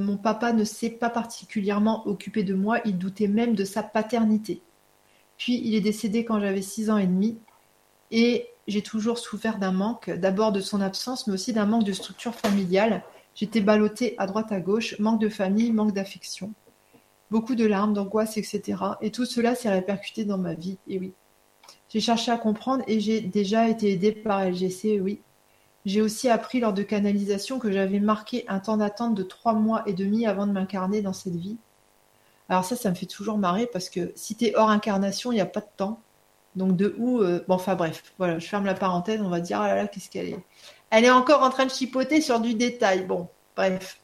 mon 0.00 0.18
papa 0.18 0.52
ne 0.52 0.64
s'est 0.64 0.90
pas 0.90 1.08
particulièrement 1.08 2.06
occupé 2.06 2.42
de 2.42 2.52
moi, 2.52 2.80
il 2.84 2.98
doutait 2.98 3.28
même 3.28 3.54
de 3.54 3.64
sa 3.64 3.82
paternité. 3.82 4.60
Puis 5.38 5.58
il 5.64 5.74
est 5.74 5.80
décédé 5.80 6.26
quand 6.26 6.38
j'avais 6.38 6.60
6 6.60 6.90
ans 6.90 6.98
et 6.98 7.06
demi. 7.06 7.38
Et 8.10 8.48
j'ai 8.68 8.82
toujours 8.82 9.18
souffert 9.18 9.58
d'un 9.58 9.72
manque, 9.72 10.10
d'abord 10.10 10.52
de 10.52 10.60
son 10.60 10.82
absence, 10.82 11.26
mais 11.26 11.32
aussi 11.32 11.54
d'un 11.54 11.64
manque 11.64 11.84
de 11.84 11.94
structure 11.94 12.34
familiale. 12.34 13.02
J'étais 13.34 13.62
ballottée 13.62 14.16
à 14.18 14.26
droite 14.26 14.52
à 14.52 14.60
gauche, 14.60 14.98
manque 14.98 15.20
de 15.20 15.30
famille, 15.30 15.72
manque 15.72 15.94
d'affection. 15.94 16.52
Beaucoup 17.30 17.54
de 17.54 17.64
larmes, 17.64 17.94
d'angoisse, 17.94 18.36
etc. 18.36 18.82
Et 19.00 19.10
tout 19.10 19.24
cela 19.24 19.54
s'est 19.54 19.70
répercuté 19.70 20.26
dans 20.26 20.36
ma 20.36 20.52
vie, 20.52 20.76
et 20.86 20.98
oui. 20.98 21.14
J'ai 21.90 22.00
cherché 22.00 22.30
à 22.30 22.38
comprendre 22.38 22.84
et 22.86 23.00
j'ai 23.00 23.20
déjà 23.20 23.68
été 23.68 23.92
aidée 23.92 24.12
par 24.12 24.44
LGC, 24.44 25.00
oui. 25.00 25.20
J'ai 25.84 26.00
aussi 26.00 26.28
appris 26.28 26.60
lors 26.60 26.72
de 26.72 26.82
canalisation 26.82 27.58
que 27.58 27.72
j'avais 27.72 28.00
marqué 28.00 28.44
un 28.48 28.60
temps 28.60 28.76
d'attente 28.76 29.14
de 29.14 29.22
trois 29.22 29.54
mois 29.54 29.82
et 29.86 29.92
demi 29.92 30.26
avant 30.26 30.46
de 30.46 30.52
m'incarner 30.52 31.02
dans 31.02 31.12
cette 31.12 31.34
vie. 31.34 31.56
Alors 32.48 32.64
ça, 32.64 32.76
ça 32.76 32.90
me 32.90 32.94
fait 32.94 33.06
toujours 33.06 33.38
marrer 33.38 33.66
parce 33.66 33.90
que 33.90 34.12
si 34.14 34.36
tu 34.36 34.46
es 34.46 34.56
hors 34.56 34.70
incarnation, 34.70 35.32
il 35.32 35.36
n'y 35.36 35.40
a 35.40 35.46
pas 35.46 35.60
de 35.60 35.68
temps. 35.76 36.00
Donc 36.56 36.76
de 36.76 36.94
où 36.98 37.20
euh, 37.20 37.44
Bon, 37.48 37.54
enfin 37.54 37.74
bref, 37.74 38.12
voilà, 38.18 38.38
je 38.38 38.46
ferme 38.46 38.66
la 38.66 38.74
parenthèse, 38.74 39.20
on 39.20 39.28
va 39.28 39.40
dire, 39.40 39.60
ah 39.60 39.68
là 39.68 39.74
là, 39.76 39.88
qu'est-ce 39.88 40.10
qu'elle 40.10 40.28
est 40.28 40.38
Elle 40.90 41.04
est 41.04 41.10
encore 41.10 41.42
en 41.42 41.50
train 41.50 41.66
de 41.66 41.70
chipoter 41.70 42.20
sur 42.20 42.40
du 42.40 42.54
détail. 42.54 43.04
Bon, 43.04 43.28
bref. 43.56 44.00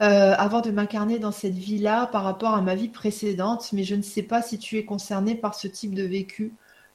Euh, 0.00 0.34
avant 0.38 0.60
de 0.60 0.70
m'incarner 0.70 1.18
dans 1.18 1.32
cette 1.32 1.54
vie-là 1.54 2.06
par 2.06 2.22
rapport 2.22 2.54
à 2.54 2.62
ma 2.62 2.76
vie 2.76 2.88
précédente, 2.88 3.72
mais 3.72 3.82
je 3.82 3.96
ne 3.96 4.02
sais 4.02 4.22
pas 4.22 4.42
si 4.42 4.58
tu 4.58 4.76
es 4.78 4.84
concerné 4.84 5.34
par 5.34 5.54
ce 5.56 5.66
type 5.66 5.94
de 5.94 6.04
vécu. 6.04 6.54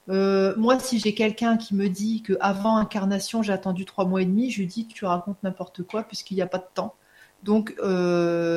Euh, 0.09 0.53
moi, 0.57 0.79
si 0.79 0.99
j'ai 0.99 1.13
quelqu'un 1.13 1.57
qui 1.57 1.75
me 1.75 1.89
dit 1.89 2.21
que 2.23 2.33
avant 2.39 2.77
incarnation, 2.77 3.41
j'ai 3.43 3.51
attendu 3.53 3.85
trois 3.85 4.05
mois 4.05 4.21
et 4.21 4.25
demi, 4.25 4.51
je 4.51 4.59
lui 4.59 4.67
dis 4.67 4.87
tu 4.87 5.05
racontes 5.05 5.41
n'importe 5.43 5.83
quoi 5.83 6.03
puisqu'il 6.03 6.35
n'y 6.35 6.41
a 6.41 6.47
pas 6.47 6.59
de 6.59 6.67
temps. 6.73 6.95
Donc 7.43 7.75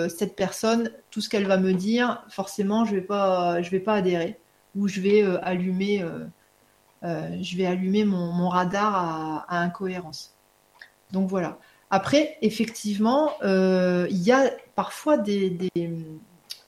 cette 0.08 0.36
personne, 0.36 0.90
tout 1.10 1.20
ce 1.20 1.28
qu'elle 1.28 1.46
va 1.46 1.56
me 1.56 1.72
dire, 1.72 2.24
forcément, 2.28 2.84
je 2.84 2.94
vais 2.94 3.00
vais 3.00 3.80
pas 3.80 3.94
adhérer 3.94 4.38
euh, 4.76 5.38
euh, 5.42 6.26
euh, 7.04 7.36
je 7.42 7.56
vais 7.56 7.66
allumer 7.66 8.04
mon, 8.04 8.48
radar 8.48 9.44
à, 9.48 9.60
incohérence. 9.60 10.34
Donc 11.12 11.28
voilà. 11.28 11.58
Après, 11.90 12.36
effectivement, 12.42 13.32
il 13.42 14.22
y 14.22 14.32
a 14.32 14.50
parfois 14.74 15.18
des, 15.18 15.58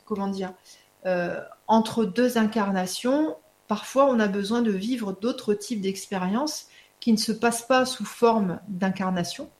comment 0.05 0.28
dire, 0.28 0.53
entre 1.66 2.05
deux 2.05 2.39
incarnations, 2.39 3.36
parfois 3.66 4.07
on 4.11 4.20
a 4.20 4.28
besoin 4.28 4.62
de 4.62 4.70
vivre 4.70 5.16
d'autres 5.20 5.55
types 5.55 5.81
d'expériences 5.81 6.69
qui 7.01 7.12
ne 7.12 7.19
se 7.19 7.32
passent 7.32 7.66
pas 7.66 7.85
sous 7.85 8.05
forme 8.05 8.61
d'incarnation. 8.69 9.51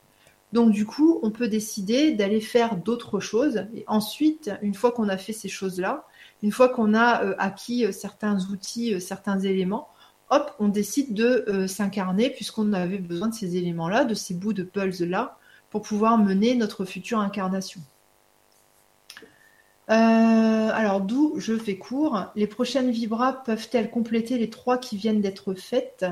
Donc 0.53 0.73
du 0.73 0.87
coup, 0.87 1.21
on 1.23 1.31
peut 1.31 1.49
décider 1.49 2.13
d'aller 2.13 2.41
faire 2.41 2.77
d'autres 2.77 3.21
choses. 3.21 3.67
Et 3.75 3.85
ensuite, 3.87 4.51
une 4.63 4.75
fois 4.75 4.93
qu'on 4.93 5.09
a 5.09 5.17
fait 5.19 5.33
ces 5.33 5.49
choses-là, 5.49 6.07
une 6.43 6.53
fois 6.53 6.69
qu'on 6.69 6.95
a 6.95 7.25
euh, 7.25 7.35
acquis 7.39 7.85
euh, 7.85 7.93
certains 7.93 8.39
outils, 8.51 8.95
euh, 8.95 9.01
certains 9.01 9.39
éléments, 9.41 9.89
hop, 10.31 10.55
on 10.59 10.69
décide 10.69 11.15
de 11.15 11.67
s'incarner 11.67 12.29
puisqu'on 12.29 12.75
avait 12.75 12.99
besoin 12.99 13.29
de 13.29 13.35
ces 13.35 13.57
éléments-là, 13.57 14.05
de 14.05 14.13
ces 14.13 14.35
bouts 14.35 14.53
de 14.53 14.63
pulse-là, 14.63 15.38
pour 15.71 15.83
pouvoir 15.83 16.19
mener 16.19 16.55
notre 16.55 16.85
future 16.85 17.21
incarnation. 17.21 17.81
alors, 19.87 21.01
d'où 21.03 21.35
je 21.39 21.59
fais 21.59 21.79
court. 21.79 22.27
Les 22.37 22.47
prochaines 22.47 22.91
vibras 22.91 23.33
peuvent-elles 23.45 23.91
compléter 23.91 24.39
les 24.39 24.51
trois 24.51 24.79
qui 24.79 24.97
viennent 24.97 25.21
d'être 25.21 25.55
faites? 25.55 26.05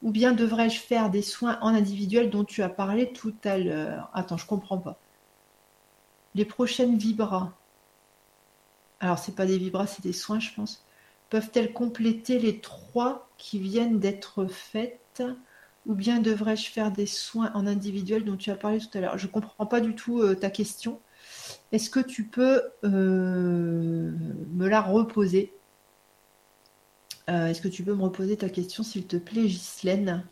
Ou 0.00 0.10
bien 0.10 0.32
devrais-je 0.32 0.80
faire 0.80 1.10
des 1.10 1.20
soins 1.20 1.58
en 1.60 1.68
individuel 1.74 2.30
dont 2.30 2.44
tu 2.44 2.62
as 2.62 2.70
parlé 2.70 3.12
tout 3.12 3.36
à 3.44 3.58
l'heure? 3.58 4.08
Attends, 4.14 4.38
je 4.38 4.46
comprends 4.46 4.78
pas. 4.78 5.02
Les 6.34 6.44
prochaines 6.44 6.96
vibras 6.98 7.58
alors 9.00 9.18
c'est 9.18 9.34
pas 9.34 9.46
des 9.46 9.56
vibras, 9.58 9.86
c'est 9.86 10.02
des 10.02 10.12
soins, 10.12 10.38
je 10.40 10.52
pense, 10.54 10.86
peuvent-elles 11.30 11.72
compléter 11.72 12.38
les 12.38 12.60
trois 12.60 13.30
qui 13.38 13.58
viennent 13.58 13.98
d'être 14.00 14.46
faites? 14.46 15.22
Ou 15.86 15.94
bien 15.94 16.20
devrais-je 16.20 16.68
faire 16.70 16.90
des 16.90 17.06
soins 17.06 17.50
en 17.54 17.66
individuel 17.66 18.24
dont 18.24 18.36
tu 18.36 18.50
as 18.50 18.56
parlé 18.56 18.78
tout 18.78 18.98
à 18.98 19.00
l'heure? 19.00 19.18
Je 19.18 19.26
ne 19.26 19.32
comprends 19.32 19.66
pas 19.66 19.80
du 19.80 19.94
tout 19.94 20.20
euh, 20.20 20.34
ta 20.34 20.50
question. 20.50 21.00
Est-ce 21.72 21.90
que 21.90 22.00
tu 22.00 22.24
peux 22.24 22.62
euh, 22.84 24.12
me 24.52 24.68
la 24.68 24.80
reposer? 24.80 25.52
Euh, 27.30 27.46
Est-ce 27.46 27.60
que 27.60 27.68
tu 27.68 27.82
peux 27.82 27.94
me 27.94 28.02
reposer 28.02 28.36
ta 28.36 28.48
question, 28.48 28.82
s'il 28.82 29.06
te 29.06 29.16
plaît, 29.16 29.46
Ghislaine? 29.46 30.24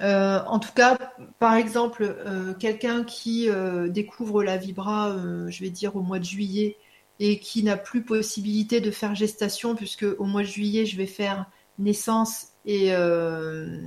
En 0.00 0.58
tout 0.58 0.72
cas, 0.74 0.96
par 1.38 1.54
exemple, 1.54 2.16
quelqu'un 2.58 3.04
qui 3.04 3.50
découvre 3.88 4.42
la 4.42 4.56
vibra, 4.56 5.14
je 5.48 5.60
vais 5.60 5.68
dire 5.68 5.94
au 5.94 6.00
mois 6.00 6.18
de 6.18 6.24
juillet, 6.24 6.78
et 7.18 7.38
qui 7.38 7.62
n'a 7.62 7.76
plus 7.76 8.02
possibilité 8.02 8.80
de 8.80 8.90
faire 8.90 9.14
gestation 9.14 9.76
puisque 9.76 10.06
au 10.18 10.24
mois 10.24 10.40
de 10.40 10.46
juillet 10.46 10.86
je 10.86 10.96
vais 10.96 11.06
faire 11.06 11.46
naissance 11.80 12.48
et, 12.64 12.94
euh, 12.94 13.80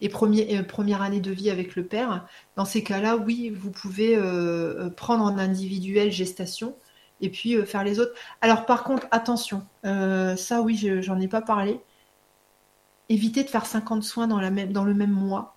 et 0.00 0.08
premier, 0.08 0.62
première 0.62 1.02
année 1.02 1.20
de 1.20 1.30
vie 1.30 1.50
avec 1.50 1.76
le 1.76 1.86
père. 1.86 2.26
Dans 2.56 2.64
ces 2.64 2.82
cas-là, 2.82 3.16
oui, 3.16 3.50
vous 3.50 3.70
pouvez 3.70 4.16
euh, 4.16 4.86
euh, 4.86 4.90
prendre 4.90 5.24
en 5.24 5.38
individuel 5.38 6.10
gestation 6.10 6.76
et 7.20 7.30
puis 7.30 7.60
faire 7.66 7.84
les 7.84 8.00
autres. 8.00 8.12
Alors 8.40 8.64
par 8.64 8.84
contre, 8.84 9.06
attention, 9.10 9.66
ça 9.82 10.62
oui, 10.62 10.76
j'en 11.00 11.18
ai 11.18 11.26
pas 11.26 11.42
parlé. 11.42 11.80
Évitez 13.08 13.42
de 13.42 13.48
faire 13.48 13.66
50 13.66 14.04
soins 14.04 14.28
dans, 14.28 14.40
la 14.40 14.50
même, 14.50 14.72
dans 14.72 14.84
le 14.84 14.94
même 14.94 15.10
mois. 15.10 15.56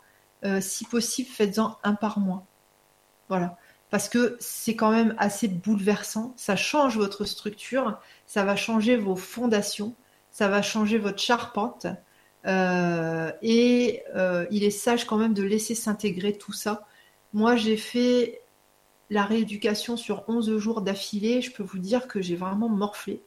si 0.59 0.85
possible, 0.85 1.29
faites-en 1.29 1.77
un 1.83 1.93
par 1.93 2.17
mois. 2.17 2.45
Voilà 3.29 3.57
parce 3.91 4.07
que 4.07 4.37
c'est 4.39 4.75
quand 4.75 4.89
même 4.89 5.13
assez 5.19 5.49
bouleversant. 5.49 6.33
Ça 6.37 6.55
change 6.55 6.97
votre 6.97 7.25
structure, 7.25 7.99
ça 8.25 8.43
va 8.43 8.55
changer 8.55 8.95
vos 8.95 9.17
fondations, 9.17 9.93
ça 10.31 10.47
va 10.47 10.61
changer 10.61 10.97
votre 10.97 11.19
charpente. 11.19 11.85
Euh, 12.47 13.31
et 13.43 14.01
euh, 14.15 14.47
il 14.49 14.63
est 14.63 14.71
sage 14.71 15.05
quand 15.05 15.17
même 15.17 15.33
de 15.33 15.43
laisser 15.43 15.75
s'intégrer 15.75 16.33
tout 16.37 16.53
ça. 16.53 16.87
Moi, 17.33 17.55
j'ai 17.55 17.77
fait 17.77 18.41
la 19.09 19.23
rééducation 19.25 19.97
sur 19.97 20.23
11 20.27 20.57
jours 20.57 20.81
d'affilée. 20.81 21.41
Je 21.41 21.51
peux 21.51 21.63
vous 21.63 21.79
dire 21.79 22.07
que 22.07 22.21
j'ai 22.21 22.35
vraiment 22.35 22.69
morflé. 22.69 23.21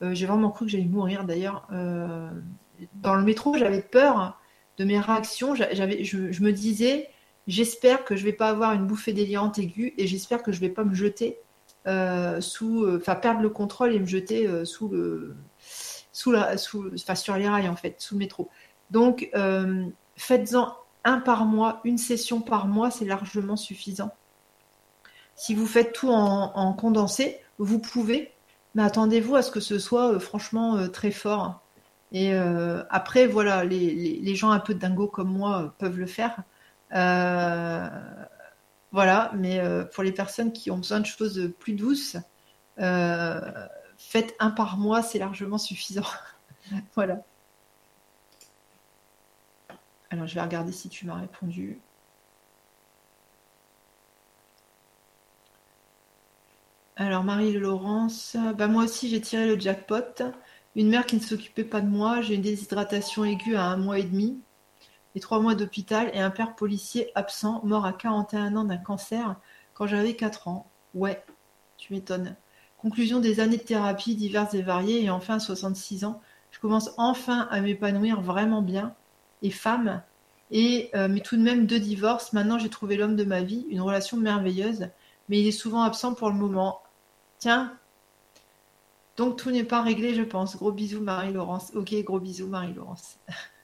Euh, 0.00 0.14
j'ai 0.14 0.26
vraiment 0.26 0.50
cru 0.50 0.66
que 0.66 0.70
j'allais 0.72 0.84
mourir 0.84 1.24
d'ailleurs. 1.24 1.66
dans 1.70 3.14
le 3.16 3.22
métro, 3.22 3.56
j'avais 3.56 3.82
peur 3.82 4.40
de 4.78 4.84
mes 4.84 5.00
réactions. 5.00 5.54
Je, 5.56 6.42
me 6.42 6.50
disais, 6.52 7.10
j'espère 7.48 8.04
que 8.04 8.14
je 8.14 8.24
vais 8.24 8.32
pas 8.32 8.48
avoir 8.48 8.72
une 8.72 8.86
bouffée 8.86 9.12
délirante 9.12 9.58
aiguë 9.58 9.92
et 9.98 10.06
j'espère 10.06 10.42
que 10.42 10.52
je 10.52 10.60
vais 10.60 10.68
pas 10.68 10.84
me 10.84 10.94
jeter 10.94 11.38
sous, 12.40 12.86
enfin 12.96 13.16
perdre 13.16 13.40
le 13.40 13.48
contrôle 13.48 13.92
et 13.92 13.98
me 13.98 14.06
jeter 14.06 14.64
sous 14.64 14.88
le, 14.88 15.36
sous 16.18 16.34
sur 16.96 17.36
les 17.36 17.48
rails 17.48 17.68
en 17.68 17.76
fait, 17.76 17.96
sous 17.98 18.14
le 18.14 18.18
métro. 18.18 18.48
Donc 18.90 19.30
faites-en 20.16 20.76
un 21.04 21.20
par 21.20 21.44
mois, 21.44 21.80
une 21.84 21.98
session 21.98 22.40
par 22.40 22.66
mois, 22.66 22.90
c'est 22.90 23.04
largement 23.04 23.56
suffisant. 23.56 24.10
Si 25.36 25.54
vous 25.54 25.66
faites 25.66 25.92
tout 25.92 26.10
en, 26.10 26.72
condensé, 26.72 27.38
vous 27.58 27.78
pouvez, 27.78 28.32
mais 28.74 28.82
attendez-vous 28.82 29.36
à 29.36 29.42
ce 29.42 29.50
que 29.50 29.60
ce 29.60 29.78
soit 29.78 30.18
franchement 30.18 30.88
très 30.88 31.12
fort. 31.12 31.62
Et 32.12 32.32
après, 32.90 33.26
voilà, 33.26 33.64
les, 33.64 33.94
les, 34.20 34.34
gens 34.34 34.50
un 34.50 34.60
peu 34.60 34.74
dingo 34.74 35.06
comme 35.06 35.30
moi 35.30 35.74
peuvent 35.78 35.98
le 35.98 36.06
faire. 36.06 36.42
Voilà, 38.90 39.30
mais 39.34 39.60
euh, 39.60 39.84
pour 39.84 40.02
les 40.02 40.12
personnes 40.12 40.52
qui 40.52 40.70
ont 40.70 40.78
besoin 40.78 41.00
de 41.00 41.06
choses 41.06 41.52
plus 41.58 41.74
douces, 41.74 42.16
euh, 42.78 43.40
faites 43.98 44.34
un 44.38 44.50
par 44.50 44.78
mois, 44.78 45.02
c'est 45.02 45.18
largement 45.18 45.58
suffisant. 45.58 46.06
voilà. 46.94 47.22
Alors, 50.10 50.26
je 50.26 50.34
vais 50.34 50.40
regarder 50.40 50.72
si 50.72 50.88
tu 50.88 51.04
m'as 51.06 51.16
répondu. 51.16 51.80
Alors, 56.96 57.22
Marie-Laurence, 57.24 58.36
bah 58.56 58.66
moi 58.66 58.84
aussi 58.84 59.08
j'ai 59.08 59.20
tiré 59.20 59.46
le 59.46 59.60
jackpot. 59.60 60.22
Une 60.74 60.88
mère 60.88 61.06
qui 61.06 61.16
ne 61.16 61.20
s'occupait 61.20 61.64
pas 61.64 61.80
de 61.80 61.86
moi, 61.86 62.22
j'ai 62.22 62.34
une 62.34 62.42
déshydratation 62.42 63.24
aiguë 63.24 63.56
à 63.56 63.64
un 63.64 63.76
mois 63.76 63.98
et 63.98 64.04
demi 64.04 64.42
trois 65.20 65.40
mois 65.40 65.54
d'hôpital 65.54 66.10
et 66.14 66.20
un 66.20 66.30
père 66.30 66.54
policier 66.54 67.10
absent, 67.14 67.60
mort 67.64 67.86
à 67.86 67.92
41 67.92 68.56
ans 68.56 68.64
d'un 68.64 68.78
cancer 68.78 69.36
quand 69.74 69.86
j'avais 69.86 70.14
4 70.14 70.48
ans. 70.48 70.70
Ouais, 70.94 71.24
tu 71.76 71.92
m'étonnes. 71.92 72.36
Conclusion 72.78 73.20
des 73.20 73.40
années 73.40 73.56
de 73.56 73.62
thérapie 73.62 74.14
diverses 74.14 74.54
et 74.54 74.62
variées 74.62 75.04
et 75.04 75.10
enfin 75.10 75.36
à 75.36 75.40
66 75.40 76.04
ans, 76.04 76.20
je 76.50 76.60
commence 76.60 76.90
enfin 76.96 77.48
à 77.50 77.60
m'épanouir 77.60 78.20
vraiment 78.20 78.62
bien. 78.62 78.94
Et 79.42 79.50
femme, 79.50 80.02
et 80.50 80.90
euh, 80.94 81.08
mais 81.08 81.20
tout 81.20 81.36
de 81.36 81.42
même 81.42 81.66
deux 81.66 81.78
divorces. 81.80 82.32
Maintenant 82.32 82.58
j'ai 82.58 82.70
trouvé 82.70 82.96
l'homme 82.96 83.16
de 83.16 83.24
ma 83.24 83.42
vie, 83.42 83.66
une 83.70 83.80
relation 83.80 84.16
merveilleuse, 84.16 84.88
mais 85.28 85.40
il 85.40 85.46
est 85.46 85.52
souvent 85.52 85.82
absent 85.82 86.14
pour 86.14 86.28
le 86.30 86.36
moment. 86.36 86.82
Tiens. 87.38 87.76
Donc 89.16 89.36
tout 89.36 89.50
n'est 89.50 89.64
pas 89.64 89.82
réglé, 89.82 90.14
je 90.14 90.22
pense. 90.22 90.56
Gros 90.56 90.72
bisous 90.72 91.00
Marie-Laurence. 91.00 91.72
Ok, 91.74 91.94
gros 92.04 92.20
bisous 92.20 92.46
Marie-Laurence. 92.46 93.18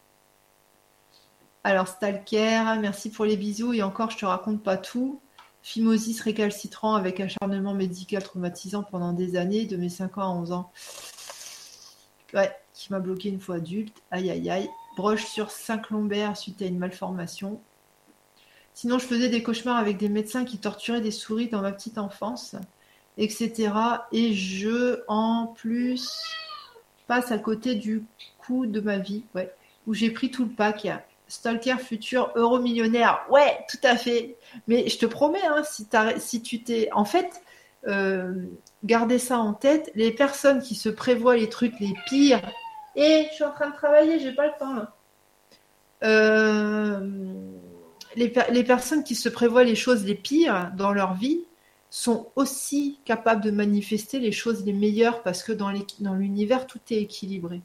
Alors, 1.65 1.89
Stalker, 1.89 2.77
merci 2.81 3.11
pour 3.11 3.25
les 3.25 3.39
bisous. 3.39 3.73
Et 3.73 3.83
encore, 3.83 4.11
je 4.11 4.19
te 4.19 4.27
raconte 4.27 4.63
pas 4.63 4.77
tout. 4.77 5.21
Phimosis 5.65 6.21
récalcitrant 6.21 6.95
avec 6.95 7.21
acharnement 7.21 7.73
médical 7.73 8.23
traumatisant 8.23 8.83
pendant 8.83 9.15
des 9.15 9.35
années, 9.35 9.65
de 9.65 9.79
mes 9.79 9.89
5 9.89 10.19
ans 10.19 10.23
à 10.23 10.29
11 10.29 10.53
ans. 10.53 10.71
Ouais, 12.35 12.55
qui 12.75 12.93
m'a 12.93 13.01
bloqué 13.01 13.31
une 13.31 13.41
fois 13.41 13.57
adulte. 13.57 13.97
Aïe, 14.11 14.31
aïe, 14.31 14.51
aïe. 14.51 14.69
Broche 14.99 15.25
sur 15.25 15.51
5 15.51 15.89
lombaires 15.89 16.37
suite 16.37 16.61
à 16.61 16.67
une 16.67 16.79
malformation. 16.79 17.63
Sinon, 18.75 18.99
je 18.99 19.07
faisais 19.07 19.31
des 19.31 19.43
cauchemars 19.43 19.79
avec 19.79 19.97
des 19.97 20.11
médecins 20.11 20.45
qui 20.45 20.59
torturaient 20.59 21.01
des 21.01 21.11
souris 21.11 21.49
dans 21.49 21.63
ma 21.63 21.73
petite 21.73 21.97
enfance, 21.97 22.57
etc. 23.17 23.73
Et 24.13 24.35
je, 24.35 25.01
en 25.09 25.47
plus, 25.47 26.11
passe 27.07 27.33
à 27.33 27.39
côté 27.39 27.75
du 27.75 28.05
coup 28.37 28.67
de 28.67 28.81
ma 28.81 28.99
vie, 28.99 29.25
où 29.87 29.95
j'ai 29.95 30.11
pris 30.11 30.31
tout 30.31 30.45
le 30.45 30.51
pack. 30.51 30.87
Stalker 31.29 31.77
futur 31.79 32.33
euro 32.37 32.59
millionnaire. 32.59 33.25
Ouais, 33.31 33.59
tout 33.71 33.79
à 33.83 33.97
fait. 33.97 34.37
Mais 34.69 34.89
je 34.89 34.99
te 34.99 35.07
promets, 35.07 35.45
hein, 35.45 35.63
si, 36.19 36.43
tu 36.43 36.63
t'es. 36.63 36.89
En 36.93 37.05
fait, 37.05 37.43
euh, 37.87 38.47
gardez 38.85 39.19
ça 39.19 39.39
en 39.39 39.55
tête. 39.55 39.91
Les 39.95 40.13
personnes 40.13 40.61
qui 40.61 40.75
se 40.75 40.89
prévoient 40.89 41.37
les 41.37 41.49
trucs 41.49 41.79
les 41.81 41.95
pires. 42.07 42.43
Et 42.97 43.27
je 43.31 43.35
suis 43.35 43.45
en 43.45 43.53
train 43.53 43.71
de 43.71 43.75
travailler, 43.75 44.21
j'ai 44.21 44.33
pas 44.33 44.47
le 44.47 44.53
temps 44.59 44.87
euh, 46.05 47.01
les, 48.17 48.65
personnes 48.65 49.05
qui 49.05 49.15
se 49.15 49.29
prévoient 49.29 49.65
les 49.65 49.75
choses 49.75 50.05
les 50.05 50.15
pires 50.15 50.71
dans 50.77 50.93
leur 50.93 51.15
vie 51.15 51.41
sont 51.91 52.31
aussi 52.37 53.01
capables 53.05 53.43
de 53.43 53.51
manifester 53.51 54.19
les 54.19 54.33
choses 54.33 54.65
les 54.65 54.73
meilleures 54.73 55.23
parce 55.23 55.43
que 55.43 55.53
dans 55.53 55.71
l'univers, 55.71 56.67
tout 56.67 56.81
est 56.91 56.97
équilibré. 56.97 57.63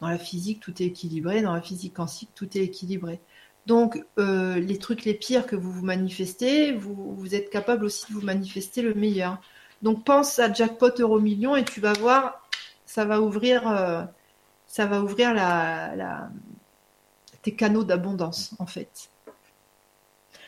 Dans 0.00 0.08
la 0.08 0.18
physique, 0.18 0.60
tout 0.60 0.82
est 0.82 0.86
équilibré. 0.86 1.42
Dans 1.42 1.54
la 1.54 1.62
physique 1.62 1.94
quantique, 1.94 2.30
tout 2.34 2.56
est 2.56 2.62
équilibré. 2.62 3.20
Donc, 3.66 4.04
euh, 4.18 4.60
les 4.60 4.78
trucs 4.78 5.04
les 5.04 5.14
pires 5.14 5.46
que 5.46 5.56
vous 5.56 5.72
vous 5.72 5.84
manifestez, 5.84 6.72
vous, 6.72 7.34
êtes 7.34 7.50
capable 7.50 7.84
aussi 7.84 8.06
de 8.08 8.14
vous 8.14 8.24
manifester 8.24 8.80
le 8.80 8.94
meilleur. 8.94 9.40
Donc, 9.82 10.04
pense 10.04 10.38
à 10.38 10.52
jackpot 10.52 10.92
euro 11.00 11.18
million 11.18 11.56
et 11.56 11.64
tu 11.64 11.80
vas 11.80 11.92
voir, 11.94 12.48
ça 12.86 13.04
va 13.04 13.20
ouvrir, 13.20 13.68
euh, 13.68 14.04
ça 14.68 14.86
va 14.86 15.02
ouvrir 15.02 15.34
la, 15.34 16.30
tes 17.42 17.54
canaux 17.54 17.82
d'abondance, 17.82 18.54
en 18.60 18.66
fait. 18.66 19.10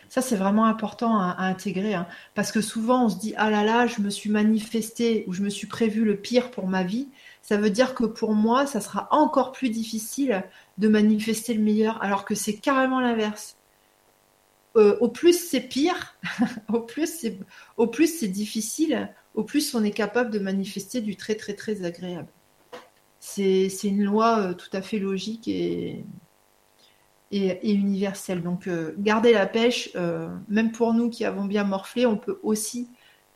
Ça, 0.09 0.23
c'est 0.23 0.37
vraiment 0.37 0.65
important 0.65 1.19
à, 1.19 1.37
intégrer, 1.41 1.95
hein. 1.95 2.07
parce 2.35 2.53
que 2.53 2.61
souvent, 2.61 3.07
on 3.07 3.09
se 3.09 3.19
dit 3.19 3.35
ah 3.37 3.51
là 3.51 3.65
là, 3.65 3.87
je 3.87 4.01
me 4.01 4.11
suis 4.11 4.31
manifesté 4.31 5.25
ou 5.27 5.33
je 5.33 5.43
me 5.43 5.51
suis 5.51 5.67
prévu 5.67 6.05
le 6.05 6.17
pire 6.17 6.51
pour 6.51 6.67
ma 6.67 6.85
vie 6.85 7.09
ça 7.43 7.57
veut 7.57 7.71
dire 7.71 7.95
que 7.95 8.05
pour 8.05 8.35
moi, 8.35 8.67
ça 8.67 8.81
sera 8.81 9.09
encore 9.11 9.53
plus 9.53 9.71
difficile 9.71 10.45
de 10.77 10.89
manifester 10.89 11.55
le 11.55 11.63
meilleur, 11.63 12.03
alors 12.03 12.25
que 12.25 12.35
c'est 12.35 12.57
carrément 12.59 13.01
l'inverse. 13.01 13.59
Euh, 14.77 14.97
au 15.01 15.09
plus 15.09 15.49
c'est 15.49 15.61
pire, 15.61 16.17
au 16.73 16.81
plus 16.81 17.07
c'est 17.07 17.39
au 17.77 17.87
plus 17.87 18.19
c'est 18.19 18.29
difficile, 18.29 19.13
au 19.35 19.43
plus 19.43 19.75
on 19.75 19.83
est 19.83 19.91
capable 19.91 20.31
de 20.31 20.39
manifester 20.39 21.01
du 21.01 21.17
très 21.17 21.35
très 21.35 21.55
très 21.55 21.85
agréable. 21.85 22.29
C'est 23.19 23.69
une 23.85 24.05
loi 24.05 24.39
euh, 24.39 24.55
tout 24.55 24.69
à 24.73 24.81
fait 24.83 24.99
logique 24.99 25.49
et, 25.49 26.05
et, 27.33 27.73
universelle. 27.73 28.43
Donc 28.43 28.69
euh, 28.69 28.95
garder 28.99 29.33
la 29.33 29.47
pêche, 29.47 29.91
même 30.49 30.71
pour 30.73 30.95
nous 30.95 31.11
qui 31.11 31.25
avons 31.25 31.45
bien 31.45 31.65
morflé, 31.65 32.07
on 32.07 32.17
peut 32.17 32.39
aussi 32.43 32.89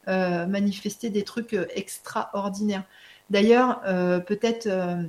manifester 0.06 1.10
des 1.10 1.22
trucs 1.22 1.56
extraordinaires. 1.74 2.84
D'ailleurs, 3.32 3.80
euh, 3.86 4.20
peut-être 4.20 4.66
euh, 4.66 5.02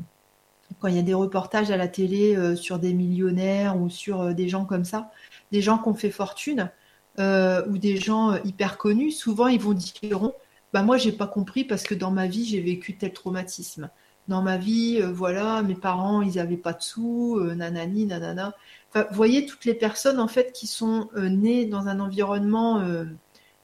quand 0.79 0.87
il 0.87 0.95
y 0.95 0.99
a 0.99 1.01
des 1.01 1.13
reportages 1.13 1.71
à 1.71 1.77
la 1.77 1.89
télé 1.89 2.37
euh, 2.37 2.55
sur 2.55 2.79
des 2.79 2.93
millionnaires 2.93 3.77
ou 3.77 3.89
sur 3.89 4.33
des 4.33 4.47
gens 4.47 4.63
comme 4.63 4.85
ça, 4.85 5.11
des 5.51 5.61
gens 5.61 5.77
qui 5.77 5.89
ont 5.89 5.93
fait 5.93 6.09
fortune 6.09 6.71
ou 7.19 7.77
des 7.77 7.97
gens 7.97 8.41
hyper 8.43 8.77
connus, 8.77 9.11
souvent 9.11 9.47
ils 9.47 9.59
vont 9.59 9.73
dire 9.73 10.31
bah 10.71 10.81
moi 10.81 10.97
j'ai 10.97 11.11
pas 11.11 11.27
compris 11.27 11.63
parce 11.63 11.83
que 11.83 11.93
dans 11.93 12.09
ma 12.09 12.25
vie 12.25 12.45
j'ai 12.45 12.59
vécu 12.59 12.97
tel 12.97 13.13
traumatisme. 13.13 13.89
Dans 14.29 14.41
ma 14.41 14.57
vie, 14.57 14.99
voilà, 15.01 15.61
mes 15.61 15.75
parents 15.75 16.23
ils 16.23 16.39
avaient 16.39 16.57
pas 16.57 16.73
de 16.73 16.81
sous, 16.81 17.39
nanani, 17.39 18.07
nanana. 18.07 18.55
vous 18.95 19.03
voyez 19.11 19.45
toutes 19.45 19.65
les 19.65 19.75
personnes 19.75 20.19
en 20.19 20.27
fait 20.27 20.53
qui 20.53 20.65
sont 20.65 21.09
nées 21.15 21.65
dans 21.65 21.87
un 21.87 21.99
environnement 21.99 22.81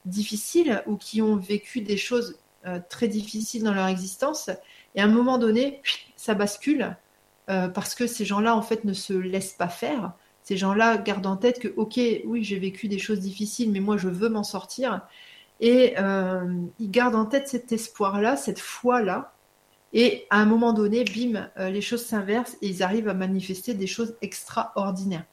difficile 0.05 0.83
ou 0.85 0.97
qui 0.97 1.23
ont 1.23 1.37
vécu 1.37 1.81
des 1.81 1.97
choses 1.97 2.37
euh, 2.67 2.79
très 2.89 3.07
difficiles 3.07 3.63
dans 3.63 3.73
leur 3.73 3.87
existence. 3.87 4.49
Et 4.93 4.99
à 5.01 5.05
un 5.05 5.07
moment 5.07 5.37
donné, 5.37 5.81
ça 6.17 6.33
bascule 6.33 6.93
euh, 7.49 7.69
parce 7.69 7.95
que 7.95 8.05
ces 8.05 8.25
gens-là, 8.25 8.53
en 8.53 8.61
fait, 8.61 8.83
ne 8.83 8.91
se 8.91 9.13
laissent 9.13 9.53
pas 9.53 9.69
faire. 9.69 10.11
Ces 10.43 10.57
gens-là 10.57 10.97
gardent 10.97 11.27
en 11.27 11.37
tête 11.37 11.59
que, 11.59 11.69
ok, 11.77 11.97
oui, 12.25 12.43
j'ai 12.43 12.59
vécu 12.59 12.89
des 12.89 12.99
choses 12.99 13.21
difficiles, 13.21 13.71
mais 13.71 13.79
moi, 13.79 13.95
je 13.95 14.09
veux 14.09 14.27
m'en 14.27 14.43
sortir. 14.43 15.07
Et 15.61 15.93
euh, 15.99 16.53
ils 16.79 16.91
gardent 16.91 17.15
en 17.15 17.25
tête 17.25 17.47
cet 17.47 17.71
espoir-là, 17.71 18.35
cette 18.35 18.59
foi-là. 18.59 19.33
Et 19.93 20.27
à 20.29 20.41
un 20.41 20.45
moment 20.45 20.73
donné, 20.73 21.05
bim, 21.05 21.49
les 21.57 21.81
choses 21.81 22.05
s'inversent 22.05 22.57
et 22.61 22.67
ils 22.67 22.83
arrivent 22.83 23.07
à 23.07 23.13
manifester 23.13 23.73
des 23.73 23.87
choses 23.87 24.15
extraordinaires. 24.21 25.25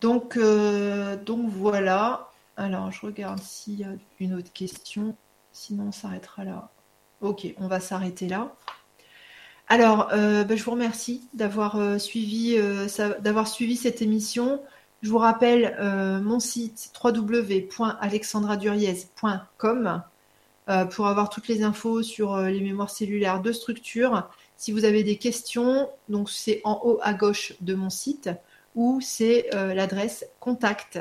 Donc, 0.00 0.38
donc 0.38 1.48
voilà. 1.48 2.31
Alors, 2.56 2.92
je 2.92 3.06
regarde 3.06 3.40
s'il 3.40 3.80
y 3.80 3.84
a 3.84 3.92
une 4.20 4.34
autre 4.34 4.52
question. 4.52 5.16
Sinon, 5.52 5.88
on 5.88 5.92
s'arrêtera 5.92 6.44
là. 6.44 6.70
Ok, 7.20 7.46
on 7.58 7.68
va 7.68 7.80
s'arrêter 7.80 8.28
là. 8.28 8.54
Alors, 9.68 10.08
euh, 10.12 10.44
ben, 10.44 10.56
je 10.56 10.64
vous 10.64 10.70
remercie 10.72 11.28
d'avoir 11.32 11.76
euh, 11.76 11.96
suivi, 11.96 12.56
euh, 12.58 12.88
d'avoir 13.20 13.48
suivi 13.48 13.76
cette 13.76 14.02
émission. 14.02 14.60
Je 15.00 15.08
vous 15.08 15.18
rappelle 15.18 15.76
mon 16.22 16.38
site 16.38 16.92
www.alexandraduriez.com 17.02 20.02
pour 20.90 21.06
avoir 21.08 21.28
toutes 21.28 21.48
les 21.48 21.64
infos 21.64 22.04
sur 22.04 22.36
les 22.36 22.60
mémoires 22.60 22.90
cellulaires 22.90 23.40
de 23.40 23.50
structure. 23.50 24.30
Si 24.56 24.70
vous 24.70 24.84
avez 24.84 25.02
des 25.02 25.16
questions, 25.16 25.90
donc 26.08 26.30
c'est 26.30 26.60
en 26.62 26.80
haut 26.84 27.00
à 27.02 27.14
gauche 27.14 27.54
de 27.62 27.74
mon 27.74 27.90
site 27.90 28.30
ou 28.76 29.00
c'est 29.00 29.48
l'adresse 29.52 30.24
contact 30.38 31.00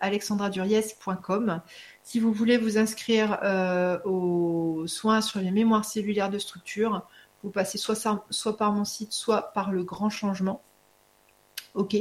alexandraduriez.com. 0.00 1.60
Si 2.02 2.20
vous 2.20 2.32
voulez 2.32 2.58
vous 2.58 2.78
inscrire 2.78 3.38
euh, 3.42 3.98
aux 4.04 4.86
soins 4.86 5.20
sur 5.20 5.40
les 5.40 5.50
mémoires 5.50 5.84
cellulaires 5.84 6.30
de 6.30 6.38
structure, 6.38 7.06
Vous 7.42 7.50
passez 7.50 7.78
soit, 7.78 7.96
soit 8.30 8.56
par 8.56 8.72
mon 8.72 8.84
site, 8.84 9.12
soit 9.12 9.52
par 9.52 9.72
le 9.72 9.82
grand 9.82 10.10
changement. 10.10 10.62
Ok. 11.74 11.96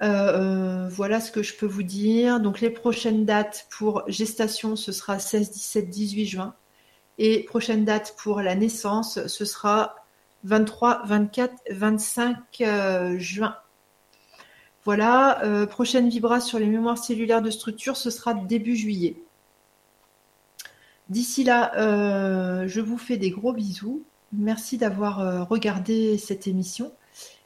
voilà 0.00 1.20
ce 1.20 1.32
que 1.32 1.42
je 1.42 1.56
peux 1.56 1.66
vous 1.66 1.82
dire. 1.82 2.40
Donc 2.40 2.60
les 2.60 2.70
prochaines 2.70 3.24
dates 3.24 3.66
pour 3.70 4.04
gestation, 4.08 4.76
ce 4.76 4.92
sera 4.92 5.18
16, 5.18 5.50
17, 5.50 5.88
18 5.88 6.26
juin. 6.26 6.54
Et 7.18 7.44
prochaine 7.44 7.84
date 7.84 8.14
pour 8.18 8.40
la 8.40 8.54
naissance, 8.54 9.26
ce 9.26 9.44
sera 9.44 9.96
23, 10.44 11.02
24, 11.06 11.54
25 11.70 13.18
juin. 13.18 13.56
Voilà, 14.84 15.44
euh, 15.44 15.66
prochaine 15.66 16.08
vibra 16.08 16.40
sur 16.40 16.58
les 16.58 16.66
mémoires 16.66 16.98
cellulaires 16.98 17.42
de 17.42 17.50
structure, 17.50 17.96
ce 17.96 18.10
sera 18.10 18.34
début 18.34 18.74
juillet. 18.74 19.16
D'ici 21.08 21.44
là, 21.44 21.72
euh, 21.76 22.66
je 22.66 22.80
vous 22.80 22.98
fais 22.98 23.16
des 23.16 23.30
gros 23.30 23.52
bisous. 23.52 24.02
Merci 24.32 24.78
d'avoir 24.78 25.20
euh, 25.20 25.44
regardé 25.44 26.18
cette 26.18 26.46
émission. 26.46 26.92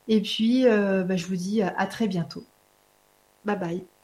Et 0.08 0.22
puis, 0.22 0.64
bah, 0.64 1.16
je 1.16 1.26
vous 1.26 1.34
dis 1.34 1.62
à 1.62 1.86
très 1.86 2.06
bientôt. 2.06 2.44
Bye 3.44 3.58
bye. 3.58 3.95